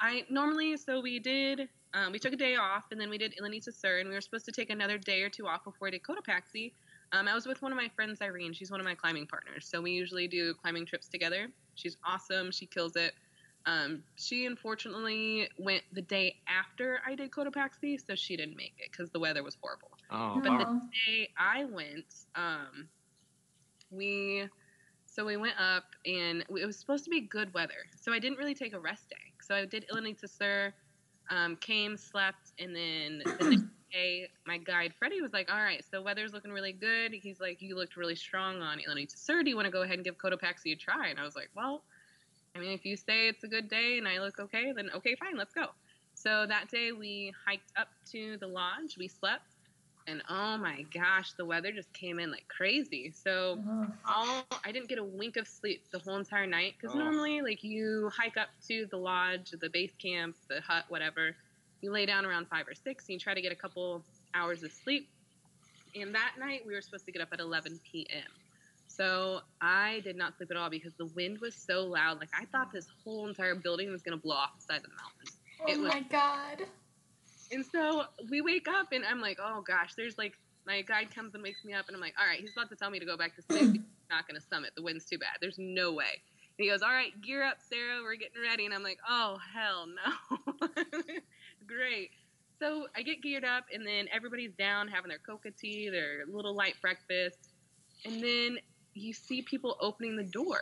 I 0.00 0.24
normally 0.28 0.76
so 0.76 1.00
we 1.00 1.18
did 1.18 1.66
um, 1.94 2.12
we 2.12 2.18
took 2.18 2.34
a 2.34 2.36
day 2.36 2.56
off 2.56 2.84
and 2.90 3.00
then 3.00 3.08
we 3.08 3.16
did 3.16 3.34
Iliniza 3.40 3.72
Sur 3.74 4.00
and 4.00 4.08
we 4.08 4.14
were 4.14 4.20
supposed 4.20 4.44
to 4.44 4.52
take 4.52 4.68
another 4.68 4.98
day 4.98 5.22
or 5.22 5.30
two 5.30 5.46
off 5.46 5.64
before 5.64 5.86
we 5.86 5.92
did 5.92 6.02
Cotopaxi. 6.02 6.72
Um, 7.12 7.28
I 7.28 7.34
was 7.34 7.46
with 7.46 7.60
one 7.60 7.72
of 7.72 7.76
my 7.76 7.88
friends, 7.94 8.20
Irene. 8.22 8.52
She's 8.54 8.70
one 8.70 8.80
of 8.80 8.86
my 8.86 8.94
climbing 8.94 9.26
partners, 9.26 9.66
so 9.70 9.80
we 9.82 9.90
usually 9.90 10.26
do 10.26 10.54
climbing 10.54 10.86
trips 10.86 11.08
together. 11.08 11.48
She's 11.74 11.96
awesome. 12.06 12.50
She 12.50 12.66
kills 12.66 12.96
it. 12.96 13.12
Um, 13.66 14.02
she 14.16 14.46
unfortunately 14.46 15.48
went 15.58 15.82
the 15.92 16.02
day 16.02 16.36
after 16.48 17.00
I 17.06 17.14
did 17.14 17.30
Cotopaxi, 17.30 17.98
so 18.04 18.14
she 18.14 18.36
didn't 18.36 18.56
make 18.56 18.74
it 18.78 18.90
because 18.90 19.10
the 19.10 19.20
weather 19.20 19.42
was 19.44 19.56
horrible 19.62 19.92
Oh, 20.10 20.40
But 20.42 20.66
all 20.66 20.74
the- 20.74 20.90
day 21.06 21.28
I 21.38 21.64
went, 21.64 22.06
um, 22.34 22.88
we 23.90 24.48
so 25.06 25.26
we 25.26 25.36
went 25.36 25.60
up 25.60 25.84
and 26.06 26.40
it 26.40 26.66
was 26.66 26.78
supposed 26.78 27.04
to 27.04 27.10
be 27.10 27.20
good 27.20 27.52
weather. 27.52 27.84
So 28.00 28.12
I 28.12 28.18
didn't 28.18 28.38
really 28.38 28.54
take 28.54 28.72
a 28.72 28.80
rest 28.80 29.10
day. 29.10 29.32
So 29.42 29.54
I 29.54 29.66
did 29.66 29.84
Iliniza 29.92 30.26
Sur, 30.28 30.72
um, 31.30 31.56
came, 31.56 31.96
slept, 31.98 32.52
and 32.58 32.74
then 32.74 33.18
the 33.38 33.50
next 33.50 33.64
day 33.92 34.28
my 34.46 34.58
guide 34.58 34.94
Freddie 34.98 35.20
was 35.22 35.32
like, 35.32 35.50
"All 35.52 35.62
right, 35.62 35.84
so 35.84 36.02
weather's 36.02 36.32
looking 36.32 36.52
really 36.52 36.72
good." 36.72 37.12
He's 37.12 37.40
like, 37.40 37.62
"You 37.62 37.76
looked 37.76 37.96
really 37.96 38.16
strong 38.16 38.62
on 38.62 38.78
Iliniza 38.78 39.18
Sur. 39.18 39.42
Do 39.42 39.50
you 39.50 39.56
want 39.56 39.66
to 39.66 39.72
go 39.72 39.82
ahead 39.82 39.96
and 39.96 40.04
give 40.04 40.18
Cotopaxi 40.18 40.72
a 40.72 40.76
try?" 40.76 41.08
And 41.08 41.18
I 41.20 41.24
was 41.24 41.36
like, 41.36 41.50
"Well." 41.54 41.84
I 42.54 42.60
mean, 42.60 42.72
if 42.72 42.84
you 42.84 42.96
say 42.96 43.28
it's 43.28 43.44
a 43.44 43.48
good 43.48 43.68
day 43.70 43.98
and 43.98 44.06
I 44.06 44.18
look 44.20 44.38
okay, 44.38 44.72
then 44.72 44.90
okay, 44.96 45.14
fine, 45.16 45.36
let's 45.38 45.54
go. 45.54 45.66
So 46.14 46.46
that 46.46 46.68
day 46.70 46.92
we 46.92 47.32
hiked 47.46 47.72
up 47.76 47.88
to 48.12 48.36
the 48.40 48.46
lodge. 48.46 48.96
We 48.98 49.08
slept, 49.08 49.56
and 50.06 50.22
oh 50.28 50.58
my 50.58 50.82
gosh, 50.94 51.32
the 51.38 51.46
weather 51.46 51.72
just 51.72 51.92
came 51.94 52.18
in 52.18 52.30
like 52.30 52.46
crazy. 52.48 53.10
So 53.10 53.58
all 54.06 54.44
I 54.64 54.72
didn't 54.72 54.88
get 54.88 54.98
a 54.98 55.04
wink 55.04 55.36
of 55.36 55.48
sleep 55.48 55.84
the 55.92 55.98
whole 55.98 56.16
entire 56.18 56.46
night 56.46 56.74
because 56.80 56.94
Oh. 56.94 56.98
normally, 56.98 57.40
like 57.42 57.64
you 57.64 58.10
hike 58.14 58.36
up 58.36 58.48
to 58.68 58.86
the 58.90 58.98
lodge, 58.98 59.50
the 59.52 59.70
base 59.70 59.94
camp, 59.96 60.36
the 60.48 60.60
hut, 60.60 60.84
whatever. 60.88 61.36
You 61.82 61.90
lay 61.90 62.06
down 62.06 62.24
around 62.24 62.46
five 62.48 62.66
or 62.68 62.74
six, 62.74 63.04
and 63.04 63.14
you 63.14 63.18
try 63.18 63.34
to 63.34 63.42
get 63.42 63.52
a 63.52 63.56
couple 63.56 64.02
hours 64.34 64.62
of 64.62 64.72
sleep. 64.72 65.08
And 65.94 66.14
that 66.14 66.32
night 66.38 66.62
we 66.66 66.72
were 66.74 66.80
supposed 66.80 67.04
to 67.06 67.12
get 67.12 67.20
up 67.20 67.28
at 67.32 67.40
11 67.40 67.78
p.m. 67.90 68.22
So 68.86 69.40
I 69.60 70.00
did 70.04 70.16
not 70.16 70.36
sleep 70.36 70.50
at 70.50 70.56
all 70.56 70.70
because 70.70 70.92
the 70.94 71.06
wind 71.06 71.38
was 71.40 71.54
so 71.54 71.84
loud. 71.84 72.20
Like 72.20 72.30
I 72.38 72.44
thought 72.46 72.72
this 72.72 72.86
whole 73.04 73.26
entire 73.28 73.54
building 73.54 73.90
was 73.90 74.00
gonna 74.02 74.16
blow 74.16 74.36
off 74.36 74.50
the 74.58 74.62
side 74.64 74.76
of 74.78 74.82
the 74.84 74.88
mountain. 74.90 75.38
Oh 75.60 75.72
It 75.72 75.78
was- 75.80 75.92
my 75.92 76.00
god. 76.02 76.66
And 77.50 77.66
so 77.66 78.04
we 78.30 78.40
wake 78.40 78.66
up 78.68 78.92
and 78.92 79.04
I'm 79.04 79.20
like, 79.20 79.38
oh 79.42 79.62
gosh, 79.66 79.94
there's 79.94 80.16
like 80.16 80.38
my 80.66 80.80
guide 80.82 81.14
comes 81.14 81.34
and 81.34 81.42
wakes 81.42 81.64
me 81.64 81.74
up 81.74 81.88
and 81.88 81.94
I'm 81.96 82.00
like, 82.00 82.14
all 82.18 82.26
right, 82.26 82.40
he's 82.40 82.52
about 82.56 82.70
to 82.70 82.76
tell 82.76 82.88
me 82.90 82.98
to 82.98 83.04
go 83.04 83.16
back 83.16 83.34
to 83.36 83.42
sleep. 83.42 83.72
He's 83.72 83.80
not 84.10 84.26
gonna 84.28 84.40
summit. 84.40 84.70
The 84.76 84.82
wind's 84.82 85.04
too 85.04 85.18
bad. 85.18 85.32
There's 85.40 85.58
no 85.58 85.92
way. 85.92 86.22
And 86.58 86.64
he 86.64 86.68
goes, 86.70 86.82
all 86.82 86.90
right, 86.92 87.12
gear 87.22 87.42
up, 87.44 87.58
Sarah. 87.68 88.00
We're 88.02 88.14
getting 88.16 88.40
ready. 88.42 88.64
And 88.66 88.72
I'm 88.74 88.82
like, 88.82 88.98
oh 89.08 89.38
hell 89.54 89.86
no. 89.86 90.68
Great. 91.66 92.10
So 92.58 92.86
I 92.96 93.02
get 93.02 93.22
geared 93.22 93.44
up 93.44 93.64
and 93.72 93.86
then 93.86 94.06
everybody's 94.12 94.52
down 94.52 94.88
having 94.88 95.08
their 95.08 95.18
coca 95.18 95.50
tea, 95.50 95.88
their 95.90 96.24
little 96.30 96.54
light 96.54 96.74
breakfast, 96.80 97.38
and 98.04 98.22
then 98.22 98.58
you 98.94 99.12
see 99.12 99.42
people 99.42 99.76
opening 99.80 100.16
the 100.16 100.24
door. 100.24 100.60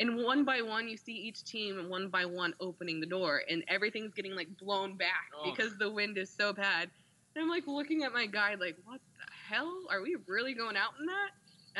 And 0.00 0.16
one 0.24 0.44
by 0.44 0.62
one, 0.62 0.88
you 0.88 0.96
see 0.96 1.12
each 1.12 1.44
team 1.44 1.88
one 1.88 2.08
by 2.08 2.24
one 2.24 2.54
opening 2.60 3.00
the 3.00 3.06
door, 3.06 3.42
and 3.48 3.62
everything's 3.68 4.14
getting 4.14 4.34
like 4.34 4.48
blown 4.58 4.96
back 4.96 5.30
Oh. 5.36 5.50
because 5.50 5.76
the 5.78 5.90
wind 5.90 6.16
is 6.16 6.30
so 6.30 6.52
bad. 6.52 6.90
And 7.34 7.42
I'm 7.42 7.48
like 7.50 7.66
looking 7.66 8.02
at 8.04 8.12
my 8.12 8.26
guide, 8.26 8.58
like, 8.60 8.76
what 8.84 9.00
the 9.18 9.54
hell? 9.54 9.84
Are 9.90 10.02
we 10.02 10.16
really 10.26 10.54
going 10.54 10.76
out 10.76 10.92
in 11.00 11.06
that? 11.06 11.30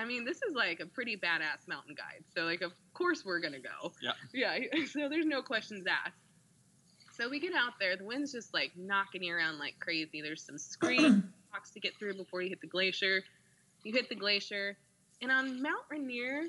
I 0.01 0.05
mean, 0.07 0.25
this 0.25 0.39
is 0.39 0.55
like 0.55 0.81
a 0.81 0.87
pretty 0.87 1.17
badass 1.17 1.69
mountain 1.69 1.95
guide. 1.95 2.25
So, 2.35 2.45
like, 2.45 2.63
of 2.63 2.73
course 2.95 3.25
we're 3.25 3.41
going 3.41 3.53
to 3.53 3.61
go. 3.61 3.93
Yeah. 4.01 4.13
Yeah. 4.33 4.59
So, 4.87 5.09
there's 5.09 5.27
no 5.27 5.43
questions 5.43 5.85
asked. 5.87 6.17
So, 7.17 7.29
we 7.29 7.41
get 7.41 7.53
out 7.55 7.75
there. 7.79 7.97
The 7.97 8.05
wind's 8.05 8.33
just 8.33 8.53
like 8.55 8.73
knocking 8.77 9.23
you 9.23 9.35
around 9.35 9.59
like 9.59 9.75
crazy. 9.81 10.21
There's 10.23 10.43
some 10.43 10.59
screen 10.59 11.31
rocks 11.53 11.71
to 11.71 11.81
get 11.81 11.95
through 11.99 12.15
before 12.15 12.43
you 12.43 12.49
hit 12.49 12.61
the 12.61 12.67
glacier. 12.67 13.23
You 13.85 13.93
hit 13.93 14.09
the 14.09 14.15
glacier. 14.15 14.77
And 15.21 15.31
on 15.31 15.63
Mount 15.63 15.85
Rainier, 15.91 16.45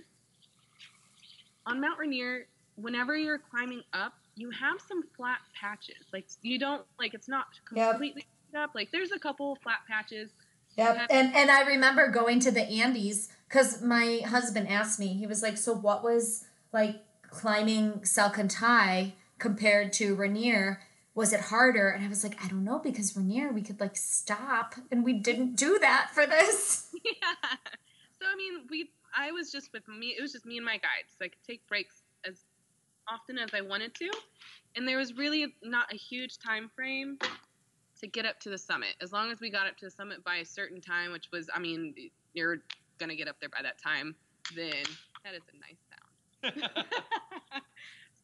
on 1.65 1.79
Mount 1.79 1.99
Rainier, 1.99 2.47
whenever 2.75 3.15
you're 3.15 3.37
climbing 3.39 3.83
up, 3.93 4.13
you 4.35 4.49
have 4.49 4.77
some 4.87 5.03
flat 5.15 5.39
patches. 5.59 6.05
Like 6.11 6.25
you 6.41 6.57
don't 6.57 6.83
like 6.99 7.13
it's 7.13 7.27
not 7.27 7.45
Yep. 7.75 7.91
completely 7.91 8.25
up. 8.57 8.71
Like 8.73 8.91
there's 8.91 9.11
a 9.11 9.19
couple 9.19 9.55
flat 9.63 9.79
patches. 9.87 10.31
Yep. 10.77 11.07
And 11.09 11.35
and 11.35 11.51
I 11.51 11.61
remember 11.61 12.07
going 12.09 12.39
to 12.41 12.51
the 12.51 12.63
Andes 12.63 13.29
because 13.47 13.81
my 13.81 14.21
husband 14.25 14.67
asked 14.69 14.99
me. 14.99 15.09
He 15.09 15.27
was 15.27 15.43
like, 15.43 15.57
"So 15.57 15.73
what 15.73 16.03
was 16.03 16.45
like 16.71 17.03
climbing 17.29 17.99
Salcantay 18.01 19.13
compared 19.43 19.93
to 19.93 20.15
Rainier? 20.15 20.81
Was 21.13 21.33
it 21.33 21.41
harder?" 21.41 21.89
And 21.89 22.03
I 22.03 22.07
was 22.07 22.23
like, 22.23 22.43
"I 22.43 22.47
don't 22.47 22.63
know 22.63 22.79
because 22.79 23.15
Rainier 23.15 23.51
we 23.51 23.61
could 23.61 23.79
like 23.79 23.95
stop, 23.95 24.75
and 24.89 25.03
we 25.03 25.13
didn't 25.13 25.55
do 25.55 25.77
that 25.79 26.09
for 26.13 26.25
this." 26.25 26.89
yeah. 27.05 27.57
So 28.19 28.25
I 28.25 28.35
mean, 28.35 28.65
we 28.71 28.89
I 29.15 29.31
was 29.31 29.51
just 29.51 29.71
with 29.73 29.87
me. 29.87 30.15
It 30.17 30.21
was 30.21 30.31
just 30.31 30.45
me 30.45 30.57
and 30.57 30.65
my 30.65 30.77
guide, 30.77 31.05
so 31.09 31.25
I 31.25 31.27
could 31.27 31.43
take 31.45 31.67
breaks 31.67 32.01
as 32.25 32.45
often 33.07 33.37
as 33.37 33.53
I 33.53 33.61
wanted 33.61 33.93
to, 33.95 34.09
and 34.75 34.87
there 34.87 34.97
was 34.97 35.13
really 35.13 35.53
not 35.61 35.93
a 35.93 35.95
huge 35.95 36.39
time 36.39 36.71
frame 36.75 37.19
to 37.99 38.07
get 38.07 38.25
up 38.25 38.39
to 38.41 38.49
the 38.49 38.57
summit. 38.57 38.95
As 39.01 39.11
long 39.11 39.31
as 39.31 39.39
we 39.39 39.49
got 39.49 39.67
up 39.67 39.77
to 39.77 39.85
the 39.85 39.91
summit 39.91 40.23
by 40.23 40.37
a 40.37 40.45
certain 40.45 40.81
time, 40.81 41.11
which 41.11 41.29
was, 41.31 41.49
I 41.53 41.59
mean, 41.59 41.93
you're 42.33 42.57
gonna 42.97 43.15
get 43.15 43.27
up 43.27 43.37
there 43.39 43.49
by 43.49 43.61
that 43.61 43.81
time, 43.81 44.15
then 44.55 44.83
that 45.23 45.33
is 45.33 45.41
a 45.47 45.57
nice 45.59 45.77
sound. 45.89 46.03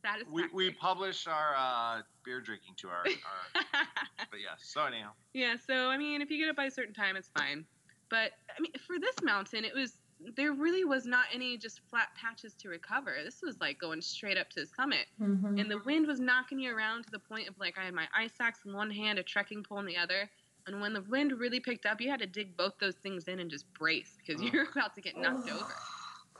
we, 0.03 0.09
Satisfactory. 0.09 0.49
we 0.53 0.71
publish 0.71 1.27
our 1.27 1.55
uh, 1.57 2.01
beer 2.23 2.41
drinking 2.41 2.73
to 2.77 2.87
our, 2.89 2.99
our 3.05 3.63
but 4.31 4.39
yes. 4.39 4.59
So 4.61 4.83
anyhow, 4.85 5.11
Yeah, 5.33 5.55
so 5.65 5.89
I 5.89 5.97
mean, 5.97 6.21
if 6.21 6.29
you 6.31 6.37
get 6.37 6.47
it 6.49 6.55
by 6.55 6.65
a 6.65 6.71
certain 6.71 6.93
time, 6.93 7.15
it's 7.15 7.29
fine. 7.37 7.65
But 8.09 8.31
I 8.57 8.61
mean, 8.61 8.71
for 8.85 8.99
this 8.99 9.15
mountain, 9.23 9.65
it 9.65 9.73
was 9.75 9.93
there 10.35 10.51
really 10.51 10.83
was 10.83 11.05
not 11.05 11.25
any 11.33 11.57
just 11.57 11.79
flat 11.89 12.09
patches 12.19 12.53
to 12.55 12.67
recover. 12.69 13.15
This 13.23 13.41
was 13.41 13.59
like 13.61 13.79
going 13.79 14.01
straight 14.01 14.37
up 14.37 14.49
to 14.51 14.61
the 14.61 14.67
summit, 14.67 15.05
Mhm. 15.21 15.59
and 15.59 15.71
the 15.71 15.79
wind 15.85 16.07
was 16.07 16.19
knocking 16.19 16.59
you 16.59 16.75
around 16.75 17.03
to 17.05 17.11
the 17.11 17.19
point 17.19 17.47
of 17.47 17.57
like 17.59 17.77
I 17.77 17.85
had 17.85 17.93
my 17.93 18.07
ice 18.15 18.33
axe 18.39 18.59
in 18.65 18.73
one 18.73 18.91
hand, 18.91 19.19
a 19.19 19.23
trekking 19.23 19.63
pole 19.63 19.79
in 19.79 19.85
the 19.85 19.97
other. 19.97 20.29
And 20.67 20.81
when 20.81 20.93
the 20.93 21.01
wind 21.03 21.31
really 21.39 21.59
picked 21.59 21.85
up, 21.85 21.99
you 22.01 22.09
had 22.09 22.19
to 22.19 22.27
dig 22.27 22.55
both 22.57 22.73
those 22.79 22.95
things 22.95 23.27
in 23.27 23.39
and 23.39 23.49
just 23.49 23.71
brace 23.73 24.17
because 24.19 24.41
Ugh. 24.41 24.53
you're 24.53 24.69
about 24.71 24.93
to 24.95 25.01
get 25.01 25.17
knocked 25.17 25.49
over. 25.49 25.73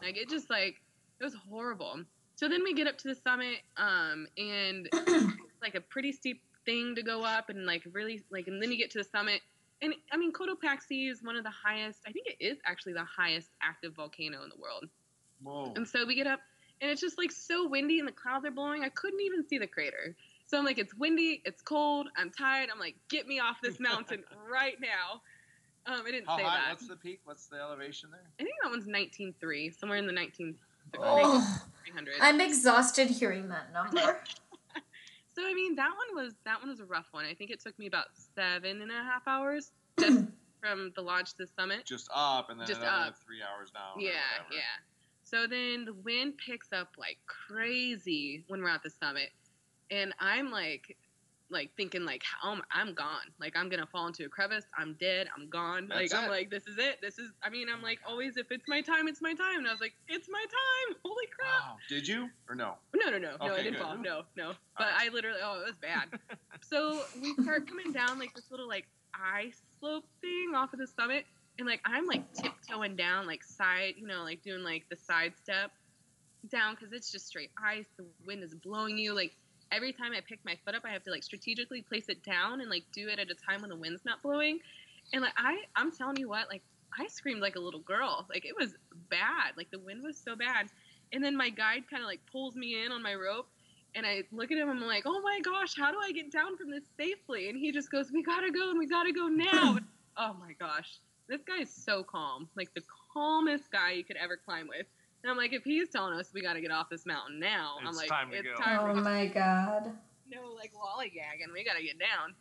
Like 0.02 0.18
it 0.18 0.30
just 0.30 0.50
like 0.50 0.82
it 1.20 1.24
was 1.24 1.36
horrible. 1.36 2.04
So 2.40 2.48
then 2.48 2.64
we 2.64 2.74
get 2.74 2.88
up 2.88 2.98
to 3.00 3.10
the 3.10 3.16
summit, 3.16 3.58
um, 3.76 4.26
and 4.38 4.88
it's 4.94 5.62
like 5.62 5.76
a 5.76 5.82
pretty 5.82 6.14
steep 6.14 6.42
thing 6.66 6.96
to 6.96 7.04
go 7.04 7.22
up, 7.22 7.50
and 7.50 7.66
like 7.66 7.84
really 7.92 8.24
like, 8.32 8.48
and 8.48 8.64
then 8.64 8.72
you 8.72 8.78
get 8.78 8.90
to 8.92 9.00
the 9.00 9.04
summit, 9.04 9.42
and 9.82 9.94
I 10.10 10.16
mean 10.16 10.32
Cotopaxi 10.32 11.12
is 11.12 11.22
one 11.22 11.36
of 11.36 11.44
the 11.44 11.52
highest. 11.52 12.00
I 12.08 12.14
think 12.14 12.28
it 12.28 12.38
is 12.40 12.58
actually 12.66 12.94
the 12.94 13.04
highest 13.04 13.50
active 13.62 13.94
volcano 13.94 14.42
in 14.44 14.48
the 14.48 14.56
world. 14.58 14.86
whoa. 15.44 15.74
And 15.76 15.86
so 15.86 16.06
we 16.06 16.16
get 16.16 16.28
up, 16.28 16.40
and 16.80 16.90
it's 16.90 17.02
just 17.02 17.18
like 17.18 17.34
so 17.34 17.68
windy, 17.68 18.00
and 18.00 18.08
the 18.08 18.14
clouds 18.14 18.46
are 18.46 18.52
blowing. 18.52 18.86
I 18.86 18.90
couldn't 18.90 19.20
even 19.20 19.46
see 19.46 19.58
the 19.58 19.68
crater. 19.68 20.16
So 20.48 20.58
I'm 20.58 20.64
like, 20.64 20.78
it's 20.78 20.96
windy, 20.96 21.42
it's 21.44 21.62
cold, 21.62 22.08
I'm 22.16 22.32
tired. 22.32 22.70
I'm 22.74 22.80
like, 22.80 22.96
get 23.10 23.28
me 23.28 23.42
off 23.42 23.58
this 23.62 23.82
mountain 23.82 24.24
right 24.50 24.78
now. 24.80 25.22
Um, 25.94 26.04
I 26.08 26.12
didn't 26.12 26.28
How 26.28 26.38
say 26.38 26.44
high? 26.44 26.56
that. 26.56 26.70
What's 26.70 26.88
the 26.88 26.96
peak? 26.96 27.20
What's 27.26 27.48
the 27.48 27.58
elevation 27.58 28.12
there? 28.12 28.22
I 28.40 28.44
think 28.44 28.56
that 28.64 28.70
one's 28.70 28.88
19.3, 28.88 29.78
somewhere 29.78 29.98
in 29.98 30.08
the 30.08 30.14
19 30.14 30.56
Oh, 30.98 31.62
I'm 32.22 32.42
exhausted 32.42 33.10
hearing 33.10 33.50
that 33.50 33.74
number. 33.74 34.22
So 35.36 35.46
I 35.46 35.54
mean, 35.54 35.76
that 35.76 35.92
one 35.92 36.22
was 36.26 36.34
that 36.44 36.60
one 36.60 36.70
was 36.70 36.82
a 36.82 36.86
rough 36.86 37.08
one. 37.12 37.24
I 37.24 37.34
think 37.34 37.50
it 37.50 37.62
took 37.62 37.78
me 37.80 37.88
about 37.88 38.08
seven 38.36 38.82
and 38.82 38.92
a 38.92 38.96
half 38.96 39.26
hours 39.26 39.72
just 39.98 40.26
from 40.62 40.92
the 40.98 41.02
launch 41.02 41.32
to 41.32 41.38
the 41.40 41.48
summit. 41.58 41.86
Just 41.86 42.10
up 42.14 42.50
and 42.50 42.60
then 42.60 42.68
Just 42.68 42.82
up. 42.82 43.16
three 43.26 43.38
hours 43.42 43.72
down. 43.72 44.02
Yeah, 44.04 44.12
yeah. 44.52 44.60
So 45.24 45.48
then 45.48 45.86
the 45.86 45.94
wind 45.94 46.34
picks 46.46 46.74
up 46.74 46.90
like 46.98 47.20
crazy 47.26 48.44
when 48.48 48.62
we're 48.62 48.70
at 48.70 48.84
the 48.84 48.90
summit, 48.90 49.30
and 49.90 50.14
I'm 50.20 50.52
like, 50.52 50.98
like 51.52 51.72
thinking 51.76 52.06
like, 52.06 52.24
oh, 52.44 52.56
my- 52.56 52.64
I'm 52.72 52.94
gone. 52.94 53.28
Like 53.40 53.58
I'm 53.58 53.70
gonna 53.70 53.86
fall 53.86 54.08
into 54.08 54.26
a 54.26 54.30
crevice. 54.30 54.66
I'm 54.78 54.96
dead. 55.00 55.28
I'm 55.36 55.50
gone. 55.50 55.88
That's 55.90 56.14
like 56.14 56.24
I'm 56.24 56.30
like, 56.30 56.50
this 56.50 56.68
is 56.68 56.78
it. 56.78 57.00
This 57.02 57.18
is. 57.18 57.32
I 57.44 57.50
mean, 57.50 57.68
I'm 57.72 57.80
oh 57.82 57.86
like 57.86 58.00
always, 58.08 58.38
if 58.38 58.52
it's 58.52 58.66
my 58.68 58.82
time, 58.82 59.08
it's 59.08 59.22
my 59.22 59.34
time. 59.34 59.60
And 59.60 59.68
I 59.68 59.72
was 59.72 59.82
like, 59.82 59.94
it's 60.08 60.28
my 60.30 60.40
time. 60.42 60.98
Holy 61.04 61.26
crap. 61.28 61.62
Wow. 61.62 61.76
Did 61.88 62.08
you 62.08 62.30
or 62.48 62.56
no? 62.56 62.76
No, 62.96 63.10
no, 63.10 63.18
no, 63.18 63.36
no. 63.40 63.54
I 63.54 63.58
didn't 63.58 63.74
good. 63.74 63.82
fall. 63.82 63.98
No, 63.98 64.24
no. 64.36 64.54
But 64.78 64.88
Alright. 64.88 65.10
I 65.12 65.14
literally, 65.14 65.40
oh, 65.44 65.62
it 65.62 65.66
was 65.66 65.78
bad. 65.82 66.08
so 66.62 67.02
we 67.22 67.34
start 67.44 67.68
coming 67.68 67.92
down 67.92 68.20
like 68.20 68.34
this 68.34 68.52
little 68.52 68.68
like 68.68 68.86
ice 69.14 69.62
slope 69.80 70.06
thing 70.22 70.54
off 70.56 70.74
of 70.74 70.80
the 70.80 70.88
summit, 70.88 71.26
and 71.58 71.68
like 71.68 71.82
I'm 71.86 72.06
like 72.06 72.32
tiptoeing 72.34 72.96
down, 72.96 73.28
like 73.28 73.44
side, 73.44 73.96
you 73.98 74.08
know, 74.08 74.24
like 74.24 74.42
doing 74.44 74.64
like 74.64 74.86
the 74.90 74.96
side 74.96 75.34
step 75.42 75.72
down 76.50 76.76
because 76.76 76.94
it's 76.94 77.12
just 77.12 77.28
straight 77.28 77.52
ice. 77.62 77.86
The 77.98 78.06
wind 78.26 78.44
is 78.44 78.56
blowing 78.56 78.98
you. 78.98 79.14
Like 79.14 79.36
every 79.72 79.94
time 79.94 80.12
I 80.16 80.22
pick 80.22 80.40
my 80.46 80.58
foot 80.66 80.76
up, 80.76 80.84
I 80.86 80.90
have 80.90 81.04
to 81.04 81.12
like 81.12 81.24
strategically 81.24 81.82
place 81.82 82.06
it 82.10 82.24
down 82.24 82.62
and 82.62 82.70
like 82.70 82.84
do 82.94 83.08
it 83.08 83.20
at 83.20 83.30
a 83.30 83.36
time 83.36 83.62
when 83.62 83.70
the 83.70 83.76
wind's 83.76 84.06
not 84.06 84.22
blowing. 84.22 84.60
And 85.14 85.22
like 85.22 85.34
I, 85.38 85.60
I'm 85.76 85.92
telling 85.92 86.18
you 86.18 86.30
what, 86.30 86.50
like 86.50 86.62
I 86.98 87.08
screamed 87.08 87.42
like 87.42 87.56
a 87.56 87.60
little 87.60 87.82
girl. 87.82 88.26
Like 88.30 88.46
it 88.46 88.56
was 88.60 88.76
bad. 89.10 89.54
Like 89.58 89.72
the 89.72 89.80
wind 89.80 90.04
was 90.04 90.18
so 90.18 90.36
bad. 90.36 90.68
And 91.12 91.24
then 91.24 91.36
my 91.36 91.50
guide 91.50 91.84
kind 91.90 92.04
of 92.04 92.08
like 92.08 92.22
pulls 92.32 92.56
me 92.56 92.84
in 92.84 92.92
on 92.92 93.02
my 93.02 93.16
rope. 93.16 93.48
And 93.96 94.06
I 94.06 94.22
look 94.32 94.52
at 94.52 94.58
him, 94.58 94.70
I'm 94.70 94.82
like, 94.82 95.04
oh 95.08 95.20
my 95.22 95.40
gosh, 95.44 95.74
how 95.76 95.92
do 95.92 95.98
I 96.00 96.12
get 96.12 96.32
down 96.32 96.58
from 96.58 96.70
this 96.70 96.84
safely? 96.96 97.50
And 97.50 97.58
he 97.58 97.72
just 97.72 97.92
goes, 97.92 98.12
we 98.12 98.22
gotta 98.22 98.52
go 98.52 98.70
and 98.70 98.78
we 98.78 98.86
gotta 98.86 99.12
go 99.12 99.28
now. 99.28 99.80
oh 100.18 100.36
my 100.40 100.54
gosh, 100.60 101.00
this 101.28 101.42
guy 101.48 101.62
is 101.62 101.74
so 101.74 102.04
calm. 102.04 102.48
Like 102.56 102.72
the 102.76 102.84
calmest 103.12 103.72
guy 103.72 103.94
you 103.94 104.04
could 104.04 104.18
ever 104.18 104.38
climb 104.38 104.68
with. 104.68 104.86
And 105.24 105.30
I'm 105.32 105.38
like, 105.38 105.54
if 105.54 105.64
he's 105.64 105.90
telling 105.90 106.18
us 106.18 106.32
we 106.34 106.42
gotta 106.42 106.62
get 106.62 106.72
off 106.72 106.90
this 106.90 107.06
mountain 107.06 107.40
now, 107.40 107.76
I'm 107.82 107.88
It's 107.88 107.98
like, 107.98 108.10
time 108.10 108.32
to 108.32 108.38
it's 108.38 108.48
go. 108.48 108.56
time 108.64 108.92
Oh 108.92 108.96
to 108.96 109.02
my 109.02 109.26
god. 109.28 109.92
no 110.30 110.52
like 110.56 110.72
lollygagging. 110.74 111.52
We 111.54 111.64
gotta 111.64 111.84
get 111.84 112.00
down. 112.00 112.36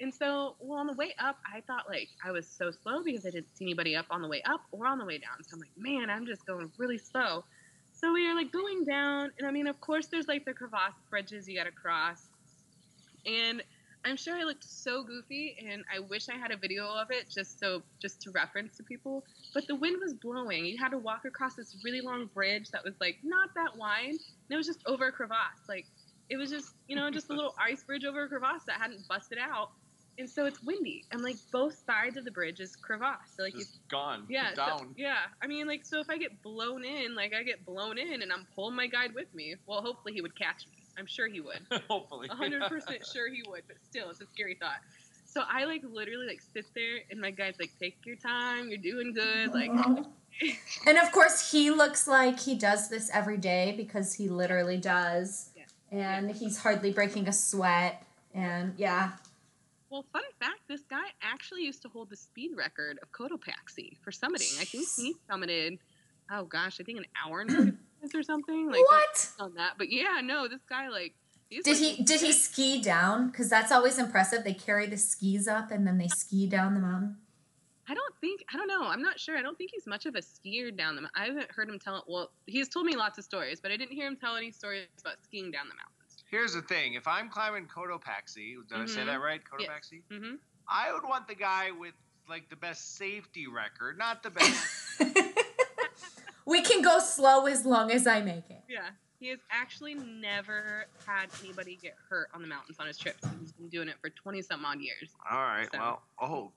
And 0.00 0.14
so, 0.14 0.56
well, 0.60 0.78
on 0.78 0.86
the 0.86 0.92
way 0.94 1.14
up, 1.18 1.38
I 1.52 1.60
thought 1.62 1.88
like 1.88 2.08
I 2.24 2.30
was 2.30 2.46
so 2.48 2.70
slow 2.70 3.02
because 3.02 3.26
I 3.26 3.30
didn't 3.30 3.54
see 3.56 3.64
anybody 3.66 3.96
up 3.96 4.06
on 4.10 4.22
the 4.22 4.28
way 4.28 4.42
up 4.42 4.60
or 4.72 4.86
on 4.86 4.98
the 4.98 5.04
way 5.04 5.18
down. 5.18 5.42
So 5.42 5.54
I'm 5.54 5.60
like, 5.60 5.76
man, 5.76 6.08
I'm 6.08 6.26
just 6.26 6.46
going 6.46 6.70
really 6.78 6.98
slow. 6.98 7.44
So 7.92 8.12
we 8.12 8.26
are 8.28 8.34
like 8.34 8.52
going 8.52 8.84
down, 8.84 9.32
and 9.38 9.46
I 9.46 9.50
mean, 9.50 9.66
of 9.66 9.80
course, 9.80 10.06
there's 10.06 10.28
like 10.28 10.44
the 10.44 10.54
crevasse 10.54 10.94
bridges 11.10 11.48
you 11.48 11.56
gotta 11.56 11.72
cross. 11.72 12.28
And 13.26 13.62
I'm 14.04 14.16
sure 14.16 14.36
I 14.36 14.44
looked 14.44 14.64
so 14.64 15.02
goofy, 15.02 15.56
and 15.68 15.84
I 15.94 15.98
wish 15.98 16.28
I 16.28 16.34
had 16.36 16.50
a 16.52 16.56
video 16.56 16.86
of 16.86 17.10
it 17.10 17.28
just 17.28 17.58
so 17.58 17.82
just 18.00 18.20
to 18.22 18.30
reference 18.30 18.76
to 18.76 18.82
people. 18.82 19.24
But 19.54 19.66
the 19.66 19.74
wind 19.74 19.96
was 20.00 20.14
blowing. 20.14 20.64
You 20.64 20.78
had 20.78 20.90
to 20.90 20.98
walk 20.98 21.24
across 21.24 21.54
this 21.56 21.76
really 21.84 22.00
long 22.00 22.26
bridge 22.32 22.70
that 22.70 22.84
was 22.84 22.94
like 23.00 23.16
not 23.22 23.50
that 23.54 23.76
wide, 23.76 24.10
and 24.10 24.50
it 24.50 24.56
was 24.56 24.66
just 24.66 24.80
over 24.86 25.08
a 25.08 25.12
crevasse. 25.12 25.66
Like 25.68 25.86
it 26.30 26.36
was 26.36 26.50
just 26.50 26.74
you 26.86 26.96
know 26.96 27.10
just 27.10 27.28
a 27.30 27.32
little 27.32 27.54
ice 27.60 27.82
bridge 27.84 28.04
over 28.04 28.24
a 28.24 28.28
crevasse 28.28 28.62
that 28.66 28.80
hadn't 28.80 29.06
busted 29.08 29.38
out, 29.38 29.70
and 30.18 30.30
so 30.30 30.46
it's 30.46 30.62
windy, 30.62 31.04
and 31.10 31.20
like 31.22 31.36
both 31.52 31.76
sides 31.84 32.16
of 32.16 32.24
the 32.24 32.30
bridge 32.30 32.60
is 32.60 32.76
crevasse. 32.76 33.32
So 33.36 33.42
like 33.42 33.54
it's 33.56 33.78
gone. 33.90 34.26
yeah, 34.28 34.54
so- 34.54 34.86
yeah. 34.96 35.16
I 35.42 35.46
mean, 35.48 35.66
like, 35.66 35.84
so 35.84 35.98
if 36.00 36.08
I 36.08 36.18
get 36.18 36.40
blown 36.42 36.84
in, 36.84 37.14
like 37.16 37.34
I 37.34 37.42
get 37.42 37.64
blown 37.66 37.98
in, 37.98 38.22
and 38.22 38.32
I'm 38.32 38.46
pulling 38.54 38.76
my 38.76 38.86
guide 38.86 39.12
with 39.14 39.32
me, 39.34 39.56
well, 39.66 39.82
hopefully 39.82 40.14
he 40.14 40.20
would 40.20 40.36
catch 40.38 40.66
me. 40.70 40.84
I'm 40.98 41.06
sure 41.06 41.28
he 41.28 41.40
would. 41.40 41.60
Hopefully. 41.88 42.28
Hundred 42.28 42.62
percent 42.62 43.06
sure 43.12 43.30
he 43.30 43.42
would, 43.48 43.62
but 43.66 43.76
still, 43.88 44.10
it's 44.10 44.20
a 44.20 44.26
scary 44.26 44.56
thought. 44.60 44.80
So 45.24 45.42
I 45.48 45.64
like 45.64 45.82
literally 45.88 46.26
like 46.26 46.40
sit 46.40 46.66
there, 46.74 46.98
and 47.10 47.20
my 47.20 47.30
guy's 47.30 47.58
like, 47.58 47.70
"Take 47.78 47.98
your 48.04 48.16
time, 48.16 48.68
you're 48.68 48.78
doing 48.78 49.12
good." 49.12 49.52
Like, 49.52 49.70
And 50.86 50.98
of 50.98 51.10
course, 51.12 51.50
he 51.50 51.70
looks 51.70 52.06
like 52.06 52.40
he 52.40 52.54
does 52.54 52.88
this 52.88 53.10
every 53.12 53.38
day 53.38 53.74
because 53.76 54.14
he 54.14 54.28
literally 54.28 54.76
does. 54.76 55.50
Yeah. 55.56 55.64
And 55.90 56.30
he's 56.30 56.58
hardly 56.58 56.92
breaking 56.92 57.28
a 57.28 57.32
sweat. 57.32 58.02
And 58.34 58.74
yeah. 58.76 59.12
well, 59.90 60.04
fun 60.12 60.22
fact: 60.40 60.60
this 60.68 60.82
guy 60.82 61.04
actually 61.22 61.62
used 61.62 61.82
to 61.82 61.88
hold 61.88 62.10
the 62.10 62.16
speed 62.16 62.52
record 62.56 62.98
of 63.02 63.12
Cotopaxi 63.12 63.98
for 64.00 64.10
summiting. 64.10 64.60
I 64.60 64.64
think 64.64 64.88
he 64.96 65.14
summited, 65.30 65.78
oh 66.30 66.44
gosh, 66.44 66.80
I 66.80 66.84
think 66.84 66.98
an 66.98 67.06
hour 67.24 67.40
and 67.40 67.78
40 68.10 68.18
or 68.18 68.22
something. 68.22 68.70
Like 68.70 68.80
what? 68.90 69.30
on 69.38 69.54
that, 69.54 69.72
but 69.78 69.90
yeah, 69.90 70.20
no, 70.22 70.48
this 70.48 70.62
guy 70.68 70.88
like. 70.88 71.14
He's 71.50 71.64
Did 71.64 71.80
like- 71.80 71.96
he 71.96 72.02
did 72.04 72.20
he 72.20 72.32
ski 72.32 72.82
down? 72.82 73.28
Because 73.30 73.48
that's 73.48 73.72
always 73.72 73.98
impressive. 73.98 74.44
They 74.44 74.52
carry 74.52 74.86
the 74.86 74.98
skis 74.98 75.48
up 75.48 75.70
and 75.70 75.86
then 75.86 75.96
they 75.96 76.08
ski 76.08 76.46
down 76.46 76.74
the 76.74 76.80
mountain. 76.80 77.16
I 77.88 77.94
don't 77.94 78.14
think 78.20 78.44
I 78.52 78.56
don't 78.58 78.66
know. 78.68 78.82
I'm 78.86 79.00
not 79.00 79.18
sure. 79.18 79.38
I 79.38 79.40
don't 79.40 79.56
think 79.56 79.70
he's 79.72 79.86
much 79.86 80.04
of 80.04 80.14
a 80.14 80.18
skier 80.20 80.76
down 80.76 80.94
the. 80.96 81.00
Mountain. 81.02 81.22
I 81.22 81.24
haven't 81.26 81.50
heard 81.50 81.70
him 81.70 81.78
tell. 81.78 82.04
Well, 82.06 82.32
he's 82.46 82.68
told 82.68 82.84
me 82.84 82.96
lots 82.96 83.16
of 83.16 83.24
stories, 83.24 83.60
but 83.60 83.70
I 83.70 83.78
didn't 83.78 83.92
hear 83.94 84.06
him 84.06 84.16
tell 84.16 84.36
any 84.36 84.50
stories 84.52 84.88
about 85.00 85.14
skiing 85.24 85.50
down 85.50 85.68
the 85.70 85.74
mountains. 85.76 86.22
Here's 86.30 86.52
the 86.52 86.60
thing: 86.60 86.92
if 86.94 87.08
I'm 87.08 87.30
climbing 87.30 87.66
Cotopaxi, 87.66 88.56
did 88.68 88.78
I 88.78 88.84
say 88.84 89.00
Mhm. 89.00 89.06
that 89.06 89.20
right? 89.22 89.40
Yes. 89.58 89.68
Cotopaxi. 89.70 90.02
Mm-hmm. 90.12 90.34
I 90.68 90.92
would 90.92 91.04
want 91.04 91.28
the 91.28 91.34
guy 91.34 91.70
with 91.70 91.94
like 92.28 92.50
the 92.50 92.56
best 92.56 92.96
safety 92.98 93.46
record, 93.46 93.96
not 93.96 94.22
the 94.22 94.28
best. 94.32 95.00
we 96.48 96.62
can 96.62 96.82
go 96.82 96.98
slow 96.98 97.46
as 97.46 97.64
long 97.66 97.90
as 97.92 98.06
I 98.06 98.20
make 98.22 98.48
it. 98.50 98.62
Yeah, 98.68 98.80
he 99.20 99.28
has 99.28 99.38
actually 99.50 99.94
never 99.94 100.86
had 101.06 101.26
anybody 101.44 101.78
get 101.80 101.94
hurt 102.08 102.28
on 102.34 102.40
the 102.42 102.48
mountains 102.48 102.78
on 102.80 102.86
his 102.86 102.96
trips. 102.96 103.26
He's 103.40 103.52
been 103.52 103.68
doing 103.68 103.88
it 103.88 103.96
for 104.00 104.10
20 104.10 104.40
some 104.42 104.64
odd 104.64 104.80
years. 104.80 105.10
All 105.30 105.38
right. 105.38 105.68
So- 105.72 105.78
Well. 105.78 106.02
Oh 106.20 106.52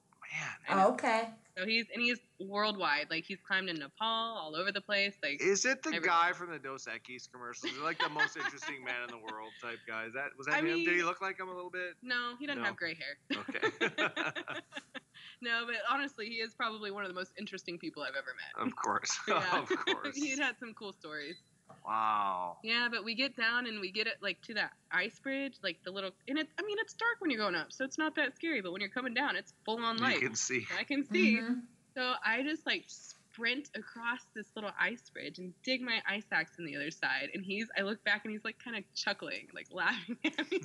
man. 0.70 0.86
Okay. 0.88 1.30
So 1.58 1.66
he's 1.66 1.86
and 1.94 2.02
he's 2.02 2.20
worldwide. 2.40 3.08
Like 3.10 3.26
he's 3.28 3.40
climbed 3.46 3.70
in 3.70 3.78
Nepal, 3.80 4.08
all 4.08 4.56
over 4.56 4.72
the 4.72 4.82
place. 4.82 5.14
Like 5.24 5.42
Is 5.42 5.66
it 5.66 5.84
the 5.84 5.96
Every- 5.96 6.08
guy 6.08 6.32
from 6.34 6.52
the 6.52 6.60
Dos 6.60 6.86
Equis 6.86 7.30
commercials? 7.32 7.74
Is 7.74 7.80
like 7.80 8.00
the 8.00 8.10
most 8.10 8.38
interesting 8.38 8.84
man 8.84 9.04
in 9.04 9.10
the 9.10 9.18
world 9.32 9.52
type 9.62 9.80
guy? 9.88 10.06
Is 10.06 10.14
that 10.14 10.30
was 10.38 10.48
that 10.48 10.56
I 10.56 10.60
him? 10.60 10.84
Did 10.84 10.96
he 10.96 11.04
look 11.04 11.22
like 11.22 11.40
him 11.40 11.50
a 11.50 11.54
little 11.56 11.70
bit? 11.72 11.96
no, 12.02 12.34
he 12.40 12.46
doesn't 12.48 12.62
No. 12.62 12.68
have 12.68 12.76
gray 12.78 12.96
hair. 12.96 13.42
Okay. 13.50 13.92
no, 15.42 15.64
but 15.66 15.76
honestly, 15.90 16.28
he 16.28 16.36
is 16.36 16.54
probably 16.54 16.92
one 16.92 17.04
of 17.04 17.10
the 17.10 17.16
most 17.16 17.32
interesting 17.40 17.78
people 17.78 18.04
I've 18.04 18.16
ever 18.16 18.34
met. 18.36 18.66
of 18.68 18.76
course. 18.76 19.18
Yeah. 19.28 19.60
of 19.62 19.68
course. 19.86 20.16
he 20.16 20.30
had 20.38 20.56
some 20.60 20.74
cool 20.74 20.94
stories. 20.94 21.38
Wow. 21.86 22.58
Yeah, 22.64 22.88
but 22.92 23.04
we 23.04 23.16
get 23.16 23.36
down 23.36 23.66
and 23.66 23.80
we 23.80 23.92
get 23.92 24.08
it 24.08 24.16
like 24.22 24.42
to 24.44 24.54
that 24.56 24.72
ice 24.92 25.18
bridge, 25.20 25.56
like 25.64 25.78
the 25.84 25.92
little 25.92 26.12
and 26.28 26.38
it 26.38 26.48
I 26.60 26.64
mean 26.64 26.78
it's 26.80 26.94
dark 26.94 27.16
when 27.20 27.32
you're 27.32 27.40
going 27.40 27.56
up, 27.56 27.72
so 27.72 27.84
it's 27.84 27.98
not 27.98 28.16
that 28.16 28.36
scary, 28.36 28.62
but 28.62 28.72
when 28.72 28.82
you're 28.82 28.90
coming 28.90 29.14
down, 29.14 29.36
it's 29.36 29.54
full 29.66 29.80
on 29.84 29.98
light. 29.98 30.22
You 30.22 30.28
can 30.28 30.36
see. 30.36 30.66
I 30.78 30.84
can 30.84 31.04
see. 31.06 31.38
Mhm. 31.38 31.62
So 31.96 32.14
I 32.26 32.44
just 32.44 32.66
like 32.66 32.86
sprint 32.88 33.70
across 33.76 34.20
this 34.36 34.48
little 34.56 34.72
ice 34.80 35.10
bridge 35.10 35.40
and 35.40 35.54
dig 35.64 35.82
my 35.82 36.02
ice 36.08 36.26
axe 36.32 36.52
in 36.60 36.66
the 36.66 36.76
other 36.76 36.92
side. 36.92 37.30
And 37.34 37.44
he's 37.44 37.68
I 37.78 37.82
look 37.82 38.04
back 38.04 38.26
and 38.26 38.32
he's 38.32 38.44
like 38.46 38.60
kind 38.64 38.78
of 38.78 38.84
chuckling, 38.96 39.48
like 39.54 39.68
laughing 39.72 40.18
at 40.24 40.52
me. 40.52 40.62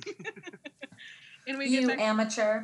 and 1.47 1.57
we 1.57 1.65
You 1.67 1.81
get 1.81 1.97
back 1.97 1.99
amateur. 1.99 2.63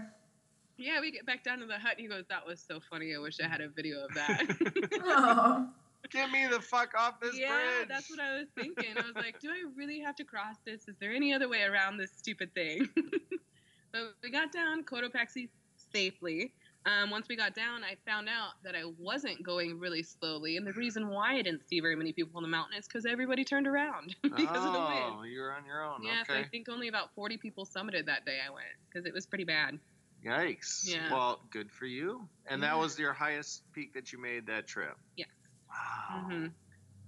Yeah, 0.78 1.02
we 1.02 1.12
get 1.12 1.26
back 1.26 1.44
down 1.44 1.60
to 1.60 1.66
the 1.68 1.78
hut 1.78 1.92
and 1.94 2.00
he 2.02 2.08
goes, 2.08 2.26
That 2.30 2.46
was 2.48 2.60
so 2.68 2.80
funny, 2.90 3.16
I 3.16 3.20
wish 3.20 3.40
I 3.40 3.48
had 3.48 3.62
a 3.62 3.70
video 3.70 4.06
of 4.06 4.14
that. 4.16 4.90
Oh. 5.06 5.70
Get 6.12 6.32
me 6.32 6.48
the 6.48 6.60
fuck 6.60 6.94
off 6.98 7.20
this 7.20 7.38
yeah, 7.38 7.50
bridge. 7.50 7.66
Yeah, 7.80 7.86
that's 7.88 8.10
what 8.10 8.20
I 8.20 8.34
was 8.34 8.48
thinking. 8.56 8.98
I 8.98 9.02
was 9.02 9.16
like, 9.16 9.40
do 9.40 9.50
I 9.50 9.64
really 9.76 10.00
have 10.00 10.16
to 10.18 10.24
cross 10.24 10.58
this? 10.66 10.88
Is 10.88 10.96
there 11.00 11.12
any 11.12 11.34
other 11.34 11.50
way 11.50 11.64
around 11.64 11.98
this 11.98 12.12
stupid 12.16 12.54
thing? 12.54 12.90
but 13.92 14.14
we 14.22 14.30
got 14.30 14.52
down 14.52 14.84
Cotopaxi 14.84 15.50
safely. 15.92 16.54
Um, 16.86 17.10
once 17.10 17.28
we 17.30 17.38
got 17.38 17.56
down, 17.56 17.84
I 17.84 17.96
found 18.06 18.28
out 18.28 18.54
that 18.64 18.76
I 18.76 18.84
wasn't 19.00 19.42
going 19.42 19.80
really 19.80 20.04
slowly, 20.04 20.58
and 20.58 20.68
the 20.68 20.74
reason 20.74 21.08
why 21.08 21.36
I 21.36 21.42
didn't 21.42 21.66
see 21.68 21.80
very 21.80 21.96
many 21.96 22.12
people 22.12 22.36
on 22.36 22.44
the 22.44 22.50
mountain 22.50 22.78
is 22.78 22.86
because 22.88 23.06
everybody 23.06 23.46
turned 23.46 23.68
around 23.68 24.16
because 24.24 24.66
of 24.66 24.74
the 24.74 24.80
wind. 24.80 25.16
Oh, 25.18 25.24
you're 25.24 25.54
on 25.54 25.66
your 25.66 25.82
own. 25.82 26.04
Yeah, 26.04 26.24
so 26.28 26.34
I 26.34 26.44
think 26.44 26.68
only 26.68 26.90
about 26.90 27.14
40 27.16 27.38
people 27.38 27.66
summited 27.66 28.06
that 28.08 28.26
day 28.26 28.40
I 28.46 28.50
went 28.50 28.66
because 28.90 29.06
it 29.06 29.14
was 29.14 29.26
pretty 29.26 29.46
bad. 29.46 29.80
Yikes. 30.26 30.84
Yeah. 30.86 31.12
Well, 31.12 31.42
good 31.52 31.72
for 31.72 31.86
you. 31.86 32.28
And 32.48 32.64
that 32.64 32.78
was 32.78 32.98
your 32.98 33.14
highest 33.14 33.64
peak 33.74 33.94
that 33.94 34.12
you 34.12 34.22
made 34.22 34.48
that 34.48 34.68
trip. 34.68 34.98
Yes. 35.16 35.28
Wow. 35.74 36.22
hmm 36.26 36.46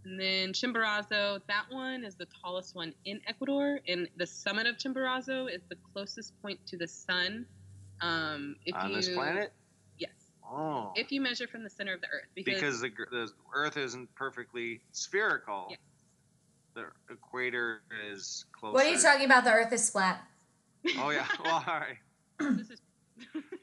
And 0.06 0.20
then 0.20 0.54
Chimborazo, 0.54 1.42
that 1.48 1.66
one 1.70 2.04
is 2.04 2.16
the 2.16 2.28
tallest 2.44 2.76
one 2.76 2.94
in 3.06 3.22
Ecuador, 3.28 3.80
and 3.88 4.08
the 4.18 4.28
summit 4.28 4.68
of 4.68 4.78
Chimborazo 4.78 5.48
is 5.54 5.62
the 5.70 5.76
closest 5.94 6.40
point 6.42 6.60
to 6.68 6.78
the 6.78 6.88
sun. 6.88 7.46
Um, 8.02 8.56
if 8.66 8.76
On 8.76 8.90
you, 8.90 8.96
this 8.98 9.10
planet? 9.10 9.54
yes, 9.98 10.12
Oh. 10.44 10.92
if 10.96 11.12
you 11.12 11.22
measure 11.22 11.48
from 11.48 11.64
the 11.64 11.70
center 11.70 11.94
of 11.94 12.02
the 12.02 12.08
Earth, 12.08 12.28
because, 12.36 12.56
because 12.62 12.82
the, 12.82 12.90
the 13.12 13.30
Earth 13.54 13.78
isn't 13.78 14.14
perfectly 14.16 14.82
spherical. 14.92 15.68
Yes. 15.70 15.80
The 16.76 16.86
equator 17.14 17.84
is 18.12 18.44
closer. 18.52 18.74
What 18.74 18.86
are 18.86 18.90
you 18.90 19.00
talking 19.00 19.26
about? 19.26 19.46
The 19.46 19.52
earth 19.52 19.72
is 19.72 19.90
flat. 19.90 20.22
Oh 21.00 21.10
yeah. 21.10 21.26
Well, 21.42 21.64
all 21.66 21.80
right. 21.80 21.96
this 22.58 22.70
is 22.70 22.82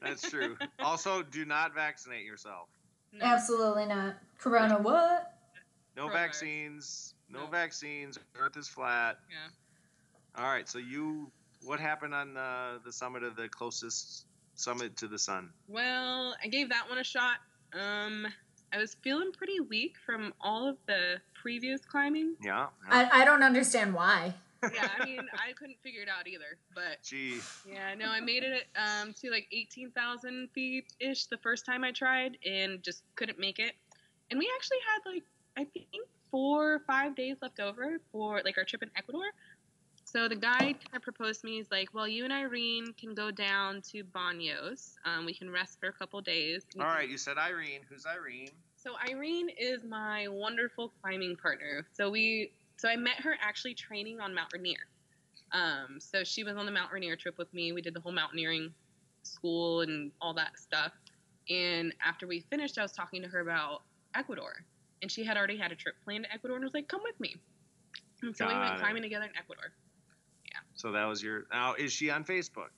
That's 0.01 0.27
true. 0.29 0.57
also, 0.79 1.21
do 1.21 1.45
not 1.45 1.75
vaccinate 1.75 2.25
yourself. 2.25 2.69
No. 3.13 3.25
Absolutely 3.25 3.85
not. 3.85 4.15
Corona 4.39 4.79
what? 4.79 5.33
No 5.95 6.07
Coronavirus. 6.07 6.13
vaccines. 6.13 7.13
No, 7.29 7.41
No. 7.41 7.47
vaccines. 7.47 8.17
Earth 8.39 8.57
is 8.57 8.67
flat. 8.67 9.17
Yeah. 9.29 10.41
All 10.43 10.49
right. 10.51 10.67
So 10.67 10.79
you, 10.79 11.31
what 11.63 11.79
happened 11.79 12.13
on 12.13 12.33
the 12.33 12.79
the 12.83 12.91
summit 12.91 13.23
of 13.23 13.35
the 13.35 13.47
closest 13.49 14.25
summit 14.55 14.97
to 14.97 15.07
the 15.07 15.19
sun? 15.19 15.49
Well, 15.67 16.35
I 16.43 16.47
gave 16.47 16.69
that 16.69 16.89
one 16.89 16.97
a 16.97 17.03
shot. 17.03 17.37
Um, 17.73 18.27
I 18.71 18.77
was 18.77 18.95
feeling 19.03 19.31
pretty 19.31 19.59
weak 19.59 19.95
from 20.05 20.33
all 20.41 20.67
of 20.67 20.77
the 20.87 21.21
previous 21.39 21.81
climbing. 21.85 22.35
Yeah. 22.43 22.67
yeah. 22.89 23.09
I, 23.13 23.21
I 23.21 23.25
don't 23.25 23.43
understand 23.43 23.93
why. 23.93 24.33
Yeah, 24.73 24.87
I 24.99 25.05
mean, 25.05 25.19
I 25.33 25.53
couldn't 25.53 25.77
figure 25.83 26.01
it 26.01 26.09
out 26.09 26.27
either, 26.27 26.57
but 26.73 27.03
Gee. 27.03 27.39
Yeah, 27.67 27.93
no, 27.95 28.09
I 28.09 28.19
made 28.19 28.43
it 28.43 28.67
um, 28.75 29.13
to 29.21 29.29
like 29.31 29.47
18,000 29.51 30.49
feet 30.53 30.93
ish 30.99 31.25
the 31.25 31.37
first 31.37 31.65
time 31.65 31.83
I 31.83 31.91
tried 31.91 32.37
and 32.45 32.81
just 32.83 33.03
couldn't 33.15 33.39
make 33.39 33.59
it. 33.59 33.73
And 34.29 34.39
we 34.39 34.49
actually 34.55 34.77
had 34.93 35.11
like, 35.11 35.23
I 35.57 35.65
think 35.65 35.87
four 36.31 36.73
or 36.73 36.79
five 36.79 37.15
days 37.15 37.37
left 37.41 37.59
over 37.59 37.97
for 38.11 38.41
like 38.43 38.57
our 38.57 38.63
trip 38.63 38.83
in 38.83 38.89
Ecuador. 38.95 39.25
So 40.05 40.27
the 40.27 40.35
guide 40.35 40.77
kind 40.79 40.95
of 40.95 41.01
proposed 41.01 41.41
to 41.41 41.47
me, 41.47 41.57
he's 41.57 41.71
like, 41.71 41.93
well, 41.93 42.07
you 42.07 42.23
and 42.23 42.33
Irene 42.33 42.93
can 42.99 43.15
go 43.15 43.31
down 43.31 43.81
to 43.91 44.03
Banos. 44.03 44.95
Um, 45.05 45.25
we 45.25 45.33
can 45.33 45.49
rest 45.49 45.79
for 45.79 45.87
a 45.87 45.93
couple 45.93 46.21
days. 46.21 46.63
All 46.79 46.85
right. 46.85 47.09
You 47.09 47.17
said 47.17 47.37
Irene. 47.37 47.81
Who's 47.89 48.05
Irene? 48.05 48.49
so 48.83 48.95
Irene 49.09 49.47
is 49.57 49.83
my 49.85 50.27
wonderful 50.27 50.91
climbing 51.01 51.37
partner. 51.37 51.87
So 51.93 52.09
we, 52.09 52.51
so 52.83 52.89
I 52.89 52.97
met 52.97 53.15
her 53.21 53.37
actually 53.41 53.75
training 53.75 54.19
on 54.19 54.35
Mount 54.35 54.49
Rainier. 54.53 54.75
Um, 55.53 55.99
so 55.99 56.25
she 56.25 56.43
was 56.43 56.57
on 56.57 56.65
the 56.65 56.71
Mount 56.71 56.91
Rainier 56.91 57.15
trip 57.15 57.37
with 57.37 57.53
me. 57.53 57.71
We 57.71 57.81
did 57.81 57.93
the 57.93 58.01
whole 58.01 58.11
mountaineering 58.11 58.73
school 59.21 59.81
and 59.81 60.11
all 60.19 60.33
that 60.33 60.59
stuff. 60.59 60.91
And 61.49 61.93
after 62.05 62.27
we 62.27 62.41
finished, 62.41 62.77
I 62.77 62.81
was 62.81 62.91
talking 62.91 63.21
to 63.21 63.29
her 63.29 63.39
about 63.39 63.83
Ecuador, 64.15 64.65
and 65.01 65.09
she 65.09 65.23
had 65.23 65.37
already 65.37 65.55
had 65.55 65.71
a 65.71 65.75
trip 65.75 65.95
planned 66.03 66.25
to 66.25 66.33
Ecuador 66.33 66.57
and 66.57 66.65
was 66.65 66.73
like, 66.73 66.89
"Come 66.89 67.01
with 67.03 67.17
me." 67.21 67.37
And 68.21 68.35
so 68.35 68.47
we 68.47 68.53
went 68.53 68.75
it. 68.75 68.79
climbing 68.79 69.01
together 69.01 69.25
in 69.25 69.37
Ecuador. 69.37 69.71
Yeah. 70.51 70.59
So 70.75 70.91
that 70.91 71.05
was 71.05 71.23
your. 71.23 71.45
Now, 71.53 71.75
is 71.75 71.93
she 71.93 72.09
on 72.09 72.25
Facebook? 72.25 72.71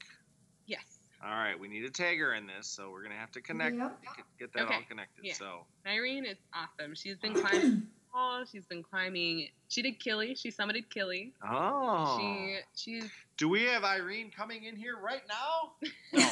Yes. 0.67 0.99
All 1.23 1.31
right, 1.31 1.59
we 1.59 1.67
need 1.67 1.81
to 1.81 1.89
tag 1.89 2.19
her 2.19 2.35
in 2.35 2.45
this, 2.45 2.67
so 2.67 2.91
we're 2.91 3.01
gonna 3.01 3.15
have 3.15 3.31
to 3.31 3.41
connect, 3.41 3.75
Yep. 3.75 4.01
get, 4.03 4.25
get 4.39 4.53
that 4.53 4.71
all 4.71 4.83
connected. 4.87 5.23
yeah. 5.25 5.33
So, 5.33 5.65
Irene 5.87 6.25
is 6.25 6.37
awesome. 6.53 6.93
She's 6.93 7.17
been 7.17 7.33
climbing. 7.33 7.87
Nepal, 8.15 8.45
She's 8.51 8.65
been 8.65 8.83
climbing. 8.83 9.49
She 9.67 9.81
did 9.81 9.99
Kili. 9.99 10.37
She 10.37 10.49
summited 10.51 10.85
Kili. 10.95 11.31
oh, 11.47 12.17
She 12.19 12.57
she's 12.75 13.09
do 13.37 13.49
we 13.49 13.63
have 13.63 13.83
Irene 13.83 14.31
coming 14.35 14.63
in 14.63 14.75
here 14.77 14.97
right 15.01 15.21
now? 15.27 15.71
No, 16.13 16.29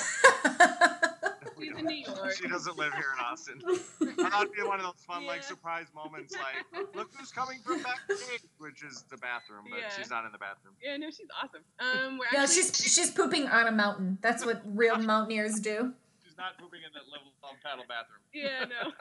she's 1.59 1.77
in 1.77 1.85
New 1.85 1.95
York. 1.95 2.35
She 2.35 2.47
doesn't 2.47 2.77
live 2.77 2.93
here 2.93 3.11
in 3.17 3.23
Austin. 3.23 3.61
I 3.65 4.29
thought 4.29 4.43
it'd 4.43 4.55
be 4.55 4.63
one 4.63 4.79
of 4.79 4.85
those 4.85 5.03
fun, 5.05 5.25
like, 5.25 5.43
surprise 5.43 5.87
moments, 5.93 6.33
like, 6.33 6.85
look 6.95 7.09
who's 7.15 7.31
coming 7.31 7.59
from 7.65 7.83
backstage, 7.83 8.41
which 8.57 8.83
is 8.83 9.03
the 9.11 9.17
bathroom, 9.17 9.65
but 9.69 9.79
Yeah. 9.79 9.89
she's 9.95 10.09
not 10.09 10.25
in 10.25 10.31
the 10.31 10.37
bathroom. 10.37 10.73
Yeah, 10.83 10.97
no, 10.97 11.07
she's 11.09 11.27
awesome. 11.41 11.61
Um, 11.79 12.17
we're 12.17 12.25
No, 12.33 12.43
actually, 12.43 12.55
she's 12.63 12.77
she's 12.95 13.11
pooping 13.11 13.47
on 13.49 13.67
a 13.67 13.71
mountain. 13.71 14.17
That's 14.21 14.45
what 14.45 14.61
real 14.65 14.97
mountaineers 14.97 15.59
do. 15.59 15.93
She's 16.23 16.37
not 16.37 16.57
pooping 16.57 16.79
in 16.85 16.91
that 16.93 17.03
level 17.11 17.31
long 17.43 17.55
paddle 17.63 17.85
bathroom. 17.87 18.21
Yeah, 18.33 18.65
no. 18.65 18.91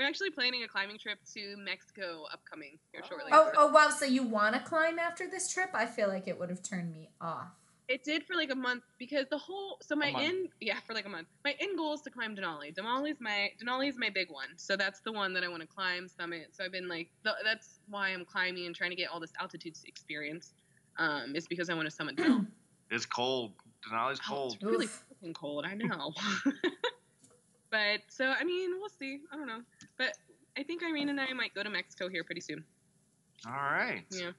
We're 0.00 0.06
actually 0.08 0.30
planning 0.30 0.62
a 0.62 0.68
climbing 0.68 0.98
trip 0.98 1.18
to 1.34 1.56
Mexico 1.58 2.24
upcoming 2.32 2.78
here 2.92 3.02
shortly. 3.06 3.30
Oh, 3.32 3.50
oh 3.56 3.70
wow! 3.70 3.90
So 3.90 4.06
you 4.06 4.22
want 4.22 4.54
to 4.54 4.60
climb 4.62 4.98
after 4.98 5.28
this 5.28 5.52
trip? 5.52 5.68
I 5.74 5.84
feel 5.84 6.08
like 6.08 6.26
it 6.26 6.38
would 6.38 6.48
have 6.48 6.62
turned 6.62 6.90
me 6.90 7.10
off. 7.20 7.48
It 7.86 8.02
did 8.04 8.24
for 8.24 8.34
like 8.34 8.50
a 8.50 8.54
month 8.54 8.84
because 8.98 9.26
the 9.30 9.36
whole 9.36 9.76
so 9.82 9.94
my 9.96 10.10
month. 10.12 10.24
end 10.24 10.48
yeah 10.60 10.76
for 10.86 10.94
like 10.94 11.04
a 11.04 11.08
month. 11.08 11.26
My 11.44 11.54
end 11.60 11.76
goal 11.76 11.92
is 11.92 12.00
to 12.02 12.10
climb 12.10 12.34
Denali. 12.34 12.74
Denali's 12.74 13.20
my 13.20 13.50
Denali's 13.62 13.98
my 13.98 14.08
big 14.08 14.30
one. 14.30 14.48
So 14.56 14.74
that's 14.76 15.00
the 15.00 15.12
one 15.12 15.34
that 15.34 15.44
I 15.44 15.48
want 15.48 15.60
to 15.62 15.68
climb 15.68 16.08
summit. 16.08 16.48
So 16.52 16.64
I've 16.64 16.72
been 16.72 16.88
like 16.88 17.10
th- 17.24 17.36
that's 17.44 17.80
why 17.88 18.08
I'm 18.08 18.24
climbing 18.24 18.66
and 18.66 18.74
trying 18.74 18.90
to 18.90 18.96
get 18.96 19.10
all 19.10 19.20
this 19.20 19.32
altitude 19.38 19.76
experience. 19.86 20.54
Um, 20.98 21.34
is 21.34 21.46
because 21.46 21.68
I 21.68 21.74
want 21.74 21.86
to 21.86 21.90
summit 21.90 22.16
Denali. 22.16 22.46
It's 22.92 23.06
cold. 23.06 23.52
Denali's 23.88 24.18
Oh, 24.28 24.34
cold. 24.34 24.54
it's 24.54 24.64
really 24.64 24.86
Oof. 24.86 25.04
fucking 25.10 25.34
cold. 25.34 25.64
I 25.64 25.74
know. 25.74 26.12
but 27.70 28.00
so 28.08 28.26
I 28.26 28.44
mean 28.44 28.70
we'll 28.80 28.88
see. 28.88 29.20
I 29.32 29.36
don't 29.36 29.46
know. 29.46 29.60
But 30.00 30.16
I 30.56 30.62
think 30.62 30.82
Irene 30.82 31.10
and 31.10 31.20
I 31.20 31.30
might 31.34 31.52
go 31.54 31.62
to 31.62 31.68
Mexico 31.68 32.08
here 32.08 32.24
pretty 32.24 32.40
soon. 32.40 32.64
All 33.46 33.52
right. 33.52 34.02
Yeah. 34.10 34.30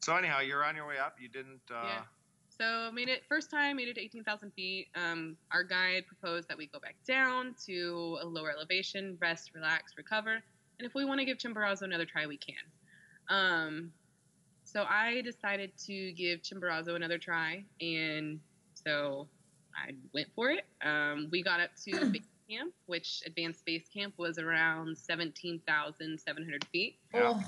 So 0.00 0.16
anyhow, 0.16 0.40
you're 0.40 0.64
on 0.64 0.74
your 0.74 0.88
way 0.88 0.98
up. 0.98 1.14
You 1.20 1.28
didn't. 1.28 1.60
Uh, 1.70 1.84
Yeah. 1.84 2.02
So 2.48 2.90
made 2.92 3.08
it 3.08 3.22
first 3.28 3.52
time, 3.52 3.76
made 3.76 3.86
it 3.86 3.94
to 3.94 4.00
18,000 4.00 4.50
feet. 4.50 4.88
Um, 4.96 5.36
our 5.52 5.62
guide 5.62 6.06
proposed 6.08 6.48
that 6.48 6.58
we 6.58 6.66
go 6.66 6.80
back 6.80 6.96
down 7.06 7.54
to 7.66 8.18
a 8.20 8.26
lower 8.26 8.50
elevation, 8.50 9.16
rest, 9.20 9.52
relax, 9.54 9.92
recover, 9.96 10.32
and 10.32 10.86
if 10.86 10.92
we 10.92 11.04
want 11.04 11.20
to 11.20 11.24
give 11.24 11.38
Chimborazo 11.38 11.82
another 11.82 12.04
try, 12.04 12.26
we 12.26 12.36
can. 12.36 12.56
Um, 13.28 13.92
so 14.64 14.84
I 14.88 15.20
decided 15.22 15.70
to 15.86 16.12
give 16.12 16.42
Chimborazo 16.42 16.96
another 16.96 17.16
try, 17.16 17.64
and 17.80 18.40
so 18.74 19.28
I 19.74 19.92
went 20.12 20.28
for 20.34 20.50
it. 20.50 20.64
Um, 20.82 21.28
we 21.30 21.42
got 21.42 21.60
up 21.60 21.70
to 21.84 21.92
camp, 22.50 22.72
which 22.86 23.22
advanced 23.26 23.64
base 23.64 23.88
camp 23.92 24.14
was 24.16 24.38
around 24.38 24.96
17,700 24.96 26.64
feet. 26.72 26.96
Yeah. 27.14 27.32
Oh, 27.34 27.42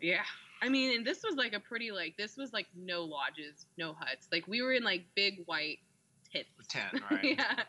Yeah. 0.00 0.22
I 0.62 0.68
mean, 0.68 0.94
and 0.94 1.06
this 1.06 1.22
was 1.22 1.36
like 1.36 1.54
a 1.54 1.60
pretty 1.60 1.90
like 1.90 2.16
this 2.18 2.36
was 2.36 2.52
like 2.52 2.66
no 2.76 3.02
lodges, 3.04 3.64
no 3.78 3.94
huts. 3.98 4.28
Like 4.30 4.46
we 4.46 4.60
were 4.60 4.72
in 4.74 4.84
like 4.84 5.04
big 5.14 5.42
white 5.46 5.78
tents. 6.30 6.48
Tent, 6.68 7.02
right? 7.10 7.24
yeah. 7.38 7.62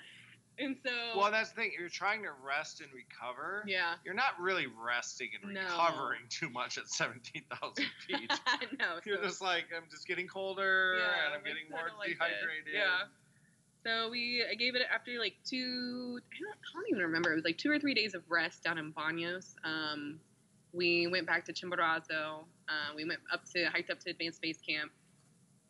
And 0.60 0.76
so 0.86 0.92
Well, 1.18 1.32
that's 1.32 1.52
the 1.52 1.56
thing. 1.56 1.72
You're 1.80 1.88
trying 1.88 2.22
to 2.24 2.30
rest 2.46 2.82
and 2.82 2.90
recover. 2.94 3.64
yeah. 3.66 3.94
You're 4.04 4.14
not 4.14 4.38
really 4.40 4.68
resting 4.68 5.30
and 5.42 5.54
No. 5.54 5.62
recovering 5.62 6.20
too 6.30 6.50
much 6.50 6.78
at 6.78 6.88
17,000 6.90 7.86
feet. 8.08 8.32
no. 8.78 9.00
You're 9.06 9.18
so- 9.18 9.24
just 9.24 9.42
like, 9.42 9.66
I'm 9.76 9.90
just 9.90 10.06
getting 10.06 10.28
colder 10.28 10.98
Yeah, 11.00 11.26
and 11.28 11.34
I'm 11.34 11.40
getting 11.44 11.64
kinda 11.70 11.78
more 11.78 11.90
like 11.98 12.10
dehydrated. 12.10 12.74
Yeah. 12.74 13.08
So 13.86 14.10
we 14.10 14.46
I 14.50 14.56
gave 14.56 14.76
it 14.76 14.82
after 14.94 15.18
like 15.20 15.36
two 15.44 16.20
I 16.20 16.40
don't, 16.40 16.54
I 16.54 16.74
don't 16.74 16.90
even 16.90 17.04
remember. 17.04 17.32
It 17.32 17.36
was 17.36 17.46
like 17.46 17.58
two 17.58 17.72
or 17.72 17.80
three 17.80 17.94
days 17.94 18.14
of 18.14 18.22
rest 18.30 18.64
down 18.64 18.78
in 18.78 18.92
Banos. 18.92 19.56
Um, 19.64 20.20
we 20.74 21.08
went 21.08 21.28
back 21.28 21.46
to 21.46 21.54
Chimborazo. 21.54 22.44
Uh, 22.70 22.94
we 22.96 23.06
went 23.06 23.20
up 23.32 23.44
to 23.54 23.66
hiked 23.66 23.90
up 23.90 24.00
to 24.02 24.12
advanced 24.12 24.42
base 24.42 24.60
camp. 24.68 24.92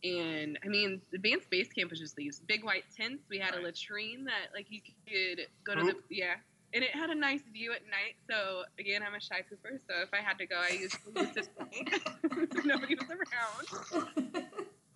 And 0.03 0.57
I 0.66 0.68
mean, 0.68 1.01
advanced 1.14 1.49
base 1.49 1.70
camp 1.70 1.91
was 1.91 1.99
just 1.99 2.16
these 2.16 2.39
big 2.39 2.64
white 2.64 2.86
tents. 2.95 3.24
We 3.30 3.38
had 3.38 3.53
a 3.53 3.62
latrine 3.62 4.26
that 4.26 4.49
like 4.53 4.68
you 4.70 4.82
could 5.07 5.47
go 5.64 5.76
to 5.76 5.84
the 5.84 5.95
yeah, 6.09 6.36
and 6.74 6.84
it 6.84 6.91
had 6.91 7.09
a 7.09 7.16
nice 7.16 7.41
view 7.53 7.72
at 7.72 7.82
night. 7.86 8.16
So 8.30 8.64
again, 8.80 9.03
I'm 9.07 9.14
a 9.14 9.22
shy 9.22 9.41
pooper. 9.41 9.80
So 9.88 10.01
if 10.01 10.09
I 10.14 10.18
had 10.18 10.38
to 10.39 10.47
go, 10.47 10.55
I 10.57 10.70
used 10.74 10.97
to 11.03 12.62
nobody 12.68 12.95
was 12.95 13.09
around 13.09 13.68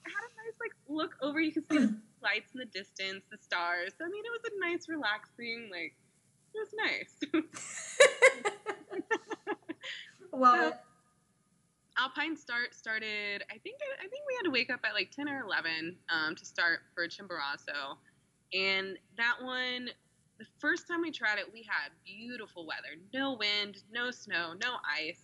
I 0.06 0.10
had 0.10 0.24
a 0.26 0.34
nice 0.38 0.58
like 0.60 0.74
look 0.88 1.16
over. 1.22 1.40
You 1.40 1.52
could 1.52 1.68
see 1.72 1.78
the 1.78 1.96
lights 2.26 2.52
in 2.54 2.60
the 2.60 2.66
distance, 2.66 3.24
the 3.32 3.38
stars. 3.38 3.94
I 4.02 4.10
mean, 4.10 4.24
it 4.26 4.34
was 4.34 4.52
a 4.52 4.60
nice, 4.60 4.90
relaxing. 4.90 5.70
Like 5.72 5.96
it 6.54 6.60
was 6.60 6.74
nice. 6.76 7.14
well, 10.32 10.74
Alpine 11.98 12.36
start 12.36 12.74
started. 12.74 13.44
I 13.50 13.58
think 13.60 13.78
I 14.00 14.08
think 14.08 14.24
we 14.28 14.36
had 14.36 14.44
to 14.44 14.52
wake 14.52 14.70
up 14.70 14.82
at 14.84 14.94
like 14.94 15.12
ten 15.12 15.30
or 15.30 15.42
eleven 15.42 15.96
um, 16.10 16.36
to 16.36 16.46
start 16.46 16.80
for 16.94 17.08
Chimborazo, 17.08 17.96
and 18.54 18.98
that 19.18 19.36
one. 19.42 19.90
The 20.38 20.46
first 20.60 20.86
time 20.86 21.00
we 21.00 21.12
tried 21.12 21.40
it, 21.40 21.46
we 21.54 21.64
had 21.64 21.92
beautiful 22.04 22.68
weather, 22.68 23.00
no 23.14 23.38
wind, 23.40 23.78
no 23.90 24.12
snow, 24.12 24.52
no 24.62 24.74
ice. 24.84 25.22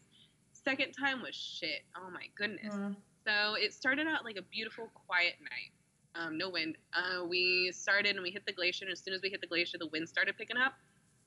Second 0.54 0.94
time 0.94 1.22
was 1.22 1.36
shit. 1.36 1.82
Oh 1.98 2.10
my 2.10 2.28
goodness. 2.38 2.74
mm, 2.74 2.96
So 3.28 3.56
it 3.56 3.74
started 3.74 4.08
out 4.08 4.24
like 4.24 4.38
a 4.38 4.42
beautiful, 4.44 4.88
quiet 5.06 5.34
night. 5.42 5.74
Um, 6.16 6.38
no 6.38 6.50
wind. 6.50 6.78
Uh, 6.94 7.26
we 7.26 7.72
started 7.74 8.16
and 8.16 8.24
we 8.24 8.32
hit 8.32 8.46
the 8.46 8.52
glacier, 8.52 8.84
and 8.86 8.92
as 8.92 9.00
soon 9.00 9.14
as 9.14 9.22
we 9.22 9.30
hit 9.30 9.40
the 9.42 9.48
glacier, 9.48 9.78
the 9.78 9.88
wind 9.88 10.10
started 10.10 10.38
picking 10.38 10.58
up, 10.58 10.74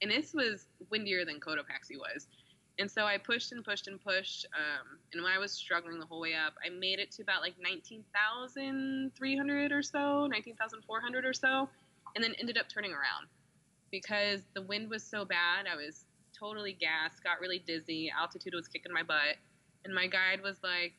and 0.03 0.11
this 0.11 0.35
was 0.35 0.67
windier 0.91 1.25
than 1.25 1.41
Cotopaxi 1.41 1.97
was. 1.97 2.27
And 2.79 2.91
so 2.91 3.05
I 3.05 3.19
pushed 3.19 3.53
and 3.53 3.65
pushed 3.65 3.87
and 3.87 4.03
pushed, 4.03 4.47
um, 4.55 4.99
and 5.13 5.23
when 5.23 5.31
I 5.33 5.39
was 5.39 5.53
struggling 5.53 6.01
the 6.01 6.07
whole 6.07 6.21
way 6.21 6.35
up, 6.35 6.55
I 6.65 6.71
made 6.71 6.99
it 6.99 7.13
to 7.13 7.23
about 7.23 7.41
like 7.41 7.55
19,300 7.61 9.73
or 9.73 9.83
so, 9.83 10.27
19,400 10.27 11.25
or 11.25 11.33
so, 11.33 11.69
and 12.15 12.25
then 12.25 12.35
ended 12.41 12.59
up 12.59 12.69
turning 12.69 12.93
around 12.93 13.29
because 13.91 14.43
the 14.55 14.63
wind 14.63 14.89
was 14.91 15.05
so 15.05 15.25
bad. 15.25 15.67
I 15.73 15.77
was 15.77 16.05
totally 16.37 16.73
gassed, 16.73 17.23
got 17.23 17.41
really 17.41 17.61
dizzy, 17.61 18.11
altitude 18.11 18.55
was 18.55 18.67
kicking 18.67 18.93
my 18.93 19.05
butt, 19.05 19.37
and 19.85 19.95
my 19.95 20.09
guide 20.09 20.43
was 20.43 20.57
like, 20.63 20.95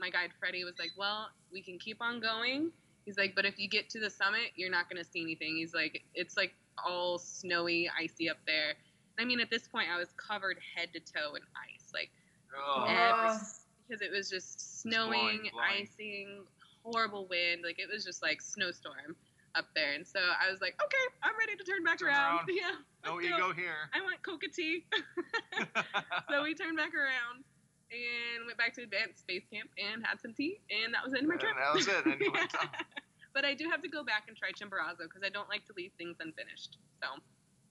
my 0.00 0.08
guide 0.08 0.30
Freddie 0.40 0.64
was 0.64 0.78
like, 0.78 0.92
"Well, 0.96 1.28
we 1.52 1.62
can 1.62 1.78
keep 1.78 2.00
on 2.00 2.20
going." 2.20 2.72
He's 3.08 3.16
like, 3.16 3.34
"But 3.34 3.46
if 3.46 3.58
you 3.58 3.70
get 3.70 3.88
to 3.90 4.00
the 4.00 4.10
summit, 4.10 4.52
you're 4.54 4.68
not 4.70 4.90
gonna 4.90 5.02
see 5.02 5.22
anything." 5.22 5.56
He's 5.56 5.72
like, 5.72 6.04
"It's 6.14 6.36
like 6.36 6.54
all 6.86 7.16
snowy, 7.18 7.90
icy 7.98 8.28
up 8.28 8.36
there." 8.46 8.74
I 9.18 9.24
mean, 9.24 9.40
at 9.40 9.48
this 9.48 9.66
point, 9.66 9.88
I 9.88 9.96
was 9.96 10.12
covered 10.18 10.58
head 10.76 10.92
to 10.92 11.00
toe 11.00 11.34
in 11.34 11.40
ice, 11.72 11.90
like 11.94 12.10
Oh, 12.54 12.84
every, 12.84 13.30
Oh. 13.30 13.40
because 13.88 14.02
it 14.02 14.10
was 14.10 14.28
just 14.28 14.84
blowing, 14.84 15.08
snowing, 15.40 15.50
blowing. 15.52 15.68
icing, 15.88 16.46
horrible 16.82 17.26
wind. 17.28 17.62
Like 17.64 17.78
it 17.78 17.88
was 17.90 18.04
just 18.04 18.20
like 18.22 18.42
snowstorm 18.42 19.16
up 19.54 19.64
there. 19.74 19.92
And 19.94 20.06
so 20.06 20.20
I 20.20 20.50
was 20.50 20.60
like, 20.60 20.78
"Okay, 20.82 21.04
I'm 21.22 21.32
ready 21.38 21.56
to 21.56 21.64
turn 21.64 21.82
back 21.84 21.98
Turn 22.00 22.08
around." 22.08 22.40
around. 22.40 22.48
Yeah. 22.52 22.76
no 23.06 23.12
go. 23.18 23.20
ego 23.26 23.52
here. 23.54 23.88
I 23.94 24.02
want 24.02 24.22
coca 24.22 24.48
tea. 24.48 24.84
so 26.30 26.42
we 26.42 26.54
turned 26.54 26.76
back 26.76 26.92
around 26.94 27.42
and 27.90 28.46
went 28.46 28.58
back 28.58 28.74
to 28.74 28.82
advanced 28.82 29.26
base 29.26 29.44
camp 29.52 29.70
and 29.78 30.04
had 30.04 30.20
some 30.20 30.34
tea, 30.34 30.60
and 30.70 30.92
that 30.94 31.02
was 31.04 31.12
the 31.12 31.18
end 31.18 31.24
of 31.26 31.28
my 31.28 31.34
And 31.34 31.40
trip. 31.40 31.56
that 31.56 31.74
was 31.74 31.86
it, 31.88 32.04
and 32.06 32.20
you 32.20 32.32
went 32.32 32.52
down. 32.52 32.68
but 33.34 33.44
I 33.44 33.54
do 33.54 33.68
have 33.70 33.80
to 33.82 33.88
go 33.88 34.04
back 34.04 34.24
and 34.28 34.36
try 34.36 34.50
Chimborazo 34.52 35.04
because 35.08 35.22
I 35.24 35.28
don't 35.30 35.48
like 35.48 35.64
to 35.66 35.72
leave 35.76 35.92
things 35.98 36.16
unfinished. 36.20 36.78
So 37.02 37.08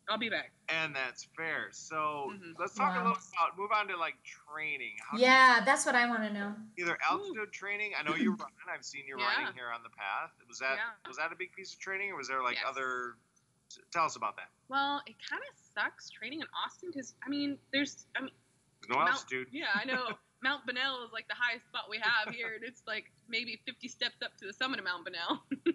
I'll 0.09 0.18
be 0.18 0.30
back. 0.30 0.51
and 0.70 0.95
that's 0.95 1.28
fair. 1.36 1.68
So 1.72 2.32
Mhm. 2.34 2.53
let's 2.57 2.74
talk 2.76 2.95
a 2.95 2.99
little 2.99 3.11
about 3.36 3.57
move 3.57 3.72
on 3.74 3.88
to 3.89 3.97
like 3.97 4.15
training. 4.24 4.95
How 5.09 5.18
yeah, 5.18 5.61
that's 5.65 5.86
what 5.86 5.95
I 5.95 6.07
want 6.07 6.24
to 6.24 6.32
know. 6.34 6.55
either 6.78 6.97
altitude 7.09 7.51
training. 7.51 7.91
I 7.97 8.03
know 8.03 8.15
you 8.15 8.32
run. 8.36 8.49
I've 8.72 8.86
seen 8.86 9.05
you 9.07 9.18
Yeah. 9.20 9.26
riding 9.28 9.53
here 9.55 9.70
on 9.72 9.84
the 9.84 9.89
path. 9.89 10.32
Was 10.47 10.59
that 10.59 10.78
Yeah. 10.78 10.91
was 11.07 11.18
that 11.18 11.32
a 11.32 11.36
big 11.36 11.51
piece 11.53 11.74
of 11.74 11.80
training, 11.80 12.11
or 12.11 12.15
was 12.15 12.28
there 12.28 12.41
like 12.41 12.55
Yes. 12.55 12.65
other? 12.68 13.18
Tell 13.91 14.05
us 14.05 14.15
about 14.15 14.38
that. 14.38 14.49
Well, 14.70 15.03
it 15.05 15.15
kind 15.30 15.41
of 15.43 15.57
sucks 15.57 16.09
training 16.09 16.39
in 16.39 16.47
Austin 16.65 16.89
because 16.89 17.15
I 17.26 17.30
mean, 17.30 17.59
there's 17.74 18.07
I 18.15 18.22
mean, 18.22 18.32
There's 18.32 18.47
no. 18.90 18.96
Yeah, 19.52 19.74
I 19.74 19.86
know. 19.86 20.08
Mount 20.44 20.68
Bonnell 20.68 21.04
is 21.04 21.12
like 21.12 21.28
the 21.28 21.36
highest 21.38 21.66
spot 21.66 21.90
we 21.90 21.98
have 21.98 22.34
here, 22.34 22.54
and 22.54 22.64
it's 22.64 22.84
like 22.86 23.12
maybe 23.28 23.60
50 23.66 23.88
steps 23.88 24.22
up 24.24 24.38
to 24.38 24.46
the 24.46 24.54
summit 24.54 24.80
of 24.80 24.86
Mount 24.86 25.04
Bonnell. 25.04 25.42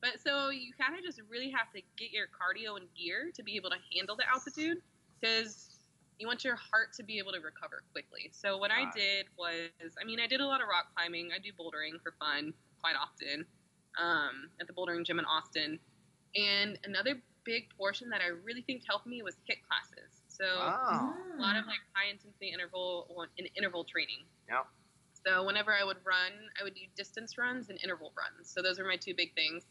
but 0.00 0.22
so 0.22 0.50
you 0.50 0.72
kind 0.78 0.96
of 0.96 1.04
just 1.04 1.20
really 1.28 1.50
have 1.50 1.72
to 1.74 1.82
get 1.98 2.12
your 2.12 2.26
cardio 2.30 2.78
in 2.78 2.86
gear 2.94 3.32
to 3.34 3.42
be 3.42 3.56
able 3.56 3.70
to 3.70 3.80
handle 3.90 4.14
the 4.14 4.22
altitude 4.30 4.78
because 5.18 5.74
you 6.18 6.26
want 6.28 6.44
your 6.44 6.54
heart 6.54 6.92
to 6.94 7.02
be 7.02 7.18
able 7.18 7.32
to 7.32 7.40
recover 7.40 7.82
quickly. 7.92 8.30
So 8.32 8.56
what 8.56 8.70
I 8.70 8.86
did 8.94 9.26
was, 9.36 9.70
I 10.00 10.04
mean, 10.04 10.20
I 10.20 10.26
did 10.26 10.40
a 10.40 10.46
lot 10.46 10.62
of 10.62 10.68
rock 10.68 10.86
climbing. 10.94 11.30
I 11.34 11.38
do 11.42 11.50
bouldering 11.58 12.00
for 12.02 12.14
fun 12.20 12.54
quite 12.80 12.94
often 12.94 13.44
um, 14.00 14.50
at 14.60 14.66
the 14.66 14.72
bouldering 14.72 15.04
gym 15.04 15.18
in 15.18 15.24
Austin. 15.24 15.78
And 16.36 16.78
another 16.84 17.20
big 17.44 17.68
portion 17.76 18.08
that 18.10 18.20
I 18.20 18.28
really 18.44 18.62
think 18.62 18.82
helped 18.86 19.06
me 19.06 19.22
was 19.22 19.34
HIIT 19.48 19.58
classes. 19.68 20.13
So 20.34 20.44
Oh, 20.46 21.14
a 21.38 21.40
lot 21.40 21.56
of 21.56 21.66
like 21.66 21.78
high 21.94 22.10
intensity 22.10 22.50
interval 22.52 23.06
or 23.08 23.28
in 23.38 23.46
interval 23.56 23.84
training. 23.84 24.26
Yep. 24.48 24.66
So 25.26 25.44
whenever 25.44 25.72
I 25.72 25.84
would 25.84 25.98
run, 26.04 26.32
I 26.60 26.64
would 26.64 26.74
do 26.74 26.82
distance 26.96 27.38
runs 27.38 27.70
and 27.70 27.78
interval 27.82 28.12
runs. 28.18 28.50
So 28.50 28.60
those 28.62 28.78
are 28.78 28.84
my 28.84 28.96
two 28.96 29.14
big 29.16 29.34
things. 29.34 29.64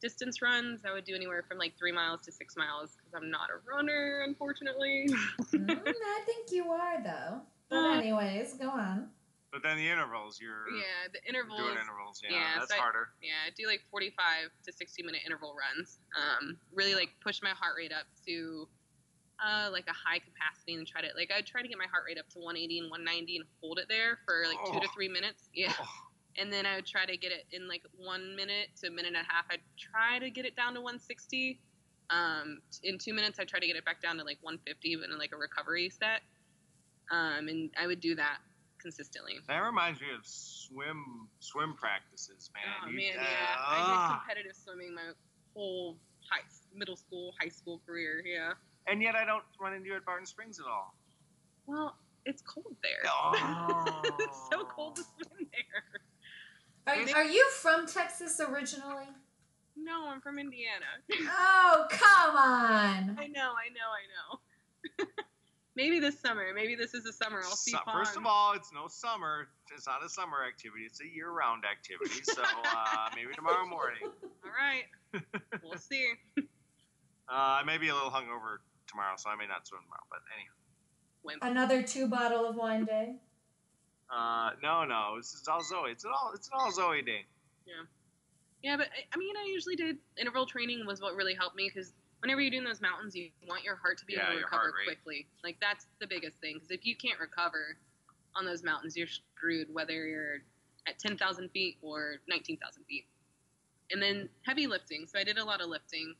Distance 0.00 0.40
runs, 0.42 0.80
I 0.88 0.92
would 0.92 1.04
do 1.04 1.14
anywhere 1.14 1.44
from 1.46 1.58
like 1.58 1.76
three 1.78 1.92
miles 1.92 2.22
to 2.22 2.32
six 2.32 2.56
miles 2.56 2.96
because 2.96 3.12
I'm 3.14 3.30
not 3.30 3.48
a 3.50 3.58
runner, 3.68 4.24
unfortunately. 4.26 5.08
Mm, 5.52 5.80
I 5.94 6.22
think 6.26 6.50
you 6.52 6.70
are 6.72 7.02
though. 7.02 7.40
But 7.68 7.76
Uh, 7.76 7.98
anyways, 7.98 8.54
go 8.54 8.70
on. 8.70 9.08
But 9.52 9.62
then 9.62 9.76
the 9.78 9.88
intervals, 9.88 10.38
you're 10.40 10.68
Yeah, 10.76 11.08
the 11.12 11.20
intervals. 11.28 11.58
doing 11.58 11.78
intervals. 11.80 12.20
Yeah, 12.22 12.32
yeah, 12.36 12.58
that's 12.58 12.70
so 12.70 12.76
I- 12.76 12.80
harder. 12.80 13.08
Yeah, 13.22 13.32
I 13.46 13.50
do 13.56 13.66
like 13.66 13.80
45 13.90 14.50
to 14.64 14.72
60 14.72 15.02
minute 15.02 15.22
interval 15.24 15.54
runs. 15.56 15.98
Um, 16.16 16.58
really 16.72 16.94
like 16.94 17.10
push 17.22 17.40
my 17.42 17.50
heart 17.50 17.74
rate 17.76 17.92
up 17.92 18.06
to 18.26 18.68
uh, 19.44 19.70
like 19.70 19.86
a 19.88 19.92
high 19.94 20.18
capacity 20.18 20.74
and 20.74 20.86
try 20.86 21.00
to 21.00 21.08
like 21.16 21.30
I 21.36 21.40
try 21.42 21.62
to 21.62 21.68
get 21.68 21.78
my 21.78 21.86
heart 21.86 22.04
rate 22.06 22.18
up 22.18 22.28
to 22.30 22.38
180 22.38 22.78
and 22.80 22.90
190 22.90 23.36
and 23.36 23.44
hold 23.60 23.78
it 23.78 23.86
there 23.88 24.18
for 24.26 24.42
like 24.46 24.58
two 24.66 24.80
to 24.80 24.86
Oh. 24.86 24.92
three 24.94 25.08
minutes. 25.08 25.48
Yeah, 25.54 25.72
Oh, 25.80 25.86
and 26.36 26.52
then 26.52 26.66
I 26.66 26.76
would 26.76 26.86
try 26.86 27.04
to 27.06 27.16
get 27.16 27.30
it 27.32 27.46
in 27.52 27.68
like 27.68 27.82
one 27.96 28.34
minute 28.36 28.68
to 28.82 28.88
a 28.88 28.90
minute 28.90 29.14
and 29.14 29.16
a 29.16 29.26
half. 29.30 29.44
I'd 29.50 29.60
try 29.78 30.18
to 30.18 30.30
get 30.30 30.44
it 30.44 30.56
down 30.56 30.74
to 30.74 30.80
160. 30.80 31.60
Um, 32.10 32.60
in 32.82 32.96
two 32.98 33.12
minutes, 33.12 33.38
I 33.38 33.44
try 33.44 33.60
to 33.60 33.66
get 33.66 33.76
it 33.76 33.84
back 33.84 34.00
down 34.00 34.16
to 34.16 34.24
like 34.24 34.38
150, 34.40 34.96
but 34.96 35.10
in 35.10 35.18
like 35.18 35.32
a 35.32 35.36
recovery 35.36 35.90
set. 35.90 36.22
Um, 37.10 37.48
and 37.48 37.70
I 37.78 37.86
would 37.86 38.00
do 38.00 38.14
that 38.16 38.38
consistently. 38.80 39.34
that 39.48 39.58
reminds 39.58 40.00
me 40.00 40.06
of 40.16 40.24
swim 40.24 41.28
swim 41.40 41.74
practices, 41.74 42.50
man. 42.54 42.64
Oh 42.84 42.88
You- 42.90 42.96
man, 42.96 43.14
yeah. 43.14 43.20
uh, 43.20 43.24
I 43.66 43.76
did 43.78 43.96
ah. 43.98 44.22
competitive 44.24 44.56
swimming 44.56 44.94
my 44.94 45.10
whole 45.54 45.96
high, 46.30 46.42
middle 46.74 46.96
school, 46.96 47.34
high 47.40 47.48
school 47.48 47.80
career. 47.86 48.22
Yeah. 48.24 48.52
And 48.90 49.02
yet 49.02 49.14
I 49.14 49.24
don't 49.24 49.42
run 49.60 49.74
into 49.74 49.88
you 49.88 49.96
at 49.96 50.04
Barton 50.04 50.26
Springs 50.26 50.58
at 50.60 50.66
all. 50.66 50.94
Well, 51.66 51.96
it's 52.24 52.42
cold 52.42 52.76
there. 52.82 53.02
Oh. 53.06 54.02
it's 54.20 54.48
so 54.50 54.64
cold 54.64 54.96
to 54.96 55.02
swim 55.02 55.48
there. 55.52 56.94
Are, 56.94 57.16
are 57.16 57.24
you 57.24 57.46
from 57.60 57.86
Texas 57.86 58.40
originally? 58.40 59.08
No, 59.76 60.08
I'm 60.08 60.20
from 60.20 60.38
Indiana. 60.38 60.86
Oh, 61.12 61.86
come 61.90 62.36
on. 62.36 63.16
I 63.18 63.26
know, 63.28 63.52
I 63.52 63.68
know, 63.70 63.88
I 63.92 64.04
know. 64.12 65.04
maybe 65.76 66.00
this 66.00 66.18
summer. 66.18 66.46
Maybe 66.54 66.74
this 66.74 66.94
is 66.94 67.04
the 67.04 67.12
summer. 67.12 67.40
I'll 67.44 67.56
see. 67.56 67.70
Su- 67.70 67.78
First 67.92 68.16
of 68.16 68.26
all, 68.26 68.54
it's 68.54 68.72
no 68.72 68.88
summer. 68.88 69.48
It's 69.74 69.86
not 69.86 70.04
a 70.04 70.08
summer 70.08 70.38
activity. 70.46 70.84
It's 70.84 71.00
a 71.00 71.06
year-round 71.06 71.64
activity. 71.70 72.22
So 72.22 72.42
uh, 72.64 73.08
maybe 73.14 73.32
tomorrow 73.34 73.66
morning. 73.66 74.00
all 74.02 74.50
right. 74.50 75.22
We'll 75.62 75.78
see. 75.78 76.06
Uh, 76.36 76.42
I 77.28 77.62
may 77.64 77.78
be 77.78 77.88
a 77.88 77.94
little 77.94 78.10
hungover 78.10 78.58
tomorrow, 78.88 79.14
so 79.16 79.30
I 79.30 79.36
may 79.36 79.46
not 79.46 79.66
swim 79.66 79.82
tomorrow. 79.82 80.06
But 80.10 80.20
anyhow, 80.34 80.54
Another 81.42 81.82
two 81.82 82.06
bottle 82.08 82.46
of 82.48 82.56
wine 82.56 82.84
day. 82.84 83.16
uh, 84.10 84.50
no, 84.62 84.84
no, 84.84 85.16
it's, 85.18 85.34
is 85.34 85.46
all 85.46 85.62
Zoe. 85.62 85.90
It's 85.90 86.04
an 86.04 86.10
all 86.14 86.32
it's 86.34 86.48
an 86.48 86.54
all 86.58 86.72
Zoe 86.72 87.02
day. 87.02 87.26
Yeah, 87.66 87.74
yeah, 88.62 88.76
but 88.76 88.86
I, 88.86 89.04
I 89.14 89.18
mean, 89.18 89.34
I 89.36 89.46
usually 89.46 89.76
did 89.76 89.98
interval 90.18 90.46
training 90.46 90.84
was 90.86 91.00
what 91.02 91.14
really 91.14 91.34
helped 91.34 91.54
me 91.56 91.70
because 91.72 91.92
whenever 92.20 92.40
you're 92.40 92.50
doing 92.50 92.64
those 92.64 92.80
mountains, 92.80 93.14
you 93.14 93.28
want 93.46 93.62
your 93.62 93.76
heart 93.76 93.98
to 93.98 94.06
be 94.06 94.14
Yeah, 94.14 94.22
able 94.22 94.32
to 94.32 94.38
your 94.38 94.44
recover 94.46 94.62
heart 94.62 94.74
rate. 94.78 94.86
quickly. 94.96 95.26
Like 95.44 95.56
that's 95.60 95.86
the 96.00 96.06
biggest 96.06 96.38
thing 96.40 96.54
because 96.54 96.70
if 96.70 96.86
you 96.86 96.96
can't 96.96 97.20
recover 97.20 97.76
on 98.34 98.46
those 98.46 98.62
mountains, 98.64 98.96
you're 98.96 99.06
screwed. 99.08 99.68
Whether 99.72 100.06
you're 100.06 100.36
at 100.86 100.98
10,000 100.98 101.50
feet 101.50 101.76
or 101.82 102.16
19,000 102.28 102.84
feet. 102.84 103.04
And 103.90 104.00
then 104.02 104.30
heavy 104.46 104.66
lifting. 104.66 105.06
So 105.06 105.18
I 105.18 105.24
did 105.24 105.36
a 105.36 105.44
lot 105.44 105.60
of 105.60 105.68
lifting 105.68 106.14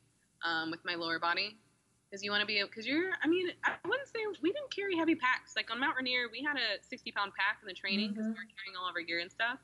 um, 0.45 0.71
with 0.71 0.85
my 0.85 0.95
lower 0.95 1.19
body 1.19 1.57
because 2.09 2.23
you 2.25 2.31
want 2.31 2.41
to 2.41 2.47
be 2.47 2.59
able 2.59 2.69
because 2.69 2.87
you're. 2.87 3.11
I 3.23 3.29
mean, 3.29 3.49
I 3.65 3.73
wouldn't 3.87 4.09
say 4.09 4.21
we 4.43 4.53
didn't 4.53 4.71
carry 4.75 4.97
heavy 4.97 5.15
packs. 5.15 5.55
Like 5.57 5.71
on 5.71 5.81
Mount 5.81 5.97
Rainier, 5.97 6.29
we 6.33 6.43
had 6.43 6.57
a 6.57 6.83
60 6.83 7.13
pound 7.13 7.33
pack 7.39 7.59
in 7.63 7.69
the 7.69 7.75
training 7.75 8.11
because 8.11 8.27
Mhm. 8.27 8.31
we 8.31 8.35
were 8.41 8.51
carrying 8.57 8.77
all 8.79 8.89
of 8.89 8.95
our 8.97 9.03
gear 9.03 9.21
and 9.21 9.31
stuff. 9.31 9.59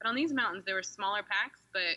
But 0.00 0.08
on 0.08 0.14
these 0.14 0.32
mountains, 0.32 0.64
there 0.64 0.74
were 0.74 0.82
smaller 0.82 1.22
packs, 1.22 1.60
but 1.72 1.96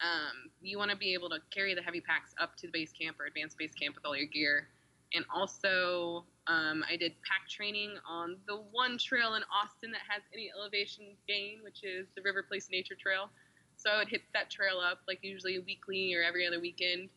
um, 0.00 0.50
you 0.60 0.76
want 0.78 0.90
to 0.90 0.96
be 0.96 1.14
able 1.14 1.30
to 1.30 1.40
carry 1.50 1.74
the 1.74 1.82
heavy 1.82 2.00
packs 2.00 2.34
up 2.38 2.54
to 2.56 2.66
the 2.66 2.72
base 2.72 2.92
camp 2.92 3.18
or 3.18 3.26
advanced 3.26 3.56
base 3.56 3.74
camp 3.74 3.94
with 3.94 4.04
all 4.04 4.16
your 4.16 4.26
gear. 4.26 4.68
And 5.14 5.24
also, 5.34 6.26
um, 6.48 6.84
I 6.88 6.96
did 6.96 7.14
pack 7.22 7.48
training 7.48 7.96
on 8.06 8.36
the 8.46 8.56
one 8.56 8.98
trail 8.98 9.34
in 9.34 9.42
Austin 9.44 9.90
that 9.92 10.02
has 10.08 10.22
any 10.34 10.50
elevation 10.50 11.16
gain, 11.26 11.62
which 11.62 11.82
is 11.82 12.08
the 12.14 12.22
River 12.22 12.42
Place 12.42 12.68
Nature 12.70 12.94
Trail. 12.94 13.30
So 13.76 13.90
I 13.90 13.98
would 13.98 14.08
hit 14.08 14.22
that 14.34 14.50
trail 14.50 14.78
up 14.80 15.00
like 15.06 15.20
usually 15.22 15.58
weekly 15.60 16.14
or 16.14 16.22
every 16.22 16.46
other 16.46 16.60
weekend 16.60 17.08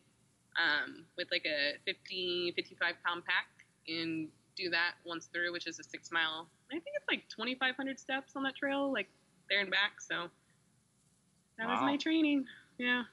um, 0.58 1.04
with 1.16 1.28
like 1.30 1.44
a 1.46 1.74
50, 1.84 2.52
55 2.56 2.94
pound 3.04 3.24
pack 3.24 3.46
and 3.88 4.28
do 4.56 4.70
that 4.70 4.94
once 5.04 5.26
through, 5.32 5.52
which 5.52 5.66
is 5.66 5.78
a 5.78 5.84
six 5.84 6.10
mile. 6.10 6.48
I 6.70 6.74
think 6.74 6.94
it's 6.96 7.06
like 7.08 7.28
2,500 7.28 7.98
steps 7.98 8.32
on 8.36 8.42
that 8.44 8.56
trail, 8.56 8.92
like 8.92 9.08
there 9.48 9.60
and 9.60 9.70
back. 9.70 10.00
So 10.00 10.28
that 11.58 11.68
was 11.68 11.80
my 11.80 11.96
training. 11.96 12.44
Yeah. 12.78 13.04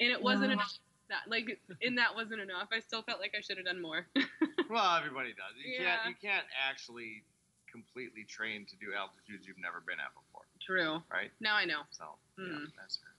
And 0.00 0.10
it 0.10 0.22
wasn't 0.22 0.48
Wow. 0.48 0.52
enough. 0.54 0.78
That 1.08 1.30
like, 1.30 1.60
and 1.82 1.98
that 1.98 2.14
wasn't 2.14 2.40
enough. 2.40 2.68
I 2.72 2.80
still 2.80 3.02
felt 3.02 3.20
like 3.20 3.32
I 3.36 3.40
should 3.40 3.56
have 3.58 3.66
done 3.66 3.80
more. 3.80 4.06
Well, 4.68 4.96
everybody 4.96 5.30
does. 5.30 5.54
You 5.62 5.74
Yeah. 5.78 5.94
can't 6.02 6.08
you 6.08 6.14
can't 6.28 6.46
actually 6.68 7.22
completely 7.70 8.24
train 8.24 8.66
to 8.66 8.74
do 8.76 8.92
altitudes 8.98 9.46
you've 9.46 9.62
never 9.62 9.80
been 9.80 10.00
at 10.00 10.10
before, 10.12 10.42
True. 10.60 11.00
right? 11.08 11.30
Now 11.38 11.54
I 11.54 11.64
know. 11.66 11.82
So 11.90 12.18
yeah, 12.36 12.44
Mhm. 12.46 12.72
that's 12.76 12.96
fair. 12.96 13.14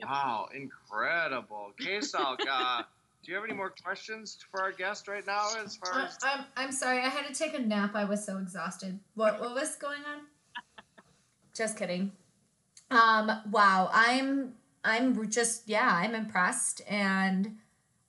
Yep. 0.00 0.08
Wow, 0.08 0.48
incredible. 0.52 1.72
K-Salk, 1.78 2.38
uh, 2.44 2.82
do 3.22 3.30
you 3.32 3.34
have 3.36 3.44
any 3.44 3.54
more 3.54 3.70
questions 3.84 4.38
for 4.50 4.62
our 4.62 4.72
guest 4.72 5.06
right 5.08 5.26
now 5.26 5.48
as 5.62 5.76
far 5.76 5.92
I, 6.00 6.04
as 6.06 6.18
I'm, 6.22 6.44
I'm 6.56 6.72
sorry, 6.72 6.98
I 7.00 7.08
had 7.08 7.26
to 7.26 7.34
take 7.34 7.54
a 7.54 7.58
nap. 7.58 7.94
I 7.94 8.04
was 8.04 8.24
so 8.24 8.38
exhausted. 8.38 8.98
What 9.14 9.40
what 9.40 9.54
was 9.54 9.76
going 9.76 10.00
on? 10.04 10.22
Just 11.54 11.76
kidding. 11.78 12.12
Um, 12.90 13.30
wow, 13.50 13.90
I'm 13.92 14.54
I'm 14.84 15.28
just 15.30 15.68
yeah, 15.68 15.90
I'm 16.02 16.14
impressed 16.14 16.80
and 16.88 17.56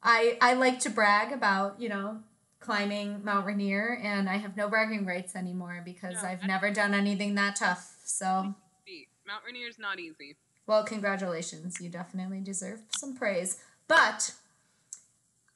I 0.01 0.37
I 0.41 0.53
like 0.53 0.79
to 0.81 0.89
brag 0.89 1.31
about, 1.33 1.79
you 1.81 1.89
know, 1.89 2.19
climbing 2.59 3.21
Mount 3.23 3.45
Rainier 3.45 3.99
and 4.01 4.29
I 4.29 4.37
have 4.37 4.55
no 4.55 4.69
bragging 4.69 5.05
rights 5.05 5.35
anymore 5.35 5.81
because 5.83 6.21
No, 6.23 6.29
I've 6.29 6.43
I- 6.43 6.47
never 6.47 6.71
done 6.71 6.93
anything 6.93 7.35
that 7.35 7.55
tough. 7.57 7.97
So, 8.05 8.55
Mount 9.27 9.43
Rainier 9.45 9.67
is 9.67 9.79
not 9.79 9.99
easy. 9.99 10.35
well, 10.67 10.83
congratulations. 10.83 11.79
You 11.81 11.89
definitely 11.89 12.39
deserve 12.41 12.81
some 12.97 13.15
praise. 13.15 13.57
But 13.87 14.33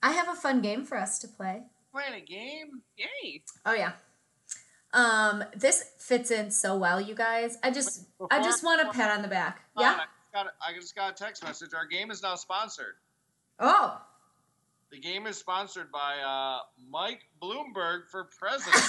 I 0.06 0.12
have 0.12 0.30
a 0.30 0.36
fun 0.36 0.62
game 0.62 0.86
for 0.86 0.97
us 0.97 1.18
to 1.20 1.28
play. 1.28 1.64
playing 1.91 2.14
a 2.14 2.24
game? 2.24 2.84
Yay. 2.95 3.41
Oh 3.66 3.74
yeah. 3.74 3.93
Um, 4.93 5.43
this 5.56 5.93
fits 5.97 6.30
in 6.30 6.51
so 6.51 6.78
well, 6.78 7.01
you 7.01 7.16
guys. 7.16 7.58
I 7.64 7.72
just 7.72 8.06
I 8.30 8.43
just 8.43 8.64
want 8.64 8.88
a 8.88 8.91
pat 8.91 9.10
on 9.10 9.24
the 9.24 9.28
back. 9.28 9.62
On, 9.76 9.82
Yeah. 9.82 9.93
I 9.93 10.06
just 10.06 10.32
got 10.32 10.45
a- 10.45 10.53
I 10.62 10.74
just 10.76 10.95
got 10.95 11.12
a 11.12 11.16
text 11.16 11.43
message. 11.43 11.74
Our 11.74 11.88
game 11.88 12.12
is 12.12 12.22
now 12.22 12.36
sponsored. 12.36 12.97
Oh. 13.60 13.99
The 14.91 14.99
game 14.99 15.26
is 15.26 15.38
sponsored 15.38 15.91
by 15.91 16.20
uh, 16.20 16.60
Mike 16.88 17.22
Bloomberg 17.41 18.08
for 18.12 18.26
president. 18.26 18.86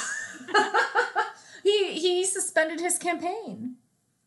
he 1.62 1.98
he 1.98 2.26
suspended 2.26 2.78
his 2.78 2.98
campaign. 2.98 3.76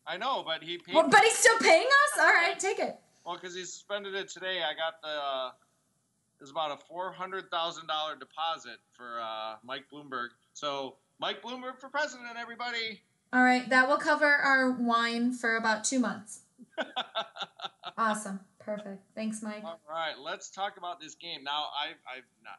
I 0.08 0.16
know, 0.16 0.42
but 0.44 0.64
he 0.64 0.78
paid. 0.78 0.96
Well, 0.96 1.08
but 1.08 1.22
he's 1.22 1.38
still 1.38 1.58
paying 1.58 1.86
us. 1.86 2.18
All 2.18 2.26
right, 2.26 2.58
take 2.58 2.80
it. 2.80 2.98
Well, 3.24 3.36
because 3.36 3.54
he 3.54 3.64
suspended 3.64 4.16
it 4.16 4.28
today, 4.28 4.64
I 4.68 4.74
got 4.74 5.00
the. 5.02 5.08
Uh, 5.08 5.50
was 6.40 6.50
about 6.50 6.70
a 6.72 6.76
four 6.86 7.12
hundred 7.12 7.50
thousand 7.50 7.86
dollar 7.86 8.16
deposit 8.16 8.78
for 8.92 9.20
uh, 9.20 9.56
Mike 9.62 9.84
Bloomberg. 9.92 10.28
So 10.54 10.96
Mike 11.18 11.42
Bloomberg 11.42 11.78
for 11.78 11.88
president, 11.88 12.30
everybody. 12.38 13.02
All 13.32 13.42
right, 13.44 13.68
that 13.68 13.88
will 13.88 13.98
cover 13.98 14.26
our 14.26 14.72
wine 14.72 15.32
for 15.32 15.56
about 15.56 15.84
two 15.84 15.98
months. 16.00 16.40
Awesome, 17.98 18.40
perfect. 18.58 19.02
Thanks, 19.14 19.42
Mike. 19.42 19.62
All 19.64 19.78
right, 19.90 20.14
let's 20.18 20.48
talk 20.50 20.78
about 20.78 21.00
this 21.00 21.14
game 21.16 21.44
now. 21.44 21.64
I 21.78 21.88
I've 22.10 22.24
not. 22.42 22.54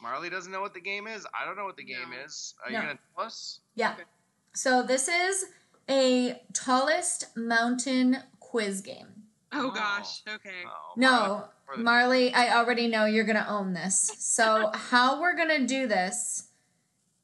Marley 0.00 0.30
doesn't 0.30 0.50
know 0.52 0.60
what 0.60 0.72
the 0.72 0.80
game 0.80 1.06
is. 1.06 1.26
I 1.38 1.44
don't 1.44 1.56
know 1.56 1.64
what 1.64 1.76
the 1.76 1.84
game 1.84 2.10
No. 2.10 2.24
is. 2.24 2.54
Are 2.64 2.70
No. 2.70 2.78
you 2.78 2.82
gonna 2.86 2.98
tell 3.16 3.24
us? 3.26 3.60
Yeah. 3.74 3.92
Okay. 3.92 4.04
So 4.54 4.82
this 4.82 5.08
is 5.08 5.46
a 5.90 6.40
tallest 6.54 7.36
mountain 7.36 8.18
quiz 8.40 8.80
game. 8.80 9.17
Oh 9.52 9.68
Oh. 9.68 9.70
gosh. 9.74 10.22
Okay. 10.28 10.62
Oh, 10.66 10.92
No, 10.96 11.44
the- 11.74 11.82
Marley, 11.82 12.32
I 12.34 12.56
already 12.56 12.86
know 12.88 13.04
you're 13.06 13.24
going 13.24 13.36
to 13.36 13.48
own 13.48 13.72
this. 13.74 13.96
So, 14.18 14.70
how 14.74 15.20
we're 15.20 15.36
going 15.36 15.48
to 15.60 15.66
do 15.66 15.86
this 15.86 16.48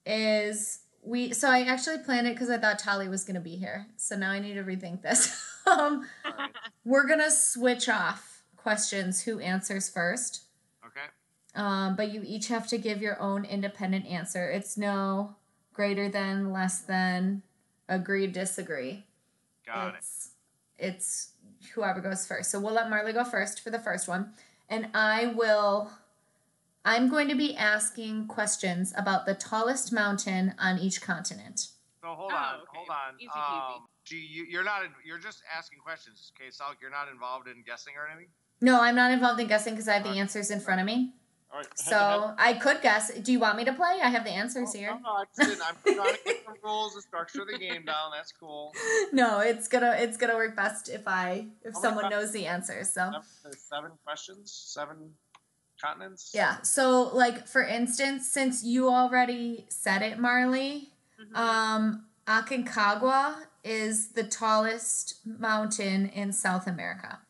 is 0.07 0.81
we 1.03 1.33
so 1.33 1.49
I 1.51 1.63
actually 1.63 1.99
planned 1.99 2.27
it 2.27 2.37
cuz 2.37 2.49
I 2.51 2.59
thought 2.59 2.79
Tali 2.79 3.09
was 3.09 3.25
going 3.25 3.35
to 3.35 3.41
be 3.41 3.57
here. 3.57 3.87
So 3.97 4.17
now 4.17 4.31
I 4.31 4.39
need 4.39 4.55
to 4.55 4.65
rethink 4.65 5.03
this. 5.03 5.29
um 5.67 6.07
All 6.25 6.33
right. 6.39 6.51
we're 6.85 7.07
going 7.07 7.21
to 7.21 7.31
switch 7.31 7.89
off 7.89 8.43
questions 8.57 9.23
who 9.23 9.39
answers 9.41 9.89
first. 9.89 10.45
Okay. 10.87 11.07
Um 11.55 11.95
but 11.97 12.11
you 12.11 12.23
each 12.25 12.49
have 12.49 12.67
to 12.69 12.79
give 12.79 13.01
your 13.03 13.21
own 13.21 13.45
independent 13.45 14.07
answer. 14.07 14.49
It's 14.51 14.77
no 14.79 15.37
greater 15.75 16.09
than, 16.09 16.53
less 16.53 16.81
than, 16.81 17.43
agree, 17.89 18.27
disagree. 18.27 19.07
Got 19.67 19.89
it. 19.89 19.95
it's 19.99 20.31
it's 20.79 21.31
whoever 21.75 22.01
goes 22.01 22.27
first. 22.27 22.51
So 22.51 22.61
we'll 22.61 22.75
let 22.75 22.91
Marley 22.91 23.13
go 23.13 23.25
first 23.25 23.61
for 23.61 23.71
the 23.71 23.79
first 23.79 24.09
one, 24.09 24.33
and 24.69 24.89
I 24.95 25.27
will. 25.27 25.91
I'm 26.87 27.09
going 27.09 27.29
to 27.29 27.35
be 27.35 27.57
asking 27.57 28.27
questions 28.27 28.93
about 28.97 29.25
the 29.25 29.35
tallest 29.35 29.91
mountain 29.91 30.55
on 30.59 30.79
each 30.79 31.01
continent. 31.01 31.69
So 32.03 32.09
hold 32.09 32.31
Oh, 32.33 32.37
on, 32.37 32.55
okay. 32.57 32.65
hold 32.75 32.89
on. 32.91 33.15
Easy 33.19 33.29
peasy. 33.31 33.75
Um, 33.77 33.87
do 34.05 34.17
you, 34.17 34.45
you're 34.45 34.65
not. 34.65 34.83
You're 35.05 35.19
just 35.19 35.43
asking 35.57 35.79
questions. 35.79 36.31
Okay, 36.39 36.51
Salk, 36.51 36.75
you're 36.83 36.91
not 36.91 37.09
involved 37.09 37.49
in 37.49 37.63
guessing 37.67 37.95
or 37.97 38.07
anything. 38.07 38.29
No, 38.61 38.81
I'm 38.83 38.95
not 38.95 39.13
involved 39.13 39.41
in 39.41 39.47
guessing 39.47 39.73
because 39.75 39.89
I 39.89 39.95
have 39.95 40.05
the 40.05 40.11
answers 40.19 40.51
in 40.51 40.61
front 40.61 40.81
of 40.81 40.87
me. 40.87 41.15
Right. 41.55 41.67
So 41.79 42.35
I 42.37 42.55
could 42.55 42.83
guess. 42.83 43.13
Do 43.13 43.31
you 43.31 43.39
want 43.39 43.57
me 43.57 43.65
to 43.65 43.73
play? 43.73 44.01
I 44.03 44.09
have 44.09 44.25
the 44.25 44.31
answers 44.31 44.71
Oh, 44.75 44.79
here. 44.79 44.91
No, 44.91 44.99
no, 45.01 45.11
I 45.11 45.25
just 45.37 45.51
didn't. 45.51 45.63
I'm 45.69 45.95
trying 45.95 46.15
to 46.17 46.25
get 46.25 46.47
the 46.47 46.55
rules, 46.65 46.95
the 46.95 47.03
structure 47.03 47.45
the 47.51 47.57
game 47.59 47.85
down. 47.85 48.11
That's 48.17 48.33
cool. 48.33 48.73
No, 49.13 49.41
it's 49.41 49.69
gonna 49.69 49.95
it's 49.99 50.17
gonna 50.17 50.35
work 50.35 50.57
best 50.57 50.89
if 50.89 51.07
I 51.07 51.47
if 51.63 51.75
Oh 51.77 51.81
someone 51.83 52.11
knows 52.11 52.33
the 52.33 52.47
answers. 52.47 52.91
So 52.91 53.11
Seven, 53.43 53.59
seven 53.59 53.91
questions, 54.05 54.51
seven 54.53 55.13
continents. 55.81 56.33
yeah. 56.35 56.61
So 56.63 57.03
like 57.15 57.47
for 57.47 57.63
instance, 57.63 58.29
since 58.29 58.65
you 58.65 58.89
already 58.89 59.67
said 59.69 60.03
it, 60.03 60.19
Marley, 60.19 60.91
Mhm. 61.21 61.37
um, 61.37 62.07
Aconcagua 62.27 63.47
is 63.63 64.09
the 64.09 64.25
tallest 64.25 65.21
mountain 65.25 66.07
in 66.07 66.33
South 66.33 66.67
America. 66.67 67.21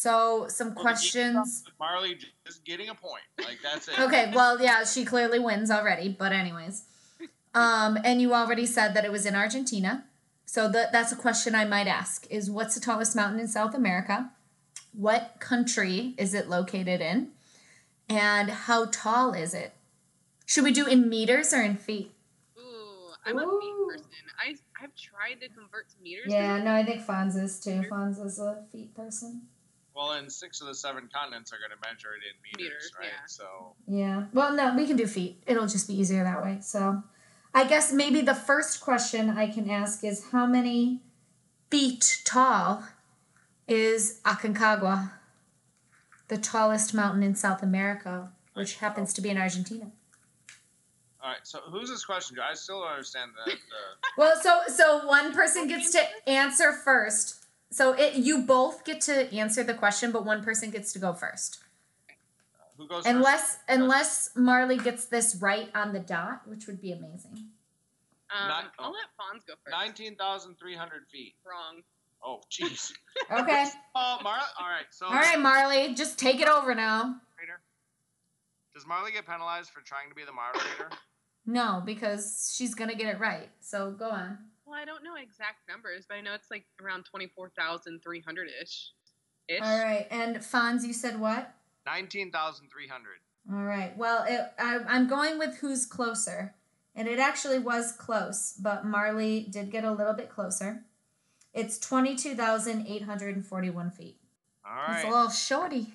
Yes. 0.00 0.02
So 0.02 0.46
some 0.48 0.74
Well, 0.74 0.82
questions. 0.82 1.64
Marley 1.78 2.18
just 2.46 2.64
getting 2.64 2.88
a 2.88 2.94
point. 2.94 3.22
Like 3.38 3.58
that's 3.62 3.88
it. 3.88 3.98
Okay, 3.98 4.32
well, 4.34 4.60
yeah, 4.60 4.84
she 4.84 5.04
clearly 5.04 5.38
wins 5.38 5.70
already, 5.70 6.08
but 6.08 6.32
anyways. 6.32 6.84
Um, 7.52 7.98
and 8.04 8.20
you 8.22 8.32
already 8.32 8.64
said 8.64 8.94
that 8.94 9.04
it 9.04 9.10
was 9.10 9.26
in 9.26 9.34
Argentina. 9.34 10.04
So 10.46 10.68
that 10.68 10.92
that's 10.92 11.10
a 11.10 11.16
question 11.16 11.56
I 11.56 11.64
might 11.64 11.88
ask 11.88 12.24
is 12.30 12.48
what's 12.48 12.76
the 12.76 12.80
tallest 12.80 13.16
mountain 13.16 13.40
in 13.40 13.48
South 13.48 13.74
America? 13.74 14.30
What 14.92 15.34
country 15.40 16.14
is 16.16 16.32
it 16.32 16.48
located 16.48 17.00
in? 17.00 17.30
And 18.08 18.50
how 18.50 18.84
tall 18.86 19.32
is 19.32 19.52
it? 19.52 19.72
Should 20.46 20.62
we 20.62 20.70
do 20.70 20.86
in 20.86 21.08
meters 21.08 21.52
or 21.52 21.60
in 21.62 21.76
feet? 21.76 22.12
Ooh, 22.56 23.10
I'm 23.26 23.36
a 23.36 23.42
Ooh. 23.44 23.60
feet 23.60 23.74
person. 23.88 24.10
I 24.38 24.54
I've 24.80 24.94
tried 24.94 25.40
to 25.40 25.48
convert 25.48 25.88
to 25.88 25.96
meters. 26.00 26.26
Yeah, 26.28 26.62
no, 26.62 26.72
I 26.72 26.84
think 26.84 27.04
Fonz 27.04 27.36
is 27.36 27.58
too. 27.58 27.82
Fonz 27.90 28.24
is 28.24 28.38
a 28.38 28.62
feet 28.70 28.94
person. 28.94 29.48
Well, 29.94 30.12
and 30.12 30.30
six 30.30 30.60
of 30.60 30.66
the 30.66 30.74
seven 30.74 31.08
continents 31.12 31.52
are 31.52 31.56
going 31.58 31.70
to 31.70 31.88
measure 31.88 32.14
it 32.14 32.22
in 32.24 32.40
meters, 32.42 32.72
Meters, 32.72 32.92
right? 32.98 33.08
yeah. 33.08 33.26
So 33.26 33.74
Yeah. 33.88 34.26
Well, 34.32 34.54
no, 34.54 34.74
we 34.76 34.86
can 34.86 34.96
do 34.96 35.06
feet. 35.06 35.42
It'll 35.46 35.66
just 35.66 35.88
be 35.88 35.98
easier 35.98 36.24
that 36.24 36.42
way. 36.42 36.58
So, 36.62 37.02
I 37.52 37.64
guess 37.64 37.92
maybe 37.92 38.20
the 38.20 38.34
first 38.34 38.80
question 38.80 39.30
I 39.30 39.48
can 39.48 39.68
ask 39.68 40.04
is 40.04 40.30
how 40.30 40.46
many 40.46 41.02
feet 41.70 42.22
tall 42.24 42.84
is 43.66 44.20
Aconcagua, 44.24 45.12
the 46.28 46.38
tallest 46.38 46.94
mountain 46.94 47.22
in 47.22 47.34
South 47.34 47.62
America, 47.62 48.30
which 48.54 48.76
happens 48.76 49.12
to 49.14 49.20
be 49.20 49.30
in 49.30 49.38
Argentina? 49.38 49.90
all 51.22 51.30
right. 51.30 51.38
So 51.42 51.58
who's 51.70 51.90
this 51.90 52.04
question? 52.04 52.36
I 52.42 52.54
still 52.54 52.80
don't 52.80 52.90
understand 52.90 53.32
that. 53.44 53.52
the 53.52 53.58
Well, 54.16 54.40
so 54.40 54.60
so 54.68 55.06
one 55.06 55.32
person 55.32 55.68
gets 55.68 55.92
to 55.92 56.02
answer 56.26 56.72
first. 56.72 57.39
So 57.70 57.92
it 57.92 58.14
you 58.14 58.42
both 58.42 58.84
get 58.84 59.00
to 59.02 59.32
answer 59.34 59.62
the 59.62 59.74
question, 59.74 60.10
but 60.12 60.24
one 60.24 60.42
person 60.42 60.70
gets 60.70 60.92
to 60.94 60.98
go 60.98 61.12
first. 61.12 61.58
who 62.76 62.86
goes 62.88 63.04
first? 63.04 63.14
Unless 63.14 63.58
unless 63.68 64.30
Marley 64.34 64.76
gets 64.76 65.04
this 65.04 65.36
right 65.40 65.70
on 65.74 65.92
the 65.92 66.00
dot, 66.00 66.42
which 66.46 66.66
would 66.66 66.80
be 66.80 66.92
amazing. 66.92 67.44
Um, 68.32 68.48
Not- 68.48 68.72
I'll 68.78 68.92
let 68.92 69.06
Fonz 69.18 69.46
go 69.46 69.54
first. 69.64 69.70
nineteen 69.72 70.16
thousand 70.16 70.56
three 70.58 70.74
hundred 70.74 71.06
feet. 71.12 71.34
Wrong. 71.44 71.82
Oh, 72.22 72.40
jeez. 72.50 72.92
Okay. 73.30 73.64
Oh, 73.94 74.18
Marley. 74.22 74.44
All 74.60 74.68
right. 74.68 74.84
So 74.90 75.06
All 75.06 75.12
right, 75.14 75.38
Marley, 75.38 75.94
just 75.94 76.18
take 76.18 76.40
it 76.40 76.48
over 76.48 76.74
now. 76.74 76.98
moderator. 77.38 77.60
Does 78.74 78.86
Marley 78.86 79.12
get 79.12 79.24
penalized 79.26 79.70
for 79.70 79.80
trying 79.80 80.08
to 80.08 80.14
be 80.14 80.24
the 80.24 80.32
moderator? 80.32 80.90
No, 81.46 81.82
because 81.84 82.52
she's 82.54 82.74
gonna 82.74 82.94
get 82.94 83.12
it 83.14 83.18
right. 83.18 83.48
So 83.60 83.90
go 83.92 84.10
on. 84.10 84.38
Well, 84.70 84.78
I 84.78 84.84
don't 84.84 85.02
know 85.02 85.16
exact 85.20 85.68
numbers, 85.68 86.04
but 86.08 86.16
I 86.16 86.20
know 86.20 86.32
it's 86.32 86.50
like 86.50 86.64
around 86.80 87.04
twenty 87.04 87.26
four 87.26 87.50
thousand 87.58 88.02
three 88.02 88.20
hundred 88.20 88.50
ish. 88.62 88.92
Ish. 89.48 89.60
All 89.60 89.82
right, 89.82 90.06
and 90.12 90.36
Fonz, 90.36 90.86
you 90.86 90.92
said 90.92 91.18
what? 91.18 91.52
Nineteen 91.84 92.30
thousand 92.30 92.68
three 92.70 92.86
hundred. 92.86 93.18
All 93.52 93.64
right. 93.64 93.96
Well, 93.96 94.24
it, 94.28 94.52
I, 94.60 94.78
I'm 94.86 95.08
going 95.08 95.38
with 95.38 95.56
who's 95.56 95.86
closer, 95.86 96.54
and 96.94 97.08
it 97.08 97.18
actually 97.18 97.58
was 97.58 97.90
close, 97.90 98.54
but 98.62 98.86
Marley 98.86 99.48
did 99.50 99.72
get 99.72 99.82
a 99.82 99.90
little 99.90 100.12
bit 100.12 100.30
closer. 100.30 100.84
It's 101.52 101.76
twenty-two 101.76 102.36
thousand 102.36 102.86
eight 102.86 103.02
hundred 103.02 103.34
and 103.34 103.44
forty-one 103.44 103.90
feet. 103.90 104.18
All 104.64 104.94
It's 104.94 105.04
a 105.04 105.08
little 105.08 105.30
shorty. 105.30 105.94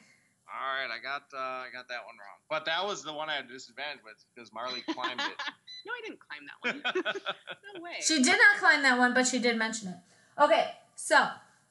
All 0.66 0.74
right. 0.74 0.90
I 0.90 1.02
got 1.02 1.24
uh, 1.34 1.38
I 1.38 1.68
got 1.72 1.88
that 1.90 2.06
one 2.06 2.16
wrong. 2.18 2.40
But 2.50 2.66
that 2.66 2.86
was 2.86 3.04
the 3.04 3.14
one 3.14 3.30
I 3.30 3.36
had 3.36 3.46
a 3.46 3.48
disadvantage 3.48 4.00
with 4.04 4.16
because 4.34 4.52
Marley 4.52 4.82
climbed 4.82 5.20
it. 5.20 5.38
no, 5.86 5.92
I 5.92 6.02
didn't 6.04 6.20
climb 6.20 6.82
that 6.84 7.04
one. 7.04 7.04
no 7.76 7.82
way. 7.82 7.92
She 8.02 8.24
did 8.24 8.38
not 8.38 8.60
climb 8.60 8.82
that 8.82 8.98
one, 8.98 9.14
but 9.14 9.28
she 9.28 9.38
did 9.40 9.58
mention 9.58 9.90
it. 9.90 9.98
Okay, 10.42 10.72
so 10.96 11.28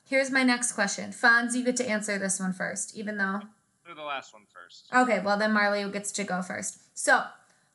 here's 0.09 0.31
my 0.31 0.45
next 0.45 0.73
question. 0.73 1.11
Fonz, 1.11 1.55
you 1.55 1.65
get 1.65 1.77
to 1.77 1.89
answer 1.89 2.19
this 2.19 2.39
one 2.39 2.53
first, 2.53 2.97
even 2.97 3.19
though 3.19 3.41
Do 3.87 3.95
the 3.95 4.03
last 4.03 4.33
one 4.33 4.45
first. 4.53 4.87
Okay, 4.95 5.21
well 5.21 5.37
then 5.37 5.53
Marley 5.53 5.89
gets 5.91 6.13
to 6.13 6.25
go 6.25 6.41
first. 6.41 6.79
So, 6.97 7.25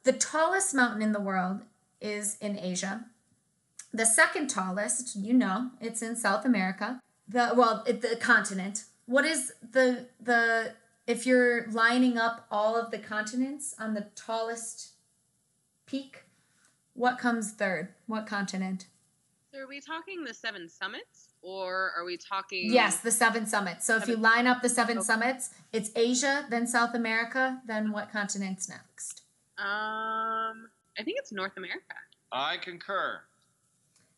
the 0.03 0.13
tallest 0.13 0.73
mountain 0.73 1.01
in 1.01 1.11
the 1.11 1.19
world 1.19 1.61
is 1.99 2.37
in 2.39 2.57
Asia. 2.57 3.05
The 3.93 4.05
second 4.05 4.49
tallest, 4.49 5.17
you 5.17 5.33
know, 5.33 5.71
it's 5.81 6.01
in 6.01 6.15
South 6.15 6.45
America. 6.45 7.01
The 7.27 7.51
well, 7.55 7.83
it, 7.85 8.01
the 8.01 8.15
continent. 8.15 8.85
What 9.05 9.25
is 9.25 9.51
the 9.71 10.07
the 10.21 10.75
if 11.09 11.25
you're 11.25 11.65
lining 11.71 12.19
up 12.19 12.45
all 12.51 12.75
of 12.77 12.91
the 12.91 12.99
continents 12.99 13.73
on 13.79 13.95
the 13.95 14.05
tallest 14.15 14.91
peak, 15.87 16.25
what 16.93 17.17
comes 17.17 17.51
third? 17.51 17.89
What 18.05 18.27
continent? 18.27 18.85
So 19.51 19.57
are 19.59 19.67
we 19.67 19.81
talking 19.81 20.23
the 20.23 20.35
seven 20.35 20.69
summits, 20.69 21.29
or 21.41 21.91
are 21.97 22.05
we 22.05 22.15
talking? 22.15 22.71
Yes, 22.71 22.99
the 22.99 23.09
seven 23.09 23.47
summits. 23.47 23.87
So 23.87 23.97
if 23.97 24.07
you 24.07 24.17
line 24.17 24.45
up 24.45 24.61
the 24.61 24.69
seven 24.69 24.99
Okay. 24.99 25.05
summits, 25.05 25.49
it's 25.73 25.89
Asia, 25.95 26.45
then 26.51 26.67
South 26.67 26.93
America, 26.93 27.59
then 27.65 27.91
what 27.91 28.11
continent's 28.11 28.69
next? 28.69 29.23
Um, 29.57 30.69
I 30.95 31.03
think 31.03 31.17
it's 31.17 31.31
North 31.31 31.57
America. 31.57 31.95
I 32.31 32.57
concur. 32.57 33.21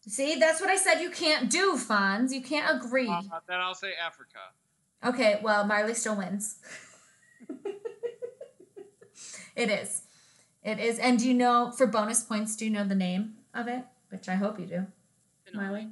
See, 0.05 0.35
that's 0.37 0.59
what 0.59 0.69
I 0.69 0.75
said 0.75 0.99
you 0.99 1.09
can't 1.09 1.49
do, 1.49 1.77
Fonz. 1.77 2.33
You 2.33 2.41
can't 2.41 2.83
agree. 2.83 3.07
Uh, 3.07 3.21
then 3.47 3.61
I'll 3.61 3.73
say 3.75 3.93
Africa. 3.93 4.39
Okay, 5.03 5.39
well, 5.41 5.65
Marley 5.65 5.93
still 5.93 6.15
wins. 6.15 6.57
it 9.55 9.69
is. 9.69 10.03
It 10.63 10.79
is. 10.79 10.99
And 10.99 11.17
do 11.19 11.27
you 11.27 11.33
know, 11.33 11.71
for 11.75 11.87
bonus 11.87 12.23
points, 12.23 12.55
do 12.55 12.65
you 12.65 12.71
know 12.71 12.83
the 12.87 12.95
name 12.95 13.33
of 13.53 13.67
it? 13.67 13.83
Which 14.09 14.29
I 14.29 14.35
hope 14.35 14.59
you 14.59 14.65
do, 14.65 14.85
Marley. 15.53 15.87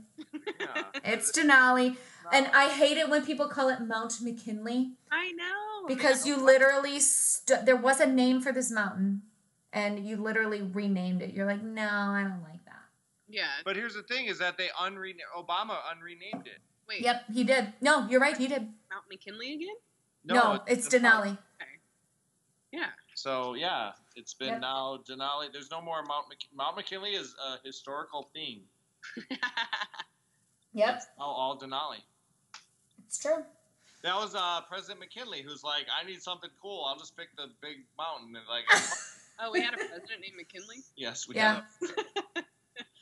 Yeah. 0.59 0.83
It's 1.03 1.31
Denali. 1.31 1.95
And 2.31 2.47
I 2.53 2.69
hate 2.69 2.97
it 2.97 3.09
when 3.09 3.25
people 3.25 3.47
call 3.47 3.69
it 3.69 3.79
Mount 3.81 4.21
McKinley 4.21 4.91
I 5.11 5.31
know. 5.31 5.87
because 5.87 6.27
you 6.27 6.37
literally, 6.43 6.99
st- 6.99 7.65
there 7.65 7.75
was 7.75 7.99
a 7.99 8.05
name 8.05 8.41
for 8.41 8.51
this 8.51 8.69
mountain 8.69 9.23
and 9.73 10.05
you 10.05 10.17
literally 10.17 10.61
renamed 10.61 11.21
it. 11.21 11.33
You're 11.33 11.45
like, 11.47 11.63
no, 11.63 11.87
I 11.87 12.21
don't 12.21 12.43
like 12.43 12.63
that. 12.65 12.75
Yeah. 13.27 13.47
But 13.63 13.75
here's 13.75 13.95
the 13.95 14.03
thing: 14.03 14.25
is 14.25 14.39
that 14.39 14.57
they 14.57 14.69
unrenamed, 14.79 15.21
Obama 15.37 15.77
unrenamed 15.95 16.47
it. 16.47 16.59
Wait. 16.89 17.01
Yep, 17.01 17.23
he 17.33 17.43
did. 17.43 17.73
No, 17.81 18.07
you're 18.09 18.19
right, 18.19 18.35
he 18.35 18.47
did. 18.47 18.61
Mount 18.61 19.05
McKinley 19.09 19.53
again? 19.53 19.75
No, 20.25 20.59
it's 20.67 20.87
the 20.89 20.99
park. 20.99 21.25
Denali. 21.27 21.37
Yeah. 22.71 22.87
So 23.15 23.53
yeah, 23.53 23.91
it's 24.15 24.33
been 24.33 24.49
Yep. 24.49 24.61
now 24.61 24.97
Denali. 25.07 25.51
There's 25.53 25.69
no 25.71 25.81
more 25.81 26.03
Mount 26.07 26.25
Mc- 26.29 26.47
Mount 26.55 26.75
McKinley 26.75 27.11
is 27.11 27.35
a 27.47 27.65
historical 27.65 28.29
thing. 28.33 28.61
Yep, 30.73 30.95
It's 30.97 31.07
now 31.17 31.25
all 31.25 31.57
Denali. 31.59 31.97
it's 33.05 33.17
true. 33.17 33.43
That 34.03 34.15
was 34.15 34.35
uh, 34.35 34.61
President 34.69 34.99
McKinley 34.99 35.41
who's 35.41 35.63
like, 35.63 35.87
I 35.99 36.05
need 36.05 36.21
something 36.21 36.49
cool. 36.61 36.85
I'll 36.87 36.97
just 36.99 37.17
pick 37.17 37.35
the 37.35 37.47
big 37.61 37.77
mountain. 37.97 38.35
And 38.35 38.45
like, 38.47 38.65
oh, 39.39 39.51
we 39.51 39.61
had 39.61 39.73
a 39.73 39.77
president 39.77 40.21
named 40.21 40.35
McKinley. 40.37 40.77
yes, 40.95 41.27
we 41.27 41.35
Yeah. 41.35 41.61
have. 42.35 42.43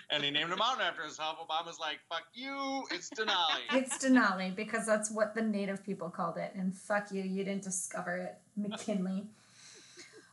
And 0.09 0.23
he 0.23 0.31
named 0.31 0.51
a 0.51 0.57
mountain 0.57 0.85
after 0.85 1.01
himself. 1.03 1.37
Obama's 1.39 1.79
like, 1.79 1.99
fuck 2.09 2.23
you, 2.33 2.83
it's 2.91 3.09
Denali. 3.09 3.61
It's 3.73 4.03
Denali 4.03 4.55
because 4.55 4.85
that's 4.85 5.11
what 5.11 5.35
the 5.35 5.41
native 5.41 5.83
people 5.85 6.09
called 6.09 6.37
it. 6.37 6.53
And 6.55 6.73
fuck 6.75 7.11
you, 7.11 7.23
you 7.23 7.43
didn't 7.43 7.63
discover 7.63 8.17
it. 8.17 8.37
McKinley. 8.55 9.25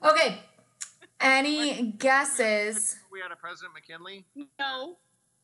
Okay. 0.02 0.38
Any 1.20 1.92
guesses? 1.92 2.96
we 3.10 3.20
had 3.20 3.32
a 3.32 3.36
President 3.36 3.72
McKinley. 3.74 4.24
No. 4.58 4.96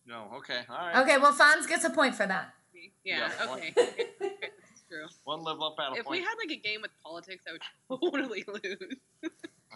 No. 0.07 0.27
Okay. 0.37 0.61
All 0.69 0.77
right. 0.77 0.97
Okay, 1.03 1.19
well, 1.19 1.33
Fonz 1.33 1.69
gets 1.69 1.85
a 1.85 1.91
point 1.91 2.15
for 2.15 2.27
that. 2.27 2.55
Yeah. 3.05 3.31
Yeah, 3.39 3.53
okay. 3.53 3.73
It's 3.77 4.83
true. 4.89 5.07
One 5.25 5.43
level 5.43 5.65
up 5.65 5.77
at 5.79 5.97
a 5.97 6.01
If 6.01 6.09
we 6.09 6.19
had 6.19 6.35
like 6.37 6.51
a 6.51 6.61
game 6.61 6.83
with 6.83 6.91
politics, 7.03 7.45
I 7.49 7.53
would 7.53 8.01
totally 8.13 8.45
lose. 8.47 8.97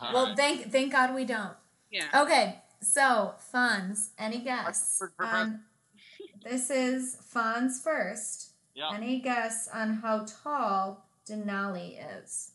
All 0.00 0.12
Well, 0.12 0.26
right. 0.28 0.36
thank 0.36 0.72
thank 0.72 0.92
God 0.92 1.14
we 1.14 1.24
don't. 1.24 1.54
Yeah. 1.90 2.06
Okay, 2.22 2.58
so 2.84 3.34
Fonz, 3.52 4.10
any 4.18 4.38
guess? 4.40 4.96
For- 4.98 5.12
for 5.16 5.24
on, 5.24 5.60
this 6.44 6.70
is 6.70 7.16
Fonz 7.34 7.82
first. 7.82 8.50
yeah. 8.74 8.90
Any 8.94 9.20
guess 9.20 9.68
on 9.72 9.94
how 9.94 10.26
tall 10.42 11.06
Denali 11.28 11.96
is? 12.20 12.52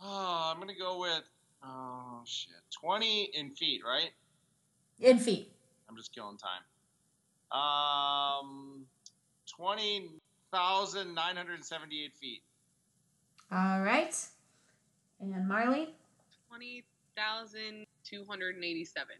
Oh, 0.00 0.52
I'm 0.52 0.60
gonna 0.60 0.74
go 0.78 1.00
with 1.00 1.22
oh 1.64 2.20
shit, 2.24 2.52
twenty 2.70 3.30
in 3.34 3.50
feet, 3.50 3.82
right? 3.84 4.10
In 5.00 5.18
feet. 5.18 5.52
I'm 5.88 5.96
just 5.96 6.14
killing 6.14 6.36
time. 6.38 6.62
Um, 7.58 8.84
twenty 9.46 10.10
thousand 10.52 11.14
nine 11.14 11.36
hundred 11.36 11.64
seventy-eight 11.64 12.14
feet. 12.14 12.42
All 13.50 13.80
right. 13.80 14.14
And 15.20 15.48
Marley? 15.48 15.88
Twenty 16.48 16.84
thousand 17.16 17.86
two 18.08 18.24
hundred 18.28 18.54
and 18.54 18.64
eighty-seven. 18.64 19.16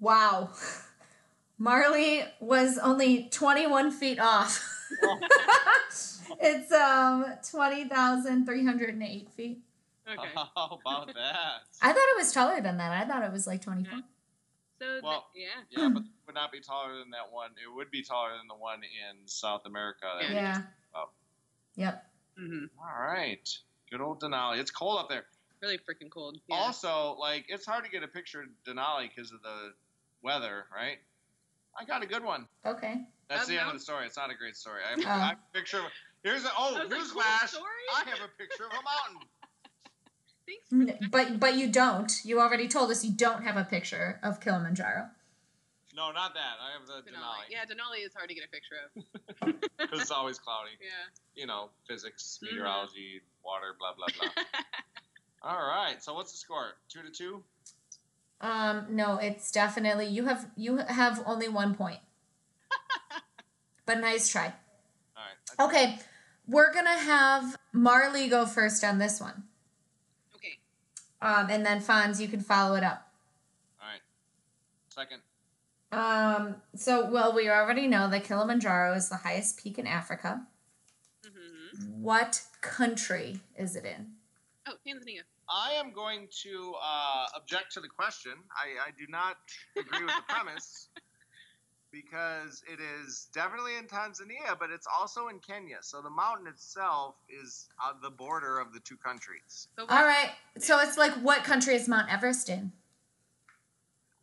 Wow. 0.00 0.50
Marley 1.60 2.22
was 2.38 2.78
only 2.78 3.28
21 3.32 3.90
feet 3.90 4.20
off. 4.20 4.64
it's 6.40 6.70
um 6.70 7.24
20,308 7.50 9.30
feet. 9.32 9.58
Okay. 10.08 10.28
How 10.34 10.78
about 10.80 11.08
that? 11.08 11.62
I 11.82 11.88
thought 11.88 11.96
it 11.96 12.16
was 12.16 12.32
taller 12.32 12.60
than 12.60 12.76
that. 12.78 12.92
I 12.92 13.04
thought 13.08 13.24
it 13.24 13.32
was 13.32 13.46
like 13.48 13.60
24. 13.60 13.92
So 14.80 14.86
th- 14.92 15.02
Well- 15.02 15.26
yeah. 15.34 15.46
Yeah, 15.70 15.88
but 15.92 16.02
it 16.02 16.08
would 16.26 16.34
not 16.36 16.52
be 16.52 16.60
taller 16.60 16.96
than 16.96 17.10
that 17.10 17.32
one. 17.32 17.50
It 17.60 17.74
would 17.74 17.90
be 17.90 18.02
taller 18.04 18.30
than 18.38 18.46
the 18.46 18.54
one 18.54 18.78
in 18.84 19.26
South 19.26 19.62
America. 19.66 20.06
that 20.20 20.28
we 20.28 20.34
Yeah. 20.36 20.52
just- 20.54 20.66
oh. 20.94 21.08
Yep. 21.74 22.06
hmm 22.38 22.64
All 22.80 23.02
right. 23.04 23.48
Good 23.90 24.00
old 24.00 24.20
Denali. 24.20 24.58
It's 24.58 24.70
cold 24.70 25.00
up 25.00 25.08
there. 25.08 25.26
Really 25.62 25.78
freaking 25.78 26.10
cold. 26.10 26.38
Yeah. 26.48 26.56
Also, 26.56 27.16
like, 27.18 27.46
it's 27.48 27.66
hard 27.66 27.84
to 27.84 27.90
get 27.90 28.02
a 28.02 28.08
picture 28.08 28.42
of 28.42 28.48
Denali 28.66 29.08
because 29.14 29.32
of 29.32 29.42
the 29.42 29.72
weather, 30.22 30.66
right? 30.74 30.98
I 31.78 31.84
got 31.84 32.02
a 32.02 32.06
good 32.06 32.22
one. 32.24 32.46
Okay. 32.64 33.06
That's 33.28 33.42
Um, 33.42 33.48
the 33.48 33.58
end 33.58 33.66
no. 33.66 33.72
of 33.72 33.78
the 33.78 33.82
story. 33.84 34.06
It's 34.06 34.16
not 34.16 34.30
a 34.30 34.34
great 34.34 34.56
story. 34.56 34.82
I 34.86 34.90
have, 34.90 34.98
Oh. 35.00 35.08
I 35.08 35.26
have 35.28 35.38
a 35.38 35.52
picture 35.52 35.78
of. 35.78 35.84
Here's 36.22 36.44
a. 36.44 36.48
Oh, 36.56 36.76
I 36.76 36.84
was 36.84 36.90
like, 36.90 37.00
cool 37.00 37.22
flash. 37.22 37.50
story? 37.50 37.64
I 37.94 38.04
have 38.10 38.20
a 38.20 38.28
picture 38.38 38.64
of 38.64 38.72
a 38.72 38.82
mountain. 38.82 39.28
Thanks 40.46 40.68
for 40.70 40.74
N- 40.76 40.86
that. 41.00 41.10
But 41.10 41.38
but 41.40 41.54
you 41.56 41.68
don't. 41.70 42.10
You 42.24 42.40
already 42.40 42.68
told 42.68 42.90
us 42.90 43.04
you 43.04 43.12
don't 43.12 43.42
have 43.44 43.56
a 43.56 43.64
picture 43.64 44.18
of 44.22 44.40
Kilimanjaro. 44.40 45.10
No, 45.94 46.10
not 46.12 46.34
that. 46.34 46.56
I 46.62 46.72
have 46.78 46.86
the 46.86 47.10
Denali. 47.10 47.16
Denali. 47.18 47.50
Yeah, 47.50 47.64
Denali 47.64 48.06
is 48.06 48.14
hard 48.14 48.28
to 48.28 48.34
get 48.34 48.44
a 48.44 48.48
picture 48.48 48.76
of. 48.86 49.54
Because 49.78 50.00
it's 50.02 50.10
always 50.10 50.38
cloudy. 50.38 50.70
Yeah. 50.80 50.88
You 51.34 51.46
know, 51.46 51.70
physics, 51.86 52.38
Mhm. 52.42 52.52
meteorology, 52.52 53.20
water, 53.44 53.74
blah 53.78 53.92
blah 53.94 54.06
blah. 54.18 54.44
All 55.42 55.58
right. 55.58 56.02
So 56.02 56.14
what's 56.14 56.32
the 56.32 56.38
score? 56.38 56.74
Two 56.88 57.02
to 57.02 57.10
two. 57.10 57.42
Um 58.40 58.86
no, 58.90 59.16
it's 59.16 59.50
definitely 59.50 60.06
you 60.06 60.26
have 60.26 60.48
you 60.56 60.76
have 60.76 61.22
only 61.26 61.48
one 61.48 61.74
point. 61.74 61.98
but 63.86 64.00
nice 64.00 64.28
try. 64.28 64.52
All 65.16 65.22
right. 65.60 65.68
Okay. 65.68 65.98
We're 66.46 66.72
going 66.72 66.86
to 66.86 66.90
have 66.90 67.58
Marley 67.74 68.26
go 68.26 68.46
first 68.46 68.82
on 68.82 68.98
this 68.98 69.20
one. 69.20 69.44
okay. 70.34 70.58
Um 71.20 71.48
and 71.50 71.64
then 71.66 71.80
Fonz 71.80 72.20
you 72.20 72.28
can 72.28 72.40
follow 72.40 72.74
it 72.76 72.84
up. 72.84 73.08
All 73.80 73.88
right. 73.88 74.00
Second. 74.88 75.22
Um 75.90 76.56
so 76.76 77.10
well 77.10 77.32
we 77.34 77.48
already 77.48 77.86
know 77.86 78.08
that 78.10 78.24
Kilimanjaro 78.24 78.94
is 78.94 79.08
the 79.08 79.16
highest 79.16 79.62
peak 79.62 79.78
in 79.78 79.86
Africa. 79.86 80.46
Mm-hmm. 81.24 82.02
What 82.02 82.42
country 82.60 83.40
is 83.56 83.74
it 83.74 83.84
in? 83.84 84.17
Oh, 84.68 84.74
Tanzania. 84.86 85.22
I 85.48 85.72
am 85.72 85.92
going 85.92 86.28
to 86.42 86.74
uh, 86.82 87.26
object 87.36 87.72
to 87.74 87.80
the 87.80 87.88
question. 87.88 88.32
I, 88.52 88.88
I 88.88 88.90
do 88.98 89.06
not 89.08 89.36
agree 89.78 90.04
with 90.04 90.14
the 90.14 90.22
premise 90.32 90.88
because 91.90 92.62
it 92.70 92.78
is 92.80 93.28
definitely 93.32 93.76
in 93.78 93.86
Tanzania, 93.86 94.58
but 94.58 94.68
it's 94.70 94.86
also 94.86 95.28
in 95.28 95.38
Kenya. 95.38 95.78
So 95.80 96.02
the 96.02 96.10
mountain 96.10 96.46
itself 96.46 97.14
is 97.30 97.68
on 97.82 97.94
the 98.02 98.10
border 98.10 98.58
of 98.58 98.74
the 98.74 98.80
two 98.80 98.96
countries. 98.96 99.68
So 99.78 99.86
All 99.88 100.04
right. 100.04 100.30
So 100.58 100.78
it's 100.80 100.98
like 100.98 101.12
what 101.22 101.44
country 101.44 101.74
is 101.74 101.88
Mount 101.88 102.12
Everest 102.12 102.50
in? 102.50 102.72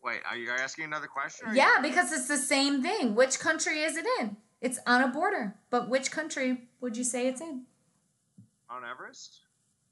Wait, 0.04 0.20
are 0.30 0.38
you 0.38 0.52
asking 0.52 0.86
another 0.86 1.08
question? 1.08 1.50
or- 1.50 1.56
Yeah, 1.56 1.80
because 1.82 2.12
it's 2.12 2.28
the 2.28 2.38
same 2.38 2.84
thing. 2.84 3.16
Which 3.16 3.39
country 3.39 3.80
is 3.80 3.98
it 3.98 4.06
in? 4.20 4.38
It's 4.62 4.78
on 4.86 5.02
a 5.02 5.08
border, 5.08 5.56
but 5.72 5.89
which 5.89 6.12
country 6.12 6.68
would 6.82 6.96
you 6.96 7.04
say 7.04 7.28
it's 7.28 7.41
in? 7.41 7.64
Mount 8.70 8.86
Everest? 8.86 9.39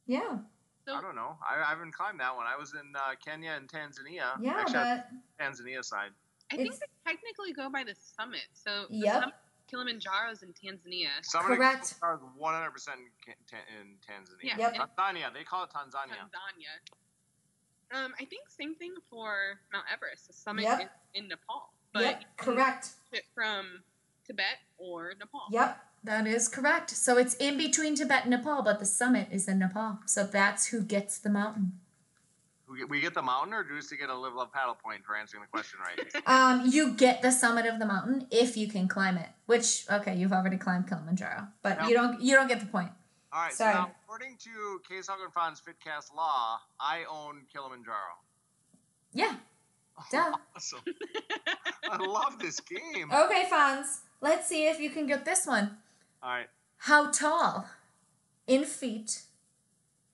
Yeah. 0.07 0.37
So- 0.85 0.95
I 0.95 1.01
don't 1.01 1.15
know. 1.15 1.37
I, 1.41 1.61
I 1.61 1.69
haven't 1.69 1.93
climbed 1.93 2.19
that 2.19 2.35
one. 2.35 2.45
I 2.45 2.57
was 2.59 2.73
in 2.73 2.93
uh, 2.95 3.15
Kenya 3.23 3.51
and 3.55 3.69
Tanzania. 3.69 4.35
Yeah, 4.41 4.53
Actually, 4.59 4.77
I 4.79 5.03
but 5.39 5.45
Tanzania 5.45 5.83
side. 5.83 6.11
I 6.51 6.57
think 6.57 6.73
they 6.73 6.85
technically 7.11 7.53
go 7.53 7.69
by 7.69 7.83
the 7.83 7.95
summit. 7.95 8.45
So 8.53 8.85
the 8.89 8.97
Yep. 8.97 9.13
summit 9.13 9.33
of 9.33 9.67
Kilimanjaro's 9.71 10.43
in 10.43 10.49
Tanzania. 10.53 11.07
Some 11.23 11.45
of 11.45 11.49
the 11.51 11.55
Correct. 11.55 11.95
are 12.03 12.19
100% 12.39 12.87
in, 12.93 13.07
Ca- 13.25 13.33
Ta- 13.49 13.57
in 13.79 13.95
Tanzania. 14.05 14.43
Yeah. 14.43 14.57
Yep. 14.57 14.89
Tanzania. 14.97 15.33
They 15.33 15.43
call 15.43 15.63
it 15.63 15.69
Tanzania. 15.69 16.19
Tanzania. 16.19 17.95
Um, 18.05 18.13
I 18.19 18.25
think 18.25 18.49
same 18.49 18.75
thing 18.75 18.93
for 19.09 19.59
Mount 19.71 19.85
Everest. 19.91 20.27
The 20.27 20.33
summit 20.33 20.63
Yep. 20.63 20.81
is 20.81 20.87
in 21.13 21.27
Nepal, 21.27 21.71
but 21.93 22.01
yep, 22.03 22.23
correct. 22.37 22.89
from 23.35 23.83
Tibet 24.25 24.57
or 24.77 25.13
Nepal. 25.19 25.41
Yep, 25.51 25.77
that 26.03 26.27
is 26.27 26.47
correct. 26.47 26.91
So 26.91 27.17
it's 27.17 27.35
in 27.35 27.57
between 27.57 27.95
Tibet 27.95 28.23
and 28.23 28.31
Nepal, 28.31 28.61
but 28.61 28.79
the 28.79 28.85
summit 28.85 29.27
is 29.31 29.47
in 29.47 29.59
Nepal. 29.59 29.99
So 30.05 30.23
that's 30.23 30.67
who 30.67 30.81
gets 30.81 31.17
the 31.17 31.29
mountain. 31.29 31.73
We 32.69 32.79
get, 32.79 32.89
we 32.89 33.01
get 33.01 33.13
the 33.13 33.21
mountain, 33.21 33.53
or 33.53 33.63
do 33.63 33.73
we 33.73 33.79
just 33.79 33.91
get 33.97 34.09
a 34.09 34.15
live 34.15 34.33
love 34.33 34.51
paddle 34.51 34.75
point 34.75 35.05
for 35.05 35.15
answering 35.15 35.43
the 35.43 35.47
question 35.47 35.79
right? 35.79 36.23
Um, 36.27 36.63
you 36.65 36.93
get 36.93 37.21
the 37.21 37.31
summit 37.31 37.65
of 37.67 37.77
the 37.77 37.85
mountain 37.85 38.25
if 38.31 38.57
you 38.57 38.67
can 38.67 38.87
climb 38.87 39.17
it. 39.17 39.29
Which 39.45 39.85
okay, 39.91 40.15
you've 40.15 40.33
already 40.33 40.57
climbed 40.57 40.87
Kilimanjaro, 40.87 41.47
but 41.61 41.87
you 41.87 41.93
don't 41.93 42.19
you 42.21 42.35
don't 42.35 42.47
get 42.47 42.59
the 42.59 42.65
point. 42.65 42.89
All 43.31 43.43
right. 43.43 43.53
Sorry. 43.53 43.73
So 43.73 43.79
now, 43.79 43.91
according 44.05 44.37
to 44.37 44.81
Case 44.87 45.07
Hugg 45.07 45.19
and 45.23 45.33
Fon's 45.33 45.61
Fitcast 45.61 46.15
law, 46.15 46.59
I 46.79 47.03
own 47.09 47.41
Kilimanjaro. 47.53 48.17
Yeah. 49.13 49.35
Duh. 50.11 50.33
Awesome. 50.55 50.79
I 51.89 51.97
love 51.97 52.39
this 52.39 52.59
game. 52.59 53.11
Okay, 53.11 53.47
Fonz. 53.51 53.99
Let's 54.21 54.47
see 54.47 54.67
if 54.67 54.79
you 54.79 54.89
can 54.89 55.05
get 55.05 55.25
this 55.25 55.45
one. 55.45 55.77
All 56.23 56.29
right. 56.29 56.47
How 56.77 57.11
tall 57.11 57.67
in 58.47 58.63
feet 58.63 59.23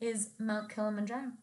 is 0.02 0.32
Mount 0.40 0.74
Kilimanjaro? 0.74 1.34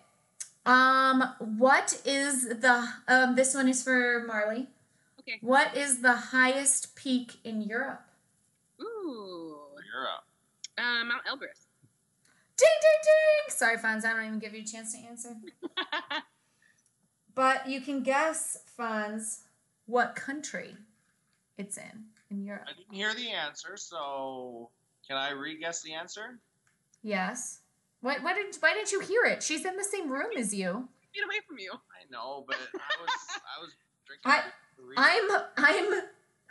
Um 0.65 1.21
what 1.39 1.99
is 2.05 2.47
the 2.47 2.87
um 3.07 3.33
this 3.35 3.53
one 3.55 3.67
is 3.67 3.83
for 3.83 4.23
Marley. 4.27 4.67
Okay. 5.19 5.39
What 5.41 5.75
is 5.75 6.01
the 6.01 6.15
highest 6.15 6.95
peak 6.95 7.39
in 7.43 7.61
Europe? 7.61 8.05
Ooh. 8.79 9.57
Europe. 9.91 10.23
Uh, 10.77 11.03
Mount 11.05 11.23
Elbrus. 11.29 11.65
Ding 12.57 12.69
ding 12.81 13.01
ding. 13.03 13.49
Sorry, 13.55 13.77
Fonz, 13.77 14.05
I 14.05 14.13
don't 14.13 14.25
even 14.25 14.39
give 14.39 14.53
you 14.53 14.61
a 14.61 14.65
chance 14.65 14.93
to 14.93 14.99
answer. 15.07 15.35
But 17.35 17.67
you 17.67 17.81
can 17.81 18.03
guess, 18.03 18.59
Fonz, 18.77 19.39
what 19.87 20.15
country 20.15 20.75
it's 21.57 21.77
in 21.77 22.05
in 22.29 22.43
Europe. 22.43 22.65
I 22.67 22.73
didn't 22.77 22.93
hear 22.93 23.13
the 23.15 23.31
answer, 23.31 23.75
so 23.75 24.69
can 25.07 25.17
I 25.17 25.31
re-guess 25.31 25.81
the 25.81 25.93
answer? 25.95 26.39
Yes. 27.01 27.61
Why, 28.01 28.17
why 28.21 28.33
didn't 28.35 28.57
why 28.59 28.73
didn't 28.73 28.91
you 28.91 28.99
hear 28.99 29.23
it? 29.23 29.41
She's 29.41 29.65
in 29.65 29.77
the 29.77 29.83
same 29.83 30.11
room 30.11 30.29
as 30.37 30.53
you. 30.53 30.87
Get 31.13 31.23
away 31.25 31.39
from 31.47 31.57
you. 31.57 31.71
I 31.73 32.05
know, 32.11 32.43
but 32.47 32.57
I 32.57 33.01
was 33.01 33.09
I 33.31 33.61
was 33.61 33.71
drinking. 34.05 34.31
I- 34.31 34.43
I'm 34.95 35.41
I'm 35.57 36.01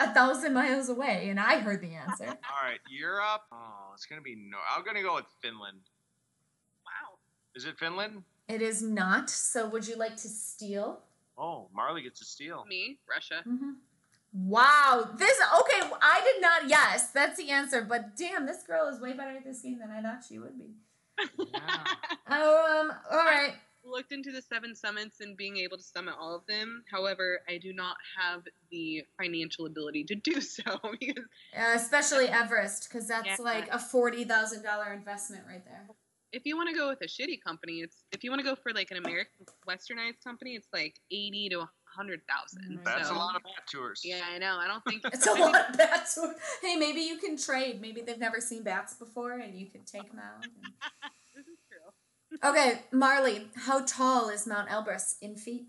a 0.05 0.15
thousand 0.15 0.55
miles 0.55 0.89
away, 0.89 1.29
and 1.29 1.39
I 1.39 1.59
heard 1.59 1.81
the 1.81 1.95
answer. 1.95 2.27
All 2.29 2.63
right, 2.63 2.81
Europe. 2.91 3.43
Oh, 3.53 3.91
it's 3.95 4.07
gonna 4.07 4.21
be 4.21 4.35
no. 4.37 4.59
I'm 4.75 4.85
gonna 4.85 5.03
go 5.03 5.15
with 5.15 5.27
Finland. 5.41 5.81
Wow. 6.85 7.19
Is 7.55 7.65
it 7.65 7.79
Finland? 7.79 8.25
It 8.49 8.63
is 8.63 8.83
not. 8.83 9.31
So, 9.31 9.69
would 9.69 9.87
you 9.87 9.97
like 9.97 10.17
to 10.17 10.29
steal? 10.29 11.01
Oh, 11.39 11.69
Marley 11.75 12.03
gets 12.03 12.21
a 12.21 12.25
steal. 12.25 12.65
Me, 12.69 12.99
Russia. 13.09 13.43
Mm-hmm. 13.49 13.73
Wow. 14.35 15.11
This 15.17 15.39
okay. 15.61 15.91
I 16.01 16.21
did 16.25 16.43
not. 16.43 16.69
Yes, 16.69 17.11
that's 17.11 17.37
the 17.37 17.51
answer. 17.51 17.83
But 17.83 18.17
damn, 18.17 18.47
this 18.47 18.63
girl 18.63 18.89
is 18.89 19.01
way 19.01 19.13
better 19.13 19.37
at 19.37 19.45
this 19.45 19.61
game 19.61 19.79
than 19.79 19.91
I 19.91 20.01
thought 20.03 20.25
she 20.29 20.39
would 20.39 20.59
be. 20.59 20.75
Yeah. 21.39 21.85
Um. 22.27 22.91
All 23.11 23.19
right. 23.19 23.53
Looked 23.85 24.13
into 24.13 24.31
the 24.31 24.41
seven 24.43 24.75
summits 24.77 25.21
and 25.21 25.37
being 25.37 25.57
able 25.57 25.77
to 25.77 25.83
summit 25.83 26.15
all 26.19 26.35
of 26.37 26.47
them. 26.47 26.85
However, 26.91 27.41
I 27.49 27.59
do 27.59 27.73
not 27.73 27.97
have 28.19 28.43
the 28.71 29.03
financial 29.21 29.67
ability 29.67 30.05
to 30.05 30.15
do 30.15 30.41
so 30.41 30.63
because 31.01 31.25
Uh, 31.57 31.73
especially 31.75 32.29
Everest, 32.29 32.89
because 32.89 33.09
that's 33.09 33.27
Yeah. 33.27 33.37
like 33.41 33.69
a 33.73 33.79
forty 33.79 34.25
thousand 34.25 34.63
dollar 34.63 34.93
investment 34.93 35.45
right 35.49 35.65
there. 35.65 35.89
if 36.33 36.47
you 36.47 36.57
want 36.57 36.69
to 36.71 36.75
go 36.75 36.89
with 36.89 37.01
a 37.03 37.07
shitty 37.07 37.43
company, 37.43 37.81
it's 37.81 38.05
if 38.13 38.23
you 38.25 38.31
want 38.31 38.41
to 38.41 38.45
go 38.45 38.55
for 38.55 38.73
like 38.73 38.91
an 38.93 38.99
American 38.99 39.45
westernized 39.69 40.23
company, 40.25 40.55
it's 40.55 40.69
like 40.73 40.99
eighty 41.11 41.49
to 41.51 41.69
hundred 41.85 42.23
thousand. 42.29 42.81
That's 42.85 43.09
so, 43.09 43.15
a 43.15 43.19
lot 43.19 43.37
of 43.37 43.43
bat 43.43 43.67
tours. 43.71 44.01
Yeah, 44.05 44.23
I 44.33 44.39
know. 44.39 44.57
I 44.59 44.67
don't 44.69 44.83
think 44.85 45.03
It's 45.13 45.27
a 45.27 45.33
lot 45.33 45.55
of 45.71 45.77
bats. 45.77 46.17
Hey, 46.63 46.77
maybe 46.77 47.01
you 47.01 47.19
can 47.19 47.37
trade. 47.37 47.81
Maybe 47.81 48.01
they've 48.01 48.19
never 48.19 48.41
seen 48.41 48.63
bats 48.63 48.95
before, 48.95 49.33
and 49.33 49.59
you 49.59 49.67
can 49.71 49.83
take 49.85 50.09
them 50.09 50.21
out. 50.21 50.45
and- 50.45 50.53
This 50.55 50.71
is 50.71 50.79
true. 51.03 51.11
Okay, 52.45 52.81
Marley, 52.91 53.47
how 53.55 53.85
tall 53.85 54.29
is 54.29 54.47
Mount 54.47 54.69
Elbrus 54.69 55.17
in 55.21 55.37
feet? 55.37 55.67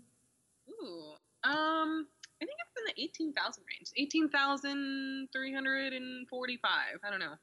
Ooh. 0.68 1.12
Um, 1.44 2.06
I 2.42 2.46
think 2.46 2.58
it's 2.58 2.80
in 2.80 2.84
the 2.94 3.02
eighteen 3.02 3.32
thousand 3.32 3.62
range. 3.70 3.90
Eighteen 3.96 4.28
thousand 4.28 5.28
three 5.32 5.54
hundred 5.54 5.92
and 5.92 6.28
forty-five. 6.28 6.98
I 7.04 7.10
don't 7.10 7.20
know. 7.20 7.34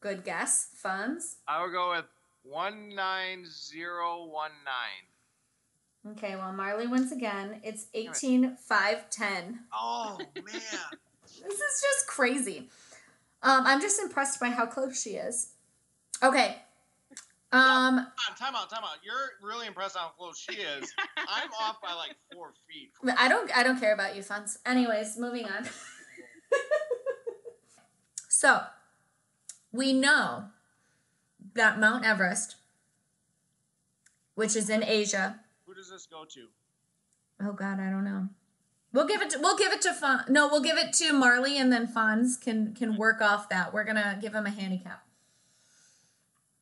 Good 0.00 0.24
guess. 0.24 0.68
Fonz. 0.82 1.36
I 1.46 1.62
would 1.62 1.72
go 1.72 1.90
with 1.90 2.06
one 2.42 2.94
nine 2.94 3.44
zero 3.46 4.24
one 4.24 4.52
nine. 4.64 6.12
Okay, 6.12 6.36
well, 6.36 6.52
Marley 6.52 6.86
once 6.86 7.12
again. 7.12 7.60
It's 7.62 7.86
18, 7.94 8.56
5, 8.56 9.08
10. 9.08 9.60
Oh 9.72 10.18
man. 10.36 10.44
This 10.44 11.54
is 11.54 11.82
just 11.82 12.06
crazy. 12.06 12.68
Um, 13.42 13.62
I'm 13.66 13.80
just 13.80 13.98
impressed 14.00 14.38
by 14.38 14.50
how 14.50 14.66
close 14.66 15.00
she 15.00 15.10
is. 15.10 15.52
Okay. 16.22 16.56
Um, 17.54 17.98
Time 17.98 18.06
out, 18.30 18.36
time 18.36 18.54
out, 18.56 18.70
time 18.70 18.82
out. 18.82 18.96
You're 19.04 19.30
really 19.40 19.68
impressed 19.68 19.96
how 19.96 20.08
close 20.18 20.36
she 20.36 20.56
is. 20.56 20.92
I'm 21.16 21.50
off 21.60 21.80
by 21.80 21.92
like 21.92 22.16
four 22.32 22.52
feet. 22.68 22.90
I 23.16 23.28
don't 23.28 23.56
I 23.56 23.62
don't 23.62 23.78
care 23.78 23.94
about 23.94 24.16
you 24.16 24.22
Fonz. 24.22 24.58
Anyways, 24.66 25.16
moving 25.16 25.44
on. 25.44 25.68
so, 28.28 28.62
we 29.72 29.92
know 29.92 30.46
that 31.54 31.78
Mount 31.78 32.04
Everest, 32.04 32.56
which 34.34 34.56
is 34.56 34.68
in 34.68 34.82
Asia. 34.82 35.38
Who 35.66 35.74
does 35.74 35.90
this 35.90 36.06
go 36.06 36.24
to? 36.24 36.48
Oh 37.40 37.52
God, 37.52 37.78
I 37.78 37.88
don't 37.88 38.04
know. 38.04 38.30
We'll 38.92 39.06
give 39.06 39.22
it. 39.22 39.30
To, 39.30 39.38
we'll 39.38 39.56
give 39.56 39.72
it 39.72 39.80
to 39.82 39.92
Fon. 39.92 40.24
No, 40.28 40.48
we'll 40.48 40.60
give 40.60 40.76
it 40.76 40.92
to 40.94 41.12
Marley, 41.12 41.56
and 41.56 41.72
then 41.72 41.86
Fonz 41.86 42.40
can 42.40 42.74
can 42.74 42.96
work 42.96 43.20
off 43.20 43.48
that. 43.50 43.72
We're 43.72 43.84
gonna 43.84 44.18
give 44.20 44.34
him 44.34 44.44
a 44.44 44.50
handicap. 44.50 45.04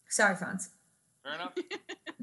Sorry, 0.07 0.35
Fonz. 0.35 0.69
Fair 1.23 1.35
enough. 1.35 1.53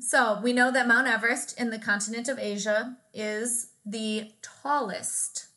So 0.01 0.39
we 0.41 0.53
know 0.53 0.71
that 0.71 0.87
Mount 0.87 1.07
Everest 1.07 1.59
in 1.59 1.71
the 1.71 1.77
continent 1.77 2.29
of 2.29 2.39
Asia 2.39 2.95
is 3.13 3.71
the 3.85 4.31
tallest 4.41 5.47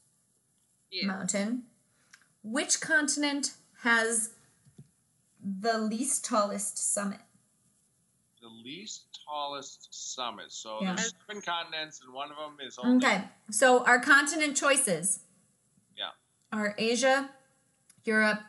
Yeah. 0.91 1.07
mountain. 1.07 1.63
Which 2.43 2.81
continent 2.81 3.53
has 3.83 4.31
the 5.41 5.79
least 5.79 6.25
tallest 6.25 6.77
summit? 6.93 7.21
the 8.41 8.49
least 8.49 9.17
tallest 9.25 9.87
summit. 9.95 10.51
So 10.51 10.81
Yeah. 10.83 10.95
there's 10.97 11.15
seven 11.29 11.41
continents, 11.41 12.01
and 12.03 12.13
one 12.13 12.33
of 12.33 12.37
them 12.37 12.59
is 12.61 12.77
only. 12.79 12.97
Okay, 13.07 13.29
so 13.53 13.85
our 13.85 14.01
continent 14.01 14.57
choices 14.57 15.21
Yeah. 15.97 16.11
are 16.51 16.75
Asia, 16.77 17.31
Europe, 18.05 18.41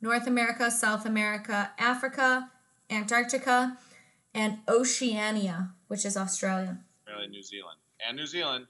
North 0.00 0.26
America, 0.26 0.68
South 0.72 1.06
America, 1.06 1.72
Africa, 1.78 2.50
Antarctica, 2.90 3.78
and 4.36 4.58
Oceania, 4.68 5.70
which 5.88 6.04
is 6.04 6.16
Australia, 6.16 6.78
Really, 7.08 7.26
New 7.28 7.42
Zealand 7.42 7.78
and 8.06 8.16
New 8.16 8.26
Zealand. 8.26 8.66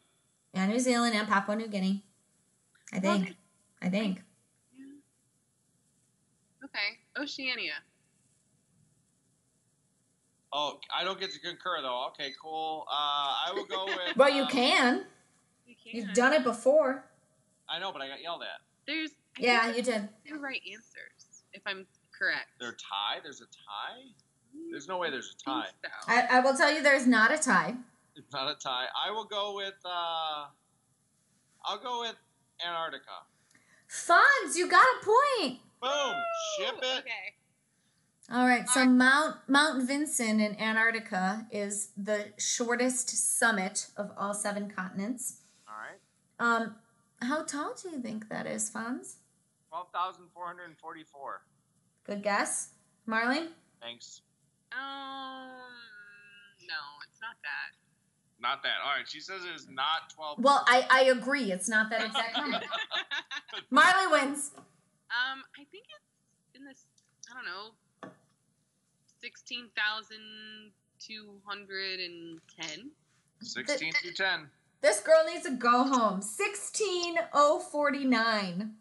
and 0.55 0.71
New 0.73 0.79
Zealand, 0.79 1.14
and 1.17 1.27
Papua 1.29 1.57
New 1.57 1.67
Guinea. 1.69 2.05
I 2.93 3.01
Well, 3.01 3.19
think. 3.19 3.37
I 3.83 3.89
think. 3.89 4.23
Yeah. 4.79 4.85
Okay. 6.64 6.99
Oceania. 7.21 7.73
Oh, 10.53 10.79
I 10.97 11.05
don't 11.05 11.19
get 11.21 11.33
to 11.33 11.41
concur 11.41 11.83
though. 11.83 12.07
Okay, 12.09 12.31
cool. 12.41 12.87
Uh, 12.89 12.95
I 12.95 13.53
will 13.55 13.67
go 13.67 13.85
with. 13.87 14.17
Well, 14.17 14.31
you 14.31 14.45
uh, 14.45 14.49
can. 14.49 15.05
You 15.67 15.75
can. 15.83 15.97
You've 16.01 16.14
done 16.14 16.33
it 16.33 16.45
before. 16.45 17.05
I 17.69 17.79
know, 17.81 17.93
but 17.93 18.01
I 18.01 18.09
got 18.09 18.23
yelled 18.23 18.43
at. 18.43 18.61
There's. 18.87 19.11
I 19.37 19.41
Yeah, 19.43 19.67
you 19.75 19.83
did. 19.83 20.09
the 20.31 20.39
right 20.39 20.62
answers, 20.73 21.43
if 21.53 21.61
I'm 21.67 21.87
correct. 22.17 22.47
They're 22.61 22.73
tie. 22.73 23.19
There's 23.23 23.41
a 23.41 23.47
tie. 23.47 24.07
There's 24.77 24.89
no 24.89 24.99
way 24.99 25.09
there's 25.11 25.35
a 25.41 25.43
tie. 25.43 25.68
think 25.81 25.95
so. 26.03 26.12
I, 26.12 26.37
I 26.37 26.41
will 26.41 26.55
tell 26.55 26.70
you 26.70 26.83
there's 26.83 27.07
not 27.07 27.33
a 27.33 27.39
tie. 27.39 27.77
It's 28.14 28.31
not 28.31 28.47
a 28.51 28.55
tie. 28.62 28.85
I 29.07 29.11
will 29.11 29.24
go 29.24 29.57
with. 29.57 29.72
uh 29.87 30.49
I'll 31.64 31.79
go 31.83 32.03
with 32.03 32.14
Antarctica. 32.62 33.24
Fonz, 33.89 34.55
you 34.55 34.68
got 34.68 34.85
a 34.85 35.05
point. 35.07 35.61
Boom! 35.81 36.14
Ship 36.59 36.74
it. 36.77 36.99
Okay. 36.99 37.35
All 38.31 38.47
right, 38.47 38.68
so 38.68 38.85
Mount 38.85 39.37
Mount 39.49 39.87
Vinson 39.89 40.41
in 40.41 40.61
Antarctica 40.61 41.47
is 41.51 41.93
the 41.97 42.35
shortest 42.37 43.39
summit 43.39 43.87
of 43.97 44.11
all 44.18 44.35
seven 44.35 44.70
continents. 44.70 45.39
All 45.66 45.77
right. 45.79 46.57
Um, 46.61 46.74
how 47.22 47.45
tall 47.45 47.74
do 47.83 47.89
you 47.89 48.03
think 48.03 48.29
that 48.29 48.47
is, 48.47 48.70
Fonz? 48.70 49.14
Twelve 49.70 49.87
thousand 49.95 50.27
four 50.35 50.45
hundred 50.47 50.64
and 50.64 50.77
forty-four. 50.77 51.41
Good 52.05 52.22
guess, 52.22 52.72
Marlene. 53.09 53.49
Thanks. 53.81 54.20
Um. 54.77 55.49
No, 56.68 56.81
it's 57.09 57.20
not 57.20 57.37
that. 57.43 57.72
Not 58.41 58.62
that. 58.62 58.74
All 58.85 58.95
right. 58.97 59.09
She 59.09 59.20
says 59.20 59.45
it 59.45 59.55
is 59.55 59.68
not 59.70 60.11
twelve. 60.14 60.39
Well, 60.39 60.64
I 60.66 60.87
I 60.91 61.03
agree. 61.05 61.51
It's 61.53 61.68
not 61.68 61.91
that 61.91 62.05
exact 62.05 62.37
number. 62.37 62.61
Marley 63.70 64.07
wins. 64.12 64.51
Um, 64.55 65.43
I 65.59 65.64
think 65.70 65.85
it's 65.89 66.59
in 66.59 66.64
this. 66.64 66.85
I 67.31 67.35
don't 67.35 67.45
know. 67.47 68.11
Sixteen 69.20 69.68
thousand 69.77 70.72
two 70.99 71.41
hundred 71.47 72.01
and 72.01 72.41
ten. 72.61 72.91
Sixteen 73.41 73.93
to 74.03 74.12
ten. 74.12 74.49
This 74.83 75.01
girl 75.01 75.24
needs 75.27 75.45
to 75.45 75.53
go 75.53 75.85
home. 75.85 76.20
Sixteen 76.20 77.16
oh 77.33 77.61
forty 77.61 78.05
nine. 78.05 78.74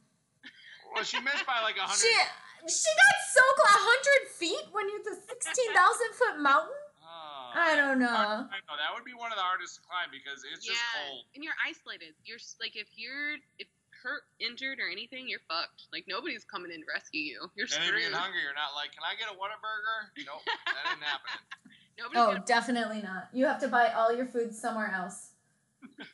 Well, 0.93 1.03
she 1.03 1.19
missed 1.21 1.45
by 1.45 1.61
like 1.61 1.77
a 1.77 1.81
hundred. 1.81 2.27
She 2.69 2.91
got 2.95 3.17
so 3.33 3.43
close. 3.61 3.79
hundred 3.85 4.21
feet 4.35 4.65
when 4.71 4.85
you're 4.89 5.05
the 5.05 5.17
sixteen 5.27 5.71
thousand 5.73 6.11
foot 6.17 6.35
mountain. 6.41 6.75
Oh. 7.01 7.51
I 7.55 7.75
don't 7.75 7.99
know. 7.99 8.11
I 8.51 8.57
know 8.67 8.75
that 8.75 8.91
would 8.93 9.05
be 9.05 9.13
one 9.15 9.31
of 9.31 9.37
the 9.37 9.45
hardest 9.45 9.79
to 9.79 9.81
climb 9.87 10.11
because 10.11 10.43
it's 10.43 10.65
yeah, 10.67 10.73
just 10.75 10.83
cold. 10.99 11.23
and 11.35 11.43
you're 11.43 11.55
isolated. 11.63 12.13
You're 12.25 12.41
like 12.59 12.75
if 12.75 12.87
you're 12.95 13.39
if 13.59 13.67
hurt, 14.03 14.21
injured, 14.39 14.77
or 14.79 14.85
anything, 14.91 15.25
you're 15.27 15.41
fucked. 15.49 15.87
Like 15.91 16.05
nobody's 16.07 16.43
coming 16.45 16.69
in 16.71 16.81
to 16.81 16.87
rescue 16.93 17.21
you. 17.21 17.39
You're 17.55 17.65
And 17.73 17.81
if 17.89 17.89
you're 17.89 18.13
hungry, 18.13 18.41
you're 18.43 18.53
not 18.53 18.75
like, 18.77 18.91
can 18.93 19.01
I 19.01 19.15
get 19.17 19.29
a 19.31 19.35
Whataburger? 19.37 20.13
Nope, 20.25 20.45
that 20.45 20.91
ain't 20.93 21.01
happening. 21.03 21.41
Nobody's 21.97 22.21
Oh, 22.21 22.27
gonna. 22.33 22.43
definitely 22.45 23.01
not. 23.01 23.29
You 23.33 23.45
have 23.45 23.59
to 23.61 23.67
buy 23.69 23.89
all 23.93 24.13
your 24.13 24.25
food 24.27 24.53
somewhere 24.53 24.91
else. 24.93 25.29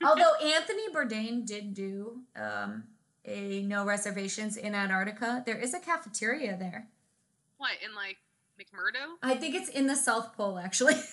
Although 0.06 0.36
Anthony 0.44 0.88
Bourdain 0.94 1.46
did 1.46 1.74
do 1.74 2.22
um, 2.36 2.84
a 3.26 3.62
no 3.64 3.86
reservations 3.86 4.58
in 4.58 4.74
Antarctica, 4.76 5.44
there 5.46 5.58
is 5.58 5.74
a 5.74 5.80
cafeteria 5.80 6.58
there. 6.58 6.88
What 7.58 7.72
in 7.86 7.94
like 7.96 8.18
McMurdo? 8.60 9.16
I 9.22 9.36
think 9.36 9.56
it's 9.56 9.70
in 9.70 9.88
the 9.88 9.96
South 9.96 10.36
Pole, 10.36 10.58
actually. 10.60 10.96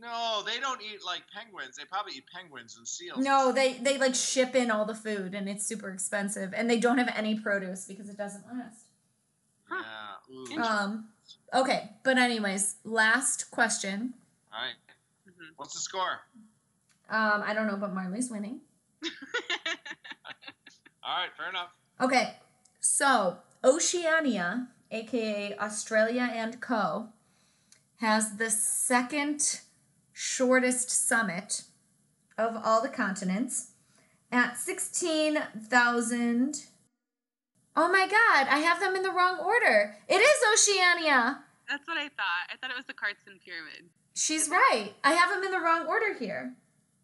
No, 0.00 0.42
they 0.46 0.58
don't 0.60 0.80
eat 0.80 1.00
like 1.04 1.22
penguins. 1.32 1.76
They 1.76 1.84
probably 1.84 2.14
eat 2.14 2.24
penguins 2.32 2.76
and 2.78 2.88
seals. 2.88 3.18
no, 3.18 3.52
they 3.52 3.74
they 3.74 3.98
like 3.98 4.14
ship 4.14 4.54
in 4.54 4.70
all 4.70 4.86
the 4.86 4.94
food, 4.94 5.34
and 5.34 5.46
it's 5.48 5.66
super 5.66 5.90
expensive, 5.90 6.54
and 6.56 6.70
they 6.70 6.80
don't 6.80 6.96
have 6.96 7.12
any 7.14 7.38
produce 7.38 7.84
because 7.84 8.08
it 8.08 8.16
doesn't 8.16 8.44
last. 8.46 8.86
Yeah. 10.50 10.64
Um, 10.64 11.08
okay, 11.52 11.90
but 12.02 12.16
anyways, 12.16 12.76
last 12.82 13.50
question. 13.50 14.14
All 14.52 14.62
right. 14.62 14.74
Mhm. 15.28 15.50
What's 15.56 15.74
the 15.74 15.80
score? 15.80 16.20
Um, 17.10 17.42
I 17.44 17.52
don't 17.52 17.66
know, 17.66 17.76
but 17.76 17.92
Marley's 17.92 18.30
winning. 18.30 18.60
All 21.02 21.16
right, 21.16 21.30
fair 21.36 21.48
enough. 21.48 21.70
Okay, 22.00 22.36
so 22.80 23.38
Oceania, 23.64 24.68
aka 24.90 25.56
Australia 25.58 26.28
and 26.32 26.60
Co., 26.60 27.08
has 27.96 28.36
the 28.36 28.50
second 28.50 29.60
shortest 30.12 30.90
summit 30.90 31.62
of 32.38 32.56
all 32.64 32.82
the 32.82 32.88
continents 32.88 33.72
at 34.32 34.56
16,000. 34.56 36.54
Oh 37.76 37.90
my 37.90 38.06
god, 38.06 38.48
I 38.48 38.58
have 38.58 38.80
them 38.80 38.96
in 38.96 39.02
the 39.02 39.12
wrong 39.12 39.38
order. 39.38 39.96
It 40.08 40.14
is 40.14 40.38
Oceania. 40.52 41.40
That's 41.68 41.86
what 41.86 41.98
I 41.98 42.08
thought. 42.08 42.48
I 42.50 42.56
thought 42.60 42.70
it 42.70 42.76
was 42.76 42.86
the 42.86 42.94
Carstensz 42.94 43.44
Pyramid. 43.44 43.90
She's 44.14 44.48
right. 44.48 44.92
I 45.04 45.12
have 45.12 45.30
them 45.30 45.44
in 45.44 45.50
the 45.50 45.60
wrong 45.60 45.86
order 45.86 46.14
here. 46.14 46.54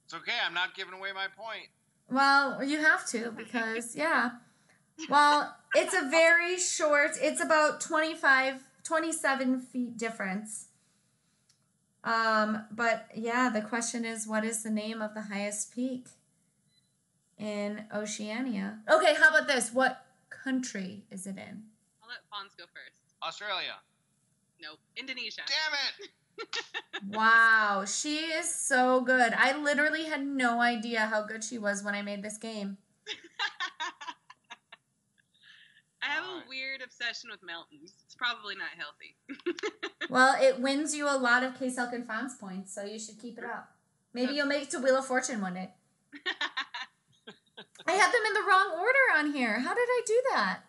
It's 0.05 0.15
okay. 0.15 0.33
I'm 0.45 0.55
not 0.55 0.75
giving 0.75 0.95
away 0.95 1.13
my 1.13 1.27
point. 1.37 1.69
Well, 2.11 2.63
you 2.63 2.79
have 2.79 3.07
to 3.09 3.31
because 3.37 3.97
yeah. 3.97 4.31
Well, 5.11 5.57
it's 5.75 5.95
a 5.95 6.09
very 6.09 6.59
short. 6.59 7.13
It's 7.21 7.43
about 7.43 7.81
25 7.81 8.63
27 8.85 9.61
feet 9.61 9.97
difference. 9.97 10.69
Um, 12.05 12.65
but 12.71 13.09
yeah, 13.15 13.51
the 13.53 13.61
question 13.61 14.05
is 14.05 14.27
what 14.27 14.45
is 14.45 14.63
the 14.63 14.71
name 14.71 15.03
of 15.03 15.13
the 15.15 15.23
highest 15.23 15.75
peak 15.75 16.07
in 17.37 17.85
Oceania? 17.93 18.79
Okay, 18.89 19.15
how 19.15 19.31
about 19.31 19.49
this? 19.49 19.73
What 19.73 20.07
country 20.31 21.03
is 21.11 21.27
it 21.27 21.37
in? 21.37 21.65
I'll 22.01 22.09
let 22.09 22.23
Fonz 22.33 22.57
go 22.57 22.65
first. 22.73 23.03
Australia. 23.23 23.75
Nope. 24.63 24.79
Indonesia. 24.97 25.43
Damn 25.47 25.75
it! 25.75 26.11
Wow, 27.11 27.85
she 27.87 28.17
is 28.17 28.53
so 28.53 29.01
good. 29.01 29.33
I 29.35 29.57
literally 29.57 30.05
had 30.05 30.27
no 30.27 30.61
idea 30.61 31.07
how 31.07 31.23
good 31.23 31.45
she 31.45 31.59
was 31.59 31.85
when 31.85 31.95
I 31.95 32.03
made 32.03 32.23
this 32.23 32.39
game. 32.39 32.79
I 36.03 36.07
have 36.07 36.25
a 36.25 36.43
weird 36.49 36.83
obsession 36.83 37.31
with 37.31 37.43
mountains. 37.43 37.93
It's 38.05 38.15
probably 38.15 38.55
not 38.55 38.69
healthy. 38.77 39.17
Well, 40.09 40.41
it 40.41 40.61
wins 40.61 40.95
you 40.95 41.09
a 41.09 41.19
lot 41.19 41.43
of 41.43 41.59
Case 41.59 41.77
and 41.79 42.07
Fonz 42.07 42.39
points, 42.39 42.73
so 42.73 42.85
you 42.85 42.99
should 42.99 43.19
keep 43.19 43.39
it 43.39 43.45
up. 43.45 43.71
Maybe 44.15 44.35
you'll 44.35 44.47
make 44.47 44.63
it 44.63 44.71
to 44.71 44.79
Wheel 44.79 44.97
of 44.97 45.07
Fortune 45.07 45.41
one 45.41 45.55
day. 45.55 45.71
I 47.87 47.93
had 47.93 48.13
them 48.13 48.23
in 48.27 48.35
the 48.35 48.49
wrong 48.49 48.71
order 48.79 49.19
on 49.19 49.33
here. 49.33 49.59
How 49.61 49.75
did 49.75 49.89
I 49.89 50.03
do 50.07 50.23
that? 50.33 50.61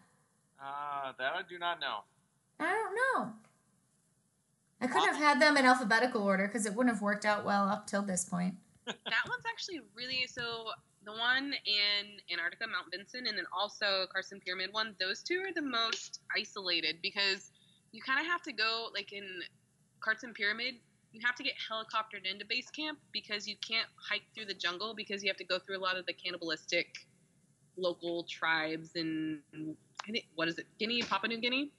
Uh, 0.61 1.14
that 1.19 1.34
I 1.35 1.41
do 1.48 1.60
not 1.60 1.80
know. 1.80 1.99
I 2.60 2.73
don't 2.73 2.95
know. 2.95 3.34
I 4.80 4.88
could 4.88 5.04
have 5.04 5.16
had 5.16 5.41
them 5.41 5.58
in 5.58 5.66
alphabetical 5.66 6.22
order 6.22 6.48
because 6.48 6.66
it 6.66 6.76
wouldn't 6.76 6.94
have 6.94 7.02
worked 7.02 7.26
out 7.26 7.45
well 7.45 7.68
up 7.68 7.88
till 7.88 8.04
this 8.04 8.26
point. 8.26 8.56
that 8.86 8.95
one's 8.95 9.44
actually 9.49 9.82
really 9.95 10.26
so. 10.28 10.66
The 11.06 11.14
one 11.14 11.54
in 11.66 12.20
Antarctica, 12.32 12.66
Mount 12.68 12.88
Vinson, 12.91 13.28
and 13.28 13.38
then 13.38 13.45
also 13.58 14.08
Carstensz 14.14 14.44
Pyramid 14.44 14.70
one. 14.74 14.94
Those 14.99 15.24
two 15.24 15.40
are 15.40 15.54
the 15.54 15.62
most 15.62 16.20
isolated 16.38 16.98
because 17.02 17.52
you 17.94 18.02
kind 18.02 18.20
of 18.20 18.26
have 18.26 18.41
to 18.44 18.52
go 18.52 18.90
like 18.94 19.14
in 19.14 19.26
Carstensz 20.02 20.36
Pyramid. 20.36 20.76
You 21.14 21.22
have 21.26 21.36
to 21.36 21.44
get 21.44 21.54
helicoptered 21.54 22.30
into 22.30 22.45
base 22.45 22.70
camp 22.70 22.99
because 23.14 23.48
you 23.48 23.56
can't 23.66 23.88
hike 23.95 24.24
through 24.36 24.45
the 24.45 24.54
jungle 24.54 24.94
because 24.94 25.24
you 25.24 25.30
have 25.30 25.38
to 25.38 25.45
go 25.45 25.58
through 25.60 25.78
a 25.78 25.84
lot 25.84 25.98
of 25.98 26.06
the 26.06 26.14
cannibalistic 26.14 27.08
local 27.78 28.26
tribes 28.30 28.91
and 28.95 29.40
I 30.08 30.22
what 30.36 30.48
is 30.48 30.58
it, 30.58 30.66
Guinea, 30.80 31.02
Papua 31.02 31.30
New 31.30 31.40
Guinea. 31.40 31.72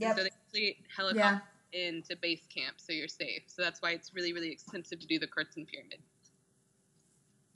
And 0.00 0.16
So 0.16 0.24
they 0.24 0.30
actually 0.30 0.76
helicopter 0.94 1.20
Yeah. 1.20 1.55
Into 1.76 2.16
base 2.16 2.46
camp 2.54 2.76
so 2.78 2.92
you're 2.92 3.06
safe. 3.06 3.42
So 3.48 3.62
that's 3.62 3.82
why 3.82 3.90
it's 3.90 4.14
really 4.14 4.32
really 4.32 4.50
expensive 4.50 4.98
to 5.00 5.06
do 5.06 5.18
the 5.18 5.26
Carstensz 5.26 5.68
Pyramid. 5.68 6.00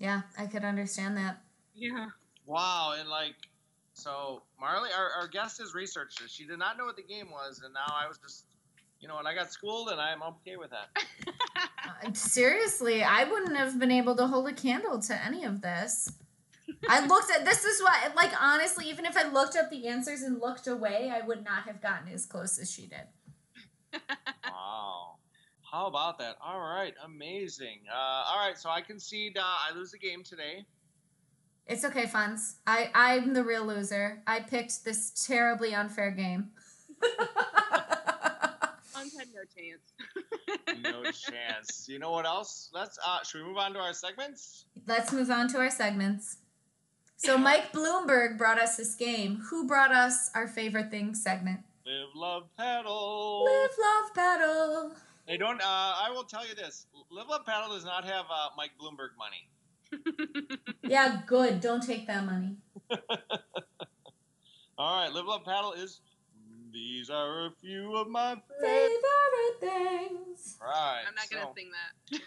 Yeah, 0.01 0.23
I 0.39 0.47
could 0.47 0.65
understand 0.65 1.17
that. 1.19 1.43
Yeah. 1.75 2.07
Wow, 2.47 2.95
and 2.99 3.09
like, 3.09 3.37
so 3.93 4.43
Marley, 4.59 4.89
our, 4.97 5.11
our 5.11 5.29
guest 5.29 5.61
is 5.61 5.75
researcher. 5.75 6.25
She 6.27 6.47
did 6.47 6.59
not 6.59 6.79
know 6.79 6.87
what 6.87 6.97
the 6.97 7.03
game 7.03 7.31
was, 7.31 7.61
and 7.65 7.73
now 7.73 7.95
I 7.95 8.09
was 8.09 8.19
just, 8.19 8.47
you 8.99 9.09
know, 9.09 9.19
and 9.19 9.29
I 9.29 9.35
got 9.35 9.53
schooled, 9.53 9.91
and 9.91 10.01
I'm 10.01 10.23
okay 10.23 10.57
with 10.57 10.71
that. 10.71 10.89
Uh, 12.07 12.13
seriously, 12.13 13.03
I 13.03 13.25
wouldn't 13.25 13.57
have 13.57 13.79
been 13.79 13.91
able 13.91 14.15
to 14.17 14.27
hold 14.27 14.47
a 14.47 14.53
candle 14.53 15.01
to 15.01 15.25
any 15.25 15.45
of 15.45 15.61
this. 15.61 16.13
I 16.89 17.05
looked 17.05 17.31
at 17.31 17.45
this 17.45 17.65
is 17.65 17.83
what 17.83 18.15
like 18.15 18.31
honestly, 18.41 18.89
even 18.89 19.07
if 19.07 19.17
I 19.17 19.29
looked 19.29 19.57
up 19.57 19.71
the 19.71 19.89
answers 19.89 20.23
and 20.23 20.41
looked 20.41 20.67
away, 20.67 21.11
I 21.13 21.27
would 21.27 21.43
not 21.43 21.65
have 21.65 21.83
gotten 21.83 22.13
as 22.13 22.27
close 22.27 22.59
as 22.59 22.71
she 22.71 22.83
did. 22.83 23.07
Wow. 24.45 25.17
How 25.71 25.87
about 25.87 26.19
that? 26.19 26.37
All 26.45 26.61
right, 26.61 26.95
amazing. 27.05 27.81
Uh, 27.93 28.25
all 28.27 28.45
right, 28.45 28.59
so 28.59 28.71
I 28.71 28.81
concede 28.81 29.39
uh, 29.39 29.43
I 29.43 29.75
lose 29.75 29.93
the 29.93 29.99
game 29.99 30.25
today. 30.25 30.65
It's 31.67 31.85
okay, 31.85 32.07
Fonz. 32.07 32.57
I 32.67 32.91
I'm 32.95 33.33
the 33.33 33.45
real 33.45 33.65
loser. 33.65 34.23
I 34.27 34.41
picked 34.41 34.85
this 34.85 35.25
terribly 35.27 35.75
unfair 35.75 36.11
game. 36.11 36.51
Ons 38.97 39.17
had 39.17 39.29
no 39.35 39.43
chance. 39.57 39.93
No 40.83 41.03
chance. 41.05 41.89
You 41.89 41.99
know 41.99 42.11
what 42.11 42.27
else? 42.27 42.71
Let's. 42.73 42.99
Uh, 43.05 43.23
should 43.23 43.43
we 43.43 43.49
move 43.49 43.59
on 43.59 43.73
to 43.75 43.79
our 43.79 43.93
segments? 43.93 44.65
Let's 44.87 45.13
move 45.13 45.31
on 45.31 45.49
to 45.49 45.59
our 45.59 45.71
segments. 45.71 46.39
So 47.17 47.37
Mike 47.37 47.73
Bloomberg 47.73 48.39
brought 48.39 48.59
us 48.59 48.77
this 48.77 48.95
game. 48.95 49.43
Who 49.51 49.67
brought 49.67 49.93
us 49.93 50.31
our 50.35 50.49
favorite 50.49 50.91
thing 50.91 51.15
segment? 51.15 51.61
Live, 51.91 52.15
love, 52.15 52.43
paddle. 52.57 53.45
Live, 53.45 53.71
love, 53.83 54.15
battle. 54.15 54.93
They 55.27 55.37
don't. 55.37 55.61
Uh, 55.61 55.65
I 55.67 56.09
will 56.15 56.23
tell 56.23 56.47
you 56.47 56.55
this: 56.55 56.87
Live, 57.11 57.27
love, 57.29 57.45
paddle 57.45 57.75
does 57.75 57.85
not 57.85 58.05
have 58.05 58.27
uh, 58.31 58.51
Mike 58.57 58.71
Bloomberg 58.81 59.17
money. 59.19 59.49
Yeah, 60.85 61.23
good. 61.27 61.61
Don't 61.61 61.83
take 61.85 62.07
that 62.07 62.25
money. 62.25 62.59
All 64.79 65.03
right, 65.03 65.13
live, 65.13 65.27
love, 65.27 65.45
paddle 65.45 65.73
is. 65.73 66.01
These 66.73 67.11
are 67.11 67.47
a 67.47 67.51
few 67.61 67.97
of 67.97 68.09
my 68.09 68.37
Favorite 68.61 69.61
things. 69.61 70.59
Right. 70.63 71.03
I'm 71.09 71.15
not 71.17 71.29
gonna 71.29 71.53
sing 71.57 71.71
that. 72.13 72.21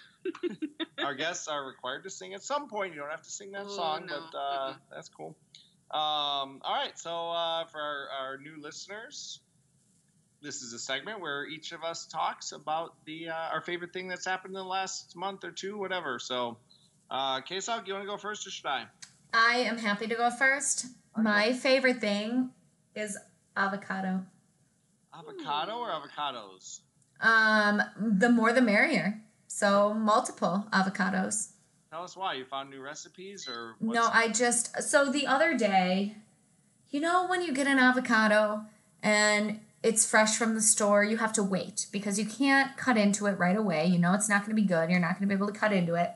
Our 1.05 1.15
guests 1.15 1.47
are 1.47 1.65
required 1.65 2.03
to 2.03 2.09
sing 2.09 2.33
at 2.33 2.43
some 2.43 2.67
point. 2.67 2.93
You 2.93 2.99
don't 2.99 3.09
have 3.09 3.21
to 3.23 3.31
sing 3.31 3.53
that 3.53 3.67
Ooh, 3.67 3.75
song, 3.75 4.07
no. 4.07 4.23
but 4.31 4.37
uh, 4.37 4.71
Mm-mm. 4.71 4.75
that's 4.93 5.07
cool. 5.07 5.37
Um, 5.91 6.59
all 6.63 6.73
right, 6.73 6.97
so 6.97 7.29
uh, 7.29 7.65
for 7.65 7.79
our, 7.79 8.07
our 8.19 8.37
new 8.39 8.59
listeners, 8.59 9.41
this 10.43 10.61
is 10.61 10.73
a 10.73 10.79
segment 10.79 11.21
where 11.21 11.45
each 11.45 11.71
of 11.71 11.83
us 11.83 12.05
talks 12.05 12.51
about 12.51 12.93
the 13.05 13.29
uh, 13.29 13.33
our 13.33 13.61
favorite 13.61 13.93
thing 13.93 14.07
that's 14.07 14.25
happened 14.25 14.51
in 14.51 14.59
the 14.59 14.63
last 14.63 15.15
month 15.15 15.43
or 15.43 15.51
two, 15.51 15.77
whatever. 15.77 16.19
So, 16.19 16.57
uh, 17.09 17.41
Kesau, 17.41 17.87
you 17.87 17.93
want 17.93 18.03
to 18.03 18.09
go 18.09 18.17
first 18.17 18.45
or 18.45 18.51
should 18.51 18.65
I? 18.65 18.85
I 19.33 19.59
am 19.59 19.77
happy 19.77 20.05
to 20.07 20.15
go 20.15 20.29
first. 20.29 20.85
My 21.17 21.53
favorite 21.53 22.01
thing 22.01 22.51
is 22.93 23.17
avocado. 23.55 24.25
Avocado 25.17 25.77
or 25.77 25.89
avocados? 25.89 26.81
Um, 27.21 27.81
the 27.97 28.29
more 28.29 28.51
the 28.51 28.61
merrier. 28.61 29.21
So 29.47 29.93
multiple 29.93 30.67
avocados. 30.71 31.51
Tell 31.91 32.03
us 32.03 32.17
why. 32.17 32.33
You 32.33 32.45
found 32.45 32.69
new 32.69 32.81
recipes 32.81 33.47
or 33.47 33.75
No, 33.79 34.09
I 34.11 34.27
just 34.29 34.81
so 34.83 35.11
the 35.11 35.25
other 35.25 35.55
day, 35.55 36.17
you 36.89 36.99
know 36.99 37.27
when 37.27 37.41
you 37.41 37.53
get 37.53 37.67
an 37.67 37.79
avocado 37.79 38.65
and 39.01 39.59
it's 39.83 40.09
fresh 40.09 40.37
from 40.37 40.55
the 40.55 40.61
store, 40.61 41.03
you 41.03 41.17
have 41.17 41.33
to 41.33 41.43
wait 41.43 41.87
because 41.91 42.17
you 42.17 42.25
can't 42.25 42.75
cut 42.77 42.97
into 42.97 43.25
it 43.25 43.37
right 43.37 43.57
away. 43.57 43.85
You 43.85 43.99
know 43.99 44.13
it's 44.13 44.29
not 44.29 44.41
going 44.41 44.55
to 44.55 44.61
be 44.61 44.67
good. 44.67 44.89
You're 44.89 44.99
not 44.99 45.19
going 45.19 45.27
to 45.27 45.27
be 45.27 45.35
able 45.35 45.51
to 45.51 45.59
cut 45.59 45.73
into 45.73 45.95
it. 45.95 46.11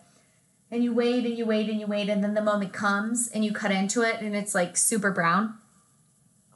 And 0.71 0.83
you 0.83 0.93
wait 0.93 1.25
and 1.25 1.37
you 1.37 1.45
wait 1.45 1.69
and 1.69 1.79
you 1.79 1.85
wait 1.85 2.09
and 2.09 2.23
then 2.23 2.33
the 2.33 2.41
moment 2.41 2.73
comes 2.73 3.27
and 3.27 3.43
you 3.43 3.53
cut 3.53 3.71
into 3.71 4.01
it 4.01 4.21
and 4.21 4.35
it's 4.35 4.55
like 4.55 4.77
super 4.77 5.11
brown. 5.11 5.55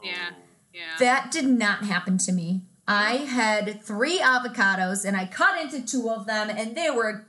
Yeah. 0.03 0.31
Yeah. 0.73 0.97
That 0.99 1.31
did 1.31 1.45
not 1.45 1.83
happen 1.83 2.17
to 2.19 2.31
me. 2.31 2.61
I 2.87 3.17
had 3.17 3.81
three 3.83 4.19
avocados 4.19 5.05
and 5.05 5.15
I 5.15 5.25
cut 5.25 5.61
into 5.61 5.85
two 5.85 6.09
of 6.09 6.25
them 6.25 6.49
and 6.49 6.75
they 6.75 6.89
were 6.89 7.25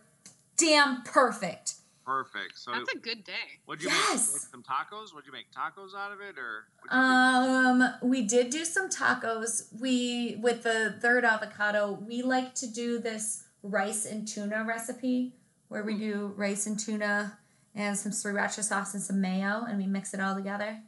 damn 0.56 1.02
perfect. 1.02 1.74
Perfect. 2.12 2.58
So, 2.58 2.72
That's 2.72 2.92
a 2.92 2.98
good 2.98 3.24
day. 3.24 3.32
what'd 3.64 3.82
you 3.82 3.88
Yes. 3.88 4.34
make? 4.34 4.42
Make 4.42 4.50
some 4.50 4.62
tacos? 4.62 5.14
Would 5.14 5.24
you 5.24 5.32
make 5.32 5.50
tacos 5.50 5.94
out 5.96 6.12
of 6.12 6.20
it, 6.20 6.38
or? 6.38 6.66
what'd 6.82 6.90
do? 6.90 6.96
Um, 6.96 7.94
we 8.02 8.20
did 8.26 8.50
do 8.50 8.66
some 8.66 8.90
tacos. 8.90 9.72
We 9.80 10.36
with 10.36 10.62
the 10.62 10.92
third 11.00 11.24
avocado, 11.24 11.92
we 11.92 12.20
like 12.22 12.54
to 12.56 12.66
do 12.66 12.98
this 12.98 13.44
rice 13.62 14.04
and 14.04 14.28
tuna 14.28 14.62
recipe 14.64 15.32
where 15.68 15.82
we 15.84 15.96
do 15.96 16.34
rice 16.36 16.66
and 16.66 16.78
tuna 16.78 17.38
and 17.74 17.96
some 17.96 18.12
sriracha 18.12 18.62
sauce 18.62 18.92
and 18.92 19.02
some 19.02 19.20
mayo 19.22 19.64
and 19.66 19.78
we 19.78 19.86
mix 19.86 20.12
it 20.12 20.20
all 20.20 20.34
together. 20.34 20.82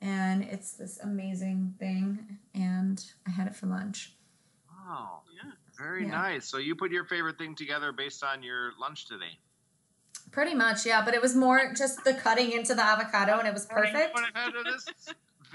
And 0.00 0.44
it's 0.44 0.72
this 0.74 0.98
amazing 1.00 1.74
thing 1.80 2.38
and 2.54 3.04
I 3.26 3.30
had 3.30 3.48
it 3.48 3.56
for 3.56 3.66
lunch. 3.66 4.14
Wow. 4.70 5.22
Yeah. 5.34 5.50
Very 5.78 6.04
Yeah. 6.04 6.10
nice. 6.12 6.46
So 6.46 6.58
you 6.58 6.76
put 6.76 6.92
your 6.92 7.04
favorite 7.06 7.38
thing 7.38 7.56
together 7.56 7.90
based 7.90 8.22
on 8.22 8.42
your 8.44 8.72
lunch 8.78 9.06
today. 9.06 9.36
Pretty 10.34 10.52
much, 10.52 10.84
yeah, 10.84 11.00
but 11.04 11.14
it 11.14 11.22
was 11.22 11.36
more 11.36 11.72
just 11.74 12.02
the 12.02 12.12
cutting 12.12 12.50
into 12.50 12.74
the 12.74 12.82
avocado 12.82 13.38
and 13.38 13.46
it 13.46 13.54
was 13.54 13.66
perfect. 13.66 14.14
What 14.14 14.28
ahead 14.34 14.52
of 14.56 14.64
this 14.64 14.84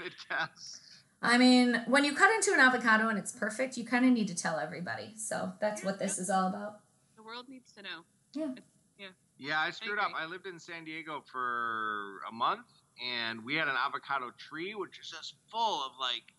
vidcast. 0.00 0.78
I 1.20 1.36
mean, 1.36 1.82
when 1.86 2.02
you 2.06 2.14
cut 2.14 2.30
into 2.34 2.54
an 2.54 2.60
avocado 2.60 3.08
and 3.08 3.18
it's 3.18 3.30
perfect, 3.30 3.76
you 3.76 3.84
kind 3.84 4.06
of 4.06 4.12
need 4.12 4.26
to 4.28 4.34
tell 4.34 4.58
everybody. 4.58 5.12
So 5.16 5.52
that's 5.60 5.84
what 5.84 5.98
this 5.98 6.18
is 6.18 6.30
all 6.30 6.48
about. 6.48 6.80
The 7.14 7.22
world 7.22 7.44
needs 7.46 7.72
to 7.72 7.82
know. 7.82 8.04
Yeah. 8.32 8.54
Yeah, 8.98 9.08
Yeah, 9.36 9.60
I 9.60 9.70
screwed 9.70 9.98
up. 9.98 10.12
I 10.16 10.24
lived 10.24 10.46
in 10.46 10.58
San 10.58 10.84
Diego 10.86 11.22
for 11.30 12.20
a 12.26 12.32
month, 12.32 12.64
and 13.06 13.44
we 13.44 13.56
had 13.56 13.68
an 13.68 13.76
avocado 13.76 14.32
tree, 14.38 14.74
which 14.74 14.98
is 14.98 15.10
just 15.10 15.34
full 15.52 15.84
of 15.84 15.92
like 16.00 16.32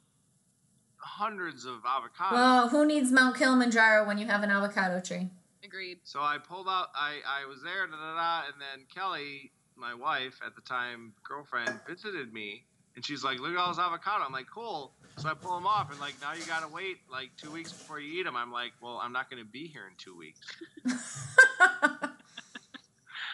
hundreds 0.97 1.65
of 1.65 1.83
avocados. 1.83 2.31
Well, 2.31 2.69
who 2.69 2.87
needs 2.87 3.11
Mount 3.11 3.35
Kilimanjaro 3.35 4.07
when 4.07 4.17
you 4.17 4.25
have 4.25 4.41
an 4.41 4.49
avocado 4.49 4.99
tree? 4.99 5.29
Agreed. 5.63 5.99
So 6.03 6.21
I 6.21 6.37
pulled 6.37 6.67
out. 6.67 6.87
I 6.95 7.19
I 7.27 7.45
was 7.45 7.61
there, 7.61 7.85
da 7.87 7.95
da 7.95 8.15
da, 8.15 8.47
and 8.47 8.55
then 8.59 8.85
Kelly, 8.93 9.51
my 9.75 9.93
wife 9.93 10.39
at 10.45 10.55
the 10.55 10.61
time, 10.61 11.13
girlfriend, 11.23 11.79
visited 11.87 12.33
me, 12.33 12.65
and 12.95 13.05
she's 13.05 13.23
like, 13.23 13.39
"Look 13.39 13.51
at 13.51 13.57
all 13.57 13.69
this 13.69 13.79
avocado." 13.79 14.23
I'm 14.25 14.31
like, 14.31 14.47
"Cool." 14.53 14.93
So 15.17 15.29
I 15.29 15.33
pull 15.35 15.53
them 15.55 15.67
off, 15.67 15.91
and 15.91 15.99
like, 15.99 16.15
now 16.21 16.33
you 16.33 16.43
gotta 16.45 16.67
wait 16.67 16.97
like 17.11 17.29
two 17.37 17.51
weeks 17.51 17.71
before 17.71 17.99
you 17.99 18.19
eat 18.19 18.23
them. 18.23 18.35
I'm 18.35 18.51
like, 18.51 18.71
"Well, 18.81 18.97
I'm 18.97 19.11
not 19.13 19.29
gonna 19.29 19.45
be 19.45 19.67
here 19.67 19.85
in 19.87 19.93
two 19.97 20.17
weeks." 20.17 20.39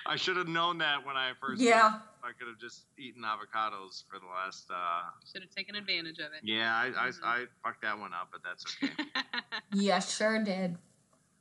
I 0.06 0.16
should 0.16 0.38
have 0.38 0.48
known 0.48 0.78
that 0.78 1.06
when 1.06 1.18
I 1.18 1.34
first. 1.40 1.62
yeah. 1.62 1.92
moved. 1.92 2.04
I 2.24 2.32
could 2.38 2.48
have 2.48 2.58
just 2.60 2.86
eaten 2.98 3.24
avocados 3.24 4.04
for 4.10 4.20
the 4.20 4.26
last. 4.26 4.70
uh 4.72 5.02
Should 5.32 5.42
have 5.44 5.52
taken 5.52 5.76
advantage 5.76 6.20
of 6.20 6.32
it. 6.34 6.42
Yeah, 6.44 6.74
I 6.76 6.86
I, 6.88 7.08
Mhm. 7.10 7.24
I 7.24 7.46
fucked 7.64 7.82
that 7.84 7.98
one 8.00 8.14
up, 8.14 8.30
but 8.32 8.42
that's 8.44 8.66
okay. 8.84 8.94
Yeah, 9.74 10.00
sure 10.00 10.42
did. 10.44 10.78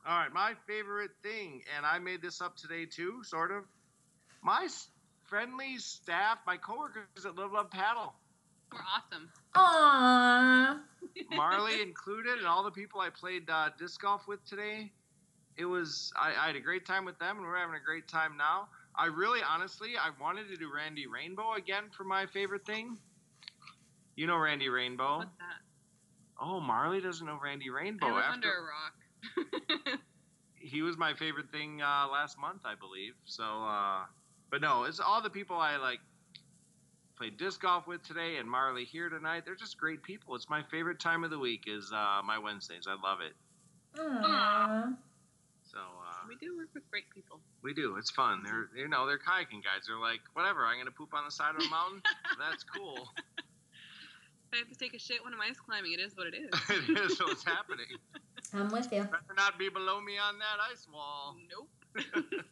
All 0.07 0.17
right, 0.17 0.31
my 0.31 0.53
favorite 0.65 1.11
thing, 1.21 1.63
and 1.75 1.85
I 1.85 1.99
made 1.99 2.21
this 2.21 2.39
up 2.39 2.55
today 2.55 2.85
too, 2.85 3.23
sort 3.23 3.51
of. 3.51 3.65
My 4.41 4.69
friendly 5.25 5.77
staff, 5.79 6.37
my 6.47 6.55
coworkers 6.55 7.25
at 7.25 7.35
Live 7.35 7.51
Love 7.51 7.69
Paddle. 7.69 8.13
We're 8.71 8.79
awesome. 8.79 9.29
Aww. 9.53 10.79
Marley 11.35 11.81
included, 11.81 12.37
and 12.37 12.47
all 12.47 12.63
the 12.63 12.71
people 12.71 13.01
I 13.01 13.09
played 13.09 13.49
uh, 13.49 13.71
disc 13.77 14.01
golf 14.01 14.29
with 14.29 14.45
today. 14.45 14.93
It 15.57 15.65
was 15.65 16.13
I, 16.17 16.29
I 16.41 16.47
had 16.47 16.55
a 16.55 16.61
great 16.61 16.85
time 16.85 17.03
with 17.03 17.19
them, 17.19 17.37
and 17.37 17.45
we're 17.45 17.57
having 17.57 17.75
a 17.75 17.83
great 17.85 18.07
time 18.07 18.37
now. 18.37 18.69
I 18.95 19.07
really, 19.07 19.41
honestly, 19.45 19.91
I 19.97 20.11
wanted 20.21 20.47
to 20.47 20.55
do 20.55 20.71
Randy 20.73 21.07
Rainbow 21.07 21.55
again 21.57 21.83
for 21.91 22.05
my 22.05 22.27
favorite 22.27 22.65
thing. 22.65 22.97
You 24.15 24.27
know 24.27 24.37
Randy 24.37 24.69
Rainbow? 24.69 25.17
What's 25.17 25.37
that? 25.39 25.61
Oh, 26.41 26.61
Marley 26.61 27.01
doesn't 27.01 27.25
know 27.25 27.37
Randy 27.43 27.69
Rainbow. 27.69 28.07
I 28.07 28.11
live 28.11 28.19
After 28.19 28.33
under 28.33 28.47
a 28.47 28.61
rock. 28.61 28.93
he 30.55 30.81
was 30.81 30.97
my 30.97 31.13
favorite 31.13 31.51
thing 31.51 31.81
uh, 31.81 32.07
last 32.11 32.37
month, 32.37 32.61
I 32.65 32.75
believe. 32.75 33.13
So, 33.25 33.43
uh, 33.43 34.05
but 34.51 34.61
no, 34.61 34.83
it's 34.83 34.99
all 34.99 35.21
the 35.21 35.29
people 35.29 35.57
I 35.57 35.77
like 35.77 35.99
played 37.17 37.37
disc 37.37 37.61
golf 37.61 37.87
with 37.87 38.03
today, 38.03 38.37
and 38.37 38.49
Marley 38.49 38.85
here 38.85 39.09
tonight. 39.09 39.43
They're 39.45 39.55
just 39.55 39.77
great 39.77 40.03
people. 40.03 40.35
It's 40.35 40.49
my 40.49 40.63
favorite 40.69 40.99
time 40.99 41.23
of 41.23 41.31
the 41.31 41.39
week. 41.39 41.63
Is 41.67 41.91
uh, 41.93 42.21
my 42.25 42.37
Wednesdays. 42.37 42.87
I 42.87 42.95
love 43.07 43.19
it. 43.21 43.33
Aww. 43.99 44.95
So 45.71 45.79
uh, 45.79 46.25
we 46.27 46.35
do 46.35 46.55
work 46.55 46.69
with 46.73 46.89
great 46.89 47.09
people. 47.13 47.39
we 47.61 47.73
do. 47.73 47.97
It's 47.97 48.11
fun. 48.11 48.41
They're 48.45 48.69
you 48.75 48.87
know 48.87 49.05
they're 49.05 49.19
kayaking 49.19 49.63
guys. 49.63 49.87
They're 49.87 49.99
like 49.99 50.21
whatever. 50.33 50.65
I'm 50.65 50.77
gonna 50.77 50.91
poop 50.91 51.13
on 51.13 51.25
the 51.25 51.31
side 51.31 51.55
of 51.55 51.63
a 51.65 51.69
mountain. 51.69 52.01
That's 52.39 52.63
cool. 52.63 53.09
If 54.49 54.53
I 54.53 54.57
have 54.59 54.69
to 54.69 54.79
take 54.79 54.93
a 54.93 54.99
shit 54.99 55.21
when 55.25 55.33
I'm 55.33 55.41
ice 55.41 55.59
climbing, 55.59 55.91
it 55.91 55.99
is 55.99 56.15
what 56.15 56.27
it 56.27 56.33
is. 56.33 56.49
it 56.87 56.97
is 57.11 57.19
what's 57.19 57.43
happening. 57.43 57.85
I'm 58.53 58.69
with 58.71 58.91
you. 58.91 59.03
Better 59.03 59.33
not 59.35 59.57
be 59.59 59.69
below 59.69 59.99
me 60.01 60.17
on 60.17 60.39
that 60.39 60.57
ice 60.71 60.87
wall. 60.91 61.35
Nope. 61.49 61.69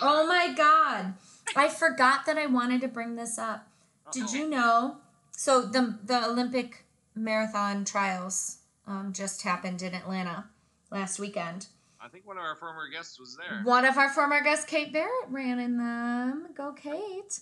Oh 0.00 0.26
my 0.26 0.52
god. 0.54 1.14
I 1.56 1.68
forgot 1.68 2.24
that 2.26 2.38
I 2.38 2.46
wanted 2.46 2.80
to 2.82 2.88
bring 2.88 3.16
this 3.16 3.38
up. 3.38 3.66
Did 4.12 4.24
Uh-oh. 4.24 4.34
you 4.34 4.48
know? 4.48 4.96
So 5.32 5.62
the 5.62 5.98
the 6.04 6.24
Olympic 6.24 6.84
marathon 7.14 7.84
trials 7.84 8.58
um, 8.86 9.12
just 9.12 9.42
happened 9.42 9.82
in 9.82 9.94
Atlanta 9.94 10.46
last 10.90 11.18
weekend. 11.18 11.66
I 12.00 12.08
think 12.08 12.26
one 12.26 12.36
of 12.36 12.42
our 12.44 12.56
former 12.56 12.88
guests 12.88 13.18
was 13.18 13.36
there. 13.36 13.60
One 13.64 13.84
of 13.84 13.96
our 13.96 14.08
former 14.08 14.42
guests, 14.42 14.64
Kate 14.64 14.92
Barrett, 14.92 15.28
ran 15.28 15.58
in 15.58 15.78
them. 15.78 16.48
Go 16.56 16.72
Kate! 16.72 17.40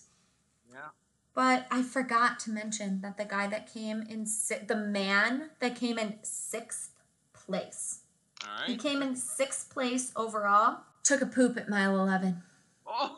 Yeah. 0.71 0.89
But 1.35 1.67
I 1.71 1.83
forgot 1.83 2.41
to 2.41 2.51
mention 2.51 3.01
that 3.03 3.17
the 3.17 3.25
guy 3.25 3.47
that 3.47 3.73
came 3.73 4.03
in 4.03 4.27
si- 4.27 4.65
the 4.67 4.77
man 4.77 5.51
that 5.61 5.77
came 5.77 5.99
in 5.99 6.19
sixth 6.23 6.91
place. 7.33 8.01
All 8.45 8.67
He 8.67 8.77
came 8.77 9.03
in 9.03 9.15
sixth 9.17 9.71
place 9.71 10.13
overall. 10.17 10.81
Took 11.05 11.23
a 11.23 11.27
poop 11.27 11.57
at 11.57 11.69
mile 11.69 11.99
eleven. 11.99 12.43
Oh. 12.87 13.17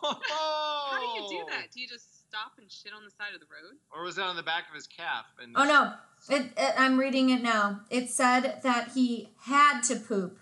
How 0.90 0.98
do 1.01 1.06
you 1.06 1.40
do 1.40 1.47
that? 1.51 1.70
Do 1.72 1.80
you 1.80 1.89
just 1.89 2.28
stop 2.28 2.52
and 2.59 2.70
shit 2.70 2.93
on 2.94 3.05
the 3.05 3.10
side 3.10 3.34
of 3.34 3.40
the 3.40 3.47
road? 3.47 3.76
Or 3.94 4.05
was 4.05 4.16
that 4.16 4.24
on 4.24 4.36
the 4.36 4.43
back 4.43 4.68
of 4.68 4.74
his 4.74 4.86
calf? 4.86 5.26
And 5.43 5.55
Oh 5.56 5.64
no, 5.64 5.93
it, 6.28 6.52
it, 6.56 6.74
I'm 6.78 6.98
reading 6.98 7.30
it 7.30 7.43
now. 7.43 7.80
It 7.90 8.10
said 8.10 8.60
that 8.62 8.93
he 8.94 9.30
had 9.43 9.82
to 9.82 9.97
poop 9.97 10.39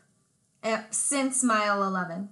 at, 0.62 0.94
since 0.94 1.42
mile 1.42 1.82
11, 1.82 2.28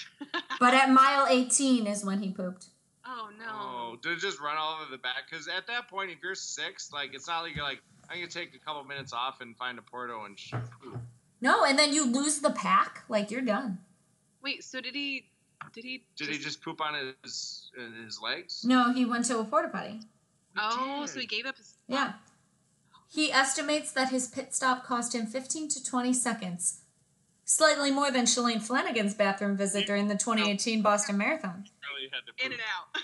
but 0.60 0.74
at 0.74 0.90
mile 0.90 1.26
18 1.28 1.86
is 1.86 2.04
when 2.04 2.22
he 2.22 2.30
pooped. 2.30 2.66
Oh 3.14 3.28
no. 3.38 3.44
Oh, 3.50 3.96
did 4.02 4.12
it 4.12 4.20
just 4.20 4.40
run 4.40 4.56
all 4.56 4.76
over 4.80 4.90
the 4.90 4.96
back? 4.96 5.28
Because 5.30 5.46
at 5.46 5.66
that 5.66 5.88
point, 5.88 6.10
if 6.10 6.18
you're 6.22 6.34
six, 6.34 6.90
like 6.92 7.14
it's 7.14 7.28
not 7.28 7.42
like 7.42 7.54
you're 7.54 7.64
like 7.64 7.82
I'm 8.08 8.16
gonna 8.16 8.28
take 8.28 8.54
a 8.54 8.58
couple 8.58 8.82
minutes 8.84 9.12
off 9.12 9.40
and 9.42 9.54
find 9.56 9.78
a 9.78 9.82
Porto 9.82 10.24
and 10.24 10.38
sh- 10.38 10.54
poop. 10.82 10.98
No, 11.42 11.64
and 11.64 11.78
then 11.78 11.92
you 11.92 12.06
lose 12.06 12.38
the 12.38 12.50
pack, 12.50 13.04
like 13.08 13.30
you're 13.30 13.42
done. 13.42 13.78
Wait, 14.42 14.64
so 14.64 14.80
did 14.80 14.94
he? 14.94 15.26
Did 15.74 15.84
he? 15.84 16.04
Did 16.16 16.28
he 16.28 16.38
just 16.38 16.62
poop 16.62 16.80
on 16.80 16.94
his 17.22 17.70
his 18.04 18.20
legs? 18.22 18.64
No, 18.64 18.92
he 18.92 19.04
went 19.04 19.26
to 19.26 19.38
a 19.38 19.44
porta 19.44 19.68
potty. 19.68 20.00
Oh, 20.58 21.04
so 21.06 21.20
he 21.20 21.26
gave 21.26 21.44
up 21.46 21.56
his. 21.56 21.74
Yeah. 21.88 22.14
He 23.12 23.30
estimates 23.30 23.92
that 23.92 24.08
his 24.08 24.28
pit 24.28 24.54
stop 24.54 24.84
cost 24.84 25.14
him 25.14 25.26
15 25.26 25.68
to 25.68 25.84
20 25.84 26.14
seconds, 26.14 26.80
slightly 27.56 27.90
more 27.90 28.10
than 28.10 28.24
Shalane 28.24 28.62
Flanagan's 28.62 29.14
bathroom 29.14 29.56
visit 29.56 29.86
during 29.86 30.08
the 30.08 30.14
2018 30.16 30.82
Boston 30.82 31.18
Marathon. 31.18 31.64
Really 31.94 32.10
had 32.12 32.22
to. 32.26 32.46
In 32.46 32.52
and 32.52 32.60
out. 32.60 33.02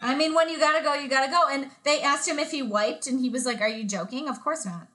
I 0.00 0.14
mean, 0.14 0.34
when 0.34 0.48
you 0.48 0.58
gotta 0.58 0.82
go, 0.84 0.94
you 0.94 1.08
gotta 1.08 1.30
go. 1.30 1.48
And 1.50 1.70
they 1.84 2.00
asked 2.00 2.28
him 2.28 2.38
if 2.38 2.50
he 2.50 2.62
wiped, 2.62 3.06
and 3.06 3.20
he 3.20 3.28
was 3.28 3.44
like, 3.44 3.60
Are 3.60 3.68
you 3.68 3.84
joking? 3.84 4.28
Of 4.28 4.42
course 4.42 4.64
not. 4.64 4.88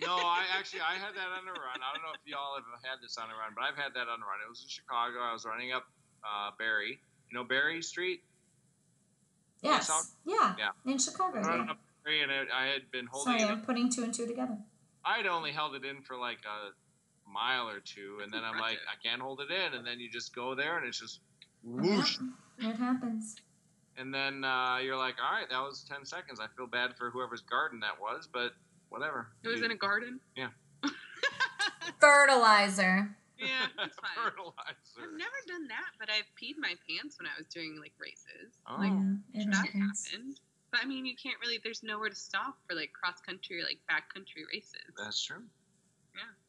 No, 0.00 0.14
I 0.16 0.44
actually 0.56 0.80
I 0.82 0.94
had 0.94 1.14
that 1.14 1.28
on 1.32 1.48
a 1.48 1.50
run. 1.52 1.80
I 1.82 1.92
don't 1.94 2.02
know 2.02 2.12
if 2.14 2.20
y'all 2.24 2.54
have 2.54 2.64
had 2.84 3.02
this 3.02 3.16
on 3.18 3.24
a 3.24 3.32
run, 3.34 3.52
but 3.54 3.64
I've 3.64 3.76
had 3.76 3.92
that 3.94 4.08
on 4.08 4.20
a 4.22 4.26
run. 4.26 4.38
It 4.44 4.48
was 4.48 4.62
in 4.62 4.68
Chicago. 4.68 5.18
I 5.20 5.32
was 5.32 5.44
running 5.44 5.72
up 5.72 5.84
uh, 6.22 6.50
Barry. 6.58 7.00
You 7.30 7.38
know 7.38 7.44
Barry 7.44 7.82
Street. 7.82 8.22
Yes. 9.62 9.90
Yeah. 10.24 10.54
Yeah. 10.58 10.68
In 10.90 10.98
Chicago. 10.98 11.40
Running 11.40 11.66
Yeah. 11.66 11.72
up 11.72 11.78
Barry, 12.04 12.22
and 12.22 12.30
it, 12.30 12.48
I 12.54 12.66
had 12.66 12.90
been 12.92 13.06
holding 13.06 13.38
Sorry, 13.38 13.42
it. 13.42 13.52
I'm 13.52 13.62
putting 13.62 13.90
two 13.90 14.04
and 14.04 14.14
two 14.14 14.26
together. 14.26 14.58
I'd 15.04 15.26
only 15.26 15.50
held 15.50 15.74
it 15.74 15.84
in 15.84 16.02
for 16.02 16.16
like 16.16 16.38
a 16.46 16.70
mile 17.30 17.68
or 17.68 17.80
two, 17.80 18.18
and 18.22 18.32
then 18.32 18.42
I'm 18.44 18.58
like, 18.58 18.78
I 18.90 18.96
can't 19.06 19.20
hold 19.20 19.40
it 19.40 19.50
in, 19.50 19.74
and 19.78 19.86
then 19.86 20.00
you 20.00 20.10
just 20.10 20.34
go 20.34 20.54
there, 20.54 20.78
and 20.78 20.86
it's 20.86 20.98
just 21.00 21.20
whoosh, 21.64 22.18
It 22.58 22.76
happens. 22.76 23.36
and 23.98 24.12
then 24.14 24.44
uh, 24.44 24.78
you're 24.82 24.96
like, 24.96 25.16
all 25.22 25.32
right, 25.36 25.48
that 25.50 25.60
was 25.60 25.84
ten 25.88 26.04
seconds. 26.04 26.40
I 26.40 26.46
feel 26.56 26.66
bad 26.66 26.96
for 26.96 27.10
whoever's 27.10 27.42
garden 27.42 27.80
that 27.80 28.00
was, 28.00 28.28
but 28.32 28.52
whatever. 28.88 29.28
It 29.44 29.48
was 29.48 29.62
in 29.62 29.70
a 29.70 29.76
garden. 29.76 30.20
Yeah. 30.36 30.48
Fertilizer. 32.00 33.08
Yeah, 33.38 33.68
it's 33.84 33.96
fine. 34.00 34.16
fertilizer. 34.24 34.56
I've 34.96 35.12
never 35.18 35.40
done 35.46 35.68
that, 35.68 35.92
but 36.00 36.08
I've 36.08 36.24
peed 36.40 36.54
my 36.58 36.72
pants 36.88 37.18
when 37.18 37.26
I 37.26 37.36
was 37.36 37.46
doing 37.48 37.76
like 37.80 37.92
races. 38.00 38.56
Oh. 38.66 38.76
Like 38.78 38.92
yeah, 39.32 39.44
that 39.50 39.66
happens. 39.66 40.08
happened. 40.10 40.40
But 40.72 40.80
I 40.82 40.86
mean, 40.86 41.04
you 41.04 41.14
can't 41.20 41.36
really. 41.42 41.58
There's 41.62 41.82
nowhere 41.82 42.08
to 42.08 42.14
stop 42.16 42.56
for 42.68 42.74
like 42.74 42.92
cross 42.92 43.20
country 43.20 43.60
or 43.60 43.64
like 43.64 43.78
back 43.88 44.12
country 44.12 44.44
races. 44.52 44.88
That's 44.96 45.22
true. 45.22 45.42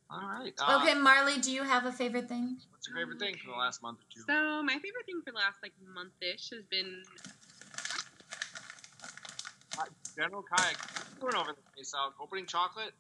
Yeah. 0.10 0.18
All 0.18 0.30
right. 0.30 0.54
Uh, 0.60 0.80
Okay, 0.82 0.94
Marley, 0.94 1.40
do 1.40 1.52
you 1.52 1.64
have 1.64 1.86
a 1.86 1.92
favorite 1.92 2.28
thing? 2.30 2.58
What's 2.72 2.88
your 2.88 2.98
favorite 2.98 3.20
thing 3.20 3.36
for 3.44 3.52
the 3.52 3.58
last 3.58 3.82
month 3.82 4.00
or 4.00 4.08
two? 4.14 4.22
So 4.28 4.64
my 4.64 4.74
favorite 4.74 5.06
thing 5.06 5.22
for 5.26 5.32
the 5.32 5.38
last 5.38 5.58
like 5.62 5.74
month-ish 5.94 6.50
has 6.52 6.64
been 6.70 7.04
General 10.18 10.42
kayak. 10.42 10.78
We're 11.22 11.38
over 11.38 11.54
the 11.54 11.62
place 11.76 11.94
out. 11.94 12.14
Opening 12.20 12.48
chocolate. 12.48 12.94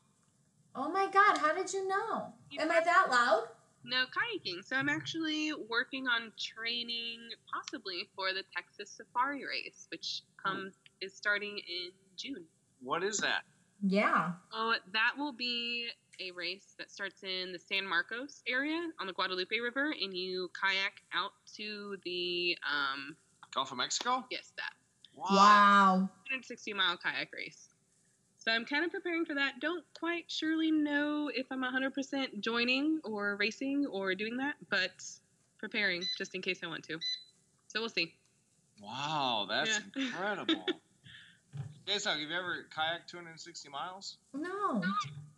Oh 0.76 0.92
my 0.92 1.10
god, 1.10 1.40
how 1.40 1.56
did 1.56 1.74
you 1.74 1.88
know? 1.88 2.34
Am 2.60 2.70
I 2.70 2.80
that 2.80 3.08
loud? 3.10 3.50
no 3.84 4.04
kayaking. 4.06 4.64
So 4.64 4.76
I'm 4.76 4.90
actually 4.90 5.54
working 5.70 6.08
on 6.08 6.32
training 6.38 7.20
possibly 7.52 8.10
for 8.16 8.34
the 8.34 8.44
Texas 8.56 8.92
Safari 8.92 9.44
race, 9.46 9.88
which 9.90 10.24
comes 10.44 10.76
is 11.02 11.16
starting 11.16 11.58
in 11.58 11.92
June. 12.18 12.44
What 12.82 13.04
is 13.04 13.18
that? 13.20 13.42
Yeah. 13.82 14.34
Oh, 14.52 14.76
that 14.94 15.12
will 15.18 15.34
be 15.34 15.88
a 16.20 16.32
race 16.32 16.74
that 16.78 16.90
starts 16.92 17.24
in 17.24 17.52
the 17.52 17.60
San 17.60 17.88
Marcos 17.88 18.42
area 18.48 18.90
on 19.00 19.08
the 19.08 19.14
Guadalupe 19.14 19.58
River, 19.60 19.94
and 20.02 20.14
you 20.16 20.50
kayak 20.60 21.02
out 21.14 21.32
to 21.56 21.98
the 22.06 22.58
um 22.68 23.16
Gulf 23.54 23.72
of 23.72 23.78
Mexico. 23.78 24.26
yes 24.30 24.52
that 24.58 24.74
Wow. 25.16 26.10
160 26.30 26.74
mile 26.74 26.98
kayak 26.98 27.30
race. 27.34 27.70
So 28.38 28.52
I'm 28.52 28.66
kind 28.66 28.86
of 28.86 28.92
preparing 28.92 29.26
for 29.26 29.34
that. 29.34 29.60
Don't 29.60 29.84
quite 30.00 30.26
surely 30.28 30.72
know 30.72 31.30
if 31.34 31.48
I'm 31.52 31.64
100% 31.64 32.40
joining 32.40 33.00
or 33.04 33.36
racing 33.36 33.88
or 33.88 34.14
doing 34.16 34.38
that, 34.38 34.56
but 34.70 34.92
preparing 35.58 36.04
just 36.18 36.36
in 36.36 36.42
case 36.42 36.60
I 36.64 36.68
want 36.68 36.84
to. 36.86 37.00
So 37.68 37.82
we'll 37.82 37.90
see. 37.90 38.14
Wow, 38.82 39.48
that's 39.50 39.82
Yeah. 39.96 40.04
incredible. 40.06 40.66
Guys, 41.88 42.06
have 42.06 42.20
you 42.20 42.28
ever 42.32 42.68
kayaked 42.74 43.08
260 43.08 43.70
miles? 43.70 44.18
No. 44.34 44.82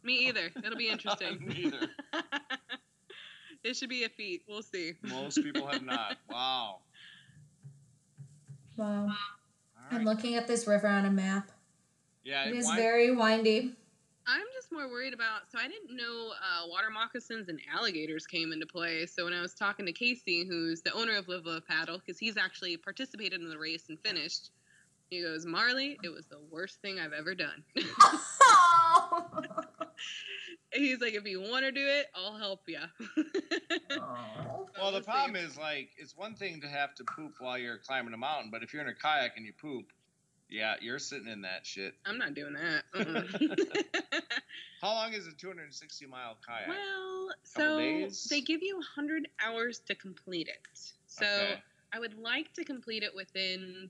Me 0.10 0.27
either. 0.27 0.49
It'll 0.65 0.76
be 0.76 0.90
interesting. 0.95 1.38
Neither. 1.45 1.88
it 3.64 3.76
should 3.76 3.90
be 3.90 4.06
a 4.06 4.10
feat. 4.10 4.41
We'll 4.48 4.64
see. 4.64 4.94
Most 5.03 5.36
people 5.36 5.68
have 5.68 5.84
not. 5.84 6.18
Wow. 6.31 6.80
Wow. 8.76 9.06
All 9.07 9.11
I'm 9.91 10.03
looking 10.03 10.34
at 10.36 10.48
this 10.48 10.65
river 10.65 10.88
on 10.88 11.06
a 11.06 11.11
map. 11.11 11.52
Yeah, 12.23 12.45
It 12.45 12.56
is 12.56 12.65
why- 12.65 12.76
very 12.76 13.15
windy. 13.15 13.76
I'm 14.26 14.45
just 14.56 14.72
more 14.72 14.88
worried 14.90 15.14
about. 15.14 15.41
So 15.52 15.57
I 15.60 15.68
didn't 15.68 15.95
know 15.95 16.31
uh, 16.31 16.68
water 16.68 16.90
moccasins 16.91 17.49
and 17.49 17.60
alligators 17.72 18.26
came 18.27 18.52
into 18.52 18.65
play. 18.65 19.06
So 19.06 19.26
when 19.26 19.34
I 19.34 19.41
was 19.41 19.53
talking 19.53 19.86
to 19.88 19.91
Casey, 19.91 20.44
who's 20.48 20.81
the 20.81 20.94
owner 20.94 21.15
of 21.18 21.27
Live 21.27 21.45
Love 21.45 21.68
Paddle, 21.68 21.98
because 21.99 22.18
he's 22.19 22.38
actually 22.38 22.77
participated 22.77 23.41
in 23.41 23.49
the 23.49 23.57
race 23.57 23.86
and 23.90 23.99
finished, 23.99 24.52
he 25.10 25.23
goes, 25.23 25.48
"Marley, 25.48 25.98
it 26.03 26.10
was 26.10 26.26
the 26.27 26.38
worst 26.52 26.80
thing 26.81 26.99
I've 26.99 27.14
ever 27.14 27.34
done." 27.34 27.64
Oh. 28.02 29.59
He's 30.73 30.99
like, 30.99 31.13
"If 31.13 31.25
you 31.25 31.41
want 31.41 31.65
to 31.65 31.71
do 31.71 31.85
it, 31.85 32.07
I'll 32.15 32.37
help 32.37 32.61
you." 32.67 32.79
Well, 34.79 34.93
the 34.93 35.01
problem 35.01 35.35
is 35.35 35.57
like 35.57 35.89
it's 35.97 36.15
one 36.15 36.35
thing 36.35 36.61
to 36.61 36.67
have 36.67 36.95
to 36.95 37.03
poop 37.03 37.33
while 37.39 37.57
you're 37.57 37.79
climbing 37.79 38.13
a 38.13 38.17
mountain, 38.17 38.49
but 38.49 38.63
if 38.63 38.73
you're 38.73 38.81
in 38.81 38.87
a 38.87 38.95
kayak 38.95 39.35
and 39.35 39.45
you 39.45 39.51
poop, 39.59 39.87
yeah, 40.49 40.75
you're 40.79 40.99
sitting 40.99 41.27
in 41.27 41.41
that 41.41 41.65
shit. 41.65 41.95
I'm 42.05 42.17
not 42.17 42.33
doing 42.33 42.53
that. 42.53 42.83
Uh-uh. 42.93 44.19
How 44.81 44.93
long 44.93 45.13
is 45.13 45.27
a 45.27 45.33
260 45.33 46.05
mile 46.05 46.37
kayak? 46.47 46.69
well, 46.69 47.29
so 47.43 47.77
days? 47.77 48.27
they 48.29 48.41
give 48.41 48.61
you 48.63 48.75
100 48.75 49.27
hours 49.43 49.79
to 49.87 49.95
complete 49.95 50.47
it. 50.47 50.93
So 51.07 51.25
Okay. 51.25 51.61
I 51.93 51.99
would 51.99 52.17
like 52.17 52.53
to 52.53 52.63
complete 52.63 53.03
it 53.03 53.13
within 53.13 53.89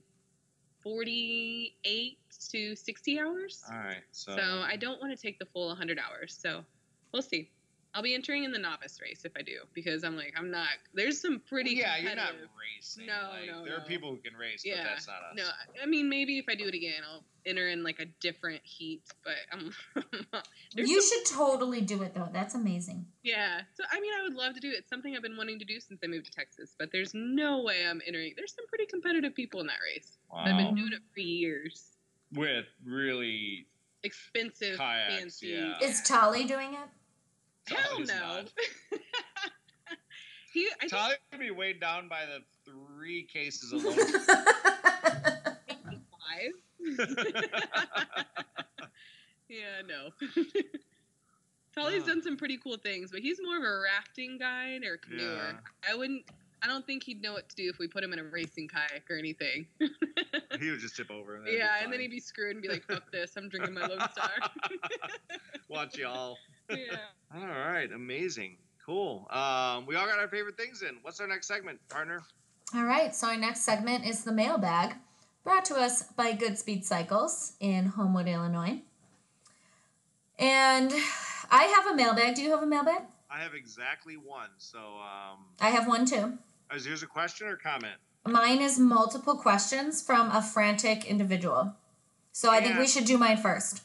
48 0.82 2.18
to 2.50 2.74
60 2.76 3.20
hours. 3.20 3.62
All 3.70 3.78
right. 3.78 4.02
So, 4.12 4.36
So 4.36 4.42
I 4.42 4.76
don't 4.76 5.00
want 5.00 5.16
to 5.16 5.20
take 5.20 5.38
the 5.38 5.46
full 5.46 5.68
100 5.68 5.98
hours. 5.98 6.36
So 6.40 6.64
we'll 7.12 7.22
see. 7.22 7.50
I'll 7.94 8.02
be 8.02 8.14
entering 8.14 8.44
in 8.44 8.52
the 8.52 8.58
novice 8.58 9.00
race 9.02 9.24
if 9.24 9.32
I 9.36 9.42
do 9.42 9.58
because 9.74 10.04
I'm 10.04 10.16
like 10.16 10.34
I'm 10.36 10.50
not. 10.50 10.68
There's 10.94 11.20
some 11.20 11.40
pretty 11.48 11.70
yeah, 11.72 11.96
you're 11.96 12.14
not 12.14 12.28
competitive- 12.28 12.48
racing. 12.76 13.06
No, 13.06 13.30
like, 13.32 13.46
no, 13.48 13.64
There 13.64 13.76
are 13.76 13.84
people 13.84 14.10
who 14.10 14.18
can 14.18 14.34
race, 14.38 14.62
Yeah, 14.64 14.76
but 14.76 14.84
that's 14.84 15.06
not 15.08 15.16
us. 15.16 15.36
No, 15.36 15.44
I 15.82 15.86
mean 15.86 16.08
maybe 16.08 16.38
if 16.38 16.44
I 16.48 16.54
do 16.54 16.66
it 16.66 16.74
again, 16.74 17.02
I'll 17.10 17.24
enter 17.46 17.68
in 17.68 17.82
like 17.82 17.98
a 17.98 18.04
different 18.20 18.60
heat. 18.64 19.02
But 19.24 19.34
I'm. 19.52 19.72
you 20.76 21.00
some- 21.02 21.18
should 21.26 21.36
totally 21.36 21.80
do 21.80 22.02
it 22.02 22.14
though. 22.14 22.28
That's 22.32 22.54
amazing. 22.54 23.06
Yeah. 23.24 23.62
So 23.74 23.82
I 23.90 24.00
mean, 24.00 24.12
I 24.18 24.22
would 24.22 24.34
love 24.34 24.54
to 24.54 24.60
do 24.60 24.68
it. 24.70 24.76
It's 24.78 24.88
something 24.88 25.16
I've 25.16 25.22
been 25.22 25.36
wanting 25.36 25.58
to 25.58 25.64
do 25.64 25.80
since 25.80 26.00
I 26.04 26.06
moved 26.06 26.26
to 26.26 26.32
Texas. 26.32 26.76
But 26.78 26.90
there's 26.92 27.12
no 27.12 27.62
way 27.62 27.86
I'm 27.88 28.00
entering. 28.06 28.34
There's 28.36 28.54
some 28.54 28.66
pretty 28.68 28.86
competitive 28.86 29.34
people 29.34 29.60
in 29.60 29.66
that 29.66 29.78
race. 29.84 30.18
Wow. 30.32 30.44
I've 30.44 30.56
been 30.56 30.74
doing 30.76 30.92
it 30.92 31.00
for 31.12 31.20
years. 31.20 31.86
With 32.32 32.66
really, 32.84 33.66
Expensive, 34.04 34.78
Kayaks, 34.78 35.18
fancy. 35.18 35.48
yeah. 35.48 35.78
Is 35.82 36.00
Tolly 36.02 36.44
doing 36.44 36.74
it? 36.74 36.88
Hell 37.68 37.78
Tolly's 37.92 38.08
no. 38.08 38.14
not. 38.14 38.48
he, 40.52 40.66
I 40.66 40.80
think 40.80 40.92
Tolly 40.92 41.14
would 41.32 41.40
be 41.40 41.50
weighed 41.50 41.80
down 41.80 42.08
by 42.08 42.24
the 42.26 42.42
three 42.64 43.22
cases 43.24 43.72
alone. 43.72 43.96
five. 46.20 46.52
yeah, 49.48 49.82
no. 49.86 50.10
Tolly's 51.74 52.02
Ah. 52.02 52.06
done 52.06 52.22
some 52.22 52.36
pretty 52.36 52.56
cool 52.58 52.76
things, 52.76 53.10
but 53.10 53.20
he's 53.20 53.38
more 53.42 53.56
of 53.56 53.62
a 53.62 53.80
rafting 53.80 54.38
guide 54.38 54.84
or 54.84 54.96
canoer. 54.96 55.60
I 55.88 55.94
wouldn't. 55.94 56.24
I 56.62 56.66
don't 56.66 56.86
think 56.86 57.04
he'd 57.04 57.22
know 57.22 57.32
what 57.32 57.48
to 57.48 57.56
do 57.56 57.70
if 57.70 57.78
we 57.78 57.88
put 57.88 58.04
him 58.04 58.12
in 58.12 58.18
a 58.18 58.24
racing 58.24 58.68
kayak 58.68 59.04
or 59.08 59.16
anything. 59.16 59.66
he 59.78 60.70
would 60.70 60.80
just 60.80 60.94
tip 60.94 61.10
over. 61.10 61.36
And 61.36 61.46
yeah, 61.48 61.76
and 61.82 61.90
then 61.90 62.00
he'd 62.00 62.10
be 62.10 62.20
screwed 62.20 62.52
and 62.54 62.60
be 62.62 62.68
like, 62.68 62.84
"Fuck 62.86 63.10
this! 63.10 63.34
I'm 63.36 63.48
drinking 63.48 63.72
my 63.74 63.86
Lone 63.86 64.00
Star." 64.12 64.30
Watch 65.68 65.96
y'all. 65.96 66.36
Yeah. 66.70 66.96
All 67.34 67.46
right, 67.46 67.90
amazing, 67.92 68.56
cool. 68.84 69.26
Um, 69.30 69.86
we 69.86 69.96
all 69.96 70.06
got 70.06 70.18
our 70.18 70.28
favorite 70.28 70.56
things 70.56 70.82
in. 70.82 70.96
What's 71.02 71.20
our 71.20 71.26
next 71.26 71.46
segment, 71.46 71.78
partner? 71.88 72.22
All 72.74 72.84
right, 72.84 73.14
so 73.14 73.28
our 73.28 73.36
next 73.36 73.60
segment 73.62 74.06
is 74.06 74.24
the 74.24 74.32
mailbag, 74.32 74.94
brought 75.44 75.64
to 75.66 75.74
us 75.74 76.02
by 76.02 76.32
Goodspeed 76.32 76.84
Cycles 76.84 77.54
in 77.60 77.86
Homewood, 77.86 78.28
Illinois. 78.28 78.80
And 80.38 80.92
I 81.50 81.64
have 81.64 81.92
a 81.92 81.96
mailbag. 81.96 82.34
Do 82.34 82.42
you 82.42 82.50
have 82.50 82.62
a 82.62 82.66
mailbag? 82.66 83.02
I 83.30 83.38
have 83.40 83.54
exactly 83.54 84.16
one. 84.16 84.48
So, 84.58 84.78
um, 84.78 85.44
I 85.60 85.70
have 85.70 85.86
one 85.86 86.04
too. 86.06 86.38
is 86.74 86.86
yours 86.86 87.02
a 87.02 87.06
question 87.06 87.46
or 87.46 87.56
comment? 87.56 87.94
Mine 88.26 88.60
is 88.60 88.78
multiple 88.78 89.36
questions 89.36 90.02
from 90.02 90.30
a 90.30 90.42
frantic 90.42 91.04
individual. 91.06 91.74
So 92.32 92.50
I 92.50 92.60
think 92.60 92.78
we 92.78 92.86
should 92.86 93.04
do 93.04 93.18
mine 93.18 93.38
first. 93.38 93.82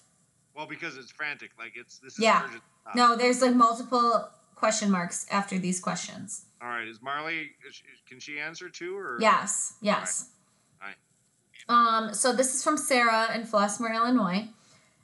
Well, 0.56 0.66
because 0.66 0.98
it's 0.98 1.12
frantic. 1.12 1.52
Like 1.60 1.74
it's 1.76 2.00
this 2.00 2.14
is 2.14 2.20
Yeah. 2.20 2.46
urgent. 2.46 2.64
No, 2.96 3.16
there's 3.16 3.42
like 3.42 3.56
multiple 3.56 4.30
question 4.56 4.90
marks 4.90 5.26
after 5.30 5.58
these 5.58 5.80
questions. 5.80 6.46
All 6.62 6.70
right, 6.70 6.88
is 6.88 7.02
Marley? 7.02 7.52
Is 7.68 7.76
she, 7.76 7.84
can 8.08 8.20
she 8.20 8.40
answer 8.40 8.70
too, 8.70 8.98
or 8.98 9.18
Yes, 9.20 9.74
yes. 9.82 10.30
All 10.82 10.88
right. 10.88 10.96
Um, 12.08 12.14
so 12.14 12.32
this 12.34 12.54
is 12.56 12.64
from 12.64 12.78
Sarah 12.78 13.34
in 13.36 13.44
Flossmoor, 13.44 13.94
Illinois. 13.94 14.48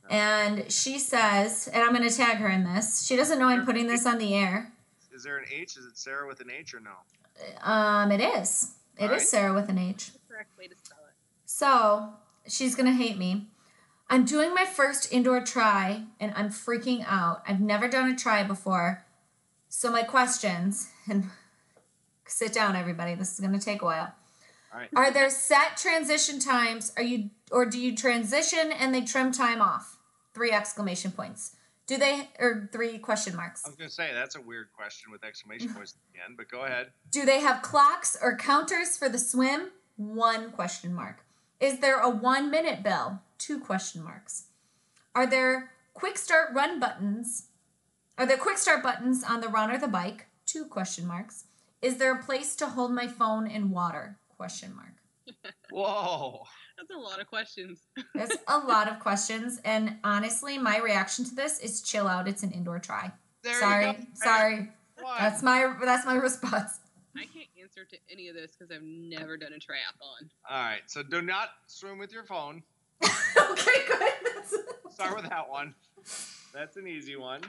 And 0.09 0.69
she 0.69 0.99
says, 0.99 1.69
and 1.73 1.81
I'm 1.81 1.93
going 1.95 2.07
to 2.07 2.13
tag 2.13 2.37
her 2.37 2.49
in 2.49 2.65
this. 2.65 3.05
She 3.05 3.15
doesn't 3.15 3.39
know 3.39 3.47
I'm 3.47 3.65
putting 3.65 3.87
this 3.87 4.05
on 4.05 4.17
the 4.17 4.33
air. 4.35 4.73
Is 5.13 5.23
there 5.23 5.37
an 5.37 5.45
H? 5.49 5.77
Is 5.77 5.85
it 5.85 5.97
Sarah 5.97 6.27
with 6.27 6.41
an 6.41 6.51
H 6.51 6.73
or 6.73 6.81
no? 6.81 6.91
Um, 7.61 8.11
it 8.11 8.19
is. 8.19 8.73
It 8.97 9.03
is 9.05 9.09
Alright. 9.09 9.21
Sarah 9.21 9.53
with 9.53 9.69
an 9.69 9.77
H. 9.77 10.11
Correct 10.27 10.57
way 10.57 10.67
to 10.67 10.75
spell 10.83 10.97
it. 11.07 11.13
So 11.45 12.09
she's 12.45 12.75
going 12.75 12.87
to 12.87 12.91
hate 12.93 13.17
me. 13.17 13.47
I'm 14.11 14.25
doing 14.25 14.53
my 14.53 14.65
first 14.65 15.13
indoor 15.13 15.39
try 15.39 16.03
and 16.19 16.33
I'm 16.35 16.49
freaking 16.49 17.05
out. 17.07 17.43
I've 17.47 17.61
never 17.61 17.87
done 17.87 18.11
a 18.11 18.15
try 18.15 18.43
before. 18.43 19.05
So 19.69 19.89
my 19.89 20.03
questions, 20.03 20.89
and 21.09 21.29
sit 22.27 22.51
down, 22.51 22.75
everybody. 22.75 23.15
This 23.15 23.33
is 23.33 23.39
going 23.39 23.57
to 23.57 23.65
take 23.65 23.81
a 23.81 23.85
while. 23.85 24.13
All 24.73 24.79
right. 24.79 24.89
Are 24.97 25.11
there 25.11 25.29
set 25.29 25.77
transition 25.77 26.39
times? 26.39 26.91
Are 26.97 27.03
you 27.03 27.29
or 27.51 27.65
do 27.65 27.79
you 27.79 27.95
transition 27.95 28.73
and 28.73 28.93
they 28.93 29.01
trim 29.01 29.31
time 29.31 29.61
off? 29.61 29.97
Three 30.33 30.51
exclamation 30.51 31.11
points. 31.11 31.55
Do 31.87 31.97
they 31.97 32.29
or 32.37 32.69
three 32.73 32.97
question 32.97 33.37
marks? 33.37 33.65
I 33.65 33.69
was 33.69 33.77
gonna 33.77 33.89
say 33.89 34.11
that's 34.13 34.35
a 34.35 34.41
weird 34.41 34.73
question 34.73 35.09
with 35.09 35.23
exclamation 35.23 35.69
points 35.73 35.93
at 35.93 36.13
the 36.13 36.25
end, 36.25 36.35
but 36.35 36.49
go 36.49 36.65
ahead. 36.65 36.87
Do 37.09 37.25
they 37.25 37.39
have 37.39 37.61
clocks 37.61 38.17
or 38.21 38.35
counters 38.35 38.97
for 38.97 39.07
the 39.07 39.19
swim? 39.19 39.71
One 39.95 40.51
question 40.51 40.93
mark. 40.93 41.23
Is 41.61 41.77
there 41.77 41.99
a 41.99 42.09
one 42.09 42.49
minute 42.49 42.81
bell? 42.81 43.21
Two 43.37 43.59
question 43.59 44.03
marks. 44.03 44.45
Are 45.13 45.27
there 45.27 45.71
quick 45.93 46.17
start 46.17 46.49
run 46.53 46.79
buttons? 46.79 47.45
Are 48.17 48.25
there 48.25 48.37
quick 48.37 48.57
start 48.57 48.81
buttons 48.81 49.23
on 49.23 49.41
the 49.41 49.47
run 49.47 49.69
or 49.69 49.77
the 49.77 49.87
bike? 49.87 50.25
Two 50.47 50.65
question 50.65 51.05
marks. 51.05 51.45
Is 51.79 51.97
there 51.97 52.13
a 52.15 52.23
place 52.23 52.55
to 52.57 52.65
hold 52.65 52.91
my 52.91 53.07
phone 53.07 53.45
in 53.45 53.69
water? 53.69 54.17
Question 54.37 54.75
mark. 54.75 55.53
Whoa. 55.71 56.45
That's 56.77 56.89
a 56.89 56.97
lot 56.97 57.21
of 57.21 57.27
questions. 57.27 57.79
That's 58.15 58.37
a 58.47 58.57
lot 58.57 58.87
of 58.87 58.99
questions, 58.99 59.61
and 59.63 59.97
honestly, 60.03 60.57
my 60.57 60.79
reaction 60.79 61.25
to 61.25 61.35
this 61.35 61.59
is 61.59 61.83
chill 61.83 62.07
out. 62.07 62.27
It's 62.27 62.41
an 62.41 62.51
indoor 62.51 62.79
try. 62.79 63.11
There 63.43 63.59
sorry, 63.59 63.97
sorry. 64.15 64.69
What? 64.99 65.19
That's 65.19 65.43
my 65.43 65.75
that's 65.83 66.07
my 66.07 66.15
response. 66.15 66.79
I 67.15 67.25
can't 67.25 67.47
answer 67.61 67.83
to 67.85 67.97
any 68.11 68.29
of 68.29 68.35
this 68.35 68.51
because 68.57 68.71
I've 68.75 68.83
never 68.83 69.37
done 69.37 69.53
a 69.53 69.57
triathlon. 69.57 70.29
All 70.49 70.63
right. 70.63 70.81
So 70.87 71.03
do 71.03 71.21
not 71.21 71.49
swim 71.67 71.97
with 71.97 72.11
your 72.11 72.23
phone. 72.23 72.63
okay, 73.03 73.71
good. 73.87 73.99
That's, 74.35 74.55
Start 74.93 75.15
with 75.15 75.29
that 75.29 75.49
one. 75.49 75.73
That's 76.53 76.77
an 76.77 76.87
easy 76.87 77.15
one. 77.15 77.41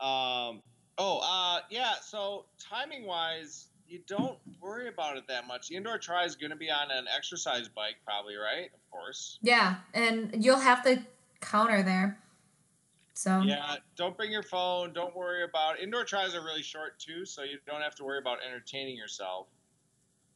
Um. 0.00 0.62
Oh. 0.98 1.20
Uh. 1.22 1.60
Yeah. 1.70 1.94
So 2.02 2.44
timing 2.58 3.06
wise, 3.06 3.66
you 3.88 4.00
don't 4.06 4.38
worry 4.60 4.88
about 4.88 5.16
it 5.16 5.24
that 5.28 5.46
much. 5.46 5.68
The 5.68 5.76
indoor 5.76 5.98
try 5.98 6.24
is 6.24 6.36
going 6.36 6.50
to 6.50 6.56
be 6.56 6.70
on 6.70 6.90
an 6.90 7.06
exercise 7.14 7.68
bike, 7.68 7.96
probably, 8.04 8.34
right? 8.36 8.66
Of 8.74 8.90
course. 8.90 9.38
yeah, 9.42 9.76
and 9.94 10.44
you'll 10.44 10.58
have 10.58 10.84
the 10.84 11.02
counter 11.40 11.82
there. 11.82 12.18
So 13.18 13.40
Yeah, 13.42 13.76
don't 13.96 14.16
bring 14.16 14.30
your 14.30 14.42
phone. 14.42 14.92
Don't 14.92 15.14
worry 15.16 15.42
about 15.44 15.80
indoor 15.80 16.04
tries 16.04 16.34
are 16.34 16.44
really 16.44 16.62
short 16.62 16.98
too, 16.98 17.24
so 17.24 17.42
you 17.42 17.58
don't 17.66 17.80
have 17.80 17.94
to 17.96 18.04
worry 18.04 18.18
about 18.18 18.38
entertaining 18.46 18.96
yourself. 18.96 19.48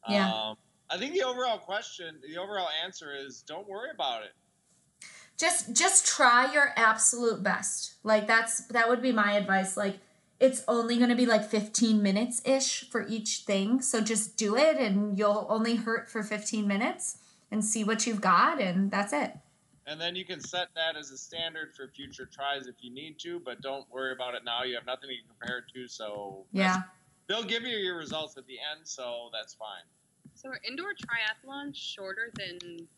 Yeah. 0.08 0.28
Um, 0.28 0.56
I 0.88 0.96
think 0.96 1.12
the 1.14 1.22
overall 1.22 1.58
question, 1.58 2.16
the 2.26 2.38
overall 2.38 2.68
answer 2.84 3.14
is 3.14 3.42
don't 3.42 3.68
worry 3.68 3.90
about 3.94 4.22
it. 4.24 4.32
just 5.38 5.74
just 5.74 6.06
try 6.06 6.52
your 6.52 6.72
absolute 6.76 7.42
best. 7.42 7.94
Like 8.02 8.26
that's 8.26 8.66
that 8.68 8.88
would 8.88 9.02
be 9.02 9.12
my 9.12 9.32
advice. 9.34 9.76
Like 9.76 9.98
it's 10.40 10.64
only 10.66 10.96
going 10.96 11.10
to 11.10 11.16
be 11.16 11.26
like 11.26 11.44
15 11.44 12.02
minutes 12.02 12.40
ish 12.46 12.88
for 12.88 13.06
each 13.06 13.40
thing. 13.46 13.82
So 13.82 14.00
just 14.00 14.38
do 14.38 14.56
it 14.56 14.78
and 14.78 15.18
you'll 15.18 15.46
only 15.50 15.76
hurt 15.76 16.10
for 16.10 16.22
15 16.22 16.66
minutes 16.66 17.18
and 17.50 17.62
see 17.62 17.84
what 17.84 18.06
you've 18.06 18.22
got 18.22 18.60
and 18.60 18.90
that's 18.90 19.12
it. 19.12 19.34
And 19.90 20.00
then 20.00 20.14
you 20.14 20.24
can 20.24 20.40
set 20.40 20.68
that 20.76 20.96
as 20.96 21.10
a 21.10 21.18
standard 21.18 21.74
for 21.74 21.88
future 21.88 22.24
tries 22.24 22.68
if 22.68 22.76
you 22.80 22.92
need 22.94 23.18
to, 23.18 23.40
but 23.40 23.60
don't 23.60 23.84
worry 23.90 24.12
about 24.12 24.36
it 24.36 24.44
now. 24.44 24.62
You 24.62 24.76
have 24.76 24.86
nothing 24.86 25.10
to 25.10 25.16
compare 25.28 25.58
it 25.58 25.64
to, 25.74 25.88
so 25.88 26.46
Yeah. 26.52 26.82
they'll 27.26 27.42
give 27.42 27.64
you 27.64 27.76
your 27.76 27.96
results 27.96 28.36
at 28.36 28.46
the 28.46 28.56
end, 28.60 28.86
so 28.86 29.30
that's 29.32 29.52
fine. 29.54 29.82
So 30.34 30.48
are 30.50 30.60
indoor 30.64 30.92
triathlons 30.94 31.74
shorter 31.74 32.30
than 32.34 32.88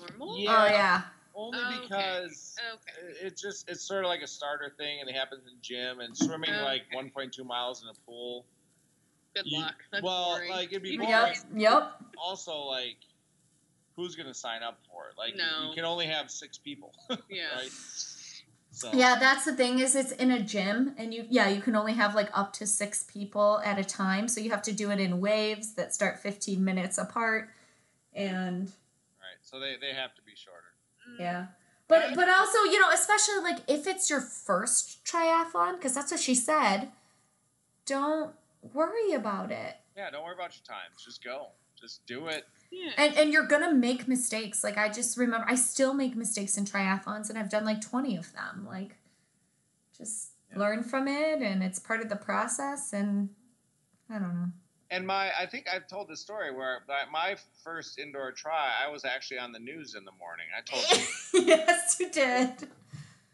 normal? 0.00 0.38
Yeah. 0.38 0.56
Oh 0.56 0.66
yeah. 0.68 1.02
Only 1.34 1.58
oh, 1.62 1.68
Okay. 1.70 1.80
because 1.82 2.56
Okay. 2.74 2.92
it- 3.08 3.16
it's 3.26 3.42
just 3.42 3.68
it's 3.68 3.82
sort 3.82 4.02
of 4.04 4.08
like 4.08 4.22
a 4.22 4.26
starter 4.26 4.70
thing, 4.70 5.00
and 5.00 5.10
it 5.10 5.14
happens 5.14 5.46
in 5.46 5.52
gym 5.60 6.00
and 6.00 6.16
swimming 6.16 6.54
like 6.62 6.84
1.2 6.94 7.44
miles 7.44 7.82
in 7.82 7.88
a 7.90 7.94
pool. 8.06 8.46
Good 9.34 9.44
You- 9.46 9.60
luck. 9.60 9.84
That's 9.90 10.02
well, 10.02 10.30
boring. 10.36 10.50
like, 10.50 10.68
it'd 10.70 10.82
be 10.82 10.92
You 10.92 10.98
boring. 11.00 11.34
Yep. 11.34 11.44
Yep. 11.56 12.02
also 12.16 12.56
like 12.60 12.96
who's 13.96 14.16
gonna 14.16 14.34
sign 14.34 14.62
up 14.62 14.78
for 14.90 15.08
it 15.08 15.18
like 15.18 15.36
No. 15.36 15.68
you 15.68 15.74
can 15.74 15.84
only 15.84 16.06
have 16.06 16.30
six 16.30 16.58
people 16.58 16.92
Yeah. 17.30 17.54
right 17.54 17.70
so 18.74 18.90
Yeah, 18.94 19.16
that's 19.20 19.44
the 19.44 19.54
thing 19.54 19.80
is 19.80 19.94
it's 19.94 20.12
in 20.12 20.30
a 20.30 20.40
gym 20.40 20.94
and 20.96 21.12
you 21.12 21.26
yeah, 21.28 21.48
you 21.48 21.60
can 21.60 21.76
only 21.76 21.92
have 21.92 22.14
like 22.14 22.30
up 22.32 22.52
to 22.54 22.66
6 22.66 23.04
people 23.04 23.60
at 23.64 23.78
a 23.78 23.84
time, 23.84 24.28
so 24.28 24.40
you 24.40 24.50
have 24.50 24.62
to 24.62 24.72
do 24.72 24.90
it 24.90 24.98
in 24.98 25.20
waves 25.20 25.74
that 25.74 25.92
start 25.94 26.18
15 26.20 26.64
minutes 26.64 26.96
apart 26.98 27.50
and 28.14 28.64
right 29.20 29.38
so 29.42 29.60
they, 29.60 29.76
they 29.80 29.92
have 29.94 30.14
to 30.14 30.22
be 30.22 30.32
shorter 30.34 30.58
Mm. 31.16 31.20
Yeah. 31.20 31.46
But 31.88 32.14
but 32.14 32.28
also, 32.30 32.58
you 32.64 32.78
know, 32.80 32.88
especially 32.90 33.40
like 33.42 33.58
if 33.68 33.86
it's 33.86 34.08
your 34.08 34.20
first 34.20 35.04
triathlon, 35.04 35.72
because 35.76 35.92
that's 35.94 36.10
what 36.12 36.20
she 36.20 36.34
said, 36.34 36.92
don't 37.86 38.32
worry 38.72 39.12
about 39.12 39.50
it. 39.50 39.76
yeah 39.96 40.08
don't 40.10 40.24
worry 40.24 40.34
about 40.34 40.52
your 40.56 40.64
times 40.64 41.02
just 41.04 41.22
go 41.22 41.48
just 41.78 42.06
do 42.06 42.28
it 42.28 42.46
Yeah. 42.74 42.90
And 42.96 43.14
and 43.16 43.32
you're 43.32 43.46
gonna 43.46 43.74
make 43.74 44.08
mistakes. 44.08 44.64
Like 44.64 44.78
I 44.78 44.88
just 44.88 45.16
remember 45.18 45.46
I 45.48 45.54
still 45.56 45.92
make 45.94 46.16
mistakes 46.16 46.56
in 46.56 46.64
triathlons 46.64 47.28
and 47.28 47.38
I've 47.38 47.50
done 47.50 47.64
like 47.66 47.80
20 47.82 48.16
of 48.16 48.32
them. 48.32 48.66
Like 48.66 48.96
just 49.96 50.30
Yeah. 50.50 50.58
learn 50.58 50.82
from 50.82 51.06
it 51.06 51.42
and 51.42 51.62
it's 51.62 51.78
part 51.78 52.00
of 52.00 52.08
the 52.08 52.16
process 52.16 52.92
and 52.94 53.28
I 54.10 54.14
don't 54.18 54.34
know. 54.34 54.46
And 54.90 55.06
my, 55.06 55.30
I 55.38 55.46
think 55.46 55.66
I've 55.74 55.86
told 55.86 56.08
this 56.08 56.20
story 56.20 56.54
where 56.54 56.80
my- 56.86 57.06
my 57.10 57.36
first 57.64 57.98
indoor 57.98 58.30
try, 58.32 58.72
I 58.84 58.88
was 58.90 59.04
actually 59.06 59.38
on 59.38 59.50
the 59.52 59.58
news 59.58 59.94
in 59.94 60.04
the 60.04 60.12
morning. 60.12 60.46
I 60.54 60.60
told 60.60 60.84
you. 61.32 61.46
yes, 61.46 61.96
you 62.00 62.10
did. 62.10 62.68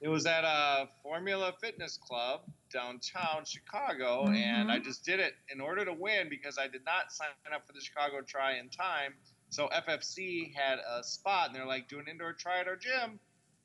It 0.00 0.08
was 0.08 0.24
at 0.26 0.44
a 0.44 0.88
Formula 1.02 1.52
Fitness 1.60 1.96
Club 1.96 2.42
downtown 2.70 3.44
Chicago, 3.44 4.28
and 4.28 4.70
I 4.70 4.78
Mhm. 4.78 4.84
just 4.84 5.04
did 5.04 5.20
it 5.20 5.34
in 5.48 5.60
order 5.60 5.84
to 5.84 5.92
win 5.92 6.28
because 6.28 6.58
I 6.58 6.68
did 6.68 6.84
not 6.84 7.12
sign 7.12 7.28
up 7.52 7.66
for 7.66 7.72
the 7.72 7.80
Chicago 7.80 8.22
try 8.22 8.54
in 8.58 8.68
time. 8.70 9.14
So 9.50 9.68
FFC 9.68 10.52
had 10.52 10.78
a 10.78 11.02
spot, 11.02 11.48
and 11.48 11.56
they're 11.56 11.66
like, 11.66 11.88
"Do 11.88 11.98
an 11.98 12.08
indoor 12.08 12.32
try 12.34 12.60
at 12.60 12.68
our 12.68 12.76
gym. 12.76 13.20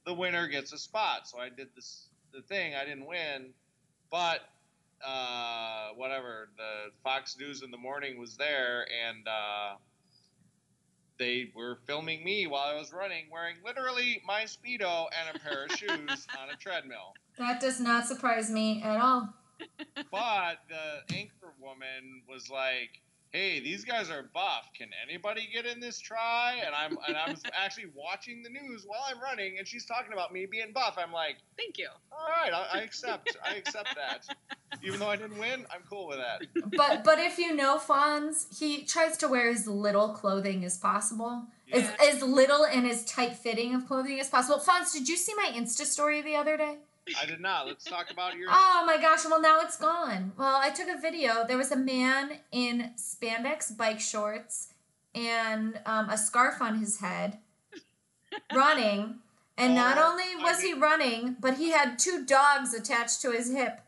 The 0.05 0.13
winner 0.13 0.47
gets 0.47 0.71
a 0.73 0.77
spot." 0.77 1.27
So 1.27 1.39
I 1.39 1.49
did 1.49 1.73
this 1.75 2.09
the 2.31 2.41
thing. 2.41 2.75
I 2.75 2.85
didn't 2.85 3.05
win, 3.05 3.53
but 4.09 4.41
uh, 5.03 5.89
whatever. 5.95 6.49
The 6.57 6.91
Fox 7.03 7.37
News 7.37 7.61
in 7.61 7.71
the 7.71 7.77
morning 7.77 8.17
was 8.17 8.37
there, 8.37 8.87
and 8.91 9.27
uh, 9.27 9.75
they 11.17 11.51
were 11.55 11.79
filming 11.85 12.23
me 12.23 12.47
while 12.47 12.63
I 12.63 12.75
was 12.77 12.91
running, 12.91 13.25
wearing 13.31 13.55
literally 13.65 14.21
my 14.25 14.43
speedo 14.43 15.07
and 15.19 15.35
a 15.35 15.39
pair 15.39 15.65
of 15.65 15.71
shoes 15.77 16.27
on 16.39 16.49
a 16.51 16.57
treadmill. 16.57 17.13
That 17.37 17.59
does 17.59 17.79
not 17.79 18.05
surprise 18.07 18.49
me 18.49 18.81
at 18.83 18.99
all. 18.99 19.29
But 20.11 20.57
the 20.69 21.15
anchor 21.15 21.53
woman 21.61 22.23
was 22.27 22.49
like, 22.49 23.01
"Hey, 23.33 23.59
these 23.59 23.83
guys 23.83 24.09
are 24.09 24.29
buff. 24.33 24.69
Can 24.77 24.89
anybody 25.05 25.49
get 25.51 25.65
in 25.65 25.79
this 25.79 25.99
try?" 25.99 26.61
And 26.65 26.73
I'm 26.73 26.97
and 27.07 27.17
I 27.17 27.29
was 27.29 27.41
actually 27.57 27.87
watching 27.93 28.41
the 28.43 28.49
news 28.49 28.83
while 28.85 29.01
I'm 29.09 29.19
running, 29.21 29.57
and 29.57 29.67
she's 29.67 29.85
talking 29.85 30.13
about 30.13 30.31
me 30.31 30.45
being 30.45 30.71
buff. 30.73 30.95
I'm 30.97 31.11
like, 31.11 31.37
Thank 31.57 31.77
you. 31.77 31.89
"All 32.11 32.27
right, 32.37 32.53
I, 32.53 32.79
I 32.79 32.81
accept. 32.83 33.35
I 33.45 33.55
accept 33.55 33.89
that. 33.95 34.25
Even 34.83 34.99
though 34.99 35.09
I 35.09 35.15
didn't 35.15 35.37
win, 35.37 35.65
I'm 35.71 35.81
cool 35.89 36.07
with 36.07 36.19
that." 36.19 36.41
But 36.77 37.03
but 37.03 37.19
if 37.19 37.37
you 37.37 37.53
know 37.55 37.77
Fonz, 37.77 38.57
he 38.57 38.85
tries 38.85 39.17
to 39.17 39.27
wear 39.27 39.49
as 39.49 39.67
little 39.67 40.09
clothing 40.09 40.63
as 40.63 40.77
possible. 40.77 41.43
As, 41.71 41.83
Yeah. 41.83 41.95
as 42.09 42.21
little 42.21 42.65
and 42.65 42.87
as 42.87 43.03
tight 43.05 43.35
fitting 43.35 43.73
of 43.73 43.87
clothing 43.87 44.19
as 44.19 44.29
possible. 44.29 44.59
Fonz, 44.59 44.93
did 44.93 45.07
you 45.09 45.17
see 45.17 45.33
my 45.35 45.49
Insta 45.53 45.85
story 45.85 46.21
the 46.21 46.35
other 46.35 46.55
day? 46.55 46.77
I 47.21 47.25
did 47.25 47.41
not. 47.41 47.67
Let's 47.67 47.83
talk 47.83 48.11
about 48.11 48.35
your. 48.37 48.49
Oh 48.51 48.83
my 48.85 48.97
gosh, 48.97 49.25
well 49.25 49.41
now 49.41 49.59
it's 49.61 49.77
gone. 49.77 50.31
Well, 50.37 50.55
I 50.61 50.69
took 50.69 50.87
a 50.87 50.99
video. 50.99 51.45
There 51.47 51.57
was 51.57 51.71
a 51.71 51.75
man 51.77 52.39
in 52.51 52.91
spandex 52.97 53.75
bike 53.75 53.99
shorts 53.99 54.69
and 55.13 55.79
um, 55.85 56.09
a 56.09 56.17
scarf 56.17 56.61
on 56.61 56.79
his 56.79 56.99
head 56.99 57.39
running. 58.53 59.15
And 59.57 59.75
not 59.75 59.97
Oh, 59.99 60.09
only 60.11 60.35
was 60.43 60.59
I 60.63 60.67
he 60.67 60.73
running, 60.73 61.35
but 61.39 61.57
he 61.57 61.69
had 61.69 61.99
two 61.99 62.25
dogs 62.25 62.73
attached 62.73 63.21
to 63.21 63.31
his 63.31 63.51
hip. 63.51 63.81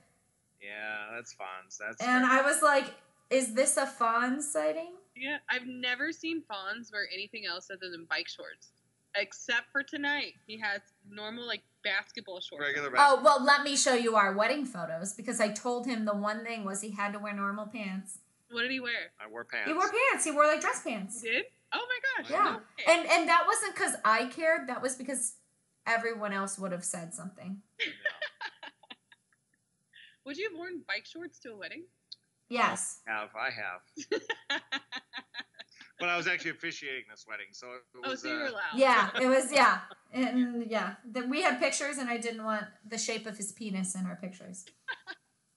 Yeah, 0.62 1.08
that's 1.16 1.34
fun. 1.34 1.48
That's 1.80 2.00
And 2.02 2.24
fair. 2.26 2.40
I 2.40 2.44
was 2.44 2.62
like, 2.62 2.94
is 3.32 3.56
this 3.56 3.76
a 3.78 3.86
Fonz 3.88 4.44
sighting? 4.44 4.92
Yeah, 5.16 5.38
I've 5.50 5.66
never 5.66 6.12
seen 6.12 6.44
Fonz 6.44 6.92
wear 6.92 7.08
anything 7.12 7.46
else 7.48 7.72
other 7.72 7.90
than 7.90 8.06
bike 8.06 8.28
shorts, 8.28 8.70
except 9.16 9.72
for 9.72 9.84
tonight. 9.84 10.34
He 10.46 10.60
has 10.60 10.82
normal 11.10 11.46
like 11.48 11.64
basketball 11.84 12.40
shorts. 12.42 12.64
regular. 12.66 12.90
Oh, 12.90 12.92
basketball. 12.92 13.20
Oh, 13.20 13.24
well, 13.24 13.46
let 13.46 13.64
me 13.64 13.76
show 13.76 13.94
you 13.94 14.16
our 14.16 14.34
wedding 14.36 14.66
photos 14.66 15.14
because 15.14 15.40
I 15.40 15.50
told 15.50 15.86
him 15.86 16.06
the 16.06 16.16
one 16.16 16.44
thing 16.44 16.64
was 16.64 16.82
he 16.82 16.92
had 16.92 17.14
to 17.14 17.20
wear 17.20 17.34
normal 17.34 17.68
pants. 17.68 18.20
What 18.52 18.62
did 18.62 18.72
he 18.72 18.80
wear? 18.80 19.12
I 19.20 19.30
wore 19.30 19.44
pants. 19.44 19.68
He 19.68 19.74
wore 19.74 19.92
pants. 19.92 20.26
He 20.26 20.32
wore 20.32 20.46
like 20.46 20.62
dress 20.62 20.82
pants. 20.84 21.22
He 21.22 21.30
did? 21.30 21.46
Oh 21.74 21.86
my 21.88 22.24
gosh. 22.24 22.32
Yeah. 22.32 22.44
no 22.44 22.52
way. 22.58 22.64
And 22.88 23.08
and 23.10 23.28
that 23.30 23.44
wasn't 23.48 23.76
because 23.76 23.96
I 24.06 24.28
cared. 24.28 24.68
That 24.68 24.82
was 24.82 24.96
because 24.96 25.34
everyone 25.88 26.34
else 26.34 26.58
would 26.60 26.72
have 26.72 26.84
said 26.84 27.14
something. 27.14 27.62
Would 30.26 30.38
you 30.38 30.50
have 30.50 30.58
worn 30.58 30.82
bike 30.88 31.06
shorts 31.06 31.38
to 31.40 31.52
a 31.52 31.56
wedding? 31.56 31.84
Yes. 32.50 33.02
have 33.06 33.30
I 33.36 33.50
have, 33.52 34.62
but 36.00 36.10
I 36.10 36.18
was 36.18 36.28
actually 36.28 36.52
officiating 36.52 37.06
this 37.10 37.26
wedding, 37.28 37.48
so 37.52 37.68
it 37.68 38.08
was. 38.08 38.12
oh, 38.12 38.16
so 38.16 38.34
you 38.34 38.40
were 38.40 38.48
uh, 38.48 38.52
loud. 38.52 38.76
Yeah, 38.76 39.10
it 39.22 39.28
was 39.28 39.52
yeah. 39.52 39.80
And 40.14 40.70
yeah, 40.70 40.96
the, 41.10 41.22
we 41.28 41.42
had 41.42 41.60
pictures 41.60 41.98
and 41.98 42.10
I 42.10 42.18
didn't 42.18 42.44
want 42.44 42.66
the 42.88 42.98
shape 42.98 43.26
of 43.26 43.38
his 43.38 43.52
penis 43.52 43.96
in 43.96 44.06
our 44.06 44.16
pictures. 44.16 44.66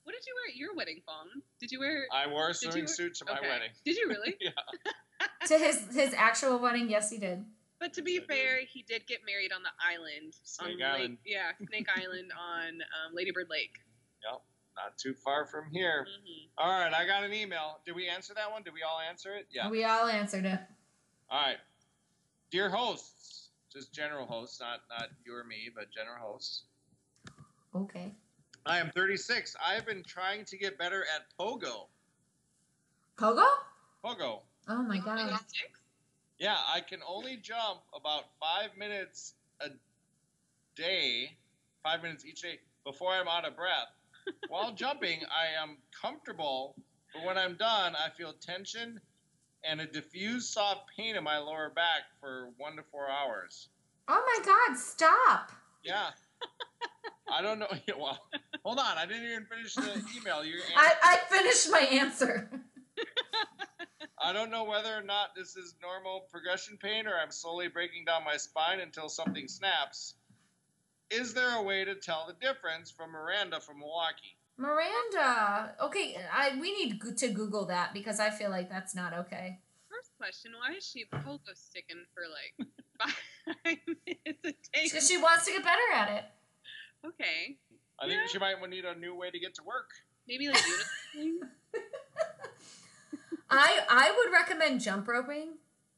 What 0.09 0.15
did 0.15 0.25
you 0.27 0.33
wear 0.37 0.49
at 0.49 0.57
your 0.57 0.75
wedding, 0.75 1.03
Fong? 1.05 1.29
Did 1.61 1.71
you 1.71 1.81
wear? 1.81 2.07
I 2.11 2.27
wore 2.27 2.49
a 2.49 2.55
Did 2.55 2.73
swimming 2.73 2.87
suit 2.87 3.15
to 3.17 3.27
my 3.27 3.37
okay. 3.37 3.47
wedding. 3.47 3.69
Did 3.85 3.99
you 3.99 4.09
really? 4.09 4.35
Yeah. 4.41 4.51
To 5.49 5.59
his 5.59 5.85
his 5.95 6.15
actual 6.15 6.59
wedding, 6.59 6.89
yes 6.89 7.11
he 7.11 7.19
did. 7.19 7.45
But 7.79 7.93
to 7.93 8.03
be 8.03 8.13
Yes, 8.13 8.23
I 8.31 8.33
did. 8.33 8.41
fair, 8.41 8.59
he 8.73 8.83
did 8.89 9.07
get 9.07 9.19
married 9.27 9.53
on 9.53 9.63
the 9.63 9.69
island. 9.85 10.35
Snake 10.45 10.77
on 10.77 10.83
Island. 10.83 11.01
Lake, 11.01 11.19
yeah, 11.27 11.53
Snake 11.69 11.89
Island 11.95 12.33
on 12.33 12.69
um, 12.81 13.15
Ladybird 13.15 13.49
Lake. 13.51 13.77
Yep. 14.25 14.41
Not 14.85 14.97
too 14.97 15.13
far 15.15 15.45
from 15.45 15.65
here. 15.71 16.07
hmm 16.07 16.47
All 16.57 16.71
right, 16.81 16.95
I 16.95 17.05
got 17.05 17.25
an 17.25 17.33
email. 17.33 17.81
Did 17.85 17.97
we 17.97 18.09
answer 18.09 18.33
that 18.35 18.51
one? 18.51 18.63
Did 18.63 18.75
we 18.75 18.83
all 18.83 19.01
answer 19.01 19.35
it? 19.35 19.47
Yeah. 19.51 19.69
We 19.69 19.85
all 19.85 20.07
answered 20.07 20.45
it. 20.45 20.61
All 21.31 21.41
right. 21.41 21.57
Dear 22.51 22.71
hosts, 22.71 23.49
just 23.73 23.93
general 23.93 24.25
hosts, 24.25 24.61
not 24.61 24.81
not 24.89 25.09
you 25.27 25.35
or 25.35 25.45
me, 25.45 25.69
but 25.75 25.91
general 25.91 26.17
hosts. 26.21 26.63
Okay. 27.75 28.15
I 28.65 28.79
am 28.79 28.91
36. 28.95 29.57
I 29.67 29.75
have 29.75 29.85
been 29.87 30.03
trying 30.07 30.45
to 30.47 30.57
get 30.57 30.79
better 30.79 31.05
at 31.15 31.23
pogo. 31.39 31.89
Pogo? 33.17 33.47
Pogo. 34.05 34.41
Oh 34.69 34.83
my 34.83 34.99
god. 34.99 35.41
Yeah, 36.39 36.57
I 36.73 36.81
can 36.81 37.01
only 37.07 37.37
jump 37.37 37.81
about 37.95 38.25
five 38.41 38.77
minutes 38.79 39.35
a 39.61 39.71
day, 40.77 41.37
five 41.83 42.03
minutes 42.03 42.25
each 42.25 42.43
day 42.43 42.61
before 42.85 43.13
I'm 43.13 43.27
out 43.27 43.45
of 43.45 43.57
breath. 43.57 43.89
While 44.49 44.73
jumping, 44.73 45.21
I 45.25 45.63
am 45.63 45.77
comfortable, 46.01 46.75
but 47.15 47.25
when 47.25 47.39
I'm 47.39 47.57
done, 47.57 47.95
I 47.95 48.11
feel 48.17 48.33
tension 48.33 49.01
and 49.65 49.81
a 49.81 49.87
diffused 49.87 50.53
soft 50.53 50.83
pain 50.97 51.17
in 51.17 51.25
my 51.25 51.39
lower 51.39 51.71
back 51.75 52.03
for 52.21 52.51
one 52.57 52.77
to 52.77 52.83
four 52.91 53.11
hours. 53.11 53.69
Oh 54.09 54.23
my 54.25 54.45
god, 54.45 54.79
stop. 54.79 55.53
Yeah. 55.85 56.11
I 57.31 57.43
don't 57.43 57.59
know. 57.59 57.69
Well, 57.99 58.19
hold 58.65 58.79
on. 58.79 58.97
I 58.97 59.07
didn't 59.07 59.25
even 59.25 59.45
finish 59.47 59.75
the 59.75 60.03
email. 60.17 60.45
You're 60.45 60.61
I, 60.77 60.93
I 61.03 61.19
finished 61.29 61.71
my 61.71 61.81
answer. 61.81 62.51
I 64.21 64.33
don't 64.33 64.51
know 64.51 64.65
whether 64.65 64.95
or 64.95 65.03
not 65.03 65.35
this 65.37 65.57
is 65.57 65.75
normal 65.81 66.27
progression 66.31 66.77
pain 66.77 67.07
or 67.07 67.15
I'm 67.19 67.31
slowly 67.31 67.69
breaking 67.69 68.05
down 68.05 68.25
my 68.25 68.37
spine 68.37 68.81
until 68.81 69.09
something 69.09 69.47
snaps. 69.49 70.15
Is 71.11 71.33
there 71.35 71.57
a 71.57 71.63
way 71.63 71.85
to 71.85 71.95
tell 71.95 72.27
the 72.27 72.35
difference 72.47 72.91
from 72.91 73.13
Miranda 73.13 73.61
from 73.61 73.79
Milwaukee? 73.79 74.37
Miranda. 74.59 75.75
Okay, 75.83 76.17
I 76.33 76.59
we 76.61 76.73
need 76.73 77.01
to 77.01 77.29
Google 77.29 77.67
that 77.67 77.95
because 77.95 78.21
I 78.21 78.31
feel 78.31 78.51
like 78.51 78.69
that's 78.69 78.95
not 78.95 79.15
okay. 79.15 79.61
First 79.91 80.11
question: 80.19 80.53
Why 80.59 80.75
is 80.77 80.85
she 80.87 81.05
pogo 81.07 81.39
sticking 81.55 82.05
for 82.13 82.25
like 82.29 82.69
five 83.65 83.79
minutes 83.87 84.39
a 84.45 84.49
day? 84.53 84.85
Because 84.85 85.09
she 85.09 85.17
wants 85.17 85.47
to 85.47 85.53
get 85.53 85.63
better 85.65 85.93
at 85.95 86.11
it. 86.11 86.25
Okay, 87.07 87.57
I 88.01 88.07
think 88.07 88.21
Yeah. 88.21 88.27
she 88.33 88.39
might 88.39 88.69
need 88.69 88.85
a 88.85 88.95
new 88.97 89.15
way 89.15 89.31
to 89.31 89.39
get 89.39 89.55
to 89.55 89.63
work. 89.63 89.91
maybe 90.27 90.49
like 90.49 90.59
unicycling. 90.59 91.39
I 93.51 93.81
I 93.89 94.13
would 94.17 94.33
recommend 94.33 94.81
jump 94.81 95.09
roping. 95.09 95.55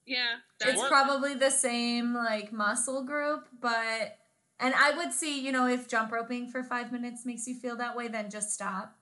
Yeah, 0.07 0.37
It's 0.61 0.79
work. 0.79 0.89
probably 0.89 1.35
the 1.35 1.51
same 1.51 2.15
like 2.15 2.53
muscle 2.53 3.05
group, 3.05 3.49
but 3.61 4.17
and 4.61 4.75
I 4.75 4.97
would 4.97 5.13
see, 5.13 5.41
you 5.41 5.53
know, 5.53 5.67
if 5.67 5.89
jump 5.89 6.13
roping 6.13 6.49
for 6.49 6.63
five 6.63 6.93
minutes 6.93 7.25
makes 7.27 7.47
you 7.47 7.55
feel 7.55 7.77
that 7.77 7.97
way, 7.97 8.09
then 8.09 8.31
just 8.31 8.51
stop 8.53 8.97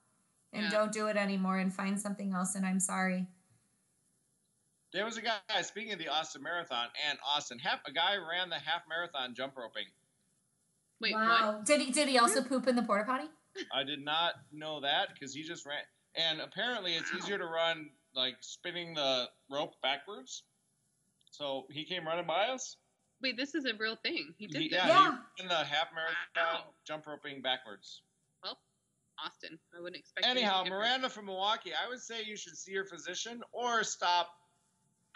and 0.53 0.65
Yeah. 0.65 0.71
don't 0.71 0.93
do 0.93 1.07
it 1.09 1.17
anymore 1.17 1.59
and 1.59 1.75
find 1.75 2.01
something 2.01 2.33
else. 2.33 2.55
And 2.55 2.65
I'm 2.65 2.81
sorry. 2.81 3.27
There 4.93 5.05
was 5.05 5.19
a 5.19 5.23
guy, 5.23 5.63
speaking 5.63 5.93
of 5.93 5.99
the 5.99 6.09
Austin 6.09 6.43
Marathon, 6.43 6.89
and 7.07 7.19
Austin, 7.23 7.59
half, 7.59 7.81
a 7.87 7.93
guy 7.93 8.17
ran 8.17 8.49
the 8.49 8.59
half 8.59 8.83
marathon 8.89 9.35
jump 9.35 9.57
roping. 9.57 9.85
Wait, 11.01 11.15
what? 11.15 11.65
Did 11.67 11.81
he 11.83 11.93
did 11.93 12.09
he 12.09 12.19
also 12.19 12.43
poop 12.43 12.67
in 12.67 12.75
the 12.75 12.83
porta 12.83 13.05
potty? 13.05 13.29
I 13.73 13.85
did 13.85 14.05
not 14.05 14.35
know 14.51 14.81
that 14.81 15.11
because 15.13 15.35
he 15.35 15.43
just 15.43 15.67
ran. 15.67 15.83
And 16.15 16.41
apparently, 16.41 16.95
it's 16.95 17.13
easier 17.13 17.39
to 17.39 17.45
run 17.45 17.91
like 18.15 18.37
spinning 18.41 18.95
the 18.95 19.29
rope 19.51 19.75
backwards. 19.83 20.43
So 21.31 21.67
he 21.71 21.85
came 21.85 22.07
running 22.07 22.27
by 22.27 22.47
us. 22.49 22.77
Wait, 23.23 23.37
this 23.37 23.55
is 23.55 23.65
a 23.65 23.75
real 23.79 23.97
thing. 23.97 24.33
He 24.39 24.47
did 24.47 24.63
He, 24.63 24.69
this. 24.69 24.79
yeah, 24.79 24.87
Yeah. 24.89 25.19
he 25.37 25.43
ran 25.43 25.49
the 25.49 25.65
half 25.65 25.89
marathon 25.95 26.15
Wow. 26.37 26.65
jump 26.85 27.07
roping 27.07 27.43
backwards. 27.43 28.03
Well, 28.43 28.59
Austin. 29.25 29.59
I 29.77 29.81
wouldn't 29.81 29.97
expect. 30.01 30.27
Anyhow, 30.27 30.63
different. 30.63 30.83
Miranda 30.83 31.09
from 31.11 31.27
Milwaukee, 31.27 31.73
I 31.75 31.89
would 31.89 32.01
say 32.01 32.23
you 32.23 32.37
should 32.37 32.57
see 32.57 32.73
your 32.73 32.85
physician 32.85 33.43
or 33.53 33.83
stop 33.83 34.31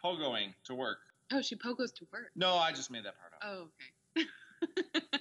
pogoing 0.03 0.53
to 0.65 0.74
work. 0.74 0.99
Oh, 1.33 1.41
she 1.41 1.55
pogos 1.57 1.95
to 1.95 2.07
work. 2.12 2.31
No, 2.35 2.57
I 2.57 2.73
just 2.73 2.91
made 2.91 3.05
that 3.05 3.15
part 3.19 3.33
up. 3.35 3.41
Oh, 3.45 3.69
okay. 4.19 4.29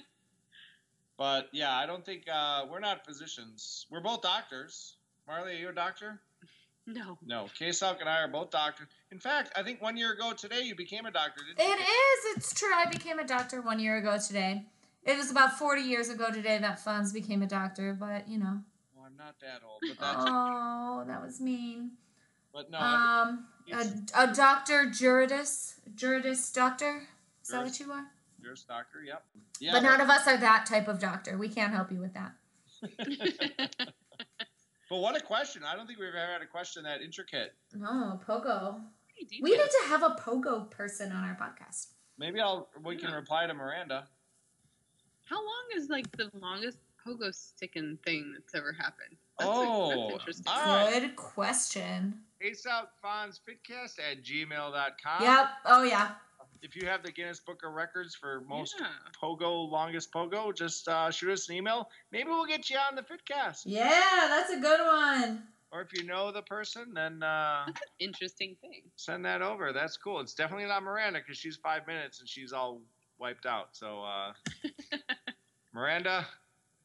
But 1.18 1.48
yeah, 1.52 1.76
I 1.76 1.86
don't 1.86 2.04
think 2.04 2.24
uh, 2.32 2.66
we're 2.68 2.80
not 2.80 3.04
physicians. 3.06 3.86
We're 3.90 4.00
both 4.00 4.22
doctors. 4.22 4.96
Marley, 5.28 5.52
are 5.52 5.58
you 5.58 5.68
a 5.68 5.72
doctor? 5.72 6.20
No. 6.86 7.18
No. 7.24 7.46
K-Salk 7.58 8.00
and 8.00 8.08
I 8.08 8.18
are 8.20 8.28
both 8.28 8.50
doctors. 8.50 8.88
In 9.10 9.18
fact, 9.18 9.52
I 9.56 9.62
think 9.62 9.80
one 9.80 9.96
year 9.96 10.12
ago 10.12 10.32
today 10.32 10.62
you 10.62 10.74
became 10.74 11.06
a 11.06 11.10
doctor, 11.10 11.42
didn't 11.46 11.60
It 11.60 11.78
you? 11.78 11.84
is. 11.84 12.36
It's 12.36 12.52
true. 12.54 12.72
I 12.74 12.86
became 12.86 13.18
a 13.18 13.26
doctor 13.26 13.60
one 13.62 13.78
year 13.78 13.98
ago 13.98 14.18
today. 14.18 14.66
It 15.04 15.16
was 15.16 15.30
about 15.30 15.58
40 15.58 15.82
years 15.82 16.08
ago 16.08 16.30
today 16.32 16.58
that 16.58 16.80
Fonz 16.84 17.12
became 17.12 17.42
a 17.42 17.46
doctor, 17.46 17.94
but 17.98 18.28
you 18.28 18.38
know. 18.38 18.58
Well, 18.94 19.06
I'm 19.06 19.16
not 19.16 19.34
that 19.40 19.62
old, 19.66 19.80
but 19.80 19.98
that's 19.98 20.24
Oh, 20.28 21.04
that 21.06 21.22
was 21.22 21.40
mean. 21.40 21.92
But 22.52 22.70
no, 22.70 22.78
Um, 22.78 23.46
a, 23.72 24.24
a 24.24 24.32
doctor, 24.34 24.86
Juridis, 24.86 25.74
Juridis 25.94 26.52
doctor. 26.52 27.02
Is 27.42 27.48
that 27.48 27.64
what 27.64 27.80
you 27.80 27.90
are? 27.92 28.06
a 28.52 28.56
stalker. 28.56 29.02
Yep. 29.06 29.22
Yeah. 29.60 29.72
but 29.72 29.82
none 29.84 30.00
of 30.00 30.10
us 30.10 30.26
are 30.26 30.36
that 30.36 30.66
type 30.66 30.88
of 30.88 30.98
doctor. 30.98 31.38
We 31.38 31.48
can't 31.48 31.72
help 31.72 31.90
you 31.92 32.00
with 32.00 32.12
that. 32.14 32.32
but 34.92 34.98
what 34.98 35.16
a 35.16 35.20
question! 35.20 35.62
I 35.66 35.74
don't 35.74 35.86
think 35.86 35.98
we've 35.98 36.08
ever 36.08 36.18
had 36.18 36.42
a 36.42 36.46
question 36.46 36.82
that 36.82 37.00
intricate. 37.00 37.54
No, 37.72 38.20
pogo. 38.28 38.82
We 39.40 39.52
need 39.52 39.56
to 39.56 39.88
have 39.88 40.02
a 40.02 40.10
pogo 40.20 40.70
person 40.70 41.10
on 41.12 41.24
our 41.24 41.34
podcast. 41.34 41.86
Maybe 42.18 42.42
I'll 42.42 42.68
we 42.84 42.96
can 42.96 43.10
reply 43.10 43.46
to 43.46 43.54
Miranda. 43.54 44.06
How 45.24 45.36
long 45.36 45.64
is 45.76 45.88
like 45.88 46.14
the 46.18 46.30
longest 46.38 46.76
pogo 47.02 47.34
sticking 47.34 47.98
thing 48.04 48.34
that's 48.34 48.54
ever 48.54 48.70
happened? 48.70 49.16
That's, 49.38 49.50
Oh, 49.50 49.88
that's 49.88 50.12
interesting. 50.12 50.52
All 50.54 50.66
right. 50.66 51.00
Good 51.00 51.16
question. 51.16 52.18
AceOutFonsFitcast 52.44 53.98
at 53.98 54.22
gmail.com. 54.22 55.22
Yep. 55.22 55.46
Oh 55.64 55.84
yeah. 55.84 56.10
If 56.62 56.76
you 56.76 56.86
have 56.86 57.02
the 57.02 57.10
Guinness 57.10 57.40
Book 57.40 57.62
of 57.64 57.72
Records 57.72 58.14
for 58.14 58.40
most 58.48 58.76
Yeah. 58.78 58.86
pogo, 59.20 59.68
longest 59.68 60.12
pogo, 60.12 60.54
just 60.54 60.86
uh, 60.86 61.10
shoot 61.10 61.32
us 61.32 61.48
an 61.48 61.56
email. 61.56 61.88
Maybe 62.12 62.28
we'll 62.28 62.46
get 62.46 62.70
you 62.70 62.78
on 62.78 62.94
the 62.94 63.02
Fitcast. 63.02 63.62
Yeah, 63.66 64.26
that's 64.28 64.50
a 64.52 64.60
good 64.60 64.80
one. 64.80 65.42
Or 65.72 65.80
if 65.80 65.92
you 65.92 66.04
know 66.04 66.30
the 66.30 66.42
person, 66.42 66.94
then 66.94 67.22
uh, 67.22 67.64
That's 67.66 67.80
an 67.80 67.88
interesting 67.98 68.56
thing. 68.60 68.82
send 68.94 69.24
that 69.24 69.42
over. 69.42 69.72
That's 69.72 69.96
cool. 69.96 70.20
It's 70.20 70.34
definitely 70.34 70.66
not 70.66 70.82
Miranda 70.84 71.18
because 71.18 71.36
she's 71.36 71.56
five 71.56 71.86
minutes 71.86 72.20
and 72.20 72.28
she's 72.28 72.52
all 72.52 72.80
wiped 73.18 73.46
out. 73.46 73.70
So, 73.72 74.02
uh, 74.04 74.32
Miranda, 75.74 76.26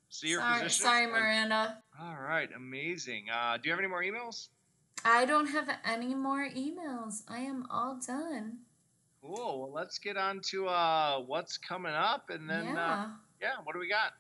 see 0.10 0.30
your 0.30 0.40
Sorry, 0.40 0.54
position. 0.64 0.86
sorry, 0.86 1.06
Miranda. 1.08 1.78
All 2.02 2.16
right, 2.18 2.50
amazing. 2.56 3.26
Uh, 3.30 3.58
do 3.58 3.68
you 3.70 3.72
have 3.74 3.80
any 3.80 3.90
more 3.90 4.02
emails? 4.04 4.48
I 5.06 5.26
don't 5.26 5.48
have 5.48 5.70
any 5.86 6.16
more 6.16 6.50
emails. 6.50 7.22
I 7.28 7.40
am 7.40 7.68
all 7.70 8.00
done. 8.06 8.60
Cool. 9.28 9.60
Well, 9.62 9.72
let's 9.74 10.00
get 10.00 10.16
on 10.16 10.40
to 10.52 10.68
uh, 10.68 11.20
what's 11.20 11.58
coming 11.58 11.94
up, 11.94 12.30
and 12.30 12.50
then 12.50 12.66
yeah. 12.66 12.94
uh, 12.94 13.08
yeah, 13.42 13.56
what 13.64 13.74
do 13.74 13.80
we 13.80 13.90
got? 13.90 14.14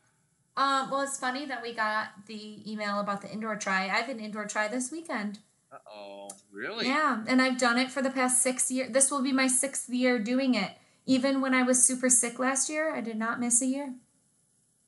Um, 0.57 0.89
well, 0.91 1.01
it's 1.01 1.19
funny 1.19 1.45
that 1.45 1.61
we 1.61 1.73
got 1.73 2.09
the 2.25 2.69
email 2.69 2.99
about 2.99 3.21
the 3.21 3.31
indoor 3.31 3.55
tri. 3.55 3.83
I 3.83 3.99
have 3.99 4.09
an 4.09 4.19
indoor 4.19 4.45
tri 4.45 4.67
this 4.67 4.91
weekend. 4.91 5.39
Uh 5.71 5.77
oh, 5.89 6.29
really? 6.51 6.87
Yeah, 6.87 7.23
and 7.27 7.41
I've 7.41 7.57
done 7.57 7.77
it 7.77 7.89
for 7.89 8.01
the 8.01 8.09
past 8.09 8.41
six 8.41 8.69
years. 8.69 8.91
This 8.91 9.09
will 9.09 9.21
be 9.21 9.31
my 9.31 9.47
sixth 9.47 9.89
year 9.89 10.19
doing 10.19 10.55
it. 10.55 10.71
Even 11.05 11.39
when 11.39 11.53
I 11.53 11.63
was 11.63 11.81
super 11.81 12.09
sick 12.09 12.37
last 12.37 12.69
year, 12.69 12.93
I 12.93 12.99
did 12.99 13.17
not 13.17 13.39
miss 13.39 13.61
a 13.61 13.65
year. 13.65 13.93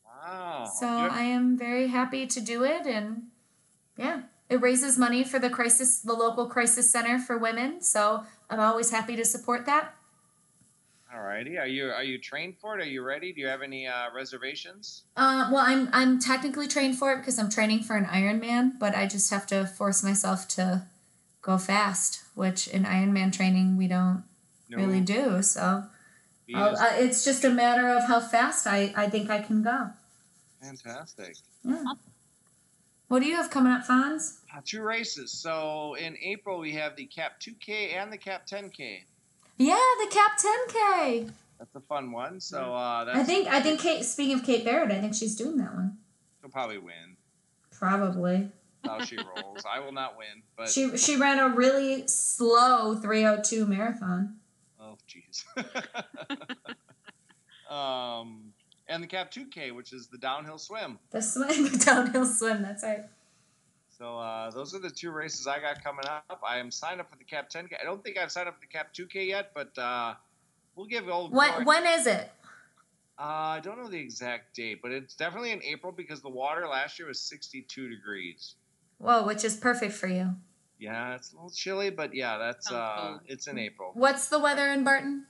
Wow. 0.05 0.69
So 0.79 0.85
I 0.87 1.21
am 1.21 1.57
very 1.57 1.87
happy 1.87 2.27
to 2.27 2.41
do 2.41 2.65
it, 2.65 2.85
and 2.85 3.27
yeah, 3.95 4.23
it 4.49 4.59
raises 4.59 4.97
money 4.97 5.23
for 5.23 5.39
the 5.39 5.49
crisis, 5.49 5.99
the 5.99 6.13
local 6.13 6.47
crisis 6.47 6.91
center 6.91 7.19
for 7.19 7.37
women. 7.37 7.81
So 7.81 8.25
I'm 8.49 8.59
always 8.59 8.91
happy 8.91 9.15
to 9.15 9.23
support 9.23 9.65
that. 9.65 9.93
All 11.13 11.21
righty. 11.21 11.57
Are 11.57 11.67
you 11.67 11.89
are 11.89 12.03
you 12.03 12.19
trained 12.19 12.57
for 12.57 12.77
it? 12.77 12.83
Are 12.83 12.89
you 12.89 13.01
ready? 13.01 13.33
Do 13.33 13.41
you 13.41 13.47
have 13.47 13.63
any 13.63 13.87
uh, 13.87 14.13
reservations? 14.13 15.03
Uh, 15.17 15.49
well, 15.51 15.63
I'm 15.65 15.89
I'm 15.91 16.19
technically 16.19 16.67
trained 16.67 16.97
for 16.97 17.11
it 17.13 17.17
because 17.17 17.39
I'm 17.39 17.49
training 17.49 17.81
for 17.81 17.95
an 17.95 18.05
Ironman, 18.05 18.77
but 18.79 18.95
I 18.95 19.07
just 19.07 19.31
have 19.31 19.47
to 19.47 19.65
force 19.65 20.03
myself 20.03 20.47
to 20.49 20.83
go 21.41 21.57
fast, 21.57 22.21
which 22.35 22.67
in 22.67 22.83
Ironman 22.83 23.33
training 23.33 23.75
we 23.75 23.87
don't 23.87 24.23
really 24.69 25.01
do. 25.01 25.41
So 25.41 25.85
uh, 26.53 26.75
it's 26.93 27.23
just 27.23 27.43
a 27.43 27.49
matter 27.49 27.89
of 27.89 28.05
how 28.05 28.19
fast 28.19 28.67
I, 28.67 28.93
I 28.95 29.09
think 29.09 29.29
I 29.29 29.39
can 29.39 29.63
go. 29.63 29.89
Fantastic. 30.61 31.37
Yeah. 31.63 31.83
What 33.07 33.21
do 33.21 33.25
you 33.27 33.35
have 33.35 33.49
coming 33.49 33.71
up, 33.71 33.87
Fonz? 33.87 34.37
Uh, 34.55 34.61
two 34.63 34.83
races. 34.83 35.31
So 35.31 35.95
in 35.95 36.15
April 36.21 36.59
we 36.59 36.73
have 36.73 36.95
the 36.95 37.05
Cap 37.05 37.39
2K 37.39 37.95
and 37.95 38.13
the 38.13 38.17
Cap 38.17 38.45
10K. 38.45 38.99
Yeah, 39.59 39.77
the 39.99 40.07
Cap 40.09 40.39
10K. 40.39 41.31
That's 41.59 41.75
a 41.75 41.81
fun 41.81 42.11
one. 42.11 42.39
So 42.39 42.73
uh, 42.73 43.03
that's 43.03 43.17
I 43.17 43.23
think 43.23 43.47
I 43.49 43.59
think 43.61 43.81
Kate. 43.81 44.03
Speaking 44.05 44.35
of 44.39 44.45
Kate 44.45 44.63
Barrett, 44.63 44.91
I 44.91 45.01
think 45.01 45.13
she's 45.13 45.35
doing 45.35 45.57
that 45.57 45.73
one. 45.75 45.97
she'll 46.41 46.49
probably 46.49 46.77
win. 46.77 47.17
Probably. 47.71 48.49
How 48.85 49.03
she 49.03 49.17
rolls. 49.17 49.65
I 49.69 49.81
will 49.81 49.91
not 49.91 50.17
win, 50.17 50.43
but 50.55 50.69
She 50.69 50.97
she 50.97 51.17
ran 51.17 51.37
a 51.39 51.49
really 51.49 52.07
slow 52.07 52.95
302 52.95 53.65
marathon. 53.65 54.37
oh 54.79 54.97
jeez. 55.05 55.43
um, 57.69 58.53
and 58.87 59.03
the 59.03 59.07
Cap 59.07 59.29
2K, 59.31 59.75
which 59.75 59.91
is 59.91 60.07
the 60.07 60.17
downhill 60.17 60.57
swim. 60.57 60.97
The 61.11 61.21
swim, 61.21 61.63
the 61.71 61.77
downhill 61.77 62.25
swim. 62.25 62.61
That's 62.61 62.83
right. 62.83 63.03
So 63.99 64.17
uh, 64.17 64.49
those 64.51 64.73
are 64.73 64.79
the 64.79 64.89
two 64.89 65.11
races 65.11 65.45
I 65.45 65.59
got 65.59 65.83
coming 65.83 66.05
up. 66.07 66.41
I 66.47 66.57
am 66.57 66.71
signed 66.71 67.01
up 67.01 67.09
for 67.11 67.17
the 67.17 67.25
Cap 67.25 67.49
10K. 67.49 67.73
I 67.81 67.83
don't 67.83 68.01
think 68.01 68.17
I've 68.17 68.31
signed 68.31 68.47
up 68.47 68.55
for 68.55 68.61
the 68.61 68.67
Cap 68.67 68.93
2K 68.93 69.27
yet, 69.27 69.51
but 69.53 69.77
uh, 69.77 70.13
we'll 70.75 70.85
give 70.85 71.09
old. 71.09 71.33
When 71.33 71.51
Corey- 71.51 71.65
when 71.65 71.85
is 71.85 72.07
it? 72.07 72.31
Uh, 73.19 73.23
I 73.23 73.59
don't 73.61 73.77
know 73.77 73.89
the 73.89 73.99
exact 73.99 74.55
date, 74.55 74.81
but 74.81 74.91
it's 74.91 75.13
definitely 75.15 75.51
in 75.51 75.61
April 75.63 75.91
because 75.91 76.21
the 76.21 76.29
water 76.29 76.65
last 76.65 76.97
year 76.97 77.09
was 77.09 77.19
62 77.19 77.89
degrees. 77.89 78.55
Whoa, 78.99 79.25
which 79.25 79.43
is 79.43 79.57
perfect 79.57 79.91
for 79.93 80.07
you. 80.07 80.35
Yeah, 80.79 81.15
it's 81.15 81.33
a 81.33 81.35
little 81.35 81.49
chilly, 81.51 81.89
but 81.89 82.15
yeah, 82.15 82.37
that's 82.37 82.71
uh, 82.71 83.17
it's 83.25 83.47
in 83.47 83.57
April. 83.59 83.91
What's 83.95 84.29
the 84.29 84.39
weather 84.39 84.67
in 84.69 84.85
Barton? 84.85 85.25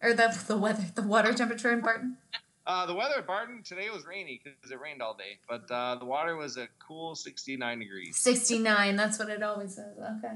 Or 0.00 0.14
the 0.14 0.32
the 0.46 0.56
weather, 0.56 0.84
the 0.94 1.02
water 1.02 1.32
temperature 1.34 1.72
in 1.72 1.80
Barton? 1.80 2.18
Uh, 2.66 2.86
the 2.86 2.94
weather 2.94 3.16
at 3.18 3.26
Barton 3.26 3.62
today 3.64 3.90
was 3.90 4.06
rainy 4.06 4.40
because 4.42 4.70
it 4.70 4.80
rained 4.80 5.02
all 5.02 5.14
day, 5.14 5.38
but 5.48 5.68
uh, 5.70 5.96
the 5.96 6.04
water 6.04 6.36
was 6.36 6.56
a 6.56 6.68
cool 6.86 7.14
69 7.14 7.78
degrees. 7.78 8.16
69. 8.16 8.96
That's 8.96 9.18
what 9.18 9.28
it 9.28 9.42
always 9.42 9.72
is. 9.72 9.98
Okay. 9.98 10.34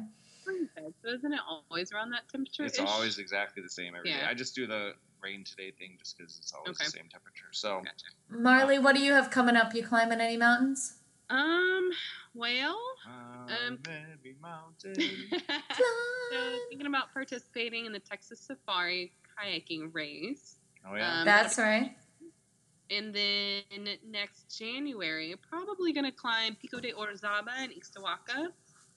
So 1.04 1.10
isn't 1.10 1.32
it 1.32 1.40
always 1.48 1.92
around 1.92 2.10
that 2.10 2.28
temperature? 2.30 2.64
It's 2.64 2.78
always 2.78 3.18
exactly 3.18 3.62
the 3.62 3.68
same 3.68 3.94
every 3.96 4.10
day. 4.10 4.18
Yeah. 4.20 4.28
I 4.28 4.34
just 4.34 4.54
do 4.54 4.66
the 4.66 4.92
rain 5.22 5.44
today 5.44 5.72
thing 5.72 5.96
just 5.98 6.16
because 6.16 6.38
it's 6.38 6.52
always 6.52 6.78
the 6.78 6.84
same 6.84 7.08
temperature. 7.10 7.46
So 7.52 7.78
Gotcha. 7.78 8.06
Marley, 8.28 8.78
what 8.78 8.94
do 8.94 9.02
you 9.02 9.12
have 9.12 9.30
coming 9.30 9.56
up? 9.56 9.74
You 9.74 9.84
climbing 9.84 10.20
any 10.20 10.36
mountains? 10.36 10.94
Um. 11.28 11.90
Well. 12.34 12.78
Um, 13.06 13.78
maybe 13.86 14.36
mountain. 14.40 14.94
so 15.30 15.84
Climb. 16.30 16.58
thinking 16.68 16.86
about 16.86 17.12
participating 17.12 17.86
in 17.86 17.92
the 17.92 17.98
Texas 17.98 18.40
Safari 18.40 19.12
kayaking 19.36 19.92
race. 19.92 20.56
Oh 20.88 20.94
yeah. 20.94 21.20
Um, 21.20 21.24
That's 21.24 21.58
right. 21.58 21.96
And 22.90 23.12
then 23.14 23.62
next 24.08 24.56
January, 24.56 25.34
probably 25.50 25.92
going 25.92 26.04
to 26.04 26.12
climb 26.12 26.56
Pico 26.56 26.80
de 26.80 26.92
Orizaba 26.92 27.64
in 27.64 27.70
Ixtahuaca 27.70 28.48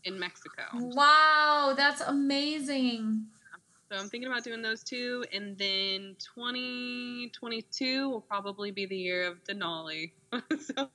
in 0.04 0.20
Mexico. 0.20 0.64
Wow, 0.74 1.74
that's 1.76 2.02
amazing. 2.02 3.26
So 3.92 3.98
I'm 3.98 4.08
thinking 4.08 4.30
about 4.30 4.44
doing 4.44 4.62
those 4.62 4.84
two. 4.84 5.26
And 5.34 5.58
then 5.58 6.16
2022 6.20 8.10
will 8.10 8.22
probably 8.22 8.72
be 8.72 8.86
the 8.86 8.96
year 8.96 9.26
of 9.26 9.44
Denali. 9.44 10.12
so, 10.32 10.90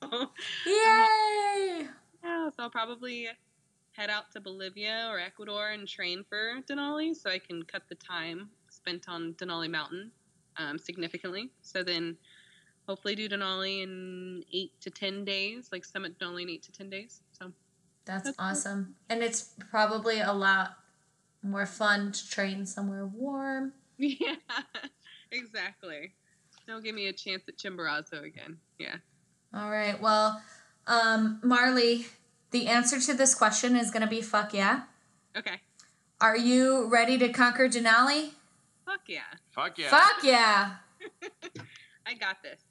Yay! 0.65 1.87
yeah, 2.23 2.49
so 2.49 2.53
I'll 2.59 2.69
probably 2.69 3.27
head 3.91 4.09
out 4.09 4.31
to 4.31 4.39
Bolivia 4.39 5.07
or 5.09 5.19
Ecuador 5.19 5.71
and 5.71 5.87
train 5.87 6.23
for 6.27 6.61
Denali 6.69 7.15
so 7.15 7.29
I 7.29 7.39
can 7.39 7.63
cut 7.63 7.83
the 7.89 7.95
time 7.95 8.49
spent 8.69 9.07
on 9.09 9.33
Denali 9.33 9.69
Mountain 9.69 10.11
um, 10.57 10.77
significantly. 10.77 11.49
So 11.61 11.83
then 11.83 12.17
hopefully 12.87 13.15
do 13.15 13.27
Denali 13.27 13.83
in 13.83 14.43
eight 14.53 14.71
to 14.81 14.89
10 14.89 15.25
days, 15.25 15.69
like 15.71 15.85
summit 15.85 16.17
Denali 16.19 16.43
in 16.43 16.49
eight 16.49 16.63
to 16.63 16.71
10 16.71 16.89
days. 16.89 17.21
So 17.31 17.51
That's 18.05 18.25
That's 18.25 18.37
cool. 18.37 18.47
awesome. 18.47 18.95
And 19.09 19.23
it's 19.23 19.53
probably 19.71 20.19
a 20.19 20.33
lot 20.33 20.77
more 21.43 21.65
fun 21.65 22.11
to 22.11 22.29
train 22.29 22.65
somewhere 22.65 23.05
warm. 23.05 23.73
yeah, 23.97 24.35
exactly. 25.31 26.13
Don't 26.67 26.83
give 26.83 26.95
me 26.95 27.07
a 27.07 27.13
chance 27.13 27.43
at 27.47 27.57
Chimborazo 27.57 28.23
again. 28.23 28.57
Yeah. 28.79 28.95
All 29.53 29.69
right. 29.69 30.01
Well, 30.01 30.41
um, 30.87 31.39
Marley, 31.43 32.07
the 32.51 32.67
answer 32.67 32.99
to 32.99 33.13
this 33.13 33.35
question 33.35 33.75
is 33.75 33.91
going 33.91 34.01
to 34.01 34.07
be 34.07 34.21
fuck 34.21 34.53
yeah. 34.53 34.83
Okay. 35.37 35.61
Are 36.19 36.37
you 36.37 36.89
ready 36.89 37.17
to 37.17 37.29
conquer 37.29 37.67
Denali? 37.67 38.31
Fuck 38.85 39.01
yeah. 39.07 39.21
Fuck 39.51 39.77
yeah. 39.77 39.89
Fuck 39.89 40.23
yeah. 40.23 40.71
I 42.05 42.13
got 42.13 42.41
this. 42.41 42.61